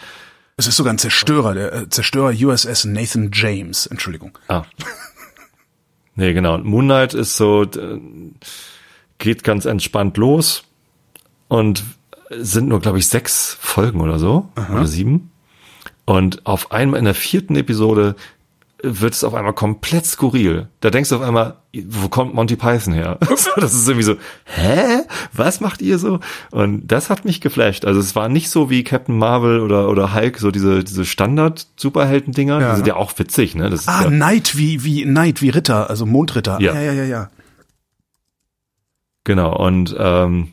Es 0.58 0.66
ist 0.66 0.76
sogar 0.76 0.92
ein 0.92 0.98
Zerstörer, 0.98 1.54
der 1.54 1.72
äh, 1.72 1.88
Zerstörer 1.88 2.34
USS 2.38 2.84
Nathan 2.84 3.30
James. 3.32 3.86
Entschuldigung. 3.86 4.36
Ah. 4.48 4.64
nee, 6.16 6.34
genau. 6.34 6.52
Und 6.52 6.66
Moon 6.66 6.84
Knight 6.84 7.14
ist 7.14 7.34
so, 7.38 7.64
geht 9.16 9.42
ganz 9.42 9.64
entspannt 9.64 10.18
los 10.18 10.66
und 11.48 11.84
sind 12.30 12.68
nur, 12.68 12.80
glaube 12.80 12.98
ich, 12.98 13.06
sechs 13.06 13.56
Folgen 13.60 14.00
oder 14.00 14.18
so, 14.18 14.48
oder 14.72 14.86
sieben. 14.86 15.30
Und 16.04 16.46
auf 16.46 16.72
einmal 16.72 16.98
in 16.98 17.04
der 17.04 17.14
vierten 17.14 17.56
Episode 17.56 18.16
wird 18.82 19.14
es 19.14 19.24
auf 19.24 19.34
einmal 19.34 19.54
komplett 19.54 20.06
skurril. 20.06 20.68
Da 20.80 20.90
denkst 20.90 21.08
du 21.08 21.16
auf 21.16 21.22
einmal, 21.22 21.56
wo 21.86 22.08
kommt 22.08 22.34
Monty 22.34 22.56
Python 22.56 22.92
her? 22.92 23.18
das 23.56 23.74
ist 23.74 23.88
irgendwie 23.88 24.04
so, 24.04 24.16
hä? 24.44 25.02
Was 25.32 25.60
macht 25.60 25.80
ihr 25.82 25.98
so? 25.98 26.20
Und 26.50 26.86
das 26.86 27.08
hat 27.08 27.24
mich 27.24 27.40
geflasht. 27.40 27.84
Also 27.84 28.00
es 28.00 28.14
war 28.14 28.28
nicht 28.28 28.50
so 28.50 28.68
wie 28.70 28.84
Captain 28.84 29.16
Marvel 29.16 29.60
oder, 29.60 29.88
oder 29.88 30.14
Hulk, 30.14 30.38
so 30.38 30.50
diese, 30.50 30.84
diese 30.84 31.04
Standard-Superhelden-Dinger. 31.04 32.60
Ja. 32.60 32.70
Die 32.70 32.76
sind 32.76 32.86
ja 32.86 32.96
auch 32.96 33.18
witzig, 33.18 33.54
ne? 33.54 33.70
Das 33.70 33.80
ist 33.80 33.88
Ah, 33.88 34.02
ja, 34.04 34.08
Knight 34.08 34.56
wie, 34.56 34.84
wie, 34.84 35.02
Knight 35.04 35.42
wie 35.42 35.50
Ritter, 35.50 35.88
also 35.88 36.04
Mondritter. 36.04 36.60
Ja. 36.60 36.74
ja, 36.74 36.82
ja, 36.82 36.92
ja. 36.92 37.04
ja. 37.04 37.30
Genau, 39.24 39.56
und 39.56 39.96
ähm, 39.98 40.52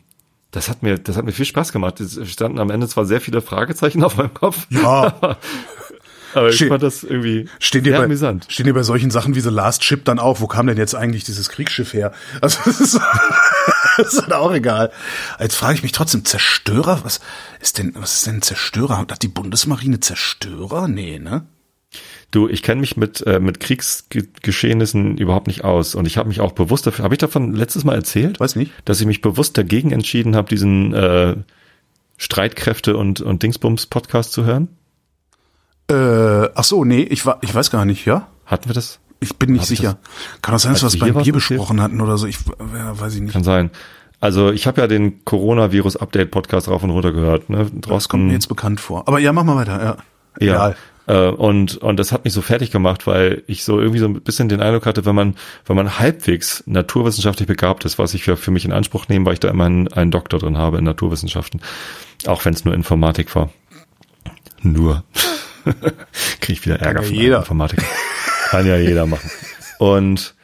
das 0.54 0.68
hat 0.68 0.82
mir, 0.82 0.98
das 0.98 1.16
hat 1.16 1.24
mir 1.24 1.32
viel 1.32 1.44
Spaß 1.44 1.72
gemacht. 1.72 2.00
Es 2.00 2.18
standen 2.30 2.60
am 2.60 2.70
Ende 2.70 2.86
zwar 2.88 3.04
sehr 3.04 3.20
viele 3.20 3.42
Fragezeichen 3.42 4.04
auf 4.04 4.16
meinem 4.16 4.32
Kopf. 4.34 4.66
Ja. 4.70 5.14
aber 6.34 6.48
ich 6.48 6.56
Ste- 6.56 6.68
fand 6.68 6.82
das 6.82 7.02
irgendwie 7.02 7.48
Stehen 7.58 7.84
sehr 7.84 7.98
bei, 7.98 8.04
amüsant. 8.04 8.46
stehen 8.48 8.66
dir 8.66 8.74
bei 8.74 8.82
solchen 8.84 9.10
Sachen 9.10 9.34
wie 9.34 9.40
The 9.40 9.50
Last 9.50 9.82
Ship 9.84 10.04
dann 10.04 10.18
auch, 10.18 10.40
wo 10.40 10.46
kam 10.46 10.66
denn 10.68 10.76
jetzt 10.76 10.94
eigentlich 10.94 11.24
dieses 11.24 11.48
Kriegsschiff 11.48 11.92
her? 11.92 12.12
Also 12.40 12.58
das 12.64 12.80
ist, 12.80 13.00
das 13.96 14.14
ist 14.14 14.22
dann 14.22 14.32
auch 14.32 14.52
egal. 14.52 14.90
Jetzt 15.40 15.56
frage 15.56 15.74
ich 15.74 15.82
mich 15.82 15.92
trotzdem, 15.92 16.24
Zerstörer, 16.24 17.00
was 17.04 17.20
ist 17.60 17.78
denn, 17.78 17.92
was 17.96 18.14
ist 18.14 18.26
denn 18.26 18.36
ein 18.36 18.42
Zerstörer? 18.42 18.98
Hat 18.98 19.22
die 19.22 19.28
Bundesmarine 19.28 20.00
Zerstörer? 20.00 20.88
Nee, 20.88 21.18
ne? 21.18 21.46
Du, 22.34 22.48
ich 22.48 22.64
kenne 22.64 22.80
mich 22.80 22.96
mit, 22.96 23.24
äh, 23.28 23.38
mit 23.38 23.60
Kriegsgeschehnissen 23.60 25.18
überhaupt 25.18 25.46
nicht 25.46 25.62
aus. 25.62 25.94
Und 25.94 26.04
ich 26.04 26.16
habe 26.16 26.28
mich 26.28 26.40
auch 26.40 26.50
bewusst 26.50 26.84
dafür, 26.84 27.04
habe 27.04 27.14
ich 27.14 27.20
davon 27.20 27.54
letztes 27.54 27.84
Mal 27.84 27.94
erzählt? 27.94 28.40
Weiß 28.40 28.56
nicht. 28.56 28.72
Dass 28.84 29.00
ich 29.00 29.06
mich 29.06 29.20
bewusst 29.20 29.56
dagegen 29.56 29.92
entschieden 29.92 30.34
habe, 30.34 30.48
diesen 30.48 30.92
äh, 30.94 31.36
Streitkräfte 32.16 32.96
und, 32.96 33.20
und 33.20 33.44
Dingsbums-Podcast 33.44 34.32
zu 34.32 34.44
hören. 34.44 34.66
Äh, 35.88 36.48
ach 36.56 36.64
so, 36.64 36.84
nee, 36.84 37.02
ich, 37.02 37.24
war, 37.24 37.38
ich 37.42 37.54
weiß 37.54 37.70
gar 37.70 37.84
nicht, 37.84 38.04
ja? 38.04 38.26
Hatten 38.46 38.68
wir 38.68 38.74
das? 38.74 38.98
Ich 39.20 39.36
bin 39.36 39.52
nicht 39.52 39.62
Hab 39.62 39.70
ich 39.70 39.78
sicher. 39.78 39.98
Kann 40.42 40.56
auch 40.56 40.58
sein, 40.58 40.72
dass 40.72 40.82
wir 40.82 40.88
es 40.88 40.98
beim 40.98 41.22
Bier 41.22 41.32
besprochen 41.32 41.80
hatten 41.80 42.00
oder 42.00 42.18
so. 42.18 42.26
Ich 42.26 42.38
ja, 42.74 42.98
weiß 42.98 43.14
ich 43.14 43.20
nicht. 43.20 43.32
Kann 43.32 43.44
sein. 43.44 43.70
Also 44.18 44.50
ich 44.50 44.66
habe 44.66 44.80
ja 44.80 44.88
den 44.88 45.24
Coronavirus-Update-Podcast 45.24 46.66
rauf 46.66 46.82
und 46.82 46.90
runter 46.90 47.12
gehört. 47.12 47.48
Ne? 47.48 47.70
Das 47.72 48.08
kommt 48.08 48.24
mir 48.24 48.32
jetzt 48.32 48.48
bekannt 48.48 48.80
vor. 48.80 49.06
Aber 49.06 49.20
ja, 49.20 49.32
mach 49.32 49.44
mal 49.44 49.54
weiter, 49.54 49.80
ja. 49.80 49.96
Ja. 50.40 50.54
Egal. 50.54 50.76
Äh, 51.06 51.28
und, 51.28 51.76
und 51.76 51.98
das 51.98 52.12
hat 52.12 52.24
mich 52.24 52.32
so 52.32 52.42
fertig 52.42 52.70
gemacht, 52.70 53.06
weil 53.06 53.42
ich 53.46 53.64
so 53.64 53.78
irgendwie 53.78 53.98
so 53.98 54.06
ein 54.06 54.20
bisschen 54.22 54.48
den 54.48 54.60
Eindruck 54.60 54.86
hatte, 54.86 55.04
wenn 55.04 55.14
man, 55.14 55.36
wenn 55.66 55.76
man 55.76 55.98
halbwegs 55.98 56.64
naturwissenschaftlich 56.66 57.46
begabt 57.46 57.84
ist, 57.84 57.98
was 57.98 58.14
ich 58.14 58.24
für, 58.24 58.36
für 58.36 58.50
mich 58.50 58.64
in 58.64 58.72
Anspruch 58.72 59.08
nehme, 59.08 59.26
weil 59.26 59.34
ich 59.34 59.40
da 59.40 59.48
immer 59.48 59.66
einen, 59.66 59.88
einen 59.88 60.10
Doktor 60.10 60.38
drin 60.38 60.58
habe 60.58 60.78
in 60.78 60.84
Naturwissenschaften, 60.84 61.60
auch 62.26 62.44
wenn 62.44 62.54
es 62.54 62.64
nur 62.64 62.74
Informatik 62.74 63.34
war. 63.34 63.50
Nur. 64.62 65.04
Kriege 66.40 66.52
ich 66.52 66.64
wieder 66.64 66.80
Ärger 66.80 67.02
ja 67.02 67.06
von 67.06 67.14
jeder. 67.14 67.38
Informatik. 67.38 67.82
Kann 68.50 68.66
ja 68.66 68.76
jeder 68.76 69.06
machen. 69.06 69.30
Und 69.78 70.34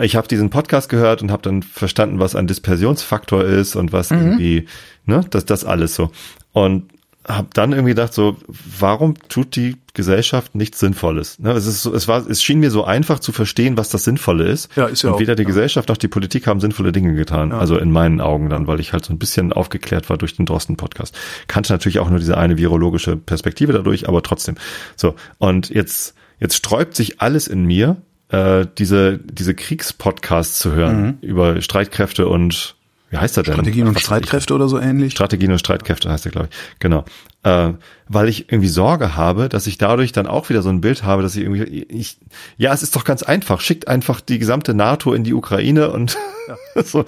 ich 0.00 0.14
habe 0.14 0.28
diesen 0.28 0.50
Podcast 0.50 0.88
gehört 0.88 1.22
und 1.22 1.32
habe 1.32 1.42
dann 1.42 1.62
verstanden, 1.62 2.20
was 2.20 2.36
ein 2.36 2.46
Dispersionsfaktor 2.46 3.44
ist 3.44 3.74
und 3.74 3.92
was 3.92 4.10
irgendwie, 4.12 4.68
ne, 5.06 5.24
das, 5.30 5.44
das 5.44 5.64
alles 5.64 5.96
so. 5.96 6.12
Und 6.52 6.88
habe 7.28 7.48
dann 7.52 7.72
irgendwie 7.72 7.90
gedacht, 7.90 8.14
so, 8.14 8.36
warum 8.78 9.14
tut 9.28 9.54
die 9.54 9.76
Gesellschaft 9.92 10.54
nichts 10.54 10.80
Sinnvolles? 10.80 11.38
Ne, 11.38 11.52
es 11.52 11.66
ist 11.66 11.82
so, 11.82 11.94
es 11.94 12.08
war, 12.08 12.26
es 12.26 12.42
schien 12.42 12.60
mir 12.60 12.70
so 12.70 12.84
einfach 12.84 13.18
zu 13.18 13.32
verstehen, 13.32 13.76
was 13.76 13.90
das 13.90 14.04
Sinnvolle 14.04 14.48
ist. 14.48 14.74
Ja, 14.76 14.86
ist 14.86 15.02
ja 15.02 15.10
und 15.10 15.16
auch, 15.16 15.20
weder 15.20 15.34
die 15.34 15.42
ja. 15.42 15.46
Gesellschaft 15.46 15.90
noch 15.90 15.98
die 15.98 16.08
Politik 16.08 16.46
haben 16.46 16.60
sinnvolle 16.60 16.90
Dinge 16.90 17.14
getan. 17.14 17.52
Also 17.52 17.76
in 17.76 17.90
meinen 17.90 18.22
Augen 18.22 18.48
dann, 18.48 18.66
weil 18.66 18.80
ich 18.80 18.94
halt 18.94 19.04
so 19.04 19.12
ein 19.12 19.18
bisschen 19.18 19.52
aufgeklärt 19.52 20.08
war 20.08 20.16
durch 20.16 20.36
den 20.36 20.46
Drosten-Podcast. 20.46 21.14
Kannte 21.48 21.72
natürlich 21.72 21.98
auch 21.98 22.08
nur 22.08 22.18
diese 22.18 22.38
eine 22.38 22.56
virologische 22.56 23.16
Perspektive 23.16 23.74
dadurch, 23.74 24.08
aber 24.08 24.22
trotzdem. 24.22 24.54
So, 24.96 25.14
und 25.36 25.68
jetzt, 25.68 26.14
jetzt 26.40 26.56
sträubt 26.56 26.94
sich 26.94 27.20
alles 27.20 27.46
in 27.46 27.64
mir, 27.64 27.98
äh, 28.30 28.66
diese, 28.78 29.18
diese 29.18 29.54
Kriegspodcasts 29.54 30.58
zu 30.58 30.72
hören 30.72 31.18
über 31.20 31.60
Streitkräfte 31.60 32.26
und 32.26 32.76
wie 33.10 33.16
heißt 33.16 33.36
er 33.38 33.42
denn? 33.42 33.54
Strategien 33.54 33.86
und 33.86 33.98
Streitkräfte 33.98 34.54
oder 34.54 34.68
so 34.68 34.78
ähnlich. 34.78 35.12
Strategien 35.12 35.50
und 35.50 35.58
Streitkräfte 35.58 36.10
heißt 36.10 36.26
er, 36.26 36.32
glaube 36.32 36.48
ich. 36.50 36.78
Genau. 36.78 37.04
Äh, 37.42 37.72
weil 38.08 38.28
ich 38.28 38.52
irgendwie 38.52 38.68
Sorge 38.68 39.16
habe, 39.16 39.48
dass 39.48 39.66
ich 39.66 39.78
dadurch 39.78 40.12
dann 40.12 40.26
auch 40.26 40.50
wieder 40.50 40.60
so 40.60 40.68
ein 40.68 40.82
Bild 40.82 41.04
habe, 41.04 41.22
dass 41.22 41.34
ich 41.34 41.42
irgendwie, 41.42 41.84
ich, 41.88 42.18
ja, 42.58 42.72
es 42.72 42.82
ist 42.82 42.96
doch 42.96 43.04
ganz 43.04 43.22
einfach. 43.22 43.60
Schickt 43.60 43.88
einfach 43.88 44.20
die 44.20 44.38
gesamte 44.38 44.74
NATO 44.74 45.14
in 45.14 45.24
die 45.24 45.32
Ukraine 45.32 45.90
und 45.90 46.18
so, 46.84 47.06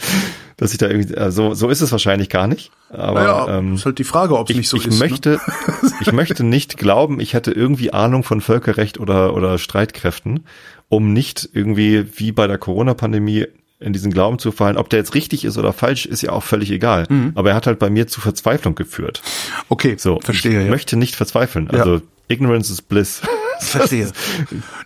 dass 0.56 0.72
ich 0.72 0.78
da 0.78 0.88
irgendwie, 0.88 1.12
äh, 1.14 1.30
so, 1.30 1.52
so 1.52 1.68
ist 1.68 1.82
es 1.82 1.92
wahrscheinlich 1.92 2.30
gar 2.30 2.46
nicht. 2.46 2.70
Aber 2.88 3.20
naja, 3.20 3.58
ähm, 3.58 3.74
ist 3.74 3.84
halt 3.84 3.98
die 3.98 4.04
Frage, 4.04 4.38
ob 4.38 4.48
es 4.48 4.50
ich, 4.50 4.56
nicht 4.56 4.68
so 4.68 4.78
ich 4.78 4.86
ist. 4.86 4.98
ne? 4.98 5.08
möchte, 5.08 5.40
ich 6.00 6.12
möchte 6.12 6.44
nicht 6.44 6.78
glauben, 6.78 7.20
ich 7.20 7.34
hätte 7.34 7.50
irgendwie 7.50 7.92
Ahnung 7.92 8.24
von 8.24 8.40
Völkerrecht 8.40 8.98
oder, 8.98 9.34
oder 9.34 9.58
Streitkräften, 9.58 10.46
um 10.88 11.12
nicht 11.12 11.50
irgendwie 11.52 12.06
wie 12.18 12.32
bei 12.32 12.46
der 12.46 12.56
Corona-Pandemie 12.56 13.46
in 13.80 13.92
diesen 13.92 14.12
Glauben 14.12 14.38
zu 14.38 14.52
fallen. 14.52 14.76
Ob 14.76 14.90
der 14.90 14.98
jetzt 14.98 15.14
richtig 15.14 15.44
ist 15.44 15.56
oder 15.58 15.72
falsch, 15.72 16.04
ist 16.06 16.22
ja 16.22 16.32
auch 16.32 16.42
völlig 16.44 16.70
egal. 16.70 17.06
Mhm. 17.08 17.32
Aber 17.34 17.50
er 17.50 17.56
hat 17.56 17.66
halt 17.66 17.78
bei 17.78 17.88
mir 17.90 18.06
zu 18.06 18.20
Verzweiflung 18.20 18.74
geführt. 18.74 19.22
Okay, 19.68 19.96
So, 19.98 20.20
verstehe. 20.20 20.58
ich 20.60 20.64
ja. 20.66 20.70
möchte 20.70 20.96
nicht 20.96 21.16
verzweifeln. 21.16 21.68
Ja. 21.72 21.80
Also 21.80 22.02
Ignorance 22.28 22.72
is 22.72 22.82
bliss. 22.82 23.22
Verstehe. 23.60 24.10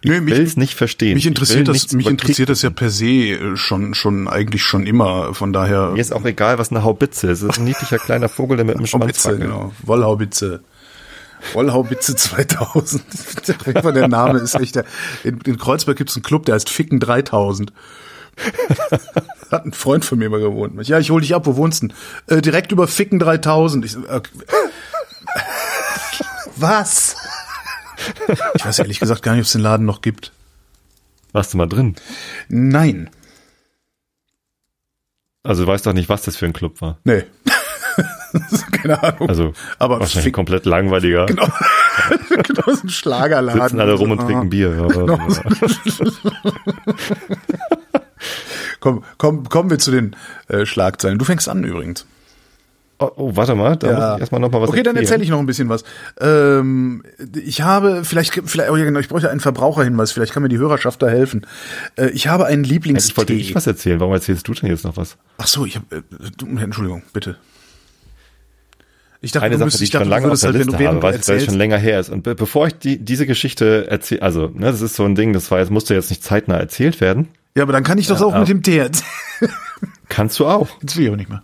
Ich 0.03 0.11
Nö, 0.11 0.21
mich- 0.21 0.35
will 0.35 0.43
es 0.43 0.57
nicht 0.57 0.75
verstehen. 0.75 1.15
Mich 1.15 1.23
Ich 1.25 1.29
interessiert 1.29 1.69
das, 1.69 1.93
mich 1.93 2.07
interessiert 2.09 2.49
das 2.49 2.63
ja 2.63 2.71
per 2.71 2.91
se 2.91 3.57
schon, 3.57 3.95
schon 3.95 4.27
eigentlich 4.27 4.65
schon 4.65 4.85
immer. 4.85 5.33
Von 5.33 5.53
daher. 5.53 5.91
Mir 5.91 6.01
ist 6.01 6.13
auch 6.13 6.25
egal, 6.25 6.59
was 6.59 6.71
eine 6.73 6.83
Haubitze 6.83 7.29
ist. 7.31 7.43
Es 7.43 7.51
ist 7.51 7.59
ein 7.59 7.65
niedlicher 7.67 7.99
kleiner 7.99 8.29
Vogel, 8.29 8.57
der 8.57 8.67
mit 8.67 8.77
einem 8.77 8.87
Schwanz 8.87 9.03
Haubitze, 9.25 9.39
genau. 9.39 9.73
Wollhaubitze. 9.85 10.61
Wollhaubitze 11.53 12.17
2000. 12.17 13.03
Der, 13.47 13.93
der 13.93 14.09
Name 14.09 14.39
ist 14.39 14.55
echt 14.55 14.77
der. 14.77 14.85
In, 15.23 15.39
in 15.45 15.59
Kreuzberg 15.59 15.97
gibt 15.99 16.11
es 16.11 16.17
einen 16.17 16.23
Club, 16.23 16.47
der 16.47 16.55
heißt 16.55 16.71
Ficken 16.71 16.99
3000. 17.01 17.73
Hat 19.51 19.67
ein 19.67 19.73
Freund 19.73 20.05
von 20.05 20.19
mir 20.19 20.31
mal 20.31 20.41
gewohnt. 20.41 20.75
Ja, 20.89 20.99
ich 20.99 21.11
hol 21.11 21.21
dich 21.21 21.35
ab, 21.35 21.47
wo 21.47 21.57
wohnst 21.57 21.83
du 21.83 21.89
denn? 21.89 21.97
Äh, 22.39 22.43
direkt 22.43 22.73
über 22.73 22.89
Ficken 22.89 23.19
3000. 23.19 23.85
Ich, 23.85 23.93
so, 23.93 24.01
okay. 24.01 24.31
Was? 26.57 27.17
Ich 28.55 28.65
weiß 28.65 28.79
ehrlich 28.81 29.01
gesagt 29.01 29.23
gar 29.23 29.33
nicht, 29.33 29.41
ob 29.43 29.47
es 29.47 29.53
den 29.53 29.61
Laden 29.61 29.87
noch 29.87 30.01
gibt. 30.03 30.33
Warst 31.33 31.53
du 31.53 31.59
mal 31.59 31.67
drin? 31.69 31.97
Nein. 32.49 33.11
Also 35.43 35.65
du 35.65 35.69
weißt 35.71 35.85
doch 35.87 35.93
nicht, 35.93 36.09
was 36.09 36.23
das 36.23 36.37
für 36.37 36.47
ein 36.47 36.53
Club 36.53 36.81
war. 36.81 36.99
Nee. 37.05 37.25
Keine 38.73 39.01
Ahnung. 39.03 39.29
Also 39.29 39.53
Aber 39.79 40.01
wahrscheinlich 40.01 40.25
Fick- 40.25 40.35
komplett 40.35 40.65
langweiliger. 40.67 41.27
Genau. 41.27 41.47
genau, 42.43 42.75
so 42.75 42.83
ein 42.83 42.89
Schlagerladen. 42.89 43.63
Sitzen 43.63 43.81
alle 43.81 43.93
rum 43.95 44.11
und 44.13 44.21
Ah. 44.21 44.25
trinken 44.25 44.51
Bier. 44.51 44.75
Ja, 44.77 44.87
Genau. 44.89 45.17
ja. 45.17 45.29
Komm, 48.81 49.05
komm, 49.19 49.49
kommen 49.49 49.71
wir 49.71 49.79
zu 49.79 49.91
den 49.91 50.17
äh, 50.49 50.67
Schlagzeilen. 50.67 51.19
Du 51.19 51.25
fängst 51.25 51.49
an 51.49 51.65
übrigens. 51.65 52.07
Oh, 53.01 53.11
oh, 53.17 53.31
warte 53.35 53.57
mal, 53.57 53.77
da 53.77 53.89
muss 53.89 54.15
ich 54.15 54.21
erstmal 54.21 54.41
noch 54.41 54.53
mal 54.53 54.63
was 54.63 54.69
Okay, 54.69 54.85
dann 54.85 54.95
erzählen. 54.95 55.05
erzähle 55.07 55.25
ich 55.25 55.31
noch 55.31 55.41
ein 55.41 55.47
bisschen 55.47 55.69
was. 55.69 55.83
Ähm, 56.21 57.03
ich 57.45 57.63
habe, 57.63 58.05
vielleicht, 58.05 58.41
vielleicht, 58.45 58.71
oh 58.71 58.77
ja 58.77 58.85
genau, 58.85 59.01
ich 59.01 59.09
bräuchte 59.09 59.31
einen 59.31 59.41
Verbraucherhinweis, 59.41 60.13
vielleicht 60.13 60.33
kann 60.33 60.45
mir 60.45 60.49
die 60.49 60.59
Hörerschaft 60.59 61.03
da 61.03 61.09
helfen. 61.09 61.45
Äh, 61.97 62.11
ich 62.11 62.29
habe 62.29 62.47
einen 62.47 62.65
Eigentlich 62.65 63.17
wollte 63.17 63.33
Lieblingstee. 63.33 63.35
ich 63.35 63.55
was 63.57 63.67
erzählen. 63.67 63.99
Warum 63.99 64.15
erzählst 64.15 64.47
du 64.47 64.55
denn 64.55 64.71
jetzt 64.71 64.85
noch 64.85 64.97
was? 64.97 65.17
Ach 65.39 65.47
so, 65.49 65.67
ich 65.67 65.75
habe, 65.75 65.87
äh, 65.97 66.63
Entschuldigung, 66.63 67.03
bitte. 67.13 67.37
Ich 69.25 69.33
dachte, 69.33 69.47
Eine 69.47 69.57
Sache, 69.57 69.65
müsstest- 69.65 69.81
die 69.81 69.85
ich 69.85 69.91
dachte, 69.91 70.05
schon 70.05 70.11
lange 70.11 70.27
auf 70.27 70.31
würdest 70.31 70.43
der 70.45 70.49
halt, 70.53 70.59
Liste 70.67 70.87
habe, 70.89 71.03
weil 71.03 71.15
es 71.15 71.45
schon 71.45 71.55
länger 71.55 71.79
her 71.79 71.99
ist. 72.01 72.11
Und 72.11 72.23
be 72.23 72.35
bevor 72.35 72.67
ich 72.67 72.75
die, 72.79 72.99
diese 72.99 73.27
Geschichte 73.27 73.87
erzähle, 73.91 74.23
also, 74.23 74.49
ne, 74.49 74.67
das 74.67 74.81
ist 74.83 74.95
so 74.97 75.05
ein 75.05 75.15
Ding, 75.15 75.33
das 75.33 75.51
war 75.51 75.59
jetzt, 75.61 75.71
musste 75.71 75.95
jetzt 75.95 76.11
nicht 76.11 76.23
zeitnah 76.23 76.57
erzählt 76.57 77.01
werden. 77.01 77.29
Ja, 77.57 77.63
aber 77.63 77.73
dann 77.73 77.85
kann 77.85 77.99
ich 77.99 78.07
das 78.07 78.21
auch 78.23 78.31
aber- 78.33 78.41
mit 78.41 78.49
dem 78.49 78.63
Tee 78.63 78.79
erzählen. 78.79 79.09
Kannst 80.09 80.39
du 80.39 80.47
auch. 80.47 80.69
Jetzt 80.83 80.97
will 80.97 81.05
ich 81.07 81.11
auch 81.11 81.17
nicht 81.17 81.31
mehr. 81.31 81.43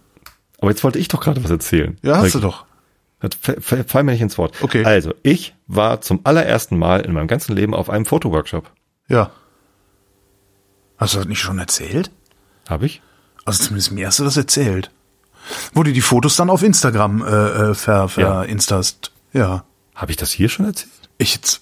Aber 0.59 0.71
jetzt 0.71 0.85
wollte 0.85 0.99
ich 0.99 1.09
doch 1.09 1.21
gerade 1.21 1.43
was 1.43 1.51
erzählen. 1.51 1.97
Ja, 2.03 2.19
hast 2.19 2.35
du 2.35 2.41
doch. 2.41 2.67
Das 3.21 3.33
fall 3.87 4.03
mir 4.03 4.13
nicht 4.13 4.21
ins 4.23 4.39
Wort. 4.39 4.63
Okay. 4.63 4.85
Also, 4.85 5.15
ich 5.23 5.55
war 5.67 6.01
zum 6.01 6.21
allerersten 6.25 6.79
Mal 6.79 7.01
in 7.01 7.13
meinem 7.13 7.29
ganzen 7.29 7.55
Leben 7.55 7.75
auf 7.75 7.91
einem 7.91 8.07
Fotoworkshop. 8.07 8.71
Ja. 9.09 9.31
Hast 10.99 11.15
du 11.15 11.19
das 11.19 11.27
nicht 11.29 11.41
schon 11.41 11.59
erzählt? 11.59 12.11
Habe 12.69 12.87
ich? 12.87 13.03
Also 13.45 13.65
zumindest 13.65 13.93
mir 13.93 14.07
hast 14.07 14.19
du 14.19 14.25
das 14.25 14.37
erzählt. 14.37 14.91
Wo 15.75 15.83
du 15.83 15.93
die 15.93 16.01
Fotos 16.01 16.37
dann 16.37 16.51
auf 16.51 16.63
Instagram 16.63 17.23
äh, 17.23 17.27
äh, 17.71 17.75
ver, 17.75 18.09
ver 18.09 18.23
Ja. 18.23 18.45
Ja. 19.33 19.65
Habe 19.95 20.11
ich 20.13 20.17
das 20.17 20.31
hier 20.33 20.49
schon 20.49 20.67
erzählt? 20.67 20.91
Ich 21.19 21.35
jetzt. 21.35 21.61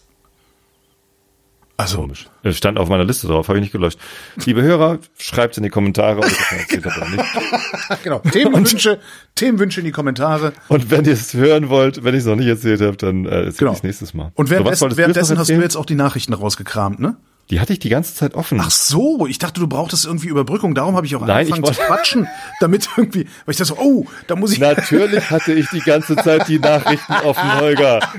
Also, 1.80 1.98
Komisch. 1.98 2.28
Es 2.42 2.56
stand 2.56 2.76
auf 2.76 2.88
meiner 2.88 3.04
Liste 3.04 3.28
drauf, 3.28 3.46
habe 3.46 3.58
ich 3.58 3.62
nicht 3.62 3.70
gelöscht. 3.70 4.00
Liebe 4.44 4.62
Hörer, 4.62 4.98
schreibt 5.16 5.56
in 5.58 5.62
die 5.62 5.68
Kommentare, 5.68 6.18
ob 6.18 6.26
ich 6.26 6.36
das 6.36 6.52
erzählt 6.52 6.86
habe 6.86 7.00
oder 7.00 7.08
nicht. 7.10 8.02
genau. 8.02 8.18
Themenwünsche, 8.18 8.98
Themenwünsche 9.36 9.80
in 9.80 9.86
die 9.86 9.92
Kommentare. 9.92 10.54
Und 10.66 10.90
wenn 10.90 11.04
ihr 11.04 11.12
es 11.12 11.34
hören 11.34 11.68
wollt, 11.68 12.02
wenn 12.02 12.14
ich 12.14 12.20
es 12.22 12.26
noch 12.26 12.34
nicht 12.34 12.48
erzählt 12.48 12.80
habe, 12.80 12.96
dann 12.96 13.26
äh, 13.26 13.28
erzähle 13.28 13.52
Genau. 13.58 13.70
ich 13.72 13.76
es 13.78 13.82
nächstes 13.84 14.12
Mal. 14.12 14.32
Und 14.34 14.48
So, 14.48 14.64
was 14.64 14.96
währenddessen, 14.96 15.38
hast 15.38 15.50
du 15.50 15.54
jetzt 15.54 15.76
auch 15.76 15.86
die 15.86 15.94
Nachrichten 15.94 16.32
rausgekramt, 16.32 16.98
ne? 16.98 17.16
Die 17.50 17.60
hatte 17.60 17.72
ich 17.72 17.78
die 17.78 17.88
ganze 17.88 18.14
Zeit 18.14 18.34
offen. 18.34 18.60
Ach 18.60 18.70
so, 18.70 19.26
ich 19.26 19.38
dachte, 19.38 19.60
du 19.60 19.66
brauchtest 19.66 20.04
irgendwie 20.04 20.28
Überbrückung. 20.28 20.74
Darum 20.74 20.96
habe 20.96 21.06
ich 21.06 21.16
auch 21.16 21.20
Nein, 21.22 21.46
angefangen 21.50 21.64
ich 21.64 21.78
zu 21.78 21.82
quatschen, 21.82 22.28
damit 22.60 22.88
irgendwie, 22.96 23.24
weil 23.46 23.52
ich 23.52 23.56
dachte 23.56 23.74
so, 23.74 23.78
oh, 23.78 24.04
da 24.26 24.36
muss 24.36 24.52
ich. 24.52 24.58
Natürlich 24.58 25.30
hatte 25.30 25.54
ich 25.54 25.66
die 25.70 25.80
ganze 25.80 26.16
Zeit 26.16 26.46
die 26.48 26.58
Nachrichten 26.58 27.12
offen, 27.24 27.60
Holger. 27.60 28.00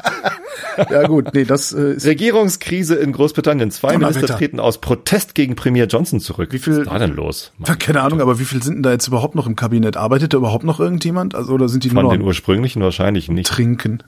Ja 0.89 1.05
gut, 1.07 1.33
nee, 1.33 1.43
das 1.43 1.73
äh, 1.73 1.93
ist 1.93 2.05
Regierungskrise 2.05 2.95
in 2.95 3.11
Großbritannien. 3.11 3.69
Zwei. 3.71 3.97
Minister 3.97 4.27
treten 4.27 4.59
aus 4.61 4.79
Protest 4.79 5.35
gegen 5.35 5.55
Premier 5.55 5.85
Johnson 5.85 6.19
zurück. 6.21 6.53
Wie 6.53 6.59
viel- 6.59 6.73
Was 6.73 6.79
ist 6.83 6.91
da 6.91 6.99
denn 6.99 7.15
los? 7.15 7.51
keine 7.79 8.01
Ahnung, 8.01 8.21
aber 8.21 8.39
wie 8.39 8.45
viel 8.45 8.63
sind 8.63 8.75
denn 8.75 8.83
da 8.83 8.91
jetzt 8.91 9.07
überhaupt 9.07 9.35
noch 9.35 9.45
im 9.45 9.55
Kabinett? 9.57 9.97
Arbeitet 9.97 10.33
da 10.33 10.37
überhaupt 10.37 10.63
noch 10.63 10.79
irgendjemand? 10.79 11.35
Also 11.35 11.53
oder 11.53 11.67
sind 11.67 11.83
die 11.83 11.89
Von 11.89 12.03
nur 12.03 12.11
den 12.13 12.21
noch 12.21 12.27
ursprünglichen 12.27 12.81
wahrscheinlich 12.81 13.29
nicht. 13.29 13.47
trinken? 13.47 14.03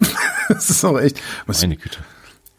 das 0.48 0.70
ist 0.70 0.84
auch 0.84 0.98
echt. 0.98 1.20
Was, 1.46 1.60
Meine 1.62 1.76
Güte. 1.76 1.98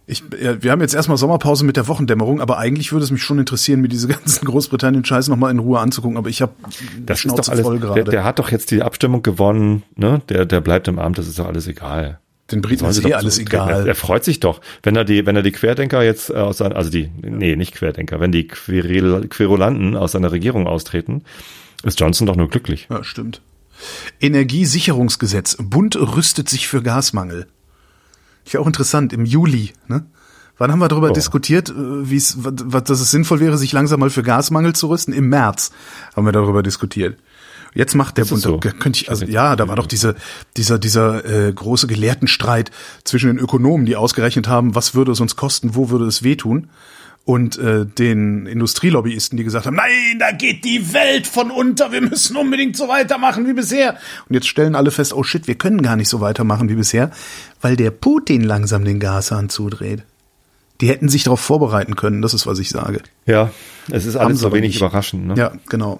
Ich, 0.09 0.23
wir 0.31 0.71
haben 0.71 0.79
jetzt 0.79 0.95
erstmal 0.95 1.17
Sommerpause 1.17 1.65
mit 1.65 1.75
der 1.75 1.89
Wochendämmerung, 1.89 2.39
aber 2.39 2.57
eigentlich 2.57 2.93
würde 2.93 3.03
es 3.03 3.11
mich 3.11 3.21
schon 3.21 3.39
interessieren, 3.39 3.81
mir 3.81 3.89
diese 3.89 4.07
ganzen 4.07 4.45
Großbritannien-Scheiß 4.45 5.27
nochmal 5.27 5.51
in 5.51 5.59
Ruhe 5.59 5.79
anzugucken. 5.79 6.17
Aber 6.17 6.29
ich 6.29 6.41
habe 6.41 6.53
Das 7.05 7.25
ist 7.25 7.37
doch 7.37 7.49
alles. 7.49 7.67
Der, 7.93 8.03
der 8.05 8.23
hat 8.23 8.39
doch 8.39 8.49
jetzt 8.49 8.71
die 8.71 8.81
Abstimmung 8.81 9.21
gewonnen, 9.21 9.83
ne? 9.95 10.21
Der, 10.29 10.45
der 10.45 10.61
bleibt 10.61 10.87
im 10.87 10.97
Amt, 10.97 11.17
das 11.17 11.27
ist 11.27 11.37
doch 11.37 11.45
alles 11.45 11.67
egal. 11.67 12.19
Den 12.51 12.61
Briten 12.61 12.85
ist 12.85 12.99
eh 12.99 13.01
doch 13.01 13.17
alles 13.17 13.37
egal. 13.37 13.81
Er, 13.81 13.87
er 13.87 13.95
freut 13.95 14.23
sich 14.23 14.39
doch, 14.39 14.61
wenn 14.81 14.95
er 14.95 15.03
die, 15.03 15.25
wenn 15.25 15.35
er 15.35 15.43
die 15.43 15.51
Querdenker 15.51 16.01
jetzt 16.01 16.29
äh, 16.29 16.35
aus 16.35 16.59
seiner, 16.59 16.77
also 16.77 16.89
die, 16.89 17.11
nee, 17.21 17.57
nicht 17.57 17.75
Querdenker, 17.75 18.21
wenn 18.21 18.31
die 18.31 18.47
Querel, 18.47 19.27
Querulanten 19.27 19.97
aus 19.97 20.13
seiner 20.13 20.31
Regierung 20.31 20.67
austreten, 20.67 21.23
ist 21.83 21.99
Johnson 21.99 22.25
doch 22.25 22.37
nur 22.37 22.47
glücklich. 22.47 22.87
Ja, 22.89 23.03
stimmt. 23.03 23.41
Energiesicherungsgesetz. 24.21 25.57
Bund 25.59 25.97
rüstet 25.97 26.47
sich 26.47 26.67
für 26.67 26.81
Gasmangel. 26.81 27.47
Ich 28.47 28.57
auch 28.57 28.65
interessant, 28.67 29.11
im 29.11 29.25
Juli, 29.25 29.73
ne? 29.87 30.05
Wann 30.57 30.71
haben 30.71 30.79
wir 30.79 30.87
darüber 30.87 31.11
Oh. 31.11 31.13
diskutiert, 31.13 31.71
wie 31.75 32.15
es, 32.15 32.35
dass 32.39 32.99
es 32.99 33.11
sinnvoll 33.11 33.39
wäre, 33.41 33.57
sich 33.57 33.73
langsam 33.73 33.99
mal 33.99 34.09
für 34.09 34.23
Gasmangel 34.23 34.73
zu 34.73 34.87
rüsten? 34.87 35.13
Im 35.13 35.29
März 35.29 35.71
haben 36.15 36.25
wir 36.25 36.31
darüber 36.31 36.63
diskutiert. 36.63 37.19
Jetzt 37.75 37.93
macht 37.93 38.17
der 38.17 38.25
Bund, 38.25 38.41
so? 38.41 38.57
könnte 38.57 38.89
ich, 39.01 39.09
also 39.11 39.25
ja, 39.25 39.55
da 39.55 39.67
war 39.67 39.75
doch 39.75 39.85
diese, 39.85 40.15
dieser, 40.55 40.79
dieser 40.79 41.25
äh, 41.25 41.53
große 41.53 41.85
Gelehrtenstreit 41.85 42.71
zwischen 43.03 43.27
den 43.27 43.37
Ökonomen, 43.37 43.85
die 43.85 43.95
ausgerechnet 43.97 44.47
haben, 44.47 44.73
was 44.73 44.95
würde 44.95 45.11
es 45.11 45.19
uns 45.19 45.35
kosten, 45.35 45.75
wo 45.75 45.89
würde 45.91 46.05
es 46.05 46.23
wehtun, 46.23 46.69
und 47.27 47.57
äh, 47.57 47.85
den 47.85 48.45
Industrielobbyisten, 48.45 49.37
die 49.37 49.43
gesagt 49.43 49.65
haben, 49.65 49.75
nein, 49.75 50.17
da 50.17 50.31
geht 50.31 50.63
die 50.63 50.93
Welt 50.93 51.27
von 51.27 51.51
unter, 51.51 51.91
wir 51.91 51.99
müssen 51.99 52.37
unbedingt 52.37 52.77
so 52.77 52.87
weitermachen 52.87 53.45
wie 53.45 53.51
bisher. 53.51 53.97
Und 54.29 54.35
jetzt 54.35 54.47
stellen 54.47 54.75
alle 54.75 54.91
fest, 54.91 55.11
oh 55.13 55.23
shit, 55.23 55.45
wir 55.45 55.55
können 55.55 55.81
gar 55.81 55.97
nicht 55.97 56.07
so 56.07 56.21
weitermachen 56.21 56.69
wie 56.69 56.75
bisher, 56.75 57.11
weil 57.59 57.75
der 57.75 57.91
Putin 57.91 58.43
langsam 58.43 58.85
den 58.85 59.01
Gashahn 59.01 59.49
zudreht. 59.49 60.03
Die 60.79 60.87
hätten 60.87 61.09
sich 61.09 61.25
darauf 61.25 61.41
vorbereiten 61.41 61.97
können, 61.97 62.21
das 62.21 62.33
ist, 62.33 62.47
was 62.47 62.59
ich 62.59 62.69
sage. 62.69 63.01
Ja, 63.25 63.51
es 63.91 64.05
ist 64.05 64.15
alles 64.15 64.39
so 64.39 64.53
wenig 64.53 64.69
nicht. 64.69 64.77
überraschend. 64.77 65.27
Ne? 65.27 65.33
Ja, 65.35 65.51
genau. 65.67 65.99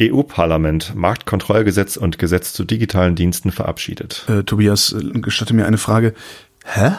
EU-Parlament, 0.00 0.94
Marktkontrollgesetz 0.94 1.98
und 1.98 2.18
Gesetz 2.18 2.54
zu 2.54 2.64
digitalen 2.64 3.16
Diensten 3.16 3.52
verabschiedet. 3.52 4.24
Äh, 4.28 4.44
Tobias, 4.44 4.94
äh, 4.94 5.20
gestatte 5.20 5.52
mir 5.52 5.66
eine 5.66 5.76
Frage. 5.76 6.14
Hä? 6.64 6.92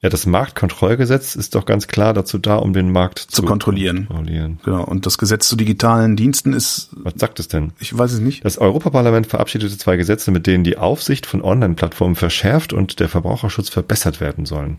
Ja, 0.00 0.08
das 0.10 0.26
Marktkontrollgesetz 0.26 1.34
ist 1.34 1.56
doch 1.56 1.66
ganz 1.66 1.88
klar 1.88 2.14
dazu 2.14 2.38
da, 2.38 2.56
um 2.56 2.72
den 2.72 2.92
Markt 2.92 3.18
zu, 3.18 3.42
kontrollieren. 3.42 4.06
kontrollieren. 4.06 4.60
Genau. 4.64 4.84
Und 4.84 5.06
das 5.06 5.18
Gesetz 5.18 5.48
zu 5.48 5.56
digitalen 5.56 6.14
Diensten 6.14 6.52
ist, 6.52 6.90
Was 6.92 7.14
sagt 7.16 7.40
es 7.40 7.48
denn? 7.48 7.72
ich 7.80 7.96
weiß 7.98 8.12
es 8.12 8.20
nicht. 8.20 8.44
Das 8.44 8.58
Europaparlament 8.58 9.26
verabschiedete 9.26 9.76
zwei 9.76 9.96
Gesetze, 9.96 10.30
mit 10.30 10.46
denen 10.46 10.62
die 10.62 10.78
Aufsicht 10.78 11.26
von 11.26 11.42
Online-Plattformen 11.42 12.14
verschärft 12.14 12.72
und 12.72 13.00
der 13.00 13.08
Verbraucherschutz 13.08 13.70
verbessert 13.70 14.20
werden 14.20 14.46
sollen. 14.46 14.78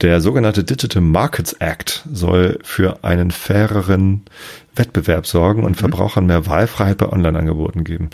Der 0.00 0.20
sogenannte 0.22 0.64
Digital 0.64 1.02
Markets 1.02 1.52
Act 1.52 2.02
soll 2.10 2.58
für 2.62 3.04
einen 3.04 3.30
faireren 3.30 4.22
Wettbewerb 4.74 5.26
sorgen 5.26 5.64
und 5.64 5.76
Verbrauchern 5.76 6.26
mehr 6.26 6.46
Wahlfreiheit 6.46 6.96
bei 6.96 7.10
Online-Angeboten 7.10 7.84
geben. 7.84 8.08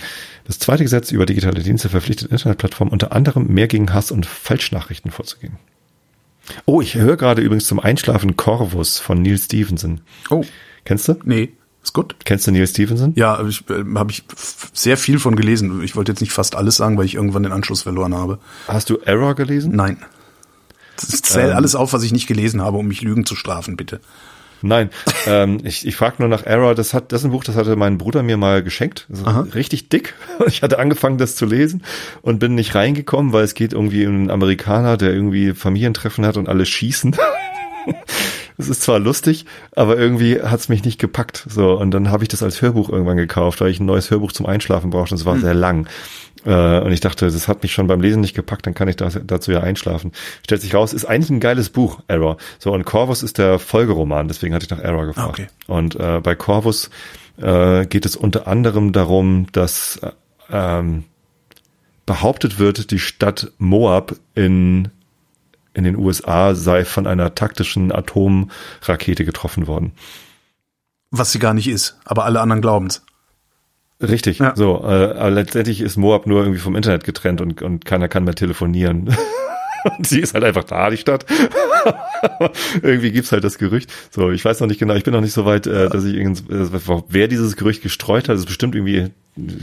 Das 0.45 0.59
zweite 0.59 0.82
Gesetz 0.82 1.12
über 1.12 1.24
digitale 1.24 1.62
Dienste 1.62 1.89
verpflichtet 1.89 2.32
Internetplattformen 2.32 2.93
unter 2.93 3.12
anderem 3.12 3.47
mehr 3.47 3.69
gegen 3.69 3.95
Hass 3.95 4.11
und 4.11 4.27
Falschnachrichten 4.27 5.12
vorzugehen. 5.12 5.57
Oh, 6.66 6.81
ich 6.81 6.94
höre 6.94 7.16
gerade 7.16 7.43
übrigens 7.43 7.66
zum 7.66 7.81
Einschlafen 7.81 8.36
Corvus 8.36 8.98
von 8.98 9.22
Neil 9.22 9.39
Stevenson. 9.39 10.01
Oh, 10.31 10.44
Kennst 10.85 11.09
du? 11.09 11.14
nee. 11.24 11.51
Ist 11.82 11.94
gut. 11.94 12.14
Kennst 12.24 12.47
du 12.47 12.51
Neil 12.51 12.66
Stevenson? 12.66 13.12
Ja, 13.16 13.43
ich, 13.47 13.64
äh, 13.70 13.85
habe 13.94 14.10
ich 14.10 14.24
sehr 14.74 14.97
viel 14.98 15.18
von 15.18 15.35
gelesen. 15.35 15.82
Ich 15.82 15.97
wollte 15.97 16.12
jetzt 16.12 16.20
nicht 16.20 16.32
fast 16.32 16.55
alles 16.55 16.77
sagen, 16.77 16.98
weil 16.98 17.06
ich 17.06 17.14
irgendwann 17.14 17.43
den 17.43 17.52
Anschluss 17.52 17.82
verloren 17.82 18.14
habe. 18.14 18.39
Hast 18.68 18.90
du 18.90 18.98
Error 18.98 19.35
gelesen? 19.35 19.74
Nein. 19.74 19.98
Ich 21.09 21.22
zähle 21.22 21.52
Ähm. 21.52 21.56
alles 21.56 21.74
auf, 21.74 21.94
was 21.94 22.02
ich 22.02 22.12
nicht 22.12 22.27
gelesen 22.27 22.60
habe, 22.60 22.77
um 22.77 22.86
mich 22.86 23.01
Lügen 23.01 23.24
zu 23.24 23.35
strafen, 23.35 23.74
bitte. 23.78 24.01
Nein, 24.62 24.91
ähm, 25.27 25.59
ich, 25.65 25.87
ich 25.87 25.97
frage 25.97 26.16
nur 26.19 26.28
nach 26.28 26.45
Error. 26.45 26.74
Das 26.74 26.95
hat, 26.95 27.12
das 27.12 27.20
ist 27.23 27.27
ein 27.27 27.31
Buch, 27.31 27.45
das 27.45 27.57
hatte 27.57 27.77
mein 27.77 27.99
Bruder 27.99 28.23
mir 28.23 28.37
mal 28.37 28.62
geschenkt. 28.62 29.07
Richtig 29.55 29.89
dick. 29.89 30.15
Ich 30.47 30.62
hatte 30.62 30.78
angefangen, 30.78 31.19
das 31.19 31.37
zu 31.37 31.47
lesen 31.47 31.82
und 32.23 32.39
bin 32.39 32.55
nicht 32.55 32.74
reingekommen, 32.74 33.32
weil 33.32 33.45
es 33.45 33.55
geht 33.55 33.73
irgendwie 33.73 34.07
um 34.07 34.15
einen 34.15 34.31
Amerikaner, 34.31 34.97
der 34.97 35.12
irgendwie 35.12 35.53
Familientreffen 35.53 36.27
hat 36.27 36.37
und 36.37 36.49
alle 36.49 36.66
schießen. 36.66 37.16
Es 38.59 38.69
ist 38.69 38.82
zwar 38.82 38.99
lustig, 38.99 39.47
aber 39.74 39.97
irgendwie 39.97 40.43
hat's 40.43 40.69
mich 40.69 40.85
nicht 40.85 40.99
gepackt. 40.99 41.47
So 41.49 41.78
und 41.78 41.93
dann 41.93 42.11
habe 42.11 42.24
ich 42.24 42.28
das 42.28 42.43
als 42.43 42.61
Hörbuch 42.61 42.91
irgendwann 42.91 43.16
gekauft, 43.16 43.62
weil 43.62 43.70
ich 43.70 43.81
ein 43.81 43.87
neues 43.87 44.11
Hörbuch 44.11 44.32
zum 44.32 44.45
Einschlafen 44.45 44.91
brauchte. 44.91 45.15
Das 45.15 45.24
war 45.24 45.39
sehr 45.39 45.55
lang. 45.55 45.89
Äh, 46.45 46.81
und 46.81 46.93
ich 46.93 47.01
dachte, 47.01 47.27
das 47.27 47.49
hat 47.49 47.62
mich 47.62 47.73
schon 47.73 47.87
beim 47.87 48.01
Lesen 48.01 48.21
nicht 48.21 48.35
gepackt, 48.35 48.67
dann 48.67 48.75
kann 48.75 48.89
ich 48.89 48.97
das, 48.97 49.19
dazu 49.25 49.53
ja 49.53 49.61
einschlafen. 49.61 50.12
Stellt 50.45 50.62
sich 50.62 50.75
raus, 50.75 50.93
ist 50.93 51.05
eigentlich 51.05 51.31
ein 51.31 51.41
geiles 51.41 51.69
Buch, 51.69 52.01
Error. 52.09 52.37
So, 52.59 52.73
und 52.73 52.85
Corvus 52.85 53.23
ist 53.23 53.39
der 53.39 53.59
Folgeroman, 53.59 54.29
deswegen 54.29 54.55
hatte 54.55 54.65
ich 54.65 54.71
nach 54.71 54.79
Error 54.79 55.07
gefragt. 55.07 55.41
Okay. 55.41 55.47
Und 55.67 55.97
äh, 55.97 56.21
bei 56.21 56.35
Corvus 56.35 56.91
äh, 57.39 57.87
geht 57.87 58.07
es 58.07 58.17
unter 58.17 58.47
anderem 58.47 58.93
darum, 58.93 59.47
dass 59.53 59.97
äh, 60.03 60.11
ähm, 60.51 61.05
behauptet 62.07 62.59
wird, 62.59 62.91
die 62.91 62.99
Stadt 62.99 63.53
Moab 63.59 64.17
in 64.35 64.91
in 65.73 65.85
den 65.85 65.97
USA 65.97 66.55
sei 66.55 66.85
von 66.85 67.07
einer 67.07 67.35
taktischen 67.35 67.93
Atomrakete 67.93 69.25
getroffen 69.25 69.67
worden. 69.67 69.93
Was 71.11 71.33
sie 71.33 71.39
gar 71.39 71.55
nicht 71.55 71.69
ist, 71.69 71.99
aber 72.05 72.25
alle 72.25 72.41
anderen 72.41 72.61
glauben's. 72.61 73.03
Richtig, 74.02 74.39
Ja. 74.39 74.55
so. 74.56 74.82
Äh, 74.82 74.86
aber 75.16 75.31
letztendlich 75.31 75.81
ist 75.81 75.97
Moab 75.97 76.27
nur 76.27 76.40
irgendwie 76.40 76.60
vom 76.60 76.77
Internet 76.77 77.05
getrennt 77.05 77.40
und, 77.40 77.62
und 77.62 77.85
keiner 77.85 78.09
kann 78.09 78.24
mehr 78.24 78.35
telefonieren. 78.35 79.14
und 79.98 80.06
sie 80.06 80.20
ist 80.20 80.35
halt 80.35 80.44
einfach 80.44 80.64
da, 80.64 80.90
die 80.90 80.97
Stadt. 80.97 81.27
irgendwie 82.82 83.12
gibt's 83.12 83.32
halt 83.32 83.44
das 83.44 83.59
Gerücht. 83.59 83.93
So, 84.10 84.31
ich 84.31 84.44
weiß 84.44 84.60
noch 84.60 84.68
nicht 84.68 84.78
genau, 84.78 84.94
ich 84.94 85.05
bin 85.05 85.12
noch 85.12 85.20
nicht 85.20 85.32
so 85.32 85.44
weit, 85.44 85.66
äh, 85.66 85.89
dass 85.89 86.05
ich 86.05 86.14
irgend, 86.14 86.40
äh, 86.51 86.66
wer 87.09 87.28
dieses 87.28 87.56
Gerücht 87.56 87.82
gestreut 87.82 88.28
hat, 88.28 88.36
ist 88.36 88.47
bestimmt 88.47 88.74
irgendwie 88.74 89.10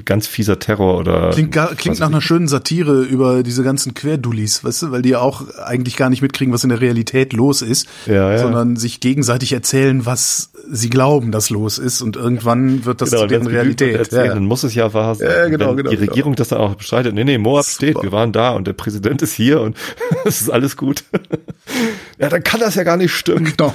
ganz 0.06 0.28
fieser 0.28 0.60
Terror 0.60 0.98
oder. 0.98 1.30
Klingt, 1.32 1.52
gar, 1.52 1.76
klingt 1.76 2.00
nach 2.00 2.08
einer 2.08 2.22
schönen 2.22 2.48
Satire 2.48 3.02
über 3.04 3.44
diese 3.44 3.64
ganzen 3.64 3.94
Querdullis, 3.94 4.64
weißt 4.64 4.82
du, 4.84 4.92
weil 4.92 5.02
die 5.02 5.10
ja 5.10 5.20
auch 5.20 5.44
eigentlich 5.58 5.96
gar 5.98 6.10
nicht 6.10 6.22
mitkriegen, 6.22 6.54
was 6.54 6.64
in 6.64 6.70
der 6.70 6.82
Realität 6.82 7.34
los 7.34 7.62
ist, 7.62 7.88
Ja, 8.06 8.32
ja. 8.32 8.38
sondern 8.40 8.76
sich 8.76 9.00
gegenseitig 9.00 9.54
erzählen, 9.54 10.06
was 10.06 10.52
sie 10.70 10.90
glauben, 10.90 11.32
dass 11.32 11.50
los 11.50 11.78
ist 11.78 12.02
und 12.02 12.16
irgendwann 12.16 12.86
wird 12.86 13.02
das 13.02 13.10
Genau, 13.12 13.22
zu 13.24 13.28
deren 13.28 13.48
Realität. 13.48 13.96
erzählen, 13.96 14.26
Ja. 14.26 14.34
Dann 14.34 14.46
muss 14.46 14.64
es 14.64 14.76
ja 14.76 14.94
wahr 14.94 15.16
sein. 15.16 15.30
Ja, 15.30 15.48
genau, 15.48 15.76
genau, 15.76 15.90
Die 15.90 15.96
genau. 15.98 16.10
Regierung 16.12 16.36
das 16.36 16.50
dann 16.50 16.60
auch 16.60 16.76
bestreitet. 16.76 17.14
Nee, 17.14 17.24
nee, 17.24 17.38
Moab 17.38 17.66
steht, 17.66 18.02
wir 18.02 18.12
waren 18.12 18.32
da 18.34 18.52
und 18.52 18.68
der 18.68 18.74
Präsident 18.74 19.22
ist 19.22 19.34
hier 19.34 19.62
und 19.62 19.78
es 20.26 20.42
ist 20.42 20.50
alles 20.50 20.76
gut. 20.78 21.04
ja, 22.20 22.30
dann 22.30 22.44
kann 22.44 22.60
das 22.60 22.76
ja 22.76 22.84
gar 22.84 22.98
nicht 22.98 23.14
stimmen. 23.14 23.46
Genau. 23.46 23.74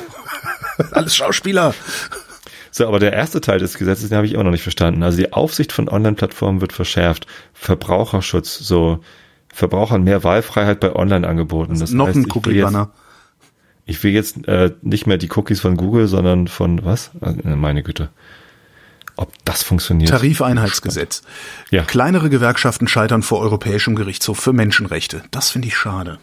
Alles 0.93 1.15
Schauspieler. 1.17 1.75
So, 2.75 2.89
aber 2.89 2.99
der 2.99 3.13
erste 3.13 3.43
Teil 3.43 3.59
des 3.59 3.77
Gesetzes, 3.77 4.09
den 4.09 4.17
habe 4.17 4.27
ich 4.27 4.33
immer 4.33 4.45
noch 4.45 4.51
nicht 4.51 4.63
verstanden. 4.63 5.03
Also 5.03 5.19
die 5.19 5.33
Aufsicht 5.33 5.73
von 5.73 5.91
Online-Plattformen 5.91 6.63
wird 6.63 6.73
verschärft. 6.73 7.27
Verbraucherschutz, 7.53 8.59
so 8.59 9.01
Verbrauchern 9.53 10.03
mehr 10.03 10.25
Wahlfreiheit 10.25 10.81
bei 10.81 10.97
Online-Angeboten. 10.97 11.79
Das 11.79 11.91
Noch 11.91 12.09
heißt, 12.09 12.17
ein 12.17 12.31
Cookie-Banner. 12.33 12.91
Ich 13.85 14.03
will 14.03 14.13
jetzt 14.13 14.49
äh, 14.49 14.73
nicht 14.81 15.07
mehr 15.07 15.19
die 15.19 15.29
Cookies 15.37 15.61
von 15.61 15.77
Google, 15.77 16.07
sondern 16.07 16.49
von 16.49 16.83
was? 16.83 17.11
Äh, 17.21 17.57
meine 17.57 17.83
Güte. 17.83 18.09
Ob 19.17 19.33
das 19.45 19.63
funktioniert. 19.63 20.09
Tarifeinheitsgesetz. 20.09 21.23
Ja. 21.71 21.83
Kleinere 21.83 22.31
Gewerkschaften 22.31 22.89
scheitern 22.89 23.23
vor 23.23 23.41
Europäischem 23.41 23.97
Gerichtshof 23.97 24.39
für 24.39 24.55
Menschenrechte. 24.55 25.23
Das 25.31 25.51
finde 25.51 25.69
ich 25.69 25.77
schade. 25.77 26.19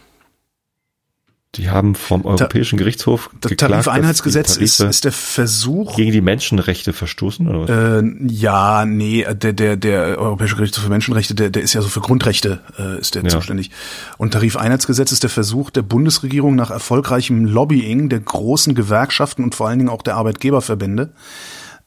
Die 1.56 1.72
haben 1.72 1.96
vom 1.96 2.26
Europäischen 2.26 2.78
Gerichtshof 2.78 3.32
Das 3.42 3.50
geklagt, 3.50 3.72
dass 3.74 3.86
Tarifeinheitsgesetz 3.86 4.58
ist, 4.58 4.80
ist 4.82 5.04
der 5.04 5.12
Versuch, 5.12 5.96
gegen 5.96 6.12
die 6.12 6.22
Menschenrechte 6.22 6.94
verstoßen 6.94 7.48
oder 7.48 7.62
was? 7.62 7.70
Äh, 7.70 8.04
ja, 8.28 8.86
nee, 8.86 9.26
der, 9.34 9.54
der, 9.54 9.76
der 9.76 10.20
Europäische 10.20 10.56
Gerichtshof 10.56 10.84
für 10.84 10.92
Menschenrechte, 10.92 11.34
der, 11.34 11.50
der 11.50 11.64
ist 11.64 11.74
ja 11.74 11.82
so 11.82 11.88
für 11.88 12.02
Grundrechte, 12.02 12.62
äh, 12.78 13.00
ist 13.00 13.16
der 13.16 13.24
Ja. 13.24 13.30
zuständig. 13.30 13.72
Und 14.20 14.32
Tarifeinheitsgesetz 14.32 15.12
ist 15.12 15.24
der 15.24 15.32
Versuch 15.32 15.72
der 15.72 15.82
Bundesregierung 15.82 16.56
nach 16.56 16.70
erfolgreichem 16.70 17.46
Lobbying 17.46 18.10
der 18.10 18.20
großen 18.20 18.76
Gewerkschaften 18.76 19.44
und 19.44 19.56
vor 19.56 19.68
allen 19.70 19.80
Dingen 19.80 19.90
auch 19.90 20.04
der 20.04 20.18
Arbeitgeberverbände, 20.18 21.14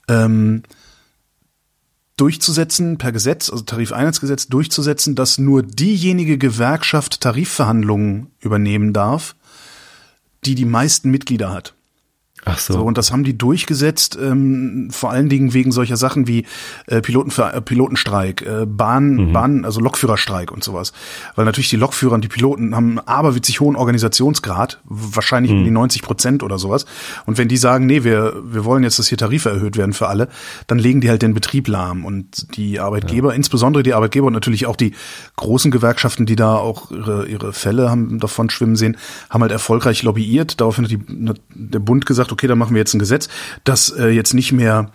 ähm, 0.09 0.65
durchzusetzen 2.17 2.99
per 2.99 3.13
Gesetz, 3.13 3.49
also 3.49 3.63
Tarifeinheitsgesetz 3.63 4.49
durchzusetzen, 4.49 5.15
dass 5.15 5.39
nur 5.39 5.63
diejenige 5.63 6.37
Gewerkschaft 6.37 7.21
Tarifverhandlungen 7.21 8.33
übernehmen 8.41 8.93
darf, 8.93 9.37
die 10.45 10.55
die 10.55 10.65
meisten 10.65 11.11
Mitglieder 11.11 11.53
hat. 11.53 11.75
Ach 12.45 12.59
so. 12.59 12.73
So, 12.73 12.83
und 12.83 12.99
das 12.99 13.13
haben 13.13 13.23
die 13.23 13.39
durchgesetzt, 13.39 14.19
ähm, 14.21 14.89
vor 14.91 15.11
allen 15.11 15.29
Dingen 15.29 15.55
wegen 15.55 15.71
solcher 15.71 15.97
Sachen 15.97 16.27
wie 16.27 16.45
äh, 16.87 17.01
Piloten, 17.01 17.31
äh, 17.41 17.61
Pilotenstreik, 17.61 18.43
äh, 18.43 18.67
Bahn, 18.67 19.33
Bahn, 19.33 19.65
also 19.65 19.81
Lokführerstreik 19.81 20.51
und 20.51 20.65
sowas. 20.65 20.93
Weil 21.37 21.45
natürlich 21.45 21.71
die 21.71 21.77
Lokführer 21.77 22.15
und 22.15 22.25
die 22.25 22.29
Piloten 22.29 22.75
haben 22.75 22.99
einen 22.99 23.07
aberwitzig 23.07 23.61
hohen 23.61 23.77
Organisationsgrad, 23.77 24.81
wahrscheinlich 24.85 25.53
um 25.53 25.63
die 25.63 25.71
90 25.71 26.03
Prozent 26.03 26.43
oder 26.43 26.59
sowas. 26.59 26.85
Und 27.27 27.39
wenn 27.39 27.47
die 27.47 27.57
sagen, 27.57 27.87
nee, 27.87 28.03
wir, 28.03 28.35
wir 28.45 28.65
wollen 28.65 28.83
jetzt, 28.83 28.99
dass 28.99 29.07
hier 29.07 29.19
Tarife 29.19 29.51
erhöht 29.51 29.77
werden 29.77 29.93
für 29.93 30.09
alle, 30.09 30.29
dann 30.67 30.79
legen 30.81 31.01
die 31.01 31.11
halt 31.11 31.23
den 31.23 31.35
Betrieb 31.35 31.69
lahm. 31.69 32.05
Und 32.05 32.57
die 32.57 32.81
Arbeitgeber, 32.81 33.35
insbesondere 33.35 33.85
die 33.85 33.95
Arbeitgeber 33.95 34.27
und 34.27 34.33
natürlich 34.33 34.67
auch 34.67 34.77
die 34.77 34.95
großen 35.37 35.71
Gewerkschaften, 35.71 36.27
die 36.27 36.35
da 36.35 36.57
auch 36.57 36.91
ihre, 36.91 37.27
ihre 37.27 37.53
Fälle 37.53 37.89
haben 37.89 38.19
davon 38.19 38.51
schwimmen 38.51 38.75
sehen, 38.75 38.97
haben 39.31 39.43
halt 39.43 39.53
erfolgreich 39.53 40.03
lobbyiert. 40.03 40.61
Daraufhin 40.61 40.85
hat 40.85 40.91
die, 40.91 41.29
hat 41.29 41.41
der 41.55 41.79
Bund 41.79 42.05
gesagt, 42.05 42.32
okay, 42.33 42.47
dann 42.47 42.59
machen 42.59 42.75
wir 42.75 42.81
jetzt 42.81 42.95
ein 42.95 42.99
Gesetz, 42.99 43.29
das 43.65 43.91
äh, 43.91 44.09
jetzt 44.09 44.35
nicht 44.35 44.53
mehr 44.53 44.91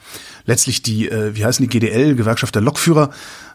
letztlich 0.45 0.81
die, 0.81 1.09
äh, 1.09 1.35
wie 1.35 1.43
heißen 1.45 1.63
die 1.63 1.69
GDL, 1.69 2.15
Gewerkschaft 2.15 2.55
der 2.55 2.61
Lokführer, 2.61 3.09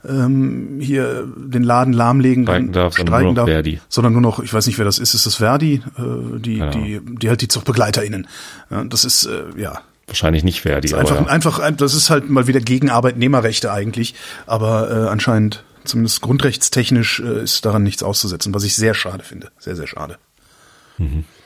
ähm, 0.06 0.78
hier 0.80 1.26
den 1.36 1.62
Laden 1.62 1.92
lahmlegen 1.92 2.44
Streiken 2.44 2.72
darf, 2.72 2.94
sondern 2.94 3.22
nur 3.24 3.32
noch 3.34 3.46
Verdi. 3.46 3.80
sondern 3.88 4.12
nur 4.12 4.22
noch, 4.22 4.40
ich 4.40 4.52
weiß 4.52 4.66
nicht, 4.66 4.78
wer 4.78 4.84
das 4.84 4.98
ist, 4.98 5.14
ist 5.14 5.24
das 5.26 5.36
Verdi, 5.36 5.82
äh, 5.98 6.38
die, 6.40 6.56
Ja. 6.58 6.70
die, 6.70 7.00
die 7.02 7.28
halt 7.28 7.40
die 7.40 7.48
ZuchtbegleiterInnen. 7.48 8.26
Ja, 8.70 8.84
das 8.84 9.04
ist, 9.04 9.24
äh, 9.26 9.44
ja, 9.56 9.80
Wahrscheinlich 10.08 10.42
nicht 10.44 10.60
Verdi, 10.62 10.88
ist 10.88 10.94
einfach, 10.94 11.16
aber 11.16 11.26
ja. 11.26 11.32
einfach, 11.32 11.58
ein- 11.60 11.76
das 11.76 11.94
ist 11.94 12.10
halt 12.10 12.28
mal 12.28 12.46
wieder 12.46 12.60
gegen 12.60 12.90
Arbeitnehmerrechte 12.90 13.72
eigentlich, 13.72 14.14
aber 14.46 14.90
äh, 14.90 15.08
anscheinend, 15.08 15.64
zumindest 15.84 16.20
grundrechtstechnisch, 16.20 17.20
äh, 17.20 17.42
ist 17.44 17.64
daran 17.64 17.84
nichts 17.84 18.02
auszusetzen, 18.02 18.52
was 18.52 18.64
ich 18.64 18.74
sehr 18.76 18.92
schade 18.94 19.22
finde. 19.24 19.50
Sehr, 19.58 19.76
sehr 19.76 19.86
schade. 19.86 20.18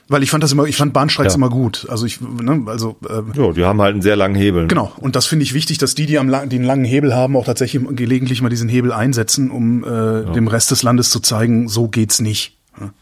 Weil 0.09 0.23
ich 0.23 0.31
fand 0.31 0.45
das 0.45 0.53
immer, 0.53 0.65
ich 0.67 0.77
fand 0.77 0.93
Bahnstreiks. 0.93 1.33
Ja. 1.33 1.37
immer 1.37 1.51
gut. 1.51 1.87
Also 1.91 2.07
ich, 2.07 2.21
ne, 2.21 2.63
also 2.67 2.97
äh, 3.09 3.23
Jo, 3.37 3.53
die 3.53 3.65
haben 3.65 3.81
halt 3.81 3.95
einen 3.95 4.03
sehr 4.03 4.15
langen 4.15 4.37
Hebel. 4.37 4.69
Genau, 4.69 4.93
und 4.99 5.17
das 5.17 5.27
finde 5.27 5.43
ich 5.43 5.53
wichtig, 5.53 5.79
dass 5.79 5.97
die, 5.97 6.07
die, 6.07 6.19
am 6.19 6.29
lang, 6.29 6.49
die 6.49 6.57
einen 6.57 6.65
langen 6.65 6.85
Hebel 6.85 7.13
haben, 7.15 7.37
auch 7.37 7.45
tatsächlich 7.45 7.83
gelegentlich 7.97 8.41
mal 8.41 8.49
diesen 8.49 8.69
Hebel 8.69 8.93
einsetzen, 8.93 9.51
um 9.51 9.83
äh, 9.83 10.33
dem 10.33 10.47
Rest 10.47 10.71
des 10.71 10.83
Landes 10.85 11.11
zu 11.11 11.19
zeigen, 11.21 11.69
so 11.69 11.89
geht's 11.89 12.21
nicht. 12.21 12.57
Ja. 12.81 12.93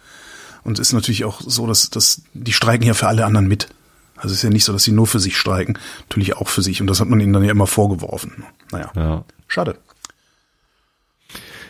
Und 0.62 0.78
es 0.78 0.88
ist 0.88 0.92
natürlich 0.94 1.24
auch 1.26 1.42
so, 1.42 1.66
dass, 1.66 1.90
dass 1.90 2.22
die 2.32 2.54
streiken 2.54 2.86
ja 2.86 2.94
für 2.94 3.06
alle 3.06 3.26
anderen 3.26 3.48
mit. 3.48 3.68
Also 4.16 4.28
es 4.28 4.38
ist 4.38 4.42
ja 4.42 4.48
nicht 4.50 4.64
so, 4.64 4.72
dass 4.72 4.84
sie 4.84 4.92
nur 4.92 5.06
für 5.06 5.20
sich 5.20 5.36
streiken, 5.36 5.78
natürlich 6.08 6.36
auch 6.38 6.48
für 6.48 6.62
sich. 6.62 6.80
Und 6.80 6.86
das 6.86 7.00
hat 7.00 7.08
man 7.10 7.20
ihnen 7.20 7.34
dann 7.34 7.44
ja 7.44 7.50
immer 7.50 7.66
vorgeworfen. 7.66 8.44
Naja, 8.72 8.90
Ja. 8.96 9.24
schade. 9.46 9.76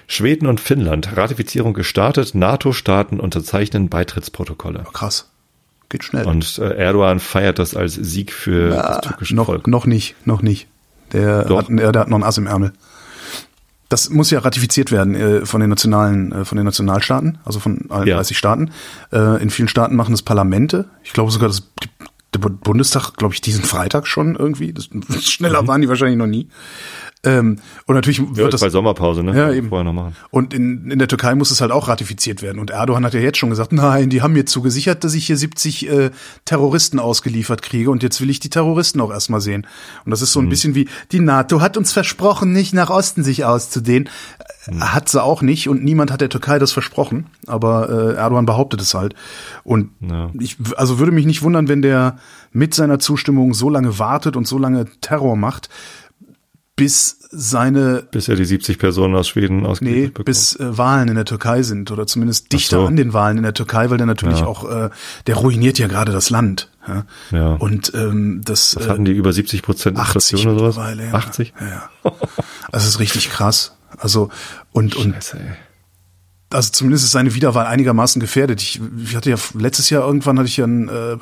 Schweden 0.06 0.46
und 0.46 0.60
Finnland. 0.60 1.16
Ratifizierung 1.16 1.74
gestartet. 1.74 2.34
NATO-Staaten 2.34 3.20
unterzeichnen 3.20 3.88
Beitrittsprotokolle. 3.88 4.84
Krass. 4.92 5.30
Geht 5.88 6.04
schnell. 6.04 6.26
Und 6.26 6.58
äh, 6.58 6.74
Erdogan 6.76 7.20
feiert 7.20 7.58
das 7.58 7.76
als 7.76 7.94
Sieg 7.94 8.32
für 8.32 8.70
das 8.70 9.00
türkische 9.02 9.34
noch, 9.34 9.46
Volk. 9.46 9.66
noch 9.66 9.86
nicht, 9.86 10.14
noch 10.26 10.42
nicht. 10.42 10.66
Der 11.12 11.44
Doch. 11.44 11.58
hat, 11.58 11.66
der, 11.68 11.92
der 11.92 12.00
hat 12.02 12.08
noch 12.08 12.18
ein 12.18 12.24
Ass 12.24 12.38
im 12.38 12.46
Ärmel. 12.46 12.72
Das 13.90 14.08
muss 14.10 14.30
ja 14.30 14.40
ratifiziert 14.40 14.90
werden 14.90 15.14
äh, 15.14 15.46
von 15.46 15.60
den 15.60 15.70
nationalen, 15.70 16.32
äh, 16.32 16.44
von 16.44 16.56
den 16.56 16.64
Nationalstaaten, 16.64 17.38
also 17.44 17.60
von 17.60 17.86
allen 17.90 18.08
Ja. 18.08 18.16
30 18.16 18.36
Staaten. 18.36 18.70
Äh, 19.12 19.40
in 19.42 19.50
vielen 19.50 19.68
Staaten 19.68 19.94
machen 19.94 20.12
das 20.12 20.22
Parlamente. 20.22 20.86
Ich 21.04 21.12
glaube 21.12 21.30
sogar, 21.30 21.48
das, 21.48 21.62
der 22.32 22.40
Bu- 22.40 22.48
Bundestag, 22.48 23.12
glaube 23.16 23.34
ich, 23.34 23.40
diesen 23.40 23.62
Freitag 23.62 24.06
schon 24.08 24.34
irgendwie. 24.36 24.72
Das, 24.72 24.88
schneller 25.24 25.68
waren 25.68 25.80
die 25.82 25.88
wahrscheinlich 25.88 26.16
noch 26.18 26.26
nie. 26.26 26.48
Ähm, 27.24 27.58
und 27.86 27.94
natürlich 27.94 28.20
Mhm. 28.20 28.28
Ja, 28.32 28.36
wird 28.36 28.48
ist 28.48 28.54
das 28.54 28.60
bei 28.60 28.70
Sommerpause, 28.70 29.22
ne? 29.22 29.36
Ja, 29.36 29.50
eben. 29.52 29.68
Vorher 29.68 29.84
noch 29.84 29.92
machen. 29.92 30.14
und 30.30 30.54
in, 30.54 30.90
in 30.90 30.98
der 30.98 31.08
Türkei 31.08 31.34
muss 31.34 31.50
es 31.50 31.60
halt 31.60 31.72
auch 31.72 31.88
ratifiziert 31.88 32.42
werden. 32.42 32.58
Und 32.58 32.70
Erdogan 32.70 33.04
hat 33.04 33.14
ja 33.14 33.20
jetzt 33.20 33.38
schon 33.38 33.50
gesagt, 33.50 33.72
nein, 33.72 34.10
die 34.10 34.22
haben 34.22 34.32
mir 34.34 34.46
zugesichert, 34.46 35.04
dass 35.04 35.14
ich 35.14 35.26
hier 35.26 35.36
70 35.36 35.88
äh, 35.90 36.10
Terroristen 36.44 36.98
ausgeliefert 36.98 37.62
kriege 37.62 37.90
und 37.90 38.02
jetzt 38.02 38.20
will 38.20 38.30
ich 38.30 38.40
die 38.40 38.50
Terroristen 38.50 39.00
auch 39.00 39.10
erstmal 39.10 39.40
sehen. 39.40 39.66
Und 40.04 40.10
das 40.10 40.22
ist 40.22 40.32
so 40.32 40.40
ein 40.40 40.48
bisschen 40.48 40.74
wie, 40.74 40.88
die 41.12 41.20
NATO 41.20 41.60
hat 41.60 41.76
uns 41.76 41.92
versprochen, 41.92 42.52
nicht 42.52 42.74
nach 42.74 42.90
Osten 42.90 43.22
sich 43.24 43.44
auszudehnen. 43.44 44.08
Äh, 44.66 44.74
Hat 44.80 45.08
sie 45.08 45.22
auch 45.22 45.42
nicht 45.42 45.68
und 45.68 45.84
niemand 45.84 46.10
hat 46.10 46.20
der 46.20 46.28
Türkei 46.30 46.58
das 46.58 46.72
versprochen. 46.72 47.26
Aber 47.46 47.88
äh, 47.90 48.14
Erdogan 48.14 48.46
behauptet 48.46 48.80
es 48.80 48.94
halt. 48.94 49.14
Und 49.62 49.90
Ja. 50.00 50.30
ich 50.38 50.56
also 50.76 50.98
würde 50.98 51.12
mich 51.12 51.26
nicht 51.26 51.42
wundern, 51.42 51.68
wenn 51.68 51.82
der 51.82 52.16
mit 52.52 52.72
seiner 52.74 52.98
Zustimmung 52.98 53.52
so 53.52 53.68
lange 53.68 53.98
wartet 53.98 54.36
und 54.36 54.46
so 54.46 54.58
lange 54.58 54.86
Terror 55.00 55.36
macht, 55.36 55.68
bis 56.76 57.18
seine 57.30 58.02
Bis 58.10 58.28
er 58.28 58.36
die 58.36 58.44
70 58.44 58.78
Personen 58.78 59.14
aus 59.14 59.28
Schweden 59.28 59.58
Nee, 59.62 59.66
ausgeliefert 59.66 60.14
bekommt. 60.14 60.24
bis 60.26 60.56
äh, 60.56 60.76
Wahlen 60.78 61.08
in 61.08 61.14
der 61.14 61.24
Türkei 61.24 61.62
sind 61.62 61.90
oder 61.90 62.06
zumindest 62.06 62.52
dichter 62.52 62.80
so. 62.80 62.86
an 62.86 62.96
den 62.96 63.12
Wahlen 63.12 63.36
in 63.36 63.42
der 63.44 63.54
Türkei, 63.54 63.90
weil 63.90 63.96
der 63.98 64.06
natürlich 64.06 64.40
Ja. 64.40 64.46
auch, 64.46 64.68
äh, 64.68 64.90
der 65.26 65.34
ruiniert 65.36 65.78
ja 65.78 65.86
gerade 65.88 66.10
das 66.12 66.30
Land. 66.30 66.70
Ja. 66.86 67.04
Ja. 67.30 67.48
Und 67.54 67.92
ähm, 67.94 68.40
das 68.44 68.76
Was 68.76 68.86
äh, 68.86 68.88
hatten 68.90 69.04
die 69.04 69.12
über 69.12 69.32
70 69.32 69.62
Prozent 69.62 69.98
80 69.98 70.32
Inflation 70.32 70.54
oder 70.58 70.72
sowas? 70.72 70.88
mittlerweile. 70.88 71.06
Ja. 71.10 71.14
80? 71.14 71.54
Ja, 71.60 71.66
ja. 71.68 72.12
Das 72.72 72.86
ist 72.86 72.98
richtig 72.98 73.30
krass. 73.30 73.76
Also 73.98 74.30
und 74.72 74.96
und 74.96 75.14
Scheiße, 75.14 75.38
ey. 75.38 75.52
Also 76.54 76.70
zumindest 76.70 77.04
ist 77.04 77.10
seine 77.10 77.34
Wiederwahl 77.34 77.66
einigermaßen 77.66 78.20
gefährdet. 78.20 78.62
Ich, 78.62 78.80
ich 79.02 79.16
hatte 79.16 79.30
ja 79.30 79.36
letztes 79.54 79.90
Jahr 79.90 80.06
irgendwann 80.06 80.38
hatte 80.38 80.48
ich 80.48 80.56
ja 80.56 80.64
einen 80.64 80.88
äh, 80.88 81.16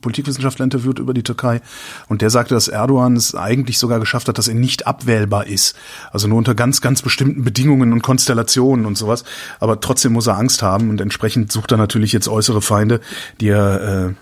Politikwissenschaftler 0.00 0.64
interviewt 0.64 0.98
über 0.98 1.12
die 1.12 1.22
Türkei 1.22 1.60
und 2.08 2.22
der 2.22 2.30
sagte, 2.30 2.54
dass 2.54 2.68
Erdogan 2.68 3.14
es 3.14 3.34
eigentlich 3.34 3.78
sogar 3.78 4.00
geschafft 4.00 4.28
hat, 4.28 4.38
dass 4.38 4.48
er 4.48 4.54
nicht 4.54 4.86
abwählbar 4.86 5.46
ist. 5.46 5.76
Also 6.10 6.26
nur 6.26 6.38
unter 6.38 6.54
ganz, 6.54 6.80
ganz 6.80 7.02
bestimmten 7.02 7.44
Bedingungen 7.44 7.92
und 7.92 8.02
Konstellationen 8.02 8.86
und 8.86 8.96
sowas. 8.96 9.24
Aber 9.60 9.80
trotzdem 9.80 10.14
muss 10.14 10.26
er 10.26 10.38
Angst 10.38 10.62
haben 10.62 10.88
und 10.88 11.00
entsprechend 11.00 11.52
sucht 11.52 11.70
er 11.72 11.78
natürlich 11.78 12.12
jetzt 12.12 12.28
äußere 12.28 12.62
Feinde, 12.62 13.00
die 13.40 13.48
er 13.48 14.08
äh, 14.08 14.14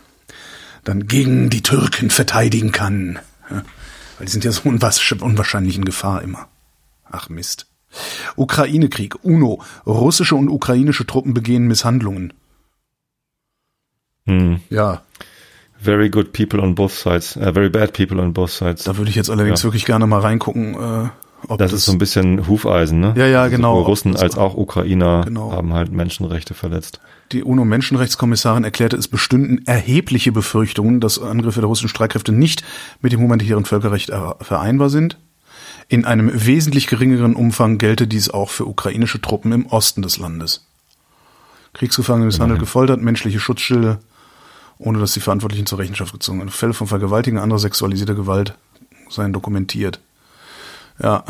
dann 0.82 1.06
gegen 1.06 1.48
die 1.48 1.62
Türken 1.62 2.10
verteidigen 2.10 2.72
kann. 2.72 3.20
Ja, 3.50 3.62
weil 4.18 4.26
die 4.26 4.32
sind 4.32 4.44
ja 4.44 4.50
so 4.50 4.62
unwahrsch- 4.62 5.20
unwahrscheinlich 5.22 5.76
in 5.76 5.84
Gefahr 5.84 6.22
immer. 6.22 6.48
Ach 7.10 7.28
Mist. 7.28 7.65
Ukraine-Krieg. 8.36 9.16
UNO. 9.24 9.60
Russische 9.86 10.34
und 10.36 10.48
ukrainische 10.48 11.06
Truppen 11.06 11.34
begehen 11.34 11.66
Misshandlungen. 11.66 12.32
Hm. 14.26 14.60
Ja, 14.70 15.02
Very 15.78 16.08
good 16.08 16.32
people 16.32 16.60
on 16.60 16.74
both 16.74 16.92
sides. 16.92 17.36
Äh, 17.36 17.52
very 17.52 17.68
bad 17.68 17.92
people 17.92 18.18
on 18.18 18.32
both 18.32 18.50
sides. 18.50 18.84
da 18.84 18.96
würde 18.96 19.10
ich 19.10 19.14
jetzt 19.14 19.28
allerdings 19.30 19.60
Ja. 19.60 19.64
wirklich 19.68 19.84
gerne 19.84 20.06
mal 20.06 20.20
reingucken, 20.20 20.74
äh, 20.74 21.08
ob 21.48 21.58
Das 21.58 21.72
ist 21.74 21.84
so 21.84 21.92
ein 21.92 21.98
bisschen 21.98 22.48
Hufeisen, 22.48 22.98
ne? 22.98 23.12
Ja, 23.16 23.26
ja, 23.26 23.46
genau. 23.48 23.74
Sowohl 23.74 23.84
Russen 23.90 24.16
als 24.16 24.38
auch 24.38 24.54
Ukrainer 24.56 25.22
Genau. 25.26 25.52
haben 25.52 25.74
halt 25.74 25.92
Menschenrechte 25.92 26.54
verletzt. 26.54 27.00
Die 27.32 27.44
UNO-Menschenrechtskommissarin 27.44 28.64
erklärte, 28.64 28.96
es 28.96 29.06
bestünden 29.06 29.66
erhebliche 29.66 30.32
Befürchtungen, 30.32 30.98
dass 31.00 31.20
Angriffe 31.20 31.60
der 31.60 31.68
russischen 31.68 31.88
Streitkräfte 31.88 32.32
nicht 32.32 32.64
mit 33.02 33.12
dem 33.12 33.20
humanitären 33.20 33.66
Völkerrecht 33.66 34.10
vereinbar 34.40 34.88
sind. 34.88 35.18
In 35.88 36.04
einem 36.04 36.30
wesentlich 36.34 36.88
geringeren 36.88 37.36
Umfang 37.36 37.78
gelte 37.78 38.08
dies 38.08 38.28
auch 38.28 38.50
für 38.50 38.66
ukrainische 38.66 39.20
Truppen 39.20 39.52
im 39.52 39.66
Osten 39.66 40.02
des 40.02 40.18
Landes. 40.18 40.64
Kriegsgefangene 41.74 42.26
misshandelt, 42.26 42.58
gefoltert, 42.58 43.00
menschliche 43.02 43.38
Schutzschilde, 43.38 44.00
ohne 44.78 44.98
dass 44.98 45.12
die 45.12 45.20
Verantwortlichen 45.20 45.66
zur 45.66 45.78
Rechenschaft 45.78 46.12
gezogen 46.12 46.38
werden. 46.38 46.50
Fälle 46.50 46.74
von 46.74 46.86
Vergewaltigung, 46.86 47.38
anderer 47.38 47.58
sexualisierter 47.58 48.14
Gewalt 48.14 48.54
seien 49.10 49.32
dokumentiert. 49.32 50.00
Ja. 51.00 51.24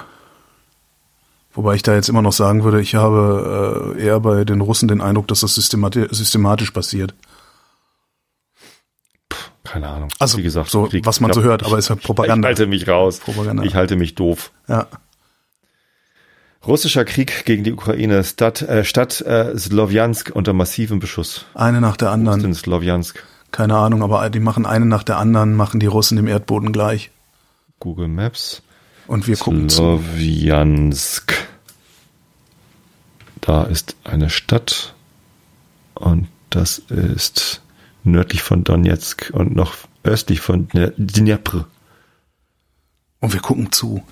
Wobei 1.53 1.75
ich 1.75 1.83
da 1.83 1.95
jetzt 1.95 2.09
immer 2.09 2.23
noch 2.23 2.33
sagen 2.33 2.65
würde, 2.65 2.81
ich 2.81 2.95
habe 2.95 3.95
äh, 3.97 4.03
eher 4.03 4.21
bei 4.21 4.45
den 4.45 4.61
Russen 4.61 4.89
den 4.89 5.01
Eindruck, 5.01 5.29
dass 5.29 5.41
das 5.41 5.55
systemati 5.55 6.07
systematisch 6.11 6.71
passiert. 6.71 7.15
Keine 9.67 9.89
Ahnung. 9.89 10.09
Also, 10.19 10.39
Wie 10.39 10.43
gesagt, 10.43 10.71
so, 10.71 10.85
Krieg. 10.85 11.05
was 11.05 11.21
man 11.21 11.33
so 11.33 11.43
hört, 11.43 11.65
aber 11.65 11.79
ist 11.79 11.91
halt 11.91 12.03
Propaganda. 12.03 12.49
Ich 12.49 12.57
halte 12.57 12.67
mich 12.67 12.89
raus. 12.89 13.19
Propaganda. 13.19 13.63
Ich 13.65 13.75
halte 13.75 13.97
mich 13.97 14.15
doof. 14.15 14.53
Ja. 14.69 14.87
Russischer 16.67 17.05
Krieg 17.05 17.45
gegen 17.45 17.65
die 17.65 17.73
Ukraine. 17.73 18.25
Stadt, 18.25 18.63
äh, 18.63 18.85
Stadt 18.85 19.21
äh, 19.21 19.57
Slowjansk 19.57 20.31
unter 20.35 20.53
massivem 20.53 20.99
Beschuss. 20.99 21.45
Eine 21.55 21.81
nach 21.81 21.97
der 21.97 22.11
anderen. 22.11 22.41
denn 22.43 22.55
Slowjansk? 22.55 23.23
Keine 23.53 23.77
Ahnung, 23.77 24.03
aber 24.03 24.29
die 24.31 24.41
machen 24.41 24.67
eine 24.67 24.87
nach 24.87 25.05
der 25.05 25.19
anderen, 25.19 25.55
machen 25.55 25.81
die 25.81 25.87
Russen 25.87 26.17
dem 26.17 26.27
Erdboden 26.27 26.73
gleich. 26.73 27.11
Google 27.79 28.09
Maps. 28.09 28.63
Und 29.07 29.27
wir 29.29 29.37
gucken 29.37 29.69
zu. 29.69 30.01
Slowjansk. 30.03 31.35
Da 33.41 33.63
ist 33.65 33.95
eine 34.03 34.29
Stadt 34.29 34.95
und 35.95 36.27
das 36.51 36.79
ist 36.79 37.63
nördlich 38.07 38.43
von 38.43 38.65
Donetsk 38.65 39.31
und 39.33 39.55
noch 39.55 39.75
östlich 40.03 40.41
von 40.41 40.69
Dne- 40.69 40.93
Dnepr. 40.97 41.67
Und 43.21 43.33
wir 43.33 43.41
gucken 43.41 43.73
zu. 43.73 44.03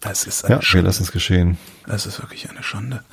Es 0.00 0.24
ist 0.24 0.44
eine 0.44 0.54
Ja, 0.56 0.58
wir 0.60 0.64
Schande. 0.64 0.86
lassen 0.86 1.02
es 1.04 1.12
geschehen. 1.12 1.58
Es 1.86 2.06
ist 2.06 2.20
wirklich 2.20 2.50
eine 2.50 2.62
Schande. 2.64 3.04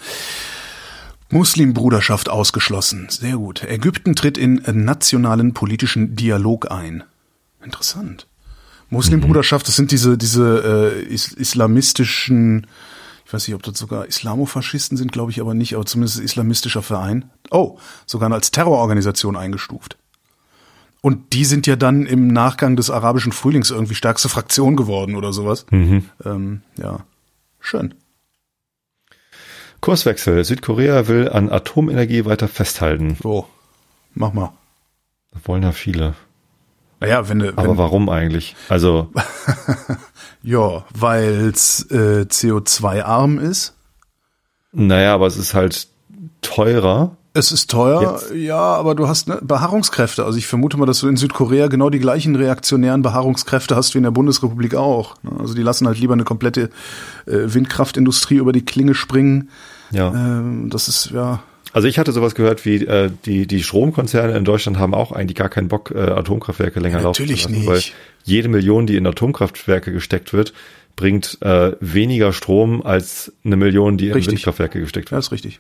Muslimbruderschaft 1.30 2.30
ausgeschlossen. 2.30 3.08
Sehr 3.10 3.38
gut. 3.38 3.64
Ägypten 3.64 4.16
tritt 4.16 4.38
in 4.38 4.62
nationalen 4.66 5.54
politischen 5.54 6.16
Dialog 6.16 6.72
ein. 6.72 7.04
Interessant. 7.64 8.26
Muslimbruderschaft, 8.90 9.68
das 9.68 9.76
sind 9.76 9.92
diese, 9.92 10.18
diese 10.18 10.94
äh, 10.96 11.04
is 11.04 11.28
islamistischen, 11.32 12.66
ich 13.30 13.34
weiß 13.34 13.48
nicht, 13.48 13.54
ob 13.54 13.62
das 13.62 13.78
sogar 13.78 14.08
Islamofaschisten 14.08 14.98
sind, 14.98 15.12
glaube 15.12 15.30
ich 15.30 15.40
aber 15.40 15.54
nicht, 15.54 15.76
aber 15.76 15.86
zumindest 15.86 16.20
islamistischer 16.20 16.82
Verein. 16.82 17.30
Oh, 17.52 17.78
sogar 18.08 18.32
als 18.32 18.50
Terrororganisation 18.50 19.38
eingestuft. 19.38 20.00
Und 21.02 21.34
die 21.34 21.46
sind 21.46 21.68
ja 21.68 21.76
dann 21.76 22.08
im 22.08 22.26
Nachgang 22.26 22.76
des 22.76 22.90
arabischen 22.90 23.32
Frühlings 23.32 23.70
irgendwie 23.70 23.94
stärkste 23.94 24.30
Fraktion 24.30 24.76
geworden 24.76 25.16
oder 25.16 25.32
sowas. 25.32 25.68
Mhm. 25.70 26.06
Ähm, 26.26 26.62
ja, 26.78 27.02
schön. 27.60 27.94
Kurswechsel. 29.80 30.44
Südkorea 30.44 31.08
will 31.08 31.30
an 31.30 31.52
Atomenergie 31.52 32.26
weiter 32.26 32.48
festhalten. 32.48 33.16
So, 33.22 33.48
mach 34.16 34.34
mal. 34.34 34.54
Das 35.34 35.48
wollen 35.48 35.62
ja 35.62 35.72
viele. 35.72 36.16
Naja, 37.00 37.30
wenn 37.30 37.40
du, 37.40 37.50
Aber 37.50 37.70
wenn, 37.70 37.78
warum 37.78 38.10
eigentlich? 38.10 38.56
Also, 38.70 39.14
ja, 40.44 40.86
weil's 40.94 41.86
äh, 41.92 42.26
CO2-arm 42.30 43.40
ist. 43.40 43.74
naja, 44.72 45.14
aber 45.14 45.28
es 45.28 45.38
ist 45.38 45.54
halt 45.54 45.88
teurer. 46.42 47.16
Es 47.34 47.52
ist 47.52 47.70
teuer, 47.70 48.20
Jetzt. 48.20 48.34
ja, 48.34 48.58
aber 48.60 48.96
du 48.96 49.08
hast 49.08 49.28
ne, 49.28 49.40
Beharrungskräfte. 49.42 50.26
Also 50.26 50.38
ich 50.38 50.48
vermute 50.48 50.78
mal, 50.78 50.88
dass 50.88 51.00
du 51.00 51.08
in 51.08 51.16
Südkorea 51.16 51.68
genau 51.68 51.92
die 51.92 52.00
gleichen 52.00 52.36
reaktionären 52.36 53.04
Beharrungskräfte 53.04 53.76
hast 53.76 53.94
wie 53.94 54.00
in 54.00 54.04
der 54.04 54.12
Bundesrepublik 54.12 54.74
auch. 54.76 55.16
ne? 55.22 55.32
Also 55.40 55.54
die 55.54 55.62
lassen 55.62 55.86
halt 55.86 56.00
lieber 56.00 56.14
eine 56.14 56.24
komplette 56.24 56.72
äh, 57.28 57.54
Windkraftindustrie 57.54 58.38
über 58.38 58.52
die 58.52 58.66
Klinge 58.66 58.96
springen. 58.96 59.50
Ja. 59.92 60.12
Ähm, 60.12 60.70
das 60.72 60.88
ist 60.88 61.12
ja 61.12 61.42
Also 61.72 61.88
ich 61.88 62.00
hatte 62.00 62.12
sowas 62.12 62.36
gehört 62.36 62.66
wie 62.66 62.86
äh, 62.86 63.12
die 63.26 63.46
die 63.48 63.62
Stromkonzerne 63.64 64.36
in 64.36 64.44
Deutschland 64.46 64.80
haben 64.80 64.94
auch 64.94 65.12
eigentlich 65.12 65.36
gar 65.38 65.50
keinen 65.50 65.68
Bock 65.68 65.92
äh, 65.94 66.00
Atomkraftwerke 66.00 66.80
länger 66.80 67.02
laufen 67.02 67.22
Natürlich 67.22 67.44
zu 67.44 67.50
lassen, 67.50 67.60
nicht. 67.60 67.68
weil 67.68 67.82
jede 68.24 68.48
Million, 68.48 68.88
die 68.88 68.96
in 68.96 69.06
Atomkraftwerke 69.06 69.92
gesteckt 69.92 70.34
wird, 70.34 70.54
bringt 70.96 71.38
äh, 71.42 71.74
weniger 71.80 72.34
Strom 72.34 72.82
als 72.82 73.32
eine 73.46 73.56
Million, 73.56 73.98
die 73.98 74.08
in 74.08 74.14
Richtig. 74.14 74.34
Windkraftwerke 74.34 74.80
gesteckt 74.80 75.10
ja 75.10 75.18
wird. 75.18 75.26
ist 75.26 75.32
richtig. 75.32 75.60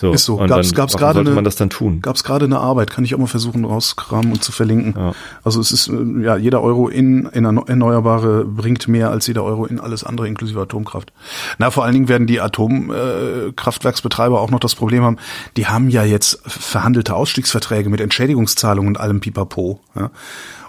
So, 0.00 0.12
ist 0.12 0.24
so. 0.24 0.36
Gab's- 0.36 0.48
dann, 0.48 0.76
gab's 0.76 0.94
warum 0.94 1.00
gerade 1.00 1.14
sollte 1.16 1.30
eine- 1.30 1.34
man 1.34 1.44
das 1.44 1.56
dann 1.56 1.70
tun? 1.70 2.00
Gab 2.02 2.14
es 2.14 2.22
gerade 2.22 2.44
eine 2.44 2.60
Arbeit, 2.60 2.90
kann 2.92 3.04
ich 3.04 3.14
auch 3.14 3.18
mal 3.18 3.26
versuchen 3.26 3.64
rauskramen 3.64 4.30
und 4.30 4.44
zu 4.44 4.52
verlinken. 4.52 4.94
Ja. 4.96 5.12
Also 5.42 5.60
es 5.60 5.72
ist 5.72 5.88
äh, 5.88 6.22
ja 6.22 6.36
jeder 6.36 6.62
Euro 6.62 6.88
in, 6.88 7.26
in 7.26 7.44
erneu- 7.44 7.68
Erneuerbare 7.68 8.44
bringt 8.44 8.86
mehr 8.86 9.10
als 9.10 9.26
jeder 9.26 9.42
Euro 9.42 9.66
in 9.66 9.80
alles 9.80 10.04
andere 10.04 10.28
inklusive 10.28 10.60
Atomkraft. 10.60 11.12
Na 11.58 11.70
vor 11.72 11.84
allen 11.84 11.94
Dingen 11.94 12.08
werden 12.08 12.26
die 12.28 12.40
Atomkraftwerksbetreiber 12.40 13.52
Kraftwerksbetreiber 13.56 14.40
auch 14.40 14.50
noch 14.50 14.60
das 14.60 14.74
Problem 14.74 15.02
haben. 15.02 15.16
Die 15.56 15.66
haben 15.66 15.88
ja 15.90 16.04
jetzt 16.04 16.40
verhandelte 16.46 17.14
Ausstiegsverträge 17.14 17.90
mit 17.90 18.00
Entschädigungszahlungen 18.00 18.94
und 18.94 19.00
allem 19.00 19.20
Pipapo. 19.20 19.80
Ja? 19.96 20.10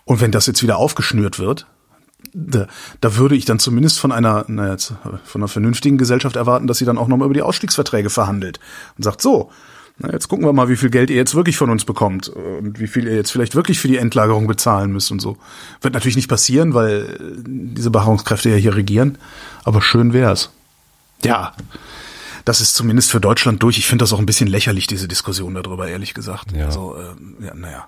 Und 0.05 0.21
wenn 0.21 0.31
das 0.31 0.47
jetzt 0.47 0.63
wieder 0.63 0.77
aufgeschnürt 0.77 1.37
wird, 1.37 1.67
da, 2.33 2.67
da 3.01 3.15
würde 3.17 3.35
ich 3.35 3.45
dann 3.45 3.59
zumindest 3.59 3.99
von 3.99 4.11
einer, 4.11 4.45
na 4.47 4.71
jetzt, 4.71 4.93
von 5.23 5.41
einer 5.41 5.47
vernünftigen 5.47 5.97
Gesellschaft 5.97 6.35
erwarten, 6.35 6.67
dass 6.67 6.77
sie 6.77 6.85
dann 6.85 6.97
auch 6.97 7.07
nochmal 7.07 7.27
über 7.27 7.33
die 7.33 7.41
Ausstiegsverträge 7.41 8.09
verhandelt 8.09 8.59
und 8.97 9.03
sagt, 9.03 9.21
so, 9.21 9.51
na 9.99 10.11
jetzt 10.11 10.29
gucken 10.29 10.45
wir 10.45 10.53
mal, 10.53 10.69
wie 10.69 10.77
viel 10.77 10.89
Geld 10.89 11.09
ihr 11.09 11.17
jetzt 11.17 11.35
wirklich 11.35 11.57
von 11.57 11.69
uns 11.69 11.83
bekommt 11.83 12.29
und 12.29 12.79
wie 12.79 12.87
viel 12.87 13.05
ihr 13.05 13.15
jetzt 13.15 13.31
vielleicht 13.31 13.55
wirklich 13.55 13.79
für 13.79 13.89
die 13.89 13.97
Endlagerung 13.97 14.47
bezahlen 14.47 14.91
müsst 14.91 15.11
und 15.11 15.21
so. 15.21 15.37
Wird 15.81 15.93
natürlich 15.93 16.15
nicht 16.15 16.29
passieren, 16.29 16.73
weil 16.73 17.17
diese 17.45 17.91
Beharrungskräfte 17.91 18.49
ja 18.49 18.55
hier 18.55 18.75
regieren, 18.75 19.17
aber 19.65 19.81
schön 19.81 20.13
wär's. 20.13 20.51
Ja, 21.23 21.53
das 22.45 22.61
ist 22.61 22.75
zumindest 22.75 23.11
für 23.11 23.19
Deutschland 23.19 23.61
durch. 23.61 23.77
Ich 23.77 23.85
finde 23.85 24.03
das 24.03 24.13
auch 24.13 24.19
ein 24.19 24.25
bisschen 24.25 24.47
lächerlich, 24.47 24.87
diese 24.87 25.07
Diskussion 25.07 25.53
darüber, 25.53 25.87
ehrlich 25.87 26.13
gesagt. 26.13 26.53
Ja. 26.55 26.65
Also, 26.67 26.95
ähm, 26.97 27.35
ja, 27.41 27.53
naja. 27.53 27.87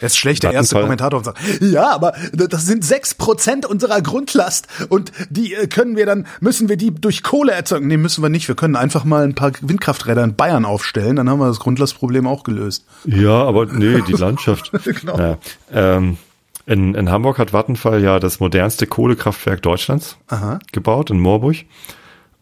Jetzt 0.00 0.18
schlecht 0.18 0.42
der 0.42 0.52
erste 0.52 0.80
Kommentator 0.80 1.18
und 1.18 1.24
sagt, 1.24 1.38
ja, 1.60 1.90
aber 1.90 2.14
das 2.32 2.66
sind 2.66 2.84
sechs 2.84 3.14
Prozent 3.14 3.66
unserer 3.66 4.00
Grundlast 4.02 4.68
und 4.88 5.12
die 5.28 5.54
äh, 5.54 5.66
können 5.66 5.96
wir 5.96 6.06
dann, 6.06 6.26
müssen 6.40 6.68
wir 6.68 6.76
die 6.76 6.94
durch 6.94 7.22
Kohle 7.22 7.52
erzeugen? 7.52 7.86
Nee, 7.86 7.96
müssen 7.96 8.22
wir 8.22 8.28
nicht. 8.28 8.48
Wir 8.48 8.54
können 8.54 8.76
einfach 8.76 9.04
mal 9.04 9.24
ein 9.24 9.34
paar 9.34 9.52
Windkrafträder 9.60 10.24
in 10.24 10.34
Bayern 10.34 10.64
aufstellen, 10.64 11.16
dann 11.16 11.28
haben 11.28 11.38
wir 11.38 11.46
das 11.46 11.60
Grundlastproblem 11.60 12.26
auch 12.26 12.44
gelöst. 12.44 12.84
Ja, 13.04 13.44
aber 13.44 13.66
nee, 13.66 14.02
die 14.06 14.12
Landschaft. 14.12 14.72
Genau. 15.00 15.18
ja. 15.18 15.38
ähm, 15.72 16.18
in, 16.66 16.94
in 16.94 17.10
Hamburg 17.10 17.38
hat 17.38 17.52
Vattenfall 17.52 18.02
ja 18.02 18.18
das 18.18 18.40
modernste 18.40 18.86
Kohlekraftwerk 18.86 19.62
Deutschlands 19.62 20.16
Aha. 20.28 20.58
gebaut, 20.72 21.10
in 21.10 21.20
Moorburg. 21.20 21.56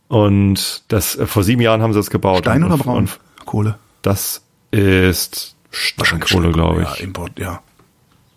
Und 0.09 0.83
das 0.89 1.17
äh, 1.17 1.27
vor 1.27 1.45
sieben 1.45 1.63
Jahren 1.63 1.83
haben 1.83 1.93
sie 1.93 1.99
das 1.99 2.11
gebaut. 2.11 2.41
Stein 2.41 2.65
oder 2.65 2.79
Braun? 2.79 3.09
Kohle. 3.45 3.79
das 4.03 4.43
ist 4.71 5.57
Steinkohle, 5.71 6.51
glaube 6.53 6.83
ich. 6.83 6.89
Ja, 6.99 7.05
Import, 7.05 7.39
ja. 7.39 7.61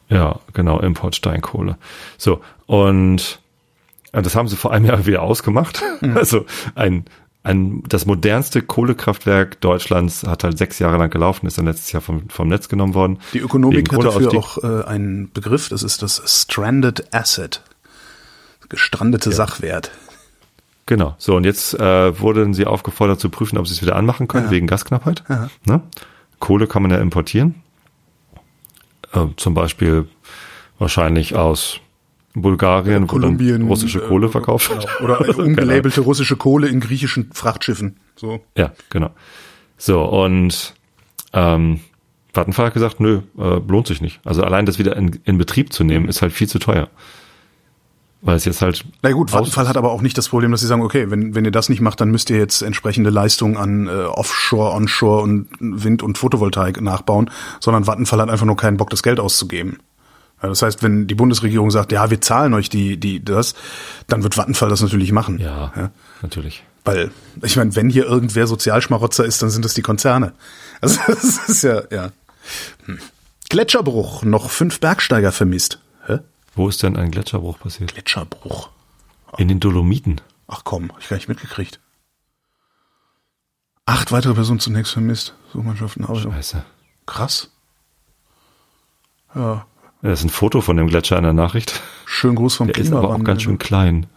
Ja, 0.09 0.39
genau, 0.53 0.79
Import 0.79 1.15
Steinkohle. 1.15 1.77
So, 2.17 2.41
und 2.65 3.39
das 4.11 4.35
haben 4.35 4.47
sie 4.49 4.57
vor 4.57 4.73
einem 4.73 4.85
Jahr 4.85 5.05
wieder 5.05 5.21
ausgemacht. 5.21 5.81
Mhm. 6.01 6.17
Also 6.17 6.45
ein, 6.75 7.05
ein, 7.43 7.81
das 7.87 8.05
modernste 8.05 8.61
Kohlekraftwerk 8.61 9.61
Deutschlands 9.61 10.23
hat 10.23 10.43
halt 10.43 10.57
sechs 10.57 10.79
Jahre 10.79 10.97
lang 10.97 11.09
gelaufen, 11.09 11.47
ist 11.47 11.57
dann 11.57 11.65
letztes 11.65 11.91
Jahr 11.91 12.01
vom, 12.01 12.29
vom 12.29 12.49
Netz 12.49 12.67
genommen 12.67 12.93
worden. 12.93 13.19
Die 13.33 13.39
Ökonomik 13.39 13.91
hat 13.93 14.03
dafür 14.03 14.33
auch 14.35 14.57
äh, 14.63 14.83
einen 14.85 15.31
Begriff, 15.31 15.69
das 15.69 15.81
ist 15.83 16.01
das 16.01 16.21
Stranded 16.25 17.13
Asset. 17.13 17.63
Gestrandete 18.69 19.31
Sachwert. 19.31 19.91
Genau. 20.85 21.15
So, 21.17 21.35
und 21.35 21.45
jetzt 21.45 21.73
äh, 21.79 22.19
wurden 22.19 22.53
sie 22.53 22.65
aufgefordert 22.65 23.19
zu 23.19 23.29
prüfen, 23.29 23.57
ob 23.57 23.67
sie 23.67 23.73
es 23.73 23.81
wieder 23.81 23.95
anmachen 23.95 24.27
können, 24.27 24.45
Ja. 24.45 24.51
wegen 24.51 24.67
Gasknappheit. 24.67 25.23
Ja. 25.29 25.49
Ne? 25.65 25.81
Kohle 26.41 26.67
kann 26.67 26.81
man 26.81 26.91
ja 26.91 26.97
importieren. 26.97 27.55
Äh, 29.13 29.27
zum 29.37 29.53
Beispiel 29.53 30.09
wahrscheinlich 30.77 31.35
aus 31.35 31.79
Bulgarien, 32.33 33.07
Kolumbien. 33.07 33.67
russische 33.67 33.99
äh, 33.99 34.07
Kohle 34.07 34.27
verkauft 34.27 34.69
genau. 34.69 34.81
wird. 34.81 35.01
Oder 35.01 35.15
Keine 35.19 35.33
Ahnung. 35.33 35.45
ungelabelte 35.47 36.01
russische 36.01 36.35
Kohle 36.35 36.67
in 36.67 36.81
griechischen 36.81 37.31
Frachtschiffen. 37.31 37.97
So. 38.15 38.41
Ja, 38.57 38.73
genau. 38.89 39.11
So, 39.77 40.03
und 40.03 40.73
ähm, 41.33 41.79
Vattenfall 42.33 42.67
hat 42.67 42.73
gesagt, 42.73 42.99
nö, 42.99 43.21
äh, 43.37 43.59
lohnt 43.67 43.87
sich 43.87 44.01
nicht. 44.01 44.19
Also 44.23 44.43
allein 44.43 44.65
das 44.65 44.79
wieder 44.79 44.95
in, 44.95 45.19
in 45.25 45.37
Betrieb 45.37 45.73
zu 45.73 45.83
nehmen, 45.83 46.07
ist 46.07 46.21
halt 46.21 46.33
viel 46.33 46.47
zu 46.47 46.59
teuer. 46.59 46.89
Weil 48.23 48.35
es 48.35 48.45
jetzt 48.45 48.61
halt. 48.61 48.85
Na 49.01 49.11
gut, 49.11 49.33
Vattenfall 49.33 49.67
hat 49.67 49.77
aber 49.77 49.91
auch 49.91 50.01
nicht 50.01 50.15
das 50.17 50.29
Problem, 50.29 50.51
dass 50.51 50.61
sie 50.61 50.67
sagen, 50.67 50.83
okay, 50.83 51.09
wenn, 51.09 51.33
wenn 51.33 51.43
ihr 51.43 51.51
das 51.51 51.69
nicht 51.69 51.81
macht, 51.81 52.01
dann 52.01 52.11
müsst 52.11 52.29
ihr 52.29 52.37
jetzt 52.37 52.61
entsprechende 52.61 53.09
Leistungen 53.09 53.57
an 53.57 53.87
äh, 53.87 53.91
Offshore, 53.91 54.73
Onshore 54.73 55.23
und 55.23 55.47
Wind- 55.59 56.03
und 56.03 56.19
Photovoltaik 56.19 56.81
nachbauen, 56.81 57.31
sondern 57.59 57.85
Vattenfall 57.85 58.21
hat 58.21 58.29
einfach 58.29 58.45
nur 58.45 58.57
keinen 58.57 58.77
Bock, 58.77 58.91
das 58.91 59.01
Geld 59.01 59.19
auszugeben. 59.19 59.79
Ja, 60.41 60.49
das 60.49 60.61
heißt, 60.61 60.83
wenn 60.83 61.07
die 61.07 61.15
Bundesregierung 61.15 61.71
sagt, 61.71 61.91
ja, 61.91 62.09
wir 62.11 62.21
zahlen 62.21 62.53
euch 62.53 62.69
die, 62.69 62.97
die, 62.97 63.23
das, 63.23 63.55
dann 64.07 64.21
wird 64.21 64.37
Vattenfall 64.37 64.69
das 64.69 64.81
natürlich 64.81 65.11
machen. 65.11 65.39
Ja, 65.39 65.71
ja. 65.75 65.91
natürlich. 66.21 66.63
Weil, 66.83 67.11
ich 67.43 67.55
meine, 67.57 67.75
wenn 67.75 67.89
hier 67.89 68.05
irgendwer 68.05 68.47
Sozialschmarotzer 68.47 69.25
ist, 69.25 69.41
dann 69.41 69.49
sind 69.49 69.65
es 69.65 69.73
die 69.73 69.83
Konzerne. 69.83 70.33
Also 70.79 70.99
das 71.07 71.47
ist 71.47 71.63
ja, 71.63 71.83
ja. 71.91 72.11
Hm. 72.85 72.99
Gletscherbruch, 73.49 74.23
noch 74.23 74.49
fünf 74.49 74.79
Bergsteiger 74.79 75.31
vermisst. 75.31 75.79
Hä? 76.07 76.19
Wo 76.55 76.67
ist 76.67 76.83
denn 76.83 76.97
ein 76.97 77.11
Gletscherbruch 77.11 77.59
passiert? 77.59 77.93
Gletscherbruch. 77.93 78.69
In 79.37 79.47
den 79.47 79.59
Dolomiten. 79.59 80.19
Ach 80.47 80.63
komm, 80.63 80.89
hab 80.89 80.99
ich 80.99 81.07
gar 81.07 81.15
nicht 81.15 81.29
mitgekriegt. 81.29 81.79
Acht 83.85 84.11
weitere 84.11 84.33
Personen 84.33 84.59
zunächst 84.59 84.91
vermisst. 84.91 85.33
Suchmannschaften 85.53 86.05
aus. 86.05 86.21
Scheiße. 86.21 86.63
Krass. 87.05 87.49
Ja. 89.33 89.65
Das 90.01 90.19
ist 90.19 90.25
ein 90.25 90.29
Foto 90.29 90.61
von 90.61 90.77
dem 90.77 90.87
Gletscher 90.87 91.17
in 91.17 91.23
der 91.23 91.33
Nachricht. 91.33 91.79
Schön 92.05 92.35
Gruß 92.35 92.55
vom 92.55 92.67
Der 92.67 92.77
ist 92.77 92.91
aber 92.91 93.09
auch 93.09 93.23
ganz 93.23 93.43
schön 93.43 93.59
klein. 93.59 94.07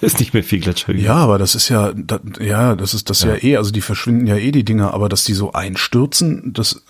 Es 0.00 0.02
ist 0.14 0.18
nicht 0.18 0.32
mehr 0.32 0.42
viel 0.42 0.60
Gletscher 0.60 0.92
übrig. 0.92 1.04
Ja, 1.04 1.16
aber 1.16 1.38
das 1.38 1.54
ist 1.54 1.68
ja, 1.68 1.92
da, 1.92 2.18
ja, 2.40 2.74
das 2.74 2.94
ist 2.94 3.10
das 3.10 3.22
ja. 3.22 3.34
eh, 3.36 3.56
also 3.56 3.70
die 3.70 3.82
verschwinden 3.82 4.26
ja 4.26 4.36
eh 4.36 4.52
die 4.52 4.64
Dinger, 4.64 4.94
aber 4.94 5.08
dass 5.08 5.24
die 5.24 5.34
so 5.34 5.52
einstürzen, 5.52 6.54
das 6.54 6.82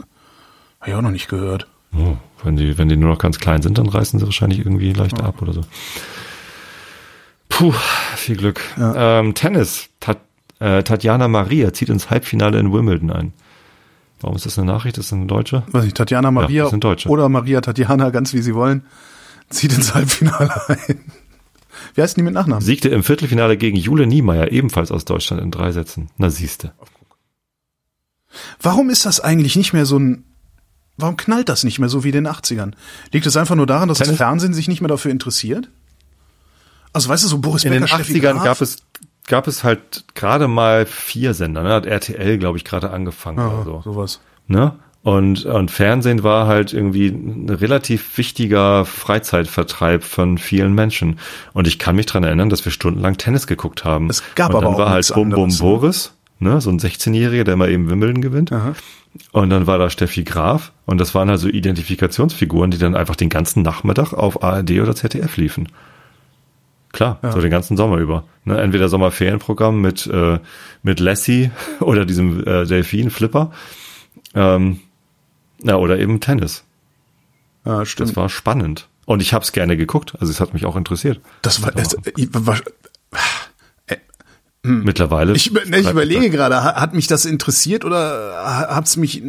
habe 0.81 0.91
ich 0.91 0.97
auch 0.97 1.03
noch 1.03 1.11
nicht 1.11 1.29
gehört. 1.29 1.67
Oh, 1.97 2.17
wenn 2.43 2.57
die, 2.57 2.77
wenn 2.79 2.89
die 2.89 2.97
nur 2.97 3.11
noch 3.11 3.19
ganz 3.19 3.39
klein 3.39 3.63
sind, 3.63 3.79
dann 3.79 3.89
reißen 3.89 4.19
sie 4.19 4.25
wahrscheinlich 4.27 4.61
irgendwie 4.61 4.93
leicht 4.93 5.23
ab 5.23 5.41
oder 5.43 5.53
so. 5.53 5.61
Puh, 7.49 7.73
viel 8.17 8.37
Glück. 8.37 8.61
Ähm, 8.79 9.35
Tennis. 9.35 9.89
Tat, 10.01 10.19
äh, 10.59 10.83
Tatjana 10.83 11.29
Maria 11.29 11.73
zieht 11.73 11.89
ins 11.89 12.11
Halbfinale 12.11 12.59
in 12.59 12.73
Wimbledon 12.73 13.11
ein. 13.11 13.33
Warum 14.21 14.37
ist 14.37 14.47
das 14.47 14.59
eine 14.59 14.67
Nachricht? 14.73 14.99
Das 14.99 15.07
ist 15.07 15.13
eine 15.13 15.27
Deutsche? 15.27 15.63
Weiß 15.71 15.85
nicht, 15.85 15.97
Tatjana 15.97 16.31
Maria 16.31 16.65
das 16.69 16.81
Deutsche. 16.81 17.09
oder 17.09 17.29
Maria 17.29 17.61
Tatjana, 17.61 18.11
ganz 18.11 18.33
wie 18.33 18.41
sie 18.43 18.55
wollen, 18.55 18.85
zieht 19.51 19.73
ins 19.75 19.95
Halbfinale 19.95 20.51
ein. 20.69 21.01
Wie 21.95 22.03
heißen 22.03 22.17
die 22.17 22.23
mit 22.23 22.35
Nachnamen? 22.35 22.65
Siegte 22.65 22.89
im 22.89 23.03
Viertelfinale 23.03 23.57
gegen 23.57 23.77
Jule 23.77 24.07
Niemeyer, 24.07 24.51
ebenfalls 24.51 24.91
aus 24.91 25.05
Deutschland, 25.05 25.43
in 25.43 25.51
drei 25.51 25.73
Sätzen. 25.73 26.09
Na 26.17 26.31
siehste. 26.31 26.73
Warum 28.61 28.91
ist 28.91 29.07
das 29.07 29.21
eigentlich 29.21 29.57
nicht 29.57 29.73
mehr 29.73 29.87
so 29.87 29.99
ein, 29.99 30.25
warum 30.97 31.17
knallt 31.17 31.49
das 31.49 31.65
nicht 31.65 31.79
mehr 31.79 31.89
so 31.89 32.05
wie 32.05 32.09
in 32.09 32.15
den 32.15 32.29
80ern? 32.29 32.73
Liegt 33.13 33.27
es 33.27 33.37
einfach 33.37 33.55
nur 33.57 33.67
daran, 33.67 33.89
dass 33.89 33.99
das 33.99 34.09
Tennis- 34.09 34.19
Fernsehen 34.19 34.55
sich 34.55 34.69
nicht 34.69 34.81
mehr 34.81 34.89
dafür 34.89 35.11
interessiert? 35.11 35.69
Also 36.93 37.09
weißt 37.09 37.25
du, 37.25 37.29
so 37.29 37.39
Boris 37.39 37.65
In 37.65 37.73
den 37.73 37.83
Becker, 37.83 37.97
Steffi 37.97 38.21
80ern 38.21 38.33
Graf? 38.35 38.45
gab 38.45 38.61
es, 38.61 38.77
gab 39.27 39.47
es 39.49 39.65
halt 39.65 40.05
gerade 40.15 40.47
mal 40.49 40.87
vier 40.87 41.35
Sender. 41.35 41.63
Ne? 41.63 41.71
Hat 41.73 41.87
RTL, 41.87 42.39
glaube 42.39 42.57
ich, 42.59 42.65
gerade 42.65 42.91
angefangen 42.91 43.39
Ja, 43.39 43.49
oder 43.49 43.65
so. 43.65 43.83
sowas. 43.83 44.21
Ne? 44.47 44.75
Und, 45.03 45.45
und 45.45 45.71
Fernsehen 45.71 46.23
war 46.23 46.47
halt 46.47 46.73
irgendwie 46.73 47.09
ein 47.09 47.49
relativ 47.51 48.17
wichtiger 48.17 48.85
Freizeitvertreib 48.87 50.03
von 50.03 50.39
vielen 50.39 50.73
Menschen. 50.73 51.19
Und 51.53 51.67
ich 51.67 51.79
kann 51.79 51.97
mich 51.97 52.07
dran 52.07 52.25
erinnern, 52.25 52.49
dass 52.49 52.65
wir 52.65 52.73
stundenlang 52.73 53.19
Tennis 53.19 53.47
geguckt 53.47 53.85
haben. 53.85 54.09
Es 54.09 54.23
gab 54.35 54.51
und 54.51 54.57
aber 54.57 54.65
dann 54.65 54.75
auch 54.75 54.79
war 54.79 54.91
halt 54.91 55.13
Bum 55.13 55.29
Bum 55.31 55.49
ne? 55.51 55.57
Boris, 55.59 56.13
ne, 56.45 56.61
so 56.61 56.71
ein 56.71 56.79
16-Jähriger, 56.79 57.45
der 57.45 57.57
mal 57.57 57.71
eben 57.71 57.91
Wimbledon 57.91 58.21
gewinnt. 58.21 58.53
Aha. 58.53 58.75
Und 59.33 59.51
dann 59.51 59.67
war 59.67 59.79
da 59.79 59.91
Steffi 59.91 60.25
Graf 60.25 60.73
und 60.87 60.99
das 60.99 61.15
waren 61.15 61.31
also 61.31 61.49
Identifikationsfiguren, 61.49 62.71
die 62.71 62.79
dann 62.79 62.95
einfach 62.95 63.17
den 63.17 63.29
ganzen 63.29 63.63
Nachmittag 63.63 64.13
auf 64.13 64.43
ARD 64.43 64.73
oder 64.81 64.95
ZDF 64.95 65.37
liefen. 65.37 65.69
Klar, 66.93 67.19
so 67.33 67.41
den 67.41 67.51
ganzen 67.51 67.77
Sommer 67.77 67.97
über. 67.97 68.23
Ne, 68.45 68.61
entweder 68.61 68.89
Sommerferienprogramm 68.89 69.81
mit, 69.81 70.07
äh, 70.07 70.39
mit 70.85 71.01
Lassie 71.01 71.51
oder 71.81 72.05
diesem 72.05 72.47
äh, 72.47 72.67
Delfin 72.67 73.11
Flipper. 73.11 73.51
Ähm, 74.35 74.79
ja, 75.63 75.77
oder 75.77 75.99
eben 75.99 76.21
Tennis. 76.21 76.65
Ja, 77.65 77.85
stimmt. 77.85 78.11
Das 78.11 78.17
war 78.17 78.29
spannend. 78.29 78.89
Und 79.07 79.23
ich 79.23 79.35
habe 79.35 79.43
es 79.43 79.53
gerne 79.53 79.77
geguckt. 79.77 80.15
Also 80.21 80.31
es 80.31 80.41
hat 80.41 80.55
mich 80.55 80.67
auch 80.67 80.77
interessiert. 80.77 81.21
Das 81.43 81.63
war, 81.63 81.73
das, 81.73 81.97
ich, 82.17 82.29
war 82.33 82.59
Mittlerweile. 84.67 85.35
ich, 85.35 85.53
ne, 85.53 85.79
ich 85.81 85.91
überlege 85.91 86.31
gerade, 86.31 86.65
ha- 86.65 86.75
hat 86.81 86.95
mich 86.95 87.07
das 87.07 87.27
interessiert 87.27 87.85
oder 87.85 88.33
hat 88.71 88.87
es 88.87 88.97
mich 88.97 89.23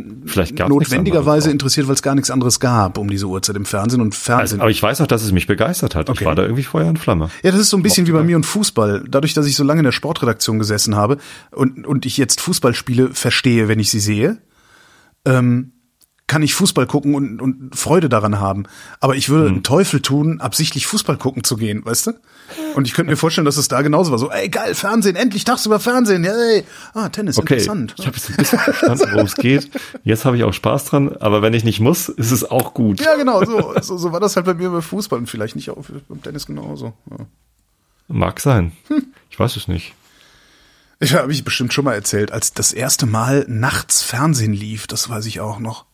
notwendigerweise 0.67 1.51
interessiert, 1.51 1.87
weil 1.87 1.95
es 1.95 2.01
gar 2.01 2.15
nichts 2.15 2.31
anderes 2.31 2.59
gab 2.61 2.97
um 2.97 3.09
diese 3.09 3.25
Uhrzeit 3.27 3.55
im 3.57 3.65
Fernsehen 3.65 3.99
und 4.01 4.13
Also, 4.13 4.23
Fernsehen. 4.23 4.61
aber 4.61 4.69
ich 4.71 4.81
weiß 4.81 5.01
auch, 5.01 5.07
dass 5.07 5.23
es 5.23 5.31
mich 5.33 5.45
begeistert 5.45 5.93
hat. 5.93 6.09
Okay. 6.09 6.19
Ich 6.21 6.25
war 6.25 6.35
da 6.35 6.43
irgendwie 6.43 6.63
Feuer 6.63 6.87
und 6.87 6.99
Flamme. 6.99 7.29
Ja, 7.43 7.51
das 7.51 7.59
ist 7.59 7.69
so 7.69 7.75
ein 7.77 7.83
bisschen 7.83 8.07
wie 8.07 8.11
bei 8.11 8.23
mir 8.23 8.37
und 8.37 8.45
Fußball. 8.45 9.03
Dadurch, 9.09 9.33
dass 9.33 9.45
ich 9.45 9.55
so 9.57 9.63
lange 9.65 9.81
in 9.81 9.85
der 9.85 9.91
Sportredaktion 9.91 10.57
gesessen 10.57 10.95
habe 10.95 11.17
und, 11.51 11.85
und 11.85 12.05
ich 12.05 12.15
jetzt 12.17 12.39
Fußballspiele 12.39 13.09
verstehe, 13.13 13.67
wenn 13.67 13.79
ich 13.79 13.89
sie 13.91 13.99
sehe, 13.99 14.37
ähm, 15.25 15.73
kann 16.27 16.41
ich 16.41 16.55
Fußball 16.55 16.87
gucken 16.87 17.13
und, 17.13 17.39
und 17.39 17.75
Freude 17.75 18.09
daran 18.09 18.39
haben. 18.39 18.63
Aber 18.99 19.15
ich 19.15 19.29
würde 19.29 19.47
einen 19.47 19.61
Teufel 19.63 20.01
tun, 20.01 20.41
absichtlich 20.41 20.87
Fußball 20.87 21.17
gucken 21.17 21.43
zu 21.43 21.55
gehen, 21.55 21.85
weißt 21.85 22.07
du? 22.07 22.11
Und 22.73 22.87
ich 22.87 22.93
könnte 22.93 23.11
mir 23.11 23.17
vorstellen, 23.17 23.45
dass 23.45 23.57
es 23.57 23.67
da 23.67 23.81
genauso 23.83 24.11
war. 24.11 24.17
So, 24.17 24.31
ey, 24.31 24.49
geil, 24.49 24.73
Fernsehen, 24.73 25.15
endlich 25.15 25.43
tagsüber 25.43 25.79
Fernsehen, 25.79 26.23
yay. 26.23 26.63
Ah, 26.93 27.09
Tennis, 27.09 27.37
Okay, 27.37 27.53
interessant. 27.55 27.93
ich 27.97 28.07
habe 28.07 28.17
jetzt 28.17 28.29
ein 28.31 28.35
bisschen 28.37 28.59
verstanden, 28.59 29.07
worum 29.11 29.25
es 29.25 29.35
geht. 29.35 29.69
Jetzt 30.03 30.25
habe 30.25 30.35
ich 30.37 30.43
auch 30.43 30.53
Spaß 30.53 30.85
dran, 30.85 31.15
aber 31.17 31.41
wenn 31.43 31.53
ich 31.53 31.63
nicht 31.63 31.79
muss, 31.79 32.09
ist 32.09 32.31
es 32.31 32.43
auch 32.43 32.73
gut. 32.73 33.01
Ja, 33.01 33.15
genau, 33.15 33.43
so, 33.45 33.73
so, 33.81 33.97
so 33.97 34.11
war 34.11 34.19
das 34.19 34.35
halt 34.35 34.47
bei 34.47 34.55
mir 34.55 34.71
bei 34.71 34.81
Fußball 34.81 35.19
und 35.19 35.27
vielleicht 35.27 35.55
nicht 35.55 35.69
auch 35.69 35.85
beim 36.09 36.21
Tennis 36.23 36.47
genauso. 36.47 36.93
Ja. 37.11 37.25
Mag 38.07 38.39
sein. 38.39 38.71
Ich 39.29 39.39
weiß 39.39 39.55
es 39.57 39.67
nicht. 39.67 39.93
Ich 40.99 41.13
habe 41.13 41.31
ich 41.31 41.43
bestimmt 41.43 41.73
schon 41.73 41.85
mal 41.85 41.93
erzählt, 41.93 42.31
als 42.31 42.53
das 42.53 42.71
erste 42.73 43.05
Mal 43.05 43.45
nachts 43.47 44.01
Fernsehen 44.01 44.53
lief, 44.53 44.87
das 44.87 45.09
weiß 45.09 45.25
ich 45.25 45.39
auch 45.39 45.59
noch. 45.59 45.85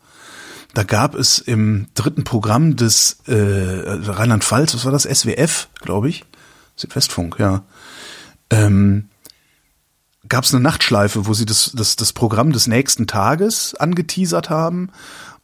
Da 0.73 0.83
gab 0.83 1.15
es 1.15 1.39
im 1.39 1.87
dritten 1.93 2.23
Programm 2.23 2.75
des 2.75 3.17
äh, 3.27 3.33
Rheinland-Pfalz, 3.35 4.73
was 4.73 4.85
war 4.85 4.91
das? 4.91 5.03
SWF, 5.03 5.69
glaube 5.81 6.09
ich. 6.09 6.23
Südwestfunk, 6.75 7.37
ja. 7.39 7.63
Ähm, 8.49 9.09
gab 10.27 10.45
es 10.45 10.53
eine 10.53 10.63
Nachtschleife, 10.63 11.25
wo 11.25 11.33
sie 11.33 11.45
das, 11.45 11.71
das, 11.75 11.97
das 11.97 12.13
Programm 12.13 12.53
des 12.53 12.67
nächsten 12.67 13.05
Tages 13.05 13.75
angeteasert 13.75 14.49
haben 14.49 14.89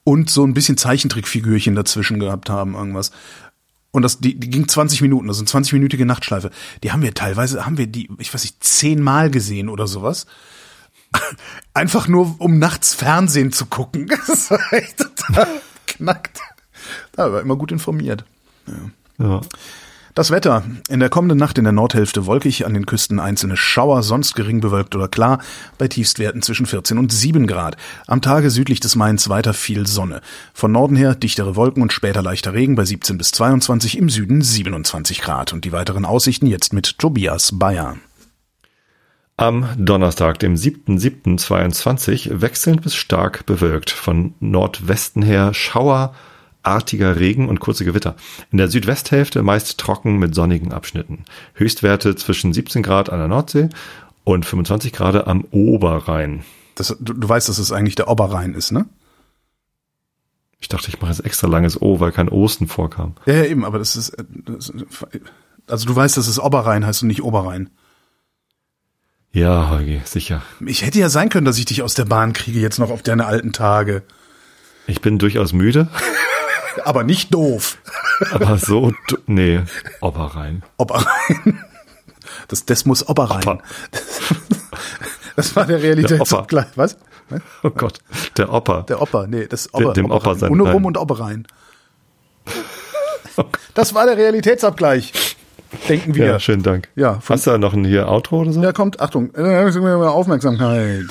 und 0.04 0.30
so 0.30 0.46
ein 0.46 0.54
bisschen 0.54 0.78
Zeichentrickfigürchen 0.78 1.76
dazwischen 1.76 2.20
gehabt 2.20 2.50
haben, 2.50 2.76
irgendwas. 2.76 3.12
Und 3.92 4.04
das, 4.04 4.20
die, 4.20 4.40
die 4.40 4.50
ging 4.50 4.68
20 4.68 5.02
Minuten, 5.02 5.28
also 5.28 5.42
eine 5.42 5.66
20-minütige 5.66 6.06
Nachtschleife. 6.06 6.52
Die 6.84 6.92
haben 6.92 7.02
wir 7.02 7.14
teilweise, 7.14 7.66
haben 7.66 7.78
wir 7.78 7.88
die, 7.88 8.10
ich 8.20 8.34
weiß 8.34 8.44
nicht, 8.44 8.64
zehnmal 8.64 9.30
gesehen 9.30 9.68
oder 9.68 9.88
sowas. 9.88 10.26
Einfach 11.74 12.08
nur, 12.08 12.36
um 12.40 12.60
nachts 12.60 12.94
Fernsehen 12.94 13.52
zu 13.52 13.66
gucken. 13.66 14.10
Das 14.28 14.52
war 14.52 14.74
echt 14.74 14.98
total 14.98 15.48
knackt. 15.86 16.40
Da 17.14 17.32
war 17.32 17.42
immer 17.42 17.56
gut 17.56 17.72
informiert. 17.72 18.24
Ja. 19.18 19.42
Das 20.18 20.32
Wetter. 20.32 20.64
In 20.90 21.00
der 21.00 21.10
kommenden 21.10 21.38
Nacht 21.38 21.60
in 21.60 21.64
der 21.64 21.74
Nordhälfte 21.74 22.26
wolkig, 22.26 22.66
an 22.66 22.74
den 22.74 22.88
Küsten 22.88 23.20
einzelne 23.20 23.56
Schauer, 23.56 24.02
sonst 24.02 24.34
gering 24.34 24.62
bewölkt 24.62 24.96
oder 24.96 25.08
klar, 25.08 25.38
bei 25.78 25.88
Tiefstwerten 25.88 26.42
zwischen 26.42 26.66
14 26.66 26.98
und 26.98 27.14
7 27.14 27.46
Grad. 27.46 27.78
Am 28.08 28.24
Tage 28.24 28.50
südlich 28.50 28.80
des 28.80 28.96
Mains 28.96 29.30
weiter 29.30 29.54
viel 29.54 29.86
Sonne. 29.86 30.22
Von 30.56 30.72
Norden 30.72 30.96
her 30.96 31.14
dichtere 31.14 31.56
Wolken 31.56 31.84
und 31.84 31.94
später 31.94 32.24
leichter 32.24 32.56
Regen 32.56 32.74
bei 32.74 32.84
17 32.84 33.20
bis 33.20 33.32
22, 33.32 33.96
im 34.00 34.10
Süden 34.10 34.42
27 34.42 35.22
Grad. 35.22 35.54
Und 35.54 35.66
die 35.66 35.72
weiteren 35.72 36.04
Aussichten 36.04 36.48
jetzt 36.48 36.74
mit 36.74 36.98
Tobias 36.98 37.52
Bayer. 37.54 37.98
Am 39.40 39.68
Donnerstag, 39.78 40.40
dem 40.40 40.56
7.7.22, 40.56 42.42
wechselnd 42.42 42.82
bis 42.82 42.96
stark 42.96 43.46
bewölkt. 43.46 43.92
Von 43.92 44.34
Nordwesten 44.40 45.22
her 45.22 45.54
Schauer, 45.54 46.16
artiger 46.64 47.20
Regen 47.20 47.48
und 47.48 47.60
kurze 47.60 47.86
Gewitter. 47.86 48.16
In 48.52 48.58
der 48.58 48.68
Südwesthälfte 48.68 49.44
meist 49.44 49.78
trocken 49.78 50.18
mit 50.18 50.34
sonnigen 50.34 50.74
Abschnitten. 50.74 51.24
Höchstwerte 51.54 52.16
zwischen 52.16 52.52
17 52.52 52.82
Grad 52.82 53.12
an 53.12 53.20
der 53.20 53.28
Nordsee 53.28 53.70
und 54.24 54.44
25 54.44 54.92
Grad 54.92 55.28
am 55.28 55.46
Oberrhein. 55.52 56.44
Das, 56.74 56.98
du, 57.00 57.14
du 57.14 57.30
weißt, 57.30 57.48
dass 57.48 57.60
es 57.60 57.72
eigentlich 57.72 57.96
der 57.96 58.08
Oberrhein 58.08 58.56
ist, 58.56 58.72
ne? 58.72 58.88
Ich 60.60 60.68
dachte, 60.68 60.90
ich 60.90 61.00
mache 61.00 61.12
jetzt 61.12 61.24
extra 61.24 61.46
langes 61.46 61.80
O, 61.80 62.00
weil 62.00 62.12
kein 62.12 62.30
Osten 62.30 62.68
vorkam. 62.68 63.14
Ja, 63.28 63.36
ja, 63.36 63.46
eben, 63.46 63.66
aber 63.66 63.78
das 63.78 63.96
ist, 63.96 64.10
äh, 64.10 64.24
das, 64.48 64.74
also 65.68 65.86
du 65.86 65.96
weißt, 65.96 66.18
dass 66.18 66.28
es 66.28 66.40
Oberrhein 66.40 66.88
heißt 66.88 67.04
und 67.04 67.10
nicht 67.10 67.22
Oberrhein. 67.22 67.70
Ja, 69.32 69.70
Holgi, 69.70 70.02
sicher. 70.06 70.42
Ich 70.66 70.84
hätte 70.84 71.00
ja 71.00 71.10
sein 71.10 71.30
können, 71.30 71.46
dass 71.46 71.58
ich 71.60 71.66
dich 71.66 71.82
aus 71.84 71.94
der 71.94 72.06
Bahn 72.06 72.34
kriege 72.34 72.60
jetzt 72.60 72.80
noch 72.80 72.90
auf 72.90 73.04
deine 73.04 73.26
alten 73.26 73.54
Tage. 73.54 74.04
Ich 74.88 75.02
bin 75.02 75.20
durchaus 75.20 75.54
müde, 75.54 75.90
Aber 76.86 77.04
nicht 77.04 77.34
doof. 77.34 77.78
aber 78.32 78.58
so, 78.58 78.94
nee, 79.26 79.62
Oberrhein. 80.02 80.64
Oberrhein. 80.78 81.64
Das, 82.48 82.66
das 82.66 82.86
muss 82.86 83.08
Oberrhein. 83.08 83.44
Opa. 83.44 83.60
Das 85.36 85.56
war 85.56 85.68
der 85.68 85.84
Realitätsabgleich. 85.84 86.66
Was? 86.76 86.98
Oh 87.62 87.70
Gott, 87.70 88.00
der 88.38 88.52
Opa. 88.52 88.82
Der 88.84 89.00
Opa, 89.00 89.28
nee, 89.28 89.46
das 89.46 89.72
Ober, 89.72 89.94
dem 89.94 90.06
Oberrhein. 90.10 90.40
sein 90.40 90.62
Rhein. 90.62 90.86
und 90.86 90.98
Oberrhein. 90.98 91.48
Das 93.76 93.94
war 93.94 94.08
der 94.08 94.18
Realitätsabgleich. 94.18 95.37
Denken 95.90 96.16
wir. 96.16 96.26
Ja, 96.26 96.40
schönen 96.40 96.64
Dank. 96.64 96.90
Ja, 96.96 97.20
Hast 97.28 97.46
du 97.48 97.52
da 97.52 97.58
noch 97.58 97.74
ein 97.74 97.86
hier 97.86 98.08
Outro 98.08 98.42
oder 98.42 98.54
so? 98.54 98.62
Ja, 98.62 98.72
kommt, 98.72 99.00
Achtung, 99.00 99.34
äh, 99.36 99.66
Aufmerksamkeit. 99.66 101.06